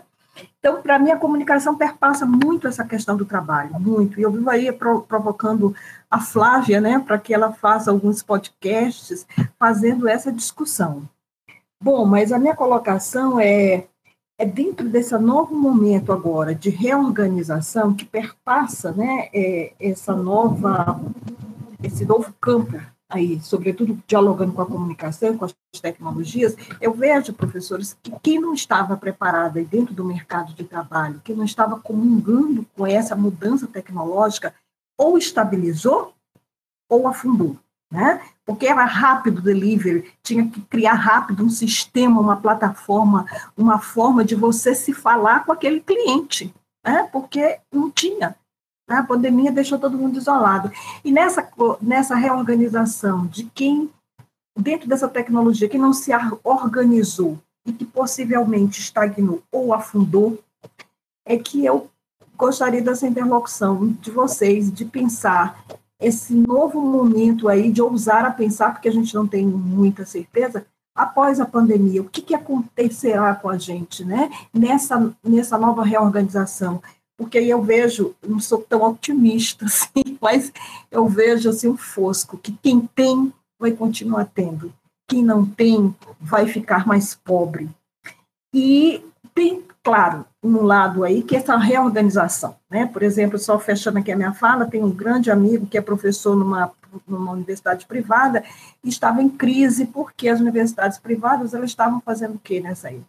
Então, 0.59 0.81
para 0.81 0.99
mim, 0.99 1.11
a 1.11 1.17
comunicação 1.17 1.77
perpassa 1.77 2.25
muito 2.25 2.69
essa 2.69 2.85
questão 2.85 3.17
do 3.17 3.25
trabalho, 3.25 3.79
muito. 3.81 4.19
E 4.19 4.23
eu 4.23 4.31
vivo 4.31 4.49
aí 4.49 4.71
pro, 4.73 5.03
provocando 5.03 5.75
a 6.11 6.21
Flávia, 6.21 6.81
né, 6.81 6.99
para 6.99 7.19
que 7.19 7.35
ela 7.35 7.53
faça 7.53 7.91
alguns 7.91 8.23
podcasts 8.23 9.27
fazendo 9.59 10.09
essa 10.09 10.33
discussão. 10.33 11.09
Bom, 11.81 12.05
mas 12.05 12.33
a 12.33 12.39
minha 12.39 12.57
colocação 12.57 13.39
é, 13.39 13.87
é 14.37 14.45
dentro 14.45 14.89
desse 14.89 15.17
novo 15.17 15.55
momento 15.55 16.13
agora 16.13 16.55
de 16.55 16.71
reorganização 16.71 17.95
que 17.95 18.05
perpassa, 18.05 18.91
né, 18.93 19.29
é, 19.33 19.73
essa 19.79 20.15
nova, 20.15 21.01
esse 21.83 22.05
novo 22.05 22.35
campo 22.41 22.81
aí, 23.09 23.41
sobretudo 23.41 24.03
dialogando 24.07 24.53
com 24.53 24.61
a 24.61 24.67
comunicação, 24.67 25.39
com 25.39 25.45
as 25.45 25.55
tecnologias, 25.81 26.57
eu 26.81 26.93
vejo, 26.93 27.33
professores, 27.33 27.97
que 28.03 28.13
quem 28.23 28.41
não 28.41 28.53
estava 28.53 28.97
preparado 28.97 29.65
dentro 29.65 29.95
do 29.95 30.05
mercado 30.05 30.53
de 30.55 30.65
trabalho, 30.65 31.21
quem 31.25 31.35
não 31.35 31.45
estava 31.45 31.79
comungando 31.79 32.67
com 32.77 32.87
essa 32.87 33.17
mudança 33.17 33.67
tecnológica, 33.67 34.53
ou 34.99 35.17
estabilizou 35.17 36.13
ou 36.91 37.07
afundou, 37.07 37.57
né? 37.91 38.21
Porque 38.45 38.67
era 38.67 38.85
rápido 38.85 39.39
o 39.39 39.43
delivery, 39.43 40.13
tinha 40.23 40.49
que 40.49 40.61
criar 40.63 40.95
rápido 40.95 41.45
um 41.45 41.51
sistema, 41.51 42.21
uma 42.21 42.37
plataforma, 42.37 43.27
uma 43.57 43.79
forma 43.79 44.25
de 44.25 44.35
você 44.35 44.75
se 44.75 44.93
falar 44.93 45.45
com 45.45 45.53
aquele 45.53 45.81
cliente, 45.81 46.53
né? 46.85 47.09
Porque 47.13 47.59
não 47.73 47.91
tinha 47.91 48.37
a 48.97 49.03
pandemia 49.03 49.53
deixou 49.53 49.79
todo 49.79 49.99
mundo 49.99 50.19
isolado. 50.19 50.73
E 51.05 51.13
nessa, 51.13 51.47
nessa 51.81 52.15
reorganização 52.15 53.27
de 53.27 53.45
quem, 53.55 53.91
dentro 54.59 54.89
dessa 54.89 55.09
tecnologia, 55.09 55.69
que 55.69 55.79
não 55.79 55.93
se 55.93 56.11
organizou 56.43 57.39
e 57.67 57.73
que 57.73 57.85
possivelmente 57.85 58.81
estagnou 58.81 59.43
ou 59.53 59.75
afundou, 59.75 60.39
é 61.27 61.37
que 61.37 61.65
eu 61.65 61.91
gostaria 62.37 62.81
dessa 62.81 63.07
interlocução 63.07 63.89
de 64.01 64.11
vocês, 64.11 64.73
de 64.73 64.85
pensar 64.85 65.63
esse 66.01 66.35
novo 66.35 66.81
momento 66.81 67.49
aí, 67.49 67.71
de 67.71 67.83
ousar 67.83 68.25
a 68.25 68.31
pensar, 68.31 68.73
porque 68.73 68.89
a 68.89 68.93
gente 68.93 69.15
não 69.15 69.27
tem 69.27 69.47
muita 69.47 70.05
certeza, 70.05 70.67
após 70.95 71.41
a 71.41 71.47
pandemia, 71.47 72.03
o 72.03 72.09
que, 72.09 72.23
que 72.23 72.35
acontecerá 72.35 73.35
com 73.35 73.49
a 73.49 73.59
gente, 73.59 74.05
né? 74.05 74.31
Nessa, 74.53 75.15
nessa 75.25 75.59
nova 75.59 75.85
reorganização 75.85 76.81
porque 77.19 77.39
aí 77.39 77.51
eu 77.51 77.61
vejo, 77.61 78.15
não 78.27 78.39
sou 78.39 78.63
tão 78.63 78.81
otimista 78.83 79.65
assim, 79.67 80.17
mas 80.21 80.53
eu 80.89 81.07
vejo 81.09 81.51
assim 81.51 81.69
um 81.69 81.77
fosco, 81.77 82.39
que 82.39 82.53
quem 82.63 82.81
tem 82.95 83.33
vai 83.59 83.73
continuar 83.73 84.27
tendo, 84.27 84.73
quem 85.09 85.25
não 85.25 85.45
tem 85.45 85.95
vai 86.21 86.47
ficar 86.47 86.87
mais 86.87 87.17
pobre. 87.17 87.69
E 88.55 89.05
tem, 89.35 89.65
claro, 89.89 90.25
um 90.43 90.63
lado 90.63 91.05
aí 91.05 91.23
que 91.23 91.37
é 91.37 91.39
essa 91.39 91.57
reorganização, 91.57 92.57
né? 92.71 92.87
Por 92.87 93.03
exemplo, 93.03 93.39
só 93.39 93.59
fechando 93.59 93.99
aqui 93.99 94.13
a 94.13 94.17
minha 94.17 94.33
fala, 94.33 94.67
tem 94.67 94.83
um 94.83 94.91
grande 94.91 95.31
amigo 95.31 95.67
que 95.67 95.79
é 95.79 95.81
professor 95.81 96.37
numa 96.37 96.73
numa 97.07 97.33
universidade 97.33 97.85
privada 97.85 98.43
e 98.83 98.89
estava 98.89 99.23
em 99.23 99.29
crise 99.29 99.85
porque 99.85 100.27
as 100.27 100.41
universidades 100.41 100.99
privadas 100.99 101.53
elas 101.53 101.69
estavam 101.69 102.01
fazendo 102.01 102.37
o 102.37 102.39
quê 102.39 102.61
nessa 102.61 102.89
aí? 102.89 103.03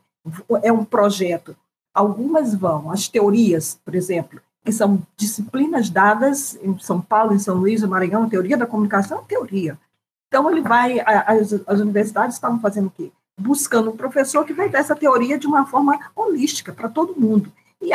É 0.62 0.70
um 0.70 0.84
projeto 0.84 1.56
Algumas 1.94 2.54
vão, 2.54 2.92
as 2.92 3.08
teorias, 3.08 3.80
por 3.84 3.96
exemplo, 3.96 4.40
que 4.64 4.72
são 4.72 5.02
disciplinas 5.18 5.90
dadas 5.90 6.58
em 6.62 6.78
São 6.80 7.02
Paulo, 7.02 7.34
em 7.34 7.40
São 7.40 7.56
Luís, 7.56 7.82
no 7.82 7.90
Maranhão, 7.90 8.30
teoria 8.30 8.58
da 8.58 8.68
comunicação 8.68 9.20
é 9.20 9.24
teoria. 9.24 9.78
Então, 10.28 10.50
ele 10.50 10.62
vai, 10.62 11.00
as, 11.00 11.54
as 11.66 11.80
universidades 11.80 12.36
estavam 12.36 12.60
fazendo 12.60 12.88
o 12.88 12.92
quê? 12.92 13.12
Buscando 13.40 13.92
um 13.92 13.98
professor 13.98 14.46
que 14.46 14.54
vai 14.54 14.70
dar 14.70 14.80
essa 14.80 14.96
teoria 14.96 15.38
de 15.38 15.48
uma 15.48 15.66
forma 15.66 16.00
holística 16.16 16.74
para 16.74 16.90
todo 16.90 17.20
mundo. 17.20 17.52
E, 17.82 17.92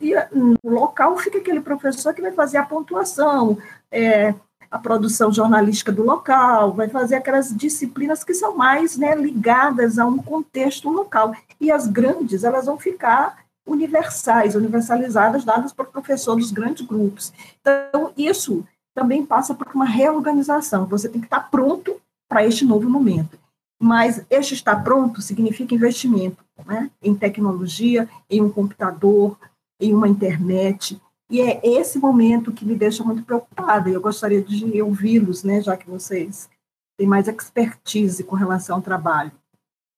e 0.00 0.14
no 0.32 0.56
local 0.64 1.16
fica 1.18 1.38
aquele 1.38 1.60
professor 1.60 2.14
que 2.14 2.22
vai 2.22 2.32
fazer 2.32 2.56
a 2.56 2.64
pontuação, 2.64 3.58
é, 3.90 4.34
a 4.70 4.78
produção 4.78 5.32
jornalística 5.32 5.92
do 5.92 6.02
local, 6.02 6.72
vai 6.72 6.88
fazer 6.88 7.16
aquelas 7.16 7.54
disciplinas 7.54 8.24
que 8.24 8.34
são 8.34 8.56
mais 8.56 8.96
né, 8.96 9.14
ligadas 9.14 9.98
a 9.98 10.06
um 10.06 10.18
contexto 10.18 10.88
local. 10.88 11.34
E 11.60 11.70
as 11.70 11.86
grandes, 11.86 12.44
elas 12.44 12.66
vão 12.66 12.78
ficar 12.78 13.44
universais, 13.66 14.54
universalizadas, 14.54 15.44
dadas 15.44 15.72
por 15.72 15.86
professor 15.86 16.36
dos 16.36 16.50
grandes 16.50 16.86
grupos. 16.86 17.32
Então, 17.60 18.12
isso 18.16 18.64
também 18.94 19.26
passa 19.26 19.54
por 19.54 19.68
uma 19.74 19.84
reorganização. 19.84 20.86
Você 20.86 21.08
tem 21.08 21.20
que 21.20 21.26
estar 21.26 21.50
pronto 21.50 21.96
para 22.28 22.46
este 22.46 22.64
novo 22.64 22.88
momento. 22.88 23.38
Mas 23.80 24.24
este 24.30 24.54
estar 24.54 24.82
pronto 24.82 25.20
significa 25.20 25.74
investimento 25.74 26.44
né? 26.64 26.90
em 27.02 27.14
tecnologia, 27.14 28.08
em 28.28 28.40
um 28.40 28.50
computador, 28.50 29.38
em 29.80 29.94
uma 29.94 30.08
internet. 30.08 31.00
E 31.28 31.40
é 31.40 31.60
esse 31.62 31.98
momento 31.98 32.52
que 32.52 32.64
me 32.64 32.74
deixa 32.74 33.04
muito 33.04 33.22
preocupada. 33.22 33.90
E 33.90 33.94
eu 33.94 34.00
gostaria 34.00 34.40
de 34.40 34.80
ouvi-los, 34.80 35.42
né, 35.42 35.60
já 35.60 35.76
que 35.76 35.88
vocês 35.88 36.48
têm 36.96 37.06
mais 37.06 37.28
expertise 37.28 38.24
com 38.24 38.36
relação 38.36 38.76
ao 38.76 38.82
trabalho. 38.82 39.32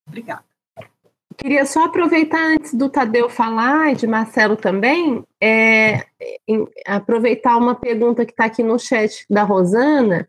Obrigada. 0.07 0.45
Queria 1.37 1.65
só 1.65 1.85
aproveitar 1.85 2.55
antes 2.55 2.75
do 2.75 2.89
Tadeu 2.89 3.29
falar 3.29 3.93
e 3.93 3.95
de 3.95 4.09
Marcelo 4.09 4.57
também, 4.57 5.23
é, 5.41 6.05
em, 6.49 6.67
aproveitar 6.85 7.57
uma 7.57 7.77
pergunta 7.77 8.27
que 8.27 8.33
está 8.33 8.47
aqui 8.47 8.61
no 8.61 8.77
chat 8.77 9.25
da 9.31 9.45
Rosana, 9.45 10.29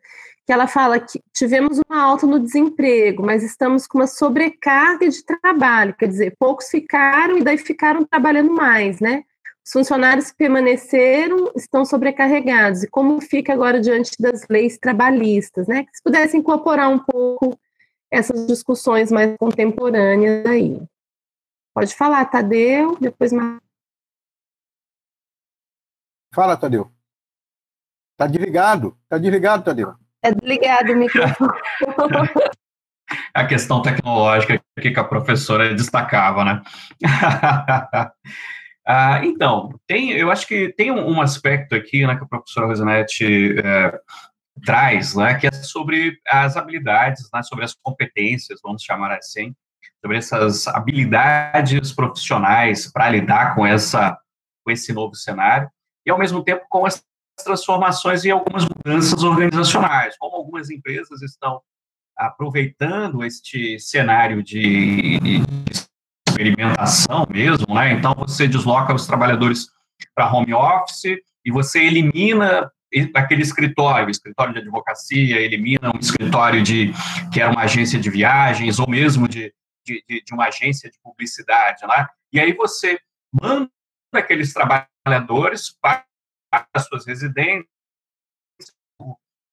que 0.50 0.54
ela 0.54 0.66
fala 0.66 1.00
que 1.00 1.22
tivemos 1.32 1.80
uma 1.88 2.02
alta 2.02 2.26
no 2.26 2.40
desemprego, 2.40 3.24
mas 3.24 3.44
estamos 3.44 3.86
com 3.86 4.00
uma 4.00 4.08
sobrecarga 4.08 5.08
de 5.08 5.24
trabalho, 5.24 5.94
quer 5.94 6.08
dizer, 6.08 6.36
poucos 6.40 6.70
ficaram 6.70 7.38
e 7.38 7.44
daí 7.44 7.56
ficaram 7.56 8.04
trabalhando 8.04 8.52
mais, 8.52 9.00
né? 9.00 9.26
Os 9.64 9.72
funcionários 9.72 10.32
que 10.32 10.38
permaneceram 10.38 11.52
estão 11.56 11.86
sobrecarregados. 11.86 12.82
E 12.82 12.90
como 12.90 13.22
fica 13.22 13.54
agora 13.54 13.80
diante 13.80 14.14
das 14.20 14.48
leis 14.50 14.80
trabalhistas, 14.80 15.68
né? 15.68 15.86
Se 15.94 16.02
pudesse 16.02 16.36
incorporar 16.36 16.90
um 16.90 16.98
pouco 16.98 17.56
essas 18.10 18.48
discussões 18.48 19.12
mais 19.12 19.38
contemporâneas 19.38 20.48
aí. 20.48 20.82
Pode 21.76 21.96
falar, 21.96 22.26
Tadeu, 22.26 22.98
depois. 23.00 23.32
Fala, 26.34 26.58
Tadeu. 26.58 26.92
Tá 28.18 28.26
desligado. 28.26 28.98
Tá 29.08 29.20
desligado, 29.20 29.64
Tadeu. 29.64 30.09
É 30.24 30.34
desligado 30.34 30.94
o 30.94 30.98
microfone. 30.98 31.52
a 33.34 33.46
questão 33.46 33.82
tecnológica 33.82 34.62
que 34.80 35.00
a 35.00 35.04
professora 35.04 35.74
destacava, 35.74 36.44
né? 36.46 36.62
ah, 38.86 39.22
então, 39.24 39.80
tem, 39.88 40.12
eu 40.12 40.32
acho 40.32 40.48
que 40.48 40.74
tem 40.74 40.91
um, 40.91 41.22
aspecto 41.22 41.76
aqui 41.76 42.06
né, 42.06 42.16
que 42.16 42.24
a 42.24 42.28
professora 42.28 42.68
Rosanete 42.68 43.56
é, 43.60 44.00
traz, 44.64 45.16
né, 45.16 45.36
que 45.36 45.48
é 45.48 45.52
sobre 45.52 46.18
as 46.28 46.58
habilidades, 46.58 47.30
né, 47.34 47.41
sobre 47.44 47.66
as 47.66 47.74
competências, 47.74 48.60
vamos 48.64 48.84
chamar 48.84 49.12
assim, 49.14 49.56
sobre 50.02 50.18
essas 50.18 50.68
habilidades 50.68 51.91
profissionais 51.91 52.91
para 52.91 53.10
lidar 53.10 53.56
com 53.56 53.66
essa 53.66 54.18
com 54.64 54.72
esse 54.72 54.94
novo 54.94 55.16
cenário 55.16 55.70
e 56.06 56.12
ao 56.12 56.18
mesmo 56.18 56.44
tempo 56.44 56.66
com 56.70 56.86
as 56.86 57.04
transformações 57.44 58.24
e 58.26 58.32
algumas 58.32 58.66
mudanças 58.66 59.24
organizacionais, 59.24 60.18
como 60.18 60.36
algumas 60.36 60.70
empresas 60.70 61.22
estão 61.22 61.61
aproveitando 62.18 63.24
este 63.24 63.80
cenário 63.80 64.44
de, 64.44 65.20
experimentação 66.28 67.26
mesmo, 67.30 67.74
né? 67.74 67.94
Então 67.94 68.14
você 68.14 68.48
desloca 68.48 68.94
os 68.94 69.06
trabalhadores 69.06 69.68
para 70.16 70.32
home 70.32 70.53
office 70.53 71.18
e 71.45 71.52
você 71.52 71.80
elimina 71.84 72.72
aquele 73.14 73.41
escritório, 73.41 74.10
escritório 74.10 74.53
de 74.53 74.60
advocacia, 74.60 75.40
elimina 75.40 75.91
um 75.94 75.99
escritório 75.99 76.64
de 76.64 76.91
que 77.32 77.41
era 77.41 77.52
uma 77.52 77.61
agência 77.61 77.99
de 77.99 78.10
viagens 78.10 78.80
ou 78.80 78.90
mesmo 78.90 79.28
de 79.28 79.53
de, 79.90 80.03
de, 80.07 80.24
de 80.24 80.34
uma 80.34 80.48
agência 80.48 80.90
de 80.90 80.99
publicidade, 81.02 81.86
né? 81.88 82.07
E 82.32 82.40
aí 82.40 82.53
você 82.53 82.99
manda 83.32 83.70
aqueles 84.14 84.53
trabalhadores 84.53 85.76
para 85.82 86.06
as 86.52 86.86
suas 86.88 87.06
residências 87.06 87.68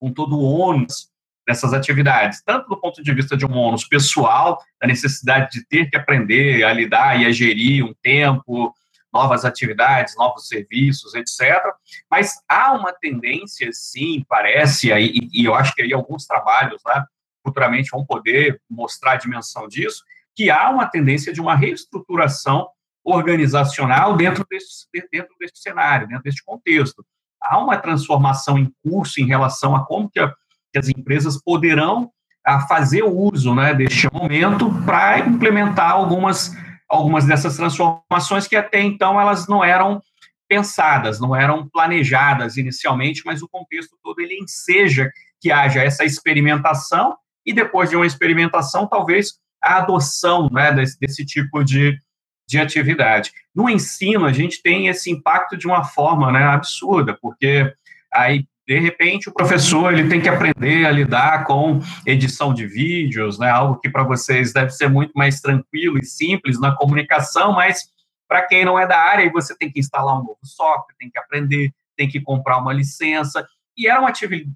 com 0.00 0.12
todo 0.12 0.36
o 0.36 0.42
ônus 0.42 1.10
dessas 1.46 1.72
atividades, 1.72 2.42
tanto 2.42 2.68
do 2.68 2.80
ponto 2.80 3.02
de 3.02 3.14
vista 3.14 3.36
de 3.36 3.46
um 3.46 3.56
ônus 3.56 3.86
pessoal, 3.86 4.60
da 4.80 4.86
necessidade 4.86 5.50
de 5.52 5.66
ter 5.66 5.88
que 5.88 5.96
aprender 5.96 6.64
a 6.64 6.72
lidar 6.72 7.20
e 7.20 7.24
a 7.24 7.30
gerir 7.30 7.84
um 7.84 7.94
tempo, 8.02 8.74
novas 9.12 9.44
atividades, 9.44 10.16
novos 10.16 10.48
serviços, 10.48 11.14
etc. 11.14 11.62
Mas 12.10 12.34
há 12.48 12.72
uma 12.72 12.92
tendência, 12.92 13.70
sim, 13.72 14.24
parece, 14.28 14.92
e, 14.92 15.28
e 15.32 15.44
eu 15.44 15.54
acho 15.54 15.72
que 15.74 15.82
aí 15.82 15.92
alguns 15.92 16.26
trabalhos, 16.26 16.82
né, 16.84 17.04
futuramente 17.44 17.90
vão 17.90 18.04
poder 18.04 18.60
mostrar 18.68 19.12
a 19.12 19.16
dimensão 19.16 19.68
disso, 19.68 20.02
que 20.34 20.50
há 20.50 20.68
uma 20.68 20.86
tendência 20.86 21.32
de 21.32 21.40
uma 21.40 21.54
reestruturação 21.54 22.68
organizacional 23.06 24.16
dentro 24.16 24.44
desse, 24.50 24.86
dentro 25.12 25.32
desse 25.38 25.62
cenário, 25.62 26.08
dentro 26.08 26.24
deste 26.24 26.44
contexto. 26.44 27.06
Há 27.40 27.58
uma 27.58 27.76
transformação 27.76 28.58
em 28.58 28.72
curso 28.82 29.20
em 29.20 29.26
relação 29.26 29.76
a 29.76 29.86
como 29.86 30.10
que, 30.10 30.18
a, 30.18 30.28
que 30.72 30.78
as 30.78 30.88
empresas 30.88 31.40
poderão 31.40 32.10
a 32.44 32.66
fazer 32.66 33.04
uso 33.04 33.54
né, 33.54 33.72
deste 33.74 34.12
momento 34.12 34.70
para 34.84 35.20
implementar 35.20 35.92
algumas, 35.92 36.52
algumas 36.88 37.24
dessas 37.24 37.56
transformações 37.56 38.48
que 38.48 38.56
até 38.56 38.80
então 38.80 39.20
elas 39.20 39.46
não 39.46 39.64
eram 39.64 40.02
pensadas, 40.48 41.20
não 41.20 41.34
eram 41.34 41.68
planejadas 41.68 42.56
inicialmente, 42.56 43.22
mas 43.24 43.42
o 43.42 43.48
contexto 43.48 43.96
todo 44.02 44.20
ele 44.20 44.38
enseja 44.40 45.10
que 45.40 45.50
haja 45.52 45.82
essa 45.82 46.04
experimentação 46.04 47.16
e 47.44 47.52
depois 47.52 47.90
de 47.90 47.96
uma 47.96 48.06
experimentação, 48.06 48.88
talvez 48.88 49.34
a 49.62 49.78
adoção 49.78 50.48
né, 50.50 50.72
desse, 50.72 50.98
desse 50.98 51.24
tipo 51.24 51.64
de, 51.64 51.98
de 52.46 52.58
atividade. 52.58 53.32
No 53.54 53.68
ensino, 53.68 54.24
a 54.24 54.32
gente 54.32 54.62
tem 54.62 54.88
esse 54.88 55.10
impacto 55.10 55.56
de 55.56 55.66
uma 55.66 55.84
forma 55.84 56.30
né, 56.30 56.44
absurda, 56.44 57.16
porque 57.20 57.72
aí, 58.12 58.46
de 58.66 58.78
repente, 58.78 59.28
o 59.28 59.32
professor 59.32 59.92
ele 59.92 60.08
tem 60.08 60.20
que 60.20 60.28
aprender 60.28 60.86
a 60.86 60.90
lidar 60.90 61.44
com 61.44 61.80
edição 62.04 62.54
de 62.54 62.66
vídeos, 62.66 63.38
né, 63.38 63.50
algo 63.50 63.80
que 63.80 63.88
para 63.88 64.04
vocês 64.04 64.52
deve 64.52 64.70
ser 64.70 64.88
muito 64.88 65.12
mais 65.14 65.40
tranquilo 65.40 65.98
e 65.98 66.04
simples 66.04 66.60
na 66.60 66.74
comunicação, 66.74 67.52
mas 67.52 67.88
para 68.28 68.42
quem 68.42 68.64
não 68.64 68.78
é 68.78 68.86
da 68.86 68.98
área, 68.98 69.30
você 69.30 69.56
tem 69.56 69.70
que 69.70 69.80
instalar 69.80 70.14
um 70.14 70.24
novo 70.24 70.38
software, 70.42 70.96
tem 70.98 71.10
que 71.10 71.18
aprender, 71.18 71.72
tem 71.96 72.08
que 72.08 72.20
comprar 72.20 72.58
uma 72.58 72.72
licença. 72.72 73.46
E 73.76 73.86
eram 73.86 74.06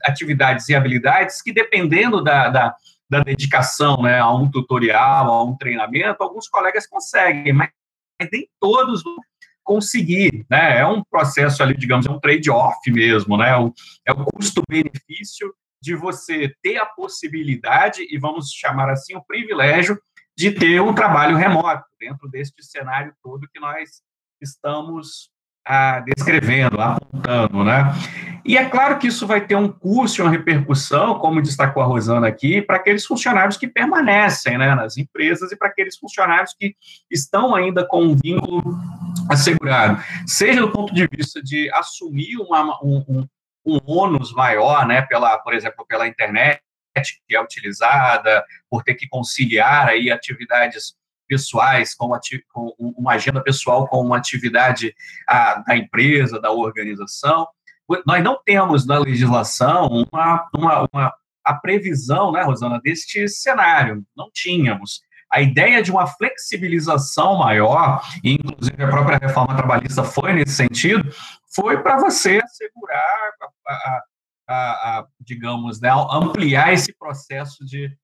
atividades 0.02 0.68
e 0.68 0.74
habilidades 0.74 1.40
que, 1.40 1.52
dependendo 1.52 2.22
da, 2.22 2.48
da 2.48 2.74
da 3.10 3.24
dedicação 3.24 4.00
né, 4.02 4.20
a 4.20 4.30
um 4.32 4.48
tutorial, 4.48 5.32
a 5.32 5.44
um 5.44 5.56
treinamento, 5.56 6.22
alguns 6.22 6.48
colegas 6.48 6.86
conseguem, 6.86 7.52
mas 7.52 7.70
nem 8.30 8.48
todos 8.60 9.02
vão 9.02 9.16
conseguir, 9.62 10.44
né? 10.50 10.78
É 10.78 10.86
um 10.86 11.02
processo 11.04 11.62
ali, 11.62 11.76
digamos, 11.76 12.06
é 12.06 12.10
um 12.10 12.18
trade-off 12.18 12.90
mesmo, 12.90 13.36
né? 13.36 13.50
É 14.06 14.12
o 14.12 14.24
custo-benefício 14.24 15.54
de 15.80 15.94
você 15.94 16.54
ter 16.62 16.76
a 16.76 16.86
possibilidade, 16.86 18.06
e 18.10 18.18
vamos 18.18 18.50
chamar 18.52 18.90
assim, 18.90 19.16
o 19.16 19.24
privilégio 19.24 19.98
de 20.36 20.50
ter 20.50 20.80
um 20.80 20.94
trabalho 20.94 21.36
remoto 21.36 21.84
dentro 21.98 22.28
deste 22.28 22.62
cenário 22.64 23.14
todo 23.22 23.48
que 23.52 23.60
nós 23.60 24.02
estamos 24.40 25.30
ah, 25.66 26.00
descrevendo, 26.00 26.80
apontando, 26.80 27.64
né? 27.64 27.94
E 28.44 28.56
é 28.56 28.64
claro 28.64 28.98
que 28.98 29.06
isso 29.06 29.26
vai 29.26 29.46
ter 29.46 29.54
um 29.54 29.68
curso, 29.68 30.22
uma 30.22 30.30
repercussão, 30.30 31.18
como 31.18 31.42
destacou 31.42 31.82
a 31.82 31.86
Rosana 31.86 32.26
aqui, 32.26 32.62
para 32.62 32.76
aqueles 32.76 33.04
funcionários 33.04 33.56
que 33.56 33.68
permanecem 33.68 34.56
né, 34.56 34.74
nas 34.74 34.96
empresas 34.96 35.52
e 35.52 35.56
para 35.56 35.68
aqueles 35.68 35.96
funcionários 35.98 36.54
que 36.58 36.74
estão 37.10 37.54
ainda 37.54 37.86
com 37.86 38.02
um 38.02 38.16
vínculo 38.16 38.62
assegurado, 39.28 40.02
seja 40.26 40.60
do 40.60 40.72
ponto 40.72 40.94
de 40.94 41.06
vista 41.06 41.42
de 41.42 41.70
assumir 41.74 42.38
uma, 42.38 42.82
um, 42.82 43.04
um, 43.08 43.28
um 43.66 43.78
ônus 43.86 44.32
maior, 44.32 44.86
né, 44.86 45.02
pela, 45.02 45.38
por 45.38 45.54
exemplo, 45.54 45.84
pela 45.86 46.08
internet 46.08 46.60
que 47.28 47.36
é 47.36 47.40
utilizada, 47.40 48.44
por 48.68 48.82
ter 48.82 48.94
que 48.94 49.08
conciliar 49.08 49.88
aí 49.88 50.10
atividades 50.10 50.94
pessoais, 51.30 51.94
com, 51.94 52.10
com 52.52 52.74
uma 52.76 53.12
agenda 53.12 53.40
pessoal 53.40 53.86
com 53.86 54.00
uma 54.00 54.16
atividade 54.16 54.92
a, 55.28 55.62
da 55.64 55.76
empresa, 55.76 56.40
da 56.40 56.50
organização. 56.50 57.46
Nós 58.04 58.22
não 58.22 58.36
temos 58.44 58.84
na 58.84 58.98
legislação 58.98 59.86
uma, 59.86 60.48
uma, 60.52 60.88
uma, 60.92 61.14
a 61.44 61.54
previsão, 61.54 62.32
né, 62.32 62.42
Rosana, 62.42 62.80
deste 62.82 63.28
cenário. 63.28 64.04
Não 64.16 64.28
tínhamos. 64.32 65.02
A 65.32 65.40
ideia 65.40 65.80
de 65.80 65.92
uma 65.92 66.08
flexibilização 66.08 67.38
maior, 67.38 68.02
e 68.24 68.32
inclusive 68.32 68.82
a 68.82 68.88
própria 68.88 69.18
reforma 69.18 69.56
trabalhista 69.56 70.02
foi 70.02 70.32
nesse 70.32 70.54
sentido, 70.54 71.08
foi 71.54 71.80
para 71.80 71.96
você 71.98 72.40
assegurar, 72.42 73.32
a, 73.68 74.02
a, 74.48 74.54
a, 74.54 75.06
digamos, 75.20 75.80
né, 75.80 75.90
ampliar 76.10 76.72
esse 76.72 76.92
processo 76.92 77.64
de, 77.64 77.96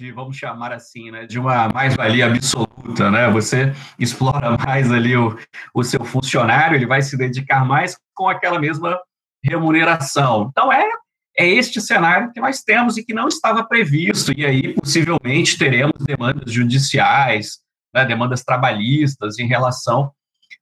de, 0.00 0.12
vamos 0.12 0.36
chamar 0.36 0.72
assim, 0.72 1.10
né, 1.10 1.26
de 1.26 1.40
uma 1.40 1.68
mais-valia 1.70 2.26
absoluta, 2.26 3.10
né? 3.10 3.28
Você 3.30 3.72
explora 3.98 4.56
mais 4.56 4.92
ali 4.92 5.16
o, 5.16 5.36
o 5.74 5.82
seu 5.82 6.04
funcionário, 6.04 6.76
ele 6.76 6.86
vai 6.86 7.02
se 7.02 7.16
dedicar 7.16 7.64
mais 7.64 7.98
com 8.14 8.28
aquela 8.28 8.60
mesma 8.60 8.96
remuneração. 9.42 10.50
Então, 10.52 10.72
é, 10.72 10.88
é 11.36 11.48
este 11.48 11.80
cenário 11.80 12.30
que 12.32 12.40
nós 12.40 12.62
temos 12.62 12.96
e 12.96 13.04
que 13.04 13.12
não 13.12 13.26
estava 13.26 13.64
previsto, 13.64 14.32
e 14.38 14.46
aí 14.46 14.72
possivelmente 14.74 15.58
teremos 15.58 15.98
demandas 16.06 16.52
judiciais, 16.52 17.58
né, 17.92 18.04
demandas 18.04 18.44
trabalhistas 18.44 19.36
em 19.40 19.48
relação 19.48 20.12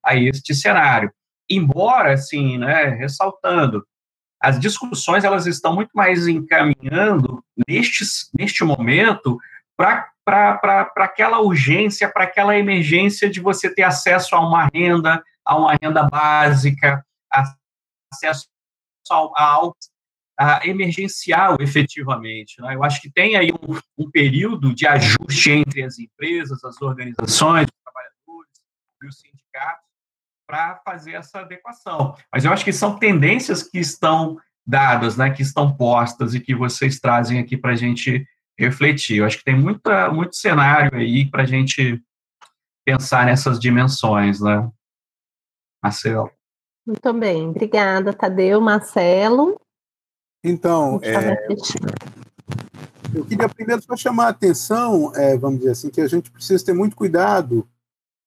a 0.03 0.17
este 0.17 0.55
cenário. 0.55 1.13
Embora, 1.49 2.15
assim, 2.15 2.57
né, 2.57 2.87
ressaltando, 2.87 3.85
as 4.47 4.61
discussões 4.61 5.25
elas 5.25 5.45
estão 5.45 5.75
muito 5.75 5.91
mais 5.93 6.29
encaminhando 6.29 7.45
neste, 7.67 8.05
neste 8.33 8.63
momento 8.63 9.41
para 9.77 10.09
aquela 10.99 11.41
urgência, 11.41 12.09
para 12.09 12.23
aquela 12.23 12.57
emergência 12.57 13.29
de 13.29 13.41
você 13.41 13.69
ter 13.75 13.83
acesso 13.83 14.37
a 14.37 14.41
uma 14.41 14.69
renda, 14.73 15.21
a 15.45 15.57
uma 15.57 15.77
renda 15.83 16.05
básica, 16.05 17.05
acesso 18.13 18.47
a 19.11 19.43
algo 19.43 19.77
emergencial, 20.63 21.57
efetivamente. 21.59 22.63
Né? 22.63 22.77
Eu 22.77 22.85
acho 22.85 23.03
que 23.03 23.11
tem 23.11 23.35
aí 23.35 23.51
um, 23.51 23.81
um, 23.99 24.09
período 24.09 24.73
de 24.73 24.87
ajuste 24.87 25.51
entre 25.51 25.83
as 25.83 25.99
empresas, 25.99 26.63
as 26.63 26.81
organizações, 26.81 27.67
os 27.67 27.83
trabalhadores 27.83 28.53
e 29.03 29.07
os 29.09 29.19
sindicatos 29.19 29.86
para 30.47 30.81
fazer 30.85 31.13
essa 31.13 31.41
adequação. 31.41 32.15
Mas 32.33 32.45
eu 32.45 32.53
acho 32.53 32.65
que 32.65 32.73
são 32.73 32.99
tendências 32.99 33.63
que 33.63 33.79
estão 33.79 34.39
dadas, 34.67 35.17
né, 35.17 35.31
que 35.31 35.43
estão 35.43 35.77
postas 35.77 36.35
e 36.35 36.41
que 36.41 36.55
vocês 36.55 36.99
trazem 36.99 37.39
aqui 37.39 37.57
para 37.57 37.73
a 37.73 37.77
gente 37.77 38.27
refletir. 38.59 39.19
Eu 39.19 39.27
acho 39.27 39.39
que 39.39 39.45
tem 39.45 39.59
muita, 39.59 40.11
muito 40.11 40.37
cenário 40.37 40.97
aí 40.97 41.29
para 41.31 41.43
a 41.43 41.47
gente 41.47 42.03
pensar 42.85 43.27
nessas 43.27 43.59
dimensões, 43.59 44.41
né? 44.41 44.71
Marcelo. 45.83 46.31
Muito 46.87 47.13
bem, 47.13 47.49
obrigada, 47.49 48.13
Tadeu, 48.13 48.61
Marcelo. 48.61 49.61
Então, 50.43 51.01
é, 51.03 51.47
eu 53.13 53.25
queria 53.25 53.49
primeiro 53.49 53.83
só 53.83 53.97
chamar 53.97 54.27
a 54.27 54.31
atenção, 54.31 55.13
é, 55.17 55.37
vamos 55.37 55.59
dizer 55.59 55.73
assim, 55.73 55.91
que 55.91 56.01
a 56.01 56.07
gente 56.07 56.31
precisa 56.31 56.65
ter 56.65 56.73
muito 56.73 56.95
cuidado, 56.95 57.69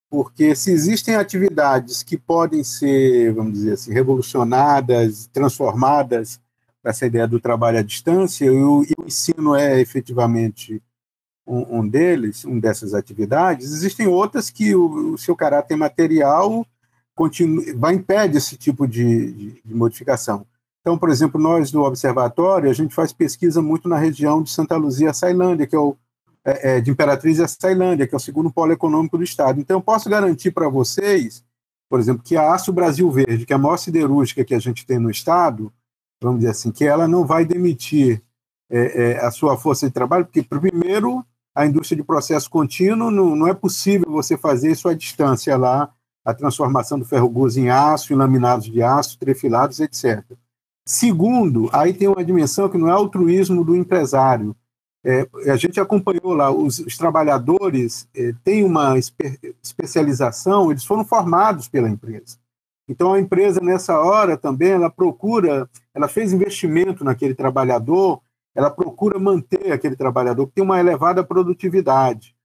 porque 0.10 0.56
se 0.56 0.72
existem 0.72 1.16
atividades 1.16 2.02
que 2.02 2.18
podem 2.18 2.64
ser, 2.64 3.34
vamos 3.34 3.54
dizer 3.54 3.74
assim, 3.74 3.94
revolucionadas, 3.94 5.28
transformadas 5.28 6.40
essa 6.84 7.06
ideia 7.06 7.28
do 7.28 7.40
trabalho 7.40 7.78
à 7.78 7.82
distância, 7.82 8.46
e 8.46 8.50
o, 8.50 8.84
ensino 9.06 9.56
é 9.56 9.80
efetivamente 9.80 10.82
um, 11.46 11.80
um, 11.80 11.88
deles, 11.88 12.46
um 12.46 12.60
dessas 12.60 12.94
atividades, 12.94 13.72
existem 13.72 14.08
outras 14.08 14.50
que 14.50 14.74
o, 14.74 15.14
o 15.14 15.18
seu 15.18 15.36
caráter 15.36 15.76
material 15.76 16.66
vai 17.76 17.96
impede 17.96 18.38
esse 18.38 18.56
tipo 18.56 18.88
de, 18.88 19.32
de, 19.32 19.62
de 19.64 19.76
modificação. 19.76 20.46
Então, 20.80 20.98
por 20.98 21.10
exemplo, 21.10 21.40
nós 21.40 21.70
do 21.70 21.82
Observatório, 21.82 22.70
a 22.70 22.74
gente 22.74 22.96
faz 22.96 23.12
pesquisa 23.12 23.62
muito 23.62 23.90
na 23.90 23.98
região 23.98 24.42
de 24.42 24.50
Santa 24.50 24.78
Luzia, 24.78 25.14
Sailândia, 25.14 25.68
que 25.68 25.76
é 25.76 25.80
o 25.80 25.98
é, 26.46 26.78
é 26.78 26.82
de 26.82 26.92
Imperatriz 26.92 27.40
e 27.40 27.48
Sailândia, 27.48 28.08
que 28.08 28.16
é 28.16 28.18
o 28.18 28.20
segundo 28.20 28.52
polo 28.52 28.72
econômico 28.72 29.18
do 29.18 29.24
estado. 29.24 29.60
Então, 29.60 29.78
eu 29.78 29.82
posso 29.82 30.10
garantir 30.10 30.52
para 30.52 30.70
vocês, 30.70 31.44
por 31.90 32.00
exemplo, 32.00 32.24
que 32.24 32.36
a 32.36 32.54
Aço 32.54 32.72
Brasil 32.72 33.10
Verde, 33.12 33.46
que 33.46 33.54
é 33.54 33.56
a 33.56 33.60
maior 33.60 33.78
siderúrgica 33.78 34.46
que 34.46 34.56
a 34.56 34.60
gente 34.60 34.86
tem 34.86 35.00
no 35.00 35.10
estado, 35.10 35.72
vamos 36.22 36.40
dizer 36.40 36.52
assim, 36.52 36.72
que 36.72 36.86
ela 36.86 37.08
não 37.08 37.26
vai 37.26 37.46
demitir 37.46 38.22
é, 38.70 39.12
é, 39.12 39.26
a 39.26 39.32
sua 39.32 39.58
força 39.58 39.88
de 39.88 39.94
trabalho, 39.94 40.26
porque, 40.26 40.44
primeiro, 40.44 41.26
a 41.56 41.66
indústria 41.66 41.98
de 41.98 42.04
processo 42.04 42.50
contínuo, 42.50 43.10
não, 43.10 43.36
não 43.36 43.48
é 43.48 43.54
possível 43.54 44.12
você 44.12 44.38
fazer 44.38 44.72
isso 44.72 44.88
à 44.88 44.94
distância 44.94 45.58
lá, 45.58 45.92
a 46.24 46.34
transformação 46.34 47.00
do 47.00 47.06
ferro 47.06 47.30
guzo 47.30 47.60
em 47.60 47.70
aço, 47.70 48.14
em 48.14 48.16
laminados 48.16 48.68
de 48.68 48.82
aço, 48.82 49.18
trefilados, 49.18 49.80
etc. 49.80 50.24
Segundo, 50.86 51.70
aí 51.72 51.94
tem 51.94 52.08
uma 52.08 52.24
dimensão 52.24 52.70
que 52.70 52.78
não 52.78 52.88
é 52.88 52.92
altruísmo 52.92 53.64
do 53.64 53.76
empresário. 53.76 54.56
É, 55.04 55.28
a 55.50 55.56
gente 55.56 55.80
acompanhou 55.80 56.34
lá, 56.34 56.52
os, 56.52 56.80
os 56.80 56.98
trabalhadores 56.98 58.08
é, 58.14 58.34
têm 58.44 58.66
uma 58.66 58.98
espe 58.98 59.40
especialização, 59.64 60.72
eles 60.72 60.84
foram 60.84 61.06
formados 61.06 61.68
pela 61.68 61.90
empresa. 61.90 62.38
Então, 62.88 63.14
a 63.14 63.20
empresa, 63.20 63.62
nessa 63.62 64.00
hora 64.00 64.36
também, 64.36 64.72
ela 64.72 64.90
procura, 64.90 65.70
ela 65.94 66.08
fez 66.08 66.34
investimento 66.34 67.06
naquele 67.06 67.36
trabalhador, 67.36 68.20
ela 68.54 68.70
procura 68.70 69.20
manter 69.20 69.72
aquele 69.72 69.96
trabalhador 69.96 70.48
que 70.48 70.54
tem 70.54 70.64
uma 70.64 70.80
elevada 70.80 71.24
produtividade. 71.24 72.36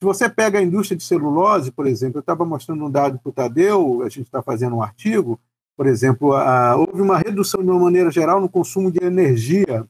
Se 0.00 0.04
você 0.04 0.28
pega 0.28 0.58
a 0.58 0.62
indústria 0.62 0.98
de 0.98 1.04
celulose, 1.04 1.70
por 1.70 1.86
exemplo, 1.86 2.18
eu 2.18 2.20
estava 2.22 2.44
mostrando 2.44 2.84
um 2.84 2.90
dado 2.90 3.18
para 3.20 3.30
o 3.30 3.32
Tadeu, 3.32 4.02
a 4.02 4.08
gente 4.08 4.26
está 4.26 4.42
fazendo 4.42 4.74
um 4.74 4.82
artigo, 4.82 5.40
por 5.76 5.86
exemplo, 5.86 6.32
a, 6.34 6.76
houve 6.76 7.00
uma 7.00 7.16
redução 7.16 7.62
de 7.62 7.70
uma 7.70 7.78
maneira 7.78 8.10
geral 8.10 8.40
no 8.40 8.48
consumo 8.48 8.90
de 8.90 9.02
energia 9.02 9.88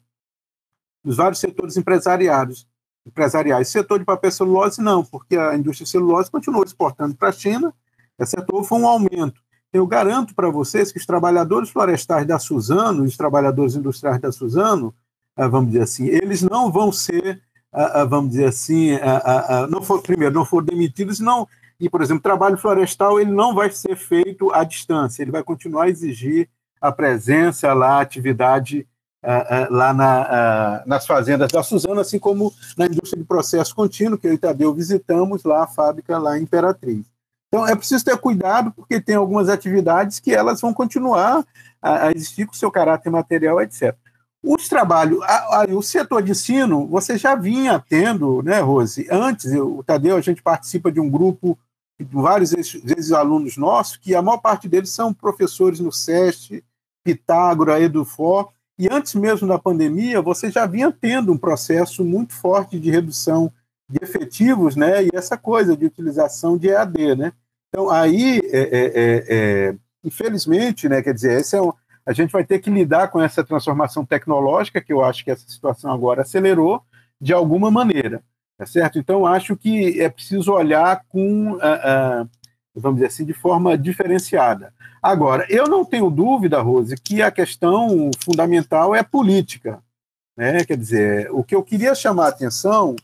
nos 1.05 1.17
vários 1.17 1.41
setores 1.41 1.77
empresariais. 1.77 2.67
empresariais. 3.07 3.69
Setor 3.69 3.99
de 3.99 4.05
papel 4.05 4.31
celulose, 4.31 4.81
não, 4.81 5.05
porque 5.05 5.37
a 5.37 5.57
indústria 5.57 5.87
celulose 5.87 6.31
continuou 6.31 6.65
exportando 6.65 7.15
para 7.15 7.31
a 7.31 7.33
China, 7.33 7.75
esse 8.19 8.33
setor 8.33 8.63
foi 8.65 8.79
um 8.79 8.87
aumento. 8.87 9.41
Eu 9.73 9.87
garanto 9.87 10.35
para 10.35 10.51
vocês 10.51 10.93
que 10.93 10.99
os 10.99 11.07
trabalhadores 11.07 11.71
florestais 11.71 12.27
da 12.27 12.39
Suzano, 12.39 13.03
os 13.05 13.17
trabalhadores 13.17 13.75
industriais 13.75 14.21
da 14.21 14.31
Suzano, 14.31 14.95
ah, 15.35 15.49
vamos 15.49 15.73
dizer 15.73 15.83
assim, 15.83 16.07
eles 16.07 16.43
não 16.43 16.71
vão 16.71 16.93
ser, 16.93 17.43
ah, 17.73 18.03
ah, 18.03 18.05
vamos 18.05 18.33
dizer 18.33 18.47
assim, 18.47 18.91
não 19.71 19.83
for, 19.83 20.03
primeiro, 20.03 20.35
não 20.35 20.45
foram 20.45 20.67
demitidos, 20.67 21.19
não 21.21 21.49
e, 21.83 21.91
por 21.91 22.01
exemplo, 22.01 22.23
trabalho 22.23 22.57
florestal 22.57 23.19
ele 23.19 23.33
não 23.33 23.57
vai 23.57 23.69
ser 23.69 23.97
feito 23.97 24.53
à 24.53 24.63
distância, 24.63 25.21
ele 25.21 25.33
vai 25.33 25.43
continuar 25.43 25.85
a 25.85 25.89
exigir 25.89 26.49
a 26.81 26.93
presença 26.93 27.73
lá, 27.75 27.97
a 27.97 28.01
atividade 28.01 28.87
uh, 29.23 29.73
uh, 29.73 29.75
lá 29.75 29.93
na, 29.93 30.23
uh, 30.23 30.89
nas 30.89 31.07
fazendas 31.07 31.51
da 31.51 31.63
Suzano, 31.63 32.01
assim 32.01 32.19
como 32.19 32.53
na 32.77 32.87
indústria 32.87 33.21
de 33.21 33.27
processo 33.27 33.75
contínuo, 33.75 34.19
que 34.19 34.27
eu 34.27 34.33
e 34.33 34.39
Tadeu 34.39 34.75
visitamos 34.75 35.45
lá 35.45 35.65
a 35.65 35.67
fábrica 35.67 36.19
lá 36.19 36.39
em 36.39 36.43
Imperatriz. 36.43 37.07
Então, 37.49 37.67
é 37.67 37.77
preciso 37.77 38.05
ter 38.05 38.17
cuidado, 38.17 38.73
porque 38.73 39.01
tem 39.01 39.15
algumas 39.15 39.49
atividades 39.49 40.19
que 40.19 40.35
elas 40.35 40.61
vão 40.61 40.73
continuar 40.73 41.45
a, 41.83 42.07
a 42.07 42.13
existir 42.13 42.47
com 42.47 42.55
seu 42.55 42.71
caráter 42.71 43.11
material, 43.11 43.61
etc. 43.61 43.95
Os 44.43 44.69
trabalhos, 44.69 45.23
a, 45.23 45.63
a, 45.63 45.65
o 45.67 45.83
setor 45.83 46.23
de 46.23 46.33
ensino, 46.33 46.87
você 46.89 47.19
já 47.19 47.35
vinha 47.35 47.79
tendo, 47.79 48.43
né, 48.43 48.61
Rose? 48.61 49.07
Antes, 49.11 49.53
eu, 49.53 49.79
o 49.79 49.85
Tadeu, 49.85 50.17
a 50.17 50.21
gente 50.21 50.43
participa 50.43 50.91
de 50.91 50.99
um 50.99 51.11
grupo 51.11 51.59
vários 52.11 52.53
ex-alunos 52.53 53.57
nossos, 53.57 53.97
que 53.97 54.15
a 54.15 54.23
maior 54.23 54.39
parte 54.39 54.69
deles 54.69 54.91
são 54.91 55.13
professores 55.13 55.79
no 55.79 55.93
SESC, 55.93 56.65
Pitágora, 57.05 57.81
Edufor, 57.81 58.51
e 58.83 58.89
antes 58.91 59.15
mesmo 59.15 59.47
da 59.47 59.61
pandemia, 59.61 60.21
você 60.21 60.51
já 60.51 60.67
vinha 60.67 60.91
tendo 60.91 61.33
um 61.33 61.39
processo 61.39 62.05
muito 62.05 62.33
forte 62.33 62.81
de 62.81 62.91
redução 62.91 63.53
de 63.89 64.03
efetivos, 64.03 64.75
né, 64.75 65.05
e 65.05 65.11
essa 65.15 65.37
coisa 65.37 65.77
de 65.77 65.87
utilização 65.87 66.59
de 66.59 66.69
EAD, 66.69 67.15
né. 67.15 67.33
Então, 67.69 67.89
aí, 67.89 68.41
é, 68.45 68.59
é, 68.59 68.87
é, 68.95 69.25
é, 69.29 69.75
infelizmente, 70.03 70.89
né, 70.89 71.01
quer 71.01 71.15
dizer, 71.15 71.39
esse 71.39 71.55
é 71.55 71.63
um, 71.63 71.73
a 72.05 72.13
gente 72.13 72.33
vai 72.33 72.45
ter 72.45 72.59
que 72.59 72.71
lidar 72.71 73.07
com 73.07 73.23
essa 73.23 73.45
transformação 73.45 74.05
tecnológica, 74.05 74.81
que 74.81 74.93
eu 74.93 75.05
acho 75.05 75.23
que 75.25 75.31
essa 75.31 75.49
situação 75.49 75.93
agora 75.93 76.23
acelerou, 76.23 76.83
de 77.21 77.33
alguma 77.33 77.71
maneira. 77.71 78.21
Tá 78.59 78.67
certo? 78.67 78.99
Então, 78.99 79.25
acho 79.25 79.57
que 79.57 80.01
é 80.01 80.09
preciso 80.09 80.53
olhar 80.53 81.05
com, 81.09 81.53
uh, 81.53 81.57
uh, 81.57 82.29
vamos 82.75 82.97
dizer 82.97 83.09
assim, 83.09 83.25
de 83.25 83.33
forma 83.33 83.77
diferenciada. 83.77 84.73
Agora, 85.03 85.47
eu 85.49 85.67
não 85.67 85.85
tenho 85.85 86.11
dúvida, 86.11 86.61
Rose, 86.61 86.95
que 86.97 87.21
a 87.21 87.31
questão 87.31 88.11
fundamental 88.25 88.95
é 88.95 89.03
política. 89.03 89.83
Né? 90.37 90.65
Quer 90.65 90.77
dizer, 90.77 91.31
o 91.33 91.43
que 91.45 91.55
eu 91.55 91.63
queria 91.63 91.95
chamar 91.95 92.27
a 92.27 92.29
atenção 92.29 92.97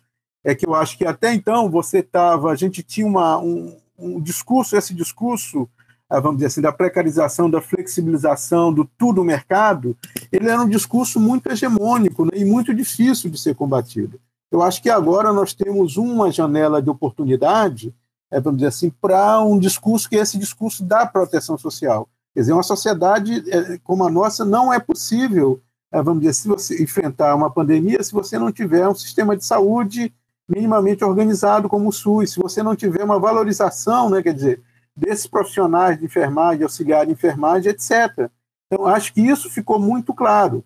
é 0.44 0.54
que 0.54 0.66
eu 0.66 0.74
acho 0.74 0.96
que 0.96 1.04
até 1.04 1.34
então 1.34 1.70
você 1.70 1.98
estava, 1.98 2.50
a 2.50 2.54
gente 2.54 2.82
tinha 2.82 3.06
uma, 3.06 3.38
um, 3.38 3.76
um 3.98 4.20
discurso, 4.20 4.76
esse 4.76 4.94
discurso 4.94 5.68
ah, 6.10 6.20
vamos 6.20 6.38
dizer 6.38 6.46
assim, 6.46 6.60
da 6.62 6.72
precarização, 6.72 7.50
da 7.50 7.60
flexibilização, 7.60 8.72
do 8.72 8.88
tudo 8.96 9.22
mercado, 9.22 9.94
ele 10.32 10.48
era 10.48 10.62
um 10.62 10.68
discurso 10.68 11.20
muito 11.20 11.50
hegemônico 11.50 12.24
né, 12.24 12.30
e 12.34 12.44
muito 12.46 12.72
difícil 12.72 13.28
de 13.28 13.38
ser 13.38 13.54
combatido. 13.54 14.18
Eu 14.50 14.62
acho 14.62 14.80
que 14.82 14.88
agora 14.88 15.32
nós 15.32 15.52
temos 15.52 15.98
uma 15.98 16.32
janela 16.32 16.80
de 16.80 16.88
oportunidade, 16.88 17.94
é, 18.30 18.40
vamos 18.40 18.58
dizer 18.58 18.68
assim, 18.68 18.90
para 18.90 19.40
um 19.40 19.58
discurso 19.58 20.08
que 20.08 20.16
é 20.16 20.20
esse 20.20 20.38
discurso 20.38 20.84
da 20.84 21.06
proteção 21.06 21.56
social. 21.56 22.08
Quer 22.34 22.40
dizer, 22.40 22.52
uma 22.52 22.62
sociedade 22.62 23.42
é, 23.50 23.78
como 23.78 24.04
a 24.04 24.10
nossa 24.10 24.44
não 24.44 24.72
é 24.72 24.78
possível, 24.78 25.60
é, 25.92 26.02
vamos 26.02 26.20
dizer, 26.20 26.34
se 26.34 26.48
você 26.48 26.82
enfrentar 26.82 27.34
uma 27.34 27.50
pandemia, 27.50 28.02
se 28.02 28.12
você 28.12 28.38
não 28.38 28.52
tiver 28.52 28.88
um 28.88 28.94
sistema 28.94 29.36
de 29.36 29.44
saúde 29.44 30.12
minimamente 30.48 31.04
organizado 31.04 31.68
como 31.68 31.88
o 31.88 31.92
SUS, 31.92 32.32
se 32.32 32.40
você 32.40 32.62
não 32.62 32.74
tiver 32.74 33.04
uma 33.04 33.18
valorização, 33.18 34.08
né, 34.08 34.22
quer 34.22 34.34
dizer, 34.34 34.62
desses 34.96 35.26
profissionais 35.26 35.98
de 35.98 36.04
enfermagem, 36.04 36.62
auxiliar 36.62 37.06
de 37.06 37.12
enfermagem, 37.12 37.70
etc. 37.70 38.30
Então, 38.66 38.86
acho 38.86 39.12
que 39.12 39.20
isso 39.20 39.50
ficou 39.50 39.78
muito 39.78 40.14
claro 40.14 40.64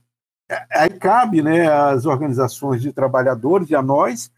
aí 0.70 0.90
cabe 0.90 1.42
né, 1.42 1.68
às 1.68 2.06
organizações 2.06 2.82
de 2.82 2.92
trabalhadores 2.92 3.70
e 3.70 3.74
a 3.74 3.82
nós 3.82 4.30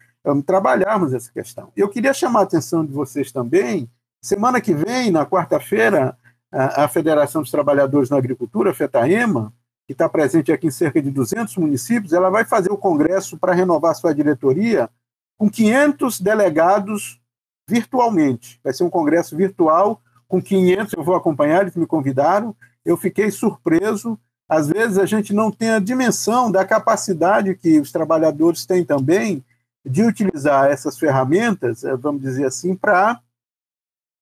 trabalharmos 0.45 1.13
essa 1.13 1.31
questão. 1.31 1.71
Eu 1.75 1.89
queria 1.89 2.13
chamar 2.13 2.41
a 2.41 2.43
atenção 2.43 2.85
de 2.85 2.91
vocês 2.91 3.31
também, 3.31 3.89
semana 4.21 4.59
que 4.59 4.73
vem, 4.73 5.11
na 5.11 5.25
quarta-feira, 5.25 6.17
a, 6.51 6.85
a 6.85 6.87
Federação 6.87 7.41
dos 7.41 7.51
Trabalhadores 7.51 8.09
na 8.09 8.17
Agricultura, 8.17 8.71
a 8.71 8.73
FETAEMA, 8.73 9.53
que 9.85 9.93
está 9.93 10.09
presente 10.09 10.51
aqui 10.51 10.67
em 10.67 10.71
cerca 10.71 11.01
de 11.01 11.11
200 11.11 11.57
municípios, 11.57 12.13
ela 12.13 12.29
vai 12.29 12.43
fazer 12.43 12.71
o 12.71 12.77
congresso 12.77 13.37
para 13.37 13.53
renovar 13.53 13.93
sua 13.95 14.13
diretoria 14.13 14.89
com 15.37 15.49
500 15.49 16.19
delegados 16.19 17.21
virtualmente. 17.69 18.59
Vai 18.63 18.73
ser 18.73 18.83
um 18.83 18.89
congresso 18.89 19.35
virtual 19.35 20.01
com 20.27 20.41
500, 20.41 20.93
eu 20.93 21.03
vou 21.03 21.15
acompanhar, 21.15 21.61
eles 21.61 21.75
me 21.75 21.85
convidaram. 21.85 22.55
Eu 22.83 22.97
fiquei 22.97 23.29
surpreso 23.29 24.19
às 24.47 24.67
vezes 24.67 24.97
a 24.97 25.05
gente 25.05 25.33
não 25.33 25.51
tem 25.51 25.71
a 25.71 25.79
dimensão 25.79 26.51
da 26.51 26.63
capacidade 26.63 27.55
que 27.55 27.79
os 27.79 27.91
trabalhadores 27.91 28.65
têm 28.65 28.85
também 28.85 29.43
de 29.85 30.03
utilizar 30.03 30.69
essas 30.71 30.97
ferramentas, 30.97 31.83
eh, 31.83 31.95
vamos 31.95 32.21
dizer 32.21 32.45
assim, 32.45 32.75
para, 32.75 33.19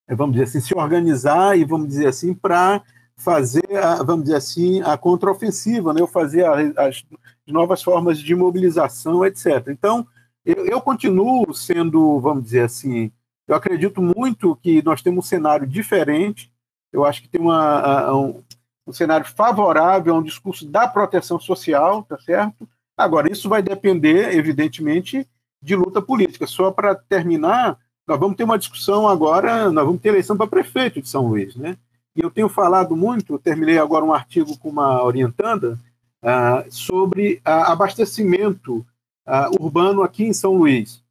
eh, 0.08 0.16
vamos 0.16 0.34
dizer 0.34 0.44
assim, 0.44 0.60
se 0.60 0.76
organizar 0.76 1.58
e, 1.58 1.64
vamos 1.64 1.88
dizer 1.88 2.08
assim, 2.08 2.34
para 2.34 2.84
fazer, 3.16 3.78
a, 3.78 4.04
vamos 4.04 4.26
dizer 4.26 4.38
assim, 4.38 4.82
a 4.82 4.98
contraofensiva, 4.98 5.94
né? 5.94 6.02
ou 6.02 6.08
fazer 6.08 6.46
a, 6.46 6.88
as 6.88 7.06
novas 7.48 7.82
formas 7.82 8.20
de 8.20 8.36
mobilização, 8.36 9.26
etc. 9.26 9.68
Então, 9.70 10.06
eu, 10.46 10.66
eu 10.66 10.82
continuo 10.82 11.54
sendo, 11.54 12.20
vamos 12.20 12.44
dizer 12.44 12.66
assim, 12.66 13.12
eu 13.48 13.56
acredito 13.56 14.02
muito 14.02 14.56
que 14.58 14.84
nós 14.84 15.02
temos 15.02 15.26
um 15.26 15.28
cenário 15.28 15.66
diferente, 15.66 16.52
eu 16.92 17.06
acho 17.06 17.22
que 17.22 17.30
tem 17.30 17.40
uma, 17.42 18.14
um, 18.14 18.44
um 18.86 18.94
cenário 18.94 19.26
favorável 19.26 20.14
a 20.14 20.18
um 20.20 20.24
discurso 20.24 20.68
da 20.68 20.88
proteção 20.88 21.40
social, 21.40 22.04
tá 22.04 22.20
certo? 22.20 22.68
Agora, 22.96 23.32
isso 23.32 23.50
vai 23.50 23.62
depender, 23.62 24.36
evidentemente, 24.36 25.28
de 25.64 25.76
luta 25.76 26.02
política. 26.02 26.46
Só 26.46 26.72
para 26.72 26.94
terminar, 26.94 27.80
nós 28.06 28.20
vamos 28.20 28.36
ter 28.36 28.44
uma 28.44 28.58
discussão 28.58 29.08
agora, 29.08 29.72
nós 29.72 29.86
vamos 29.86 30.02
ter 30.02 30.10
eleição 30.10 30.36
para 30.36 30.46
prefeito 30.46 31.02
de 31.02 31.08
São 31.08 31.28
Luís, 31.28 31.56
né? 31.56 31.78
E 32.16 32.22
eu 32.22 32.30
tenho 32.30 32.50
falado 32.50 32.96
muito, 32.96 33.40
terminei 33.40 33.80
agora 33.80 34.06
um 34.06 34.14
artigo 34.14 34.58
com 34.60 34.70
uma 34.70 35.04
orientanda 35.04 35.80
uh, 36.22 36.70
sobre 36.70 37.36
uh, 37.38 37.72
abastecimento 37.72 38.86
uh, 39.26 39.64
urbano 39.64 40.04
aqui 40.04 40.26
em 40.26 40.34
São 40.34 40.54
Luís. 40.54 41.02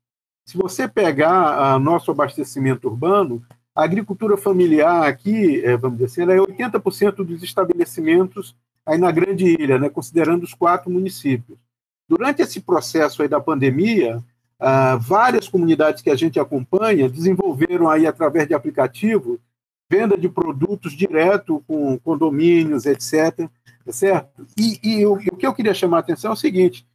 Se 0.46 0.56
você 0.56 0.86
pegar 0.86 1.78
nosso 1.78 2.10
abastecimento 2.10 2.88
urbano, 2.88 3.42
a 3.74 3.84
agricultura 3.84 4.36
familiar 4.36 5.04
aqui, 5.06 5.64
eh, 5.64 5.76
vamos 5.76 5.98
dizer 5.98 6.24
assim, 6.24 6.32
é 6.32 6.36
80% 6.36 7.24
dos 7.24 7.42
estabelecimentos 7.42 8.54
aí 8.84 8.98
na 8.98 9.10
Grande 9.10 9.46
Ilha, 9.46 9.78
né, 9.78 9.88
considerando 9.88 10.42
os 10.42 10.52
quatro 10.52 10.90
municípios. 10.90 11.56
Durante 12.08 12.42
esse 12.42 12.60
processo 12.60 13.22
aí 13.22 13.28
da 13.28 13.40
pandemia, 13.40 14.22
ah, 14.64 14.96
várias 14.96 15.48
comunidades 15.48 16.02
que 16.02 16.10
a 16.10 16.14
gente 16.14 16.38
acompanha 16.38 17.08
desenvolveram 17.08 17.90
aí 17.90 18.06
através 18.06 18.46
de 18.46 18.54
aplicativo 18.54 19.40
venda 19.90 20.16
de 20.16 20.28
produtos 20.28 20.92
direto 20.92 21.62
com 21.66 21.98
condomínios, 21.98 22.86
etc. 22.86 23.48
Tá 23.84 23.92
certo? 23.92 24.46
E, 24.56 24.78
e 24.82 25.04
o, 25.04 25.14
o, 25.14 25.36
que 25.36 25.46
eu 25.46 25.52
queria 25.52 25.74
chamar 25.74 25.96
a 25.96 26.00
atenção 26.00 26.30
é 26.30 26.34
o 26.34 26.36
seguinte: 26.36 26.86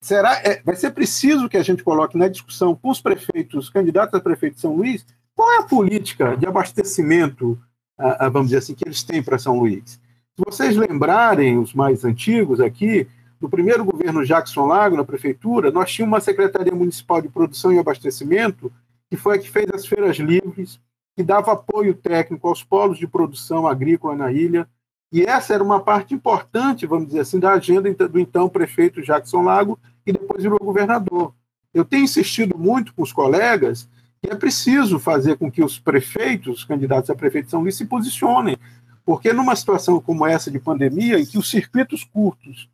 será 0.00 0.36
é, 0.42 0.60
vai 0.64 0.74
ser 0.74 0.90
preciso 0.90 1.48
que 1.48 1.56
a 1.56 1.62
gente 1.62 1.84
coloque 1.84 2.18
na 2.18 2.26
discussão 2.26 2.74
com 2.74 2.90
os 2.90 3.00
prefeitos, 3.00 3.70
candidatos 3.70 4.14
a 4.14 4.20
prefeito 4.20 4.56
de 4.56 4.60
São 4.60 4.74
Luís, 4.74 5.06
qual 5.34 5.50
é 5.52 5.58
a 5.58 5.62
política 5.62 6.36
de 6.36 6.44
abastecimento, 6.44 7.56
ah, 7.96 8.26
ah, 8.26 8.28
vamos 8.28 8.48
dizer 8.48 8.58
assim, 8.58 8.74
que 8.74 8.86
eles 8.86 9.04
têm 9.04 9.22
para 9.22 9.38
São 9.38 9.60
Luís? 9.60 10.00
Se 10.34 10.44
vocês 10.44 10.76
lembrarem, 10.76 11.56
os 11.56 11.72
mais 11.72 12.04
antigos 12.04 12.60
aqui, 12.60 13.06
no 13.42 13.50
primeiro 13.50 13.84
governo 13.84 14.24
Jackson 14.24 14.66
Lago, 14.66 14.96
na 14.96 15.04
prefeitura, 15.04 15.72
nós 15.72 15.90
tínhamos 15.90 16.14
uma 16.14 16.20
Secretaria 16.20 16.72
Municipal 16.72 17.20
de 17.20 17.28
Produção 17.28 17.72
e 17.72 17.78
Abastecimento, 17.78 18.72
que 19.10 19.16
foi 19.16 19.36
a 19.36 19.38
que 19.40 19.50
fez 19.50 19.66
as 19.74 19.84
feiras 19.84 20.16
livres, 20.16 20.78
que 21.16 21.24
dava 21.24 21.50
apoio 21.50 21.92
técnico 21.92 22.46
aos 22.46 22.62
polos 22.62 22.98
de 22.98 23.06
produção 23.08 23.66
agrícola 23.66 24.14
na 24.14 24.30
ilha. 24.30 24.68
E 25.10 25.22
essa 25.24 25.54
era 25.54 25.64
uma 25.64 25.80
parte 25.80 26.14
importante, 26.14 26.86
vamos 26.86 27.08
dizer 27.08 27.18
assim, 27.18 27.40
da 27.40 27.52
agenda 27.54 27.92
do 28.08 28.20
então 28.20 28.48
prefeito 28.48 29.02
Jackson 29.02 29.42
Lago, 29.42 29.76
e 30.06 30.12
depois 30.12 30.40
virou 30.40 30.60
governador. 30.60 31.34
Eu 31.74 31.84
tenho 31.84 32.04
insistido 32.04 32.56
muito 32.56 32.94
com 32.94 33.02
os 33.02 33.12
colegas 33.12 33.88
que 34.22 34.30
é 34.30 34.36
preciso 34.36 35.00
fazer 35.00 35.36
com 35.36 35.50
que 35.50 35.64
os 35.64 35.80
prefeitos, 35.80 36.58
os 36.58 36.64
candidatos 36.64 37.10
a 37.10 37.14
prefeito 37.16 37.46
de 37.46 37.50
São 37.50 37.62
Luís, 37.62 37.74
se 37.74 37.86
posicionem, 37.86 38.56
porque 39.04 39.32
numa 39.32 39.56
situação 39.56 40.00
como 40.00 40.24
essa 40.24 40.48
de 40.48 40.60
pandemia, 40.60 41.18
em 41.18 41.26
que 41.26 41.36
os 41.36 41.50
circuitos 41.50 42.04
curtos 42.04 42.70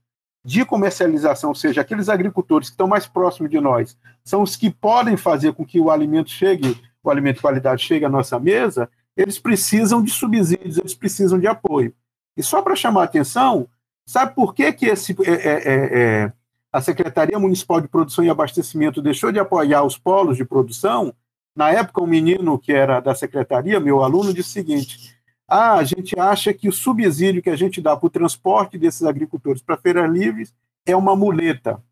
de 0.48 0.64
comercialização, 0.64 1.50
ou 1.50 1.54
seja, 1.54 1.82
aqueles 1.82 2.08
agricultores 2.08 2.70
que 2.70 2.72
estão 2.72 2.88
mais 2.88 3.06
próximos 3.06 3.50
de 3.50 3.60
nós, 3.60 3.98
são 4.24 4.40
os 4.40 4.56
que 4.56 4.70
podem 4.70 5.14
fazer 5.14 5.52
com 5.52 5.62
que 5.62 5.78
o 5.78 5.90
alimento 5.90 6.30
chegue, 6.30 6.74
o 7.02 7.10
alimento 7.10 7.36
de 7.36 7.42
qualidade 7.42 7.84
chegue 7.84 8.06
à 8.06 8.08
nossa 8.08 8.40
mesa, 8.40 8.88
eles 9.14 9.38
precisam 9.38 10.02
de 10.02 10.10
subsídios, 10.10 10.78
eles 10.78 10.94
precisam 10.94 11.38
de 11.38 11.46
apoio. 11.46 11.92
E 12.34 12.42
só 12.42 12.62
para 12.62 12.74
chamar 12.74 13.02
a 13.02 13.04
atenção, 13.04 13.68
sabe 14.06 14.34
por 14.34 14.54
que, 14.54 14.72
que 14.72 14.86
esse, 14.86 15.14
é, 15.22 15.32
é, 15.32 15.34
é, 15.34 15.98
é, 16.24 16.32
a 16.72 16.80
Secretaria 16.80 17.38
Municipal 17.38 17.78
de 17.78 17.88
Produção 17.88 18.24
e 18.24 18.30
Abastecimento 18.30 19.02
deixou 19.02 19.30
de 19.30 19.38
apoiar 19.38 19.84
os 19.84 19.98
polos 19.98 20.38
de 20.38 20.46
produção? 20.46 21.12
Na 21.54 21.70
época, 21.72 22.02
um 22.02 22.06
menino 22.06 22.58
que 22.58 22.72
era 22.72 23.00
da 23.00 23.14
secretaria, 23.14 23.78
meu 23.78 24.02
aluno, 24.02 24.32
disse 24.32 24.48
o 24.48 24.52
seguinte: 24.52 25.14
ah, 25.48 25.76
a 25.76 25.84
gente 25.84 26.20
acha 26.20 26.52
que 26.52 26.68
o 26.68 26.72
subsídio 26.72 27.42
que 27.42 27.48
a 27.48 27.56
gente 27.56 27.80
dá 27.80 27.96
para 27.96 28.06
o 28.06 28.10
transporte 28.10 28.76
desses 28.76 29.02
agricultores 29.02 29.62
para 29.62 29.78
feiras 29.78 30.10
livres 30.10 30.52
é 30.84 30.94
uma 30.94 31.16
muleta. 31.16 31.82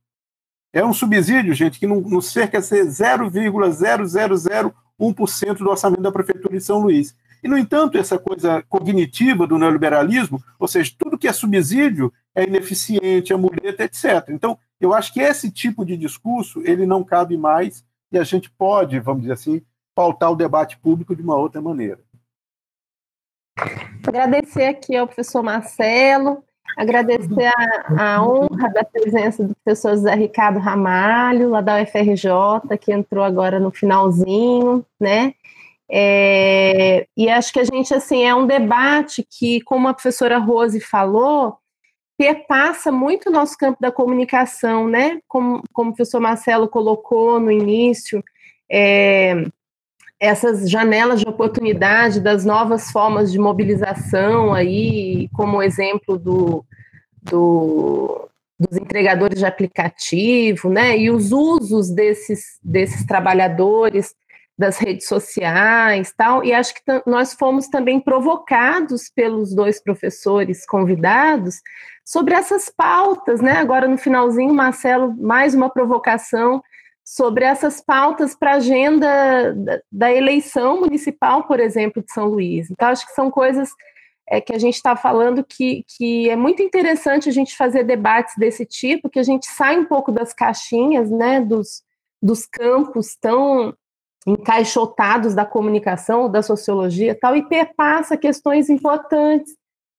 É 0.72 0.84
um 0.84 0.92
subsídio, 0.92 1.54
gente, 1.54 1.78
que 1.78 1.86
não, 1.86 2.20
cerca 2.20 2.60
de 2.60 2.66
0,0001% 2.66 5.56
do 5.56 5.70
orçamento 5.70 6.02
da 6.02 6.12
Prefeitura 6.12 6.54
de 6.54 6.62
São 6.62 6.80
Luís. 6.80 7.16
E, 7.42 7.48
no 7.48 7.56
entanto, 7.56 7.96
essa 7.96 8.18
coisa 8.18 8.62
cognitiva 8.68 9.46
do 9.46 9.56
neoliberalismo, 9.56 10.38
ou 10.58 10.68
seja, 10.68 10.92
tudo 10.98 11.16
que 11.16 11.28
é 11.28 11.32
subsídio 11.32 12.12
é 12.34 12.44
ineficiente, 12.44 13.32
é 13.32 13.36
muleta, 13.36 13.84
etc. 13.84 14.28
Então, 14.28 14.58
eu 14.78 14.92
acho 14.92 15.14
que 15.14 15.20
esse 15.20 15.50
tipo 15.50 15.82
de 15.82 15.96
discurso 15.96 16.60
ele 16.62 16.84
não 16.84 17.02
cabe 17.02 17.38
mais 17.38 17.82
e 18.12 18.18
a 18.18 18.24
gente 18.24 18.50
pode, 18.50 19.00
vamos 19.00 19.22
dizer 19.22 19.32
assim, 19.32 19.62
pautar 19.94 20.30
o 20.30 20.36
debate 20.36 20.76
público 20.76 21.16
de 21.16 21.22
uma 21.22 21.36
outra 21.36 21.62
maneira. 21.62 22.00
Agradecer 24.06 24.64
aqui 24.64 24.94
ao 24.94 25.06
professor 25.06 25.42
Marcelo, 25.42 26.44
agradecer 26.76 27.46
a, 27.46 28.16
a, 28.16 28.26
honra 28.26 28.68
da 28.68 28.84
presença 28.84 29.42
do 29.44 29.54
professor 29.64 29.92
José 29.92 30.14
Ricardo 30.14 30.58
Ramalho, 30.58 31.48
lá 31.48 31.62
da 31.62 31.82
UFRJ, 31.82 32.76
que 32.78 32.92
entrou 32.92 33.24
agora 33.24 33.58
no 33.58 33.70
finalzinho, 33.70 34.84
né? 35.00 35.34
É, 35.88 37.06
e 37.16 37.30
acho 37.30 37.52
que 37.52 37.60
a 37.60 37.64
gente, 37.64 37.94
assim, 37.94 38.24
é 38.24 38.34
um 38.34 38.46
debate 38.46 39.26
que, 39.28 39.60
como 39.62 39.88
a 39.88 39.94
professora 39.94 40.36
Rose 40.38 40.80
falou, 40.80 41.56
perpassa 42.18 42.90
muito 42.92 43.28
o 43.28 43.32
nosso 43.32 43.56
campo 43.56 43.78
da 43.80 43.90
comunicação, 43.90 44.88
né? 44.88 45.20
Como, 45.26 45.62
como 45.72 45.90
o 45.90 45.94
professor 45.94 46.20
Marcelo 46.20 46.68
colocou 46.68 47.40
no 47.40 47.50
início, 47.50 48.22
é, 48.70 49.46
essas 50.18 50.68
janelas 50.70 51.20
de 51.20 51.28
oportunidade 51.28 52.20
das 52.20 52.44
novas 52.44 52.90
formas 52.90 53.30
de 53.30 53.38
mobilização 53.38 54.52
aí, 54.52 55.28
como 55.32 55.62
exemplo 55.62 56.18
do, 56.18 56.64
do, 57.22 58.28
dos 58.58 58.78
entregadores 58.78 59.38
de 59.38 59.46
aplicativo, 59.46 60.70
né, 60.70 60.96
e 60.96 61.10
os 61.10 61.32
usos 61.32 61.90
desses, 61.90 62.58
desses 62.62 63.04
trabalhadores 63.04 64.14
das 64.58 64.78
redes 64.78 65.06
sociais, 65.06 66.14
tal, 66.16 66.42
e 66.42 66.54
acho 66.54 66.72
que 66.72 66.80
nós 67.06 67.34
fomos 67.34 67.68
também 67.68 68.00
provocados 68.00 69.10
pelos 69.14 69.54
dois 69.54 69.82
professores 69.82 70.64
convidados 70.64 71.60
sobre 72.02 72.32
essas 72.32 72.70
pautas, 72.70 73.42
né, 73.42 73.52
agora 73.52 73.86
no 73.86 73.98
finalzinho, 73.98 74.54
Marcelo, 74.54 75.14
mais 75.18 75.54
uma 75.54 75.68
provocação 75.68 76.62
sobre 77.06 77.44
essas 77.44 77.80
pautas 77.80 78.34
para 78.34 78.54
a 78.54 78.56
agenda 78.56 79.80
da, 79.92 80.12
eleição 80.12 80.80
municipal, 80.80 81.44
por 81.44 81.60
exemplo, 81.60 82.02
de 82.02 82.12
São 82.12 82.26
Luís. 82.26 82.68
Então, 82.68 82.88
acho 82.88 83.06
que 83.06 83.12
são 83.12 83.30
coisas 83.30 83.70
é, 84.28 84.40
que 84.40 84.52
a 84.52 84.58
gente 84.58 84.74
está 84.74 84.96
falando 84.96 85.44
que, 85.44 85.84
que 85.86 86.28
é 86.28 86.34
muito 86.34 86.60
interessante 86.60 87.28
a 87.28 87.32
gente 87.32 87.56
fazer 87.56 87.84
debates 87.84 88.34
desse 88.36 88.66
tipo, 88.66 89.08
que 89.08 89.20
a 89.20 89.22
gente 89.22 89.46
sai 89.46 89.78
um 89.78 89.84
pouco 89.84 90.10
das 90.10 90.34
caixinhas, 90.34 91.08
né, 91.08 91.40
dos, 91.40 91.84
dos 92.20 92.44
campos 92.44 93.14
tão 93.14 93.72
encaixotados 94.26 95.32
da 95.32 95.44
comunicação, 95.44 96.28
da 96.28 96.42
sociologia 96.42 97.16
tal, 97.18 97.36
e 97.36 97.48
perpassa 97.48 98.16
questões 98.16 98.68
importantes 98.68 99.54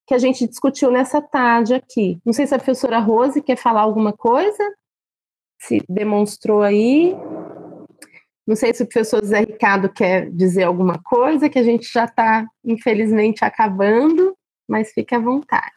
que 0.06 0.14
a 0.14 0.18
gente 0.18 0.46
discutiu 0.46 0.92
nessa 0.92 1.22
tarde 1.22 1.74
aqui. 1.74 2.20
Não 2.26 2.34
sei 2.34 2.46
se 2.46 2.54
a 2.54 2.58
professora 2.58 3.00
Rose 3.00 3.42
quer 3.42 3.56
falar 3.56 3.82
alguma 3.82 4.12
coisa 4.12 4.62
se 5.68 5.84
demonstrou 5.90 6.62
aí. 6.62 7.14
Não 8.48 8.56
sei 8.56 8.74
se 8.74 8.82
o 8.82 8.88
professor 8.88 9.24
Zé 9.26 9.42
Ricardo 9.42 9.90
quer 9.90 10.32
dizer 10.32 10.64
alguma 10.64 10.98
coisa, 11.00 11.50
que 11.50 11.60
a 11.60 11.64
gente 11.64 11.92
já 11.92 12.06
está, 12.06 12.48
infelizmente, 12.64 13.44
acabando, 13.44 14.34
mas 14.68 14.92
fique 14.94 15.14
à 15.14 15.20
vontade. 15.20 15.74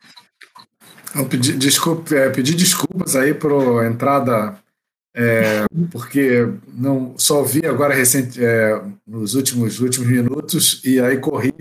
Eu 1.14 1.26
pedi, 1.26 1.54
desculpa, 1.54 2.14
é, 2.14 2.30
pedi 2.30 2.54
desculpas 2.54 3.16
aí 3.16 3.34
por 3.34 3.84
entrada, 3.84 4.56
é, 5.14 5.64
porque 5.90 6.48
não 6.72 7.14
só 7.18 7.42
vi 7.42 7.66
agora 7.66 7.92
recente, 7.92 8.42
é, 8.42 8.80
nos 9.04 9.34
últimos, 9.34 9.80
últimos 9.80 10.08
minutos 10.08 10.80
e 10.84 11.00
aí 11.00 11.18
corri, 11.18 11.52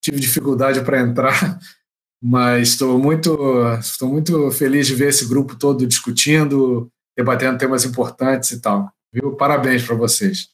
tive 0.00 0.18
dificuldade 0.18 0.80
para 0.80 1.00
entrar, 1.00 1.58
mas 2.22 2.68
estou 2.68 2.98
muito, 2.98 3.36
estou 3.78 4.08
muito 4.08 4.50
feliz 4.50 4.86
de 4.86 4.94
ver 4.94 5.10
esse 5.10 5.28
grupo 5.28 5.56
todo 5.56 5.86
discutindo, 5.86 6.90
debatendo 7.16 7.58
temas 7.58 7.84
importantes 7.84 8.50
e 8.52 8.60
tal. 8.60 8.90
Viu? 9.12 9.36
Parabéns 9.36 9.86
para 9.86 9.96
vocês. 9.96 10.48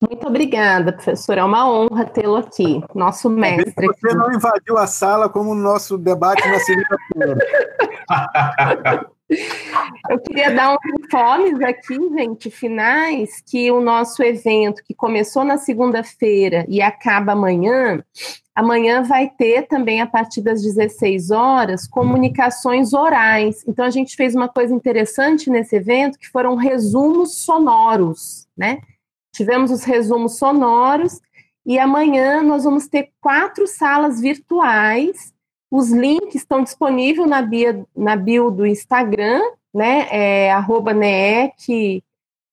Muito 0.00 0.26
obrigada, 0.26 0.92
professor. 0.92 1.38
É 1.38 1.44
uma 1.44 1.70
honra 1.70 2.04
tê-lo 2.04 2.36
aqui, 2.36 2.82
nosso 2.94 3.30
mestre. 3.30 3.86
Você 3.86 4.14
não 4.14 4.32
invadiu 4.32 4.76
a 4.76 4.86
sala 4.86 5.28
como 5.28 5.52
o 5.52 5.54
nosso 5.54 5.96
debate 5.96 6.46
na 6.46 6.58
segunda-feira. 6.58 7.38
Eu 10.08 10.18
queria 10.20 10.50
dar 10.52 10.72
uns 10.72 11.04
informes 11.04 11.60
aqui, 11.60 11.96
gente, 12.16 12.50
finais, 12.50 13.42
que 13.46 13.70
o 13.70 13.80
nosso 13.80 14.22
evento, 14.22 14.82
que 14.84 14.94
começou 14.94 15.44
na 15.44 15.58
segunda-feira 15.58 16.64
e 16.68 16.80
acaba 16.80 17.32
amanhã, 17.32 18.02
amanhã 18.54 19.02
vai 19.02 19.28
ter 19.28 19.66
também, 19.66 20.00
a 20.00 20.06
partir 20.06 20.40
das 20.40 20.62
16 20.62 21.30
horas, 21.30 21.86
comunicações 21.86 22.92
orais. 22.92 23.64
Então, 23.66 23.84
a 23.84 23.90
gente 23.90 24.16
fez 24.16 24.34
uma 24.34 24.48
coisa 24.48 24.74
interessante 24.74 25.50
nesse 25.50 25.76
evento, 25.76 26.18
que 26.18 26.28
foram 26.28 26.54
resumos 26.54 27.42
sonoros, 27.42 28.46
né? 28.56 28.78
Tivemos 29.32 29.70
os 29.70 29.82
resumos 29.84 30.38
sonoros, 30.38 31.20
e 31.66 31.78
amanhã 31.78 32.42
nós 32.42 32.64
vamos 32.64 32.86
ter 32.86 33.10
quatro 33.20 33.66
salas 33.66 34.20
virtuais 34.20 35.33
os 35.76 35.90
links 35.90 36.36
estão 36.36 36.62
disponíveis 36.62 37.28
na 37.28 37.42
bio, 37.42 37.84
na 37.96 38.14
bio 38.14 38.48
do 38.48 38.64
Instagram, 38.64 39.40
né? 39.74 40.06
É 40.08 40.52
arroba 40.52 40.94
NEEC, 40.94 42.00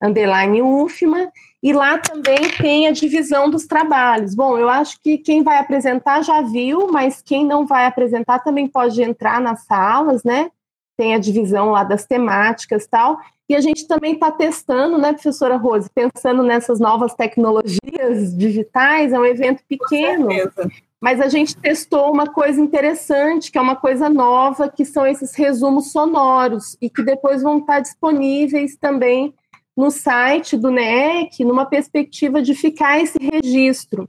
underline 0.02 0.60
UFMA, 0.60 1.32
e 1.62 1.72
lá 1.72 2.00
também 2.00 2.50
tem 2.58 2.88
a 2.88 2.92
divisão 2.92 3.48
dos 3.48 3.68
trabalhos. 3.68 4.34
Bom, 4.34 4.58
eu 4.58 4.68
acho 4.68 5.00
que 5.04 5.20
quem 5.20 5.44
vai 5.44 5.60
apresentar 5.60 6.24
já 6.24 6.42
viu, 6.42 6.88
mas 6.92 7.22
quem 7.22 7.46
não 7.46 7.64
vai 7.68 7.86
apresentar 7.86 8.40
também 8.40 8.68
pode 8.68 9.04
entrar 9.04 9.40
nas 9.40 9.66
salas, 9.66 10.24
né? 10.24 10.50
Tem 10.98 11.14
a 11.14 11.20
divisão 11.20 11.70
lá 11.70 11.84
das 11.84 12.08
temáticas 12.08 12.88
tal. 12.88 13.20
E 13.48 13.56
a 13.56 13.62
gente 13.62 13.88
também 13.88 14.14
está 14.14 14.32
testando, 14.32 14.98
né, 14.98 15.14
professora 15.14 15.58
Rose, 15.58 15.88
pensando 15.94 16.42
nessas 16.42 16.80
novas 16.80 17.14
tecnologias 17.14 18.36
digitais, 18.36 19.14
é 19.14 19.20
um 19.20 19.26
evento 19.26 19.62
pequeno. 19.68 20.28
Mas 21.02 21.20
a 21.20 21.28
gente 21.28 21.58
testou 21.58 22.14
uma 22.14 22.28
coisa 22.28 22.62
interessante, 22.62 23.52
que 23.52 23.58
é 23.58 23.62
uma 23.62 23.76
coisa 23.76 24.08
nova, 24.08 24.70
que 24.70 24.86
são 24.86 25.06
esses 25.06 25.34
resumos 25.36 25.92
sonoros, 25.92 26.78
e 26.80 26.92
que 26.92 27.02
depois 27.02 27.42
vão 27.42 27.58
estar 27.58 27.80
disponíveis 27.80 28.78
também 28.78 29.34
no 29.76 29.90
site 29.90 30.56
do 30.56 30.70
NEC, 30.70 31.44
numa 31.44 31.66
perspectiva 31.66 32.40
de 32.40 32.54
ficar 32.54 33.00
esse 33.00 33.18
registro. 33.18 34.08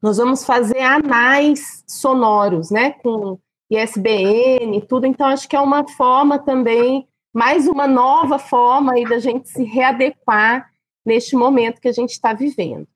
Nós 0.00 0.18
vamos 0.18 0.44
fazer 0.44 0.80
anais 0.80 1.82
sonoros, 1.88 2.70
né, 2.70 2.92
com 2.92 3.36
ISBN 3.68 4.78
e 4.78 4.86
tudo, 4.86 5.06
então 5.06 5.26
acho 5.26 5.48
que 5.48 5.56
é 5.56 5.60
uma 5.60 5.86
forma 5.88 6.38
também, 6.38 7.08
mais 7.34 7.66
uma 7.66 7.86
nova 7.88 8.38
forma 8.38 8.92
aí 8.92 9.04
da 9.04 9.18
gente 9.18 9.48
se 9.48 9.64
readequar 9.64 10.70
neste 11.04 11.34
momento 11.34 11.80
que 11.80 11.88
a 11.88 11.92
gente 11.92 12.10
está 12.10 12.32
vivendo. 12.32 12.86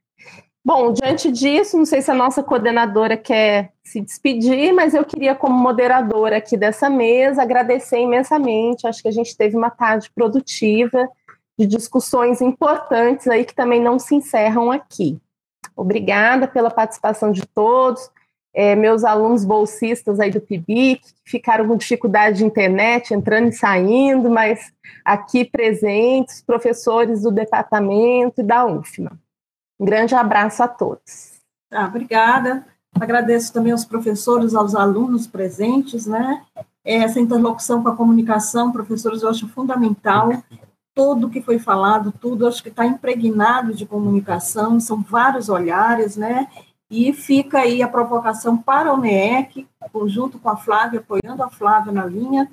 Bom, 0.64 0.92
diante 0.92 1.30
disso, 1.32 1.76
não 1.76 1.84
sei 1.84 2.00
se 2.00 2.10
a 2.10 2.14
nossa 2.14 2.40
coordenadora 2.40 3.16
quer 3.16 3.72
se 3.82 4.00
despedir, 4.00 4.72
mas 4.72 4.94
eu 4.94 5.04
queria, 5.04 5.34
como 5.34 5.58
moderadora 5.58 6.36
aqui 6.36 6.56
dessa 6.56 6.88
mesa, 6.88 7.42
agradecer 7.42 7.98
imensamente. 7.98 8.86
Acho 8.86 9.02
que 9.02 9.08
a 9.08 9.12
gente 9.12 9.36
teve 9.36 9.56
uma 9.56 9.70
tarde 9.70 10.08
produtiva 10.14 11.08
de 11.58 11.66
discussões 11.66 12.40
importantes 12.40 13.26
aí 13.26 13.44
que 13.44 13.54
também 13.54 13.82
não 13.82 13.98
se 13.98 14.14
encerram 14.14 14.70
aqui. 14.70 15.20
Obrigada 15.76 16.46
pela 16.46 16.70
participação 16.70 17.32
de 17.32 17.44
todos. 17.44 18.08
É, 18.54 18.76
meus 18.76 19.02
alunos 19.02 19.44
bolsistas 19.44 20.20
aí 20.20 20.30
do 20.30 20.40
PIBIC, 20.40 21.00
que 21.24 21.30
ficaram 21.30 21.66
com 21.66 21.74
dificuldade 21.74 22.38
de 22.38 22.44
internet, 22.44 23.14
entrando 23.14 23.48
e 23.48 23.52
saindo, 23.52 24.28
mas 24.28 24.72
aqui 25.04 25.44
presentes, 25.44 26.42
professores 26.42 27.22
do 27.22 27.30
departamento 27.30 28.42
e 28.42 28.44
da 28.44 28.66
UFMA. 28.66 29.21
Um 29.78 29.84
grande 29.84 30.14
abraço 30.14 30.62
a 30.62 30.68
todos. 30.68 31.32
Ah, 31.70 31.86
obrigada. 31.86 32.66
Agradeço 33.00 33.52
também 33.52 33.72
aos 33.72 33.84
professores, 33.84 34.54
aos 34.54 34.74
alunos 34.74 35.26
presentes, 35.26 36.06
né? 36.06 36.44
Essa 36.84 37.20
interlocução 37.20 37.82
com 37.82 37.88
a 37.88 37.96
comunicação, 37.96 38.70
professores, 38.70 39.22
eu 39.22 39.30
acho 39.30 39.48
fundamental. 39.48 40.30
Tudo 40.94 41.30
que 41.30 41.40
foi 41.40 41.58
falado, 41.58 42.12
tudo, 42.12 42.46
acho 42.46 42.62
que 42.62 42.68
está 42.68 42.84
impregnado 42.84 43.72
de 43.72 43.86
comunicação, 43.86 44.78
são 44.78 45.00
vários 45.00 45.48
olhares, 45.48 46.16
né? 46.16 46.48
E 46.90 47.12
fica 47.14 47.60
aí 47.60 47.82
a 47.82 47.88
provocação 47.88 48.58
para 48.58 48.92
o 48.92 48.98
NEEC, 48.98 49.66
junto 50.06 50.38
com 50.38 50.50
a 50.50 50.56
Flávia, 50.56 51.00
apoiando 51.00 51.42
a 51.42 51.48
Flávia 51.48 51.90
na 51.90 52.04
linha, 52.04 52.50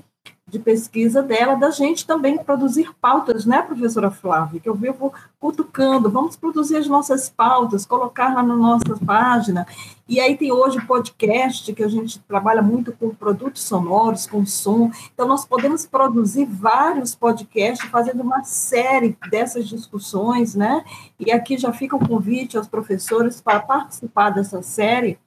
de 0.49 0.59
pesquisa 0.59 1.21
dela, 1.21 1.55
da 1.55 1.69
gente 1.69 2.05
também 2.05 2.37
produzir 2.37 2.89
pautas, 2.99 3.45
né, 3.45 3.61
professora 3.61 4.09
Flávia? 4.09 4.59
Que 4.59 4.69
eu 4.69 4.75
vivo 4.75 5.13
cutucando, 5.39 6.09
vamos 6.09 6.35
produzir 6.35 6.77
as 6.77 6.87
nossas 6.87 7.29
pautas, 7.29 7.85
colocar 7.85 8.33
lá 8.33 8.43
na 8.43 8.55
nossa 8.55 8.97
página. 9.05 9.65
E 10.07 10.19
aí 10.19 10.35
tem 10.35 10.51
hoje 10.51 10.79
o 10.79 10.87
podcast, 10.87 11.71
que 11.71 11.83
a 11.83 11.87
gente 11.87 12.19
trabalha 12.21 12.63
muito 12.63 12.91
com 12.91 13.13
produtos 13.13 13.61
sonoros, 13.61 14.25
com 14.25 14.43
som. 14.43 14.91
Então, 15.13 15.27
nós 15.27 15.45
podemos 15.45 15.85
produzir 15.85 16.45
vários 16.45 17.13
podcasts 17.13 17.87
fazendo 17.89 18.23
uma 18.23 18.43
série 18.43 19.15
dessas 19.29 19.67
discussões, 19.67 20.55
né? 20.55 20.83
E 21.19 21.31
aqui 21.31 21.59
já 21.59 21.71
fica 21.71 21.95
o 21.95 22.07
convite 22.07 22.57
aos 22.57 22.67
professores 22.67 23.39
para 23.39 23.59
participar 23.59 24.31
dessa 24.31 24.63
série 24.63 25.19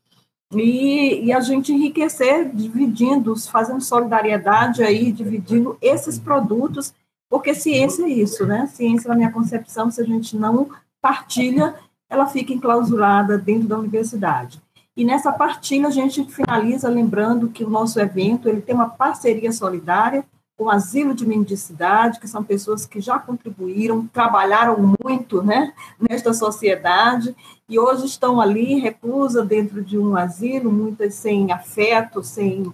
e, 0.55 1.25
e, 1.25 1.33
a 1.33 1.41
gente 1.41 1.73
enriquecer, 1.73 2.51
dividindo, 2.55 3.35
fazendo 3.37 3.81
solidariedade 3.81 4.83
aí, 4.83 5.11
dividindo 5.11 5.77
esses 5.81 6.19
produtos, 6.19 6.93
porque 7.31 7.55
ciência 7.55 8.05
é 8.05 8.09
isso, 8.09 8.45
né? 8.47 8.67
Ciência, 8.67 9.09
na 9.09 9.17
minha 9.17 9.33
concepção, 9.33 9.91
se 9.91 10.01
a 10.01 10.05
gente 10.05 10.37
não 10.37 10.69
partilha, 11.01 11.75
ela 12.09 12.27
fica 12.27 12.53
enclausurada 12.53 13.39
dentro 13.39 13.67
da 13.67 13.79
universidade. 13.79 14.61
E 14.95 15.05
nessa 15.05 15.33
partilha 15.33 15.89
a 15.89 15.91
gente 15.91 16.25
finaliza 16.25 16.89
lembrando 16.89 17.49
que 17.49 17.65
o 17.65 17.71
nosso 17.71 17.99
evento 17.99 18.49
ele 18.49 18.61
tem 18.61 18.75
uma 18.75 18.91
parceria 18.91 19.51
solidária 19.51 20.23
com 20.57 20.65
o 20.65 20.71
Asilo 20.71 21.15
de 21.15 21.27
Mendicidade, 21.27 22.21
que 22.21 22.29
são 22.29 22.45
pessoas 22.45 22.85
que 22.85 23.01
já 23.01 23.19
contribuíram, 23.19 24.07
trabalharam 24.07 24.95
muito 25.03 25.43
né, 25.43 25.73
nesta 25.99 26.35
sociedade, 26.35 27.35
e 27.73 27.79
hoje 27.79 28.05
estão 28.05 28.39
ali, 28.39 28.79
reclusa 28.79 29.43
dentro 29.43 29.83
de 29.83 29.97
um 29.97 30.15
asilo, 30.15 30.71
muitas 30.71 31.15
sem 31.15 31.51
afeto, 31.51 32.23
sem 32.23 32.71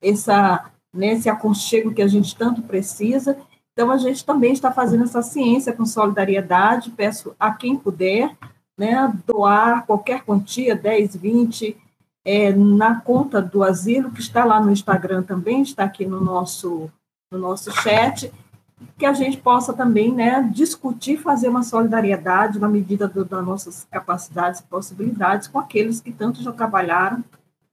essa, 0.00 0.70
né, 0.94 1.12
esse 1.12 1.28
aconchego 1.28 1.92
que 1.92 2.00
a 2.00 2.08
gente 2.08 2.34
tanto 2.34 2.62
precisa. 2.62 3.36
Então, 3.74 3.90
a 3.90 3.98
gente 3.98 4.24
também 4.24 4.54
está 4.54 4.72
fazendo 4.72 5.04
essa 5.04 5.20
ciência 5.20 5.74
com 5.74 5.84
solidariedade, 5.84 6.90
peço 6.90 7.36
a 7.38 7.52
quem 7.52 7.76
puder, 7.76 8.34
né, 8.78 9.12
doar 9.26 9.84
qualquer 9.84 10.22
quantia, 10.22 10.74
10, 10.74 11.16
20, 11.16 11.76
é, 12.24 12.50
na 12.50 12.98
conta 12.98 13.42
do 13.42 13.62
asilo, 13.62 14.10
que 14.10 14.20
está 14.20 14.42
lá 14.46 14.58
no 14.58 14.72
Instagram 14.72 15.22
também, 15.22 15.60
está 15.60 15.84
aqui 15.84 16.06
no 16.06 16.18
nosso 16.18 16.90
no 17.30 17.38
nosso 17.38 17.70
chat, 17.70 18.32
que 18.98 19.06
a 19.06 19.12
gente 19.12 19.36
possa 19.36 19.72
também 19.72 20.12
né, 20.12 20.42
discutir, 20.52 21.18
fazer 21.18 21.48
uma 21.48 21.62
solidariedade 21.62 22.58
na 22.58 22.68
medida 22.68 23.06
do, 23.06 23.24
das 23.24 23.44
nossas 23.44 23.86
capacidades 23.90 24.60
e 24.60 24.64
possibilidades 24.64 25.48
com 25.48 25.58
aqueles 25.58 26.00
que 26.00 26.12
tanto 26.12 26.42
já 26.42 26.52
trabalharam, 26.52 27.24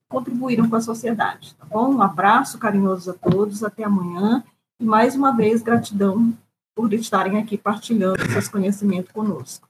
contribuíram 0.10 0.70
com 0.70 0.76
a 0.76 0.82
sociedade. 0.82 1.54
Tá 1.56 1.66
bom? 1.66 1.94
Um 1.94 2.02
abraço 2.02 2.58
carinhoso 2.58 3.12
a 3.12 3.14
todos, 3.14 3.64
até 3.64 3.84
amanhã, 3.84 4.44
e 4.80 4.86
mais 4.86 5.16
uma 5.16 5.36
vez 5.36 5.62
gratidão 5.62 6.34
por 6.76 6.94
estarem 6.94 7.40
aqui 7.40 7.58
partilhando 7.58 8.26
seus 8.32 8.48
conhecimentos 8.48 9.12
conosco. 9.12 9.68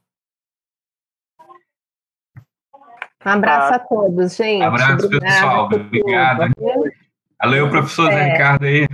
Um 3.25 3.29
abraço 3.29 3.73
a 3.73 3.79
todos, 3.79 4.35
gente. 4.35 4.63
Abraço, 4.63 5.05
Obrigada 5.05 5.25
pessoal. 5.25 5.65
Obrigado. 5.65 6.53
Valeu, 7.41 7.69
professor 7.69 8.11
é. 8.11 8.31
Ricardo 8.31 8.65
aí. 8.65 8.87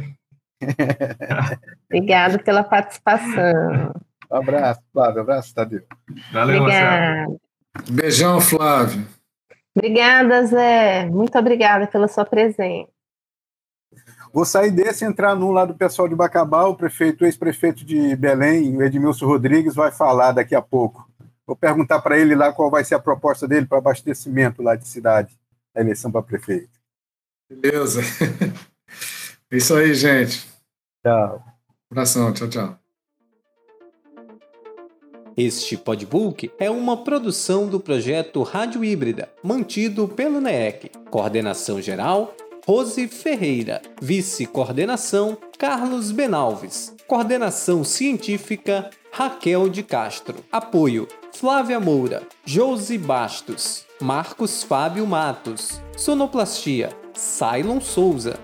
Obrigada 1.93 2.39
pela 2.39 2.63
participação. 2.63 3.93
Um 4.31 4.35
abraço, 4.35 4.81
Flávio. 4.91 5.19
Um 5.19 5.21
abraço, 5.21 5.53
Tadeu. 5.53 5.83
Valeu, 6.31 6.61
obrigada. 6.63 7.35
Beijão, 7.87 8.41
Flávio. 8.41 9.07
Obrigada, 9.75 10.43
Zé. 10.47 11.05
Muito 11.05 11.37
obrigada 11.37 11.85
pela 11.85 12.07
sua 12.07 12.25
presença. 12.25 12.89
Vou 14.33 14.43
sair 14.43 14.71
desse 14.71 15.05
e 15.05 15.07
entrar 15.07 15.35
num 15.35 15.51
lá 15.51 15.65
do 15.65 15.75
pessoal 15.75 16.07
de 16.09 16.15
Bacabal, 16.15 16.71
o 16.71 16.75
prefeito, 16.75 17.23
ex-prefeito 17.25 17.85
de 17.85 18.15
Belém, 18.15 18.81
Edmilson 18.81 19.27
Rodrigues, 19.27 19.75
vai 19.75 19.91
falar 19.91 20.31
daqui 20.31 20.55
a 20.55 20.61
pouco. 20.63 21.07
Vou 21.45 21.55
perguntar 21.55 22.01
para 22.01 22.17
ele 22.17 22.33
lá 22.33 22.51
qual 22.51 22.71
vai 22.71 22.83
ser 22.83 22.95
a 22.95 22.99
proposta 22.99 23.47
dele 23.47 23.67
para 23.67 23.77
abastecimento 23.77 24.63
lá 24.63 24.75
de 24.75 24.87
cidade, 24.87 25.37
a 25.75 25.81
eleição 25.81 26.11
para 26.11 26.23
prefeito. 26.23 26.71
Beleza. 27.47 28.01
É 29.51 29.55
isso 29.55 29.75
aí, 29.75 29.93
gente. 29.93 30.47
Tchau. 31.03 31.52
Abração, 31.93 32.33
tchau, 32.33 32.49
tchau. 32.49 32.79
Este 35.37 35.77
podbook 35.77 36.51
é 36.57 36.67
uma 36.67 36.97
produção 37.03 37.67
do 37.67 37.79
projeto 37.79 38.41
Rádio 38.41 38.83
Híbrida, 38.83 39.31
mantido 39.43 40.07
pelo 40.07 40.41
NEEC. 40.41 40.89
Coordenação 41.11 41.79
geral, 41.79 42.35
Rose 42.65 43.07
Ferreira. 43.07 43.79
Vice-coordenação, 44.01 45.37
Carlos 45.59 46.11
Benalves. 46.11 46.95
Coordenação 47.05 47.83
científica, 47.83 48.89
Raquel 49.11 49.69
de 49.69 49.83
Castro. 49.83 50.43
Apoio, 50.51 51.07
Flávia 51.31 51.79
Moura, 51.79 52.23
Josi 52.43 52.97
Bastos, 52.97 53.85
Marcos 54.01 54.63
Fábio 54.63 55.05
Matos. 55.05 55.79
Sonoplastia, 55.95 56.89
Cylon 57.13 57.79
Souza. 57.79 58.39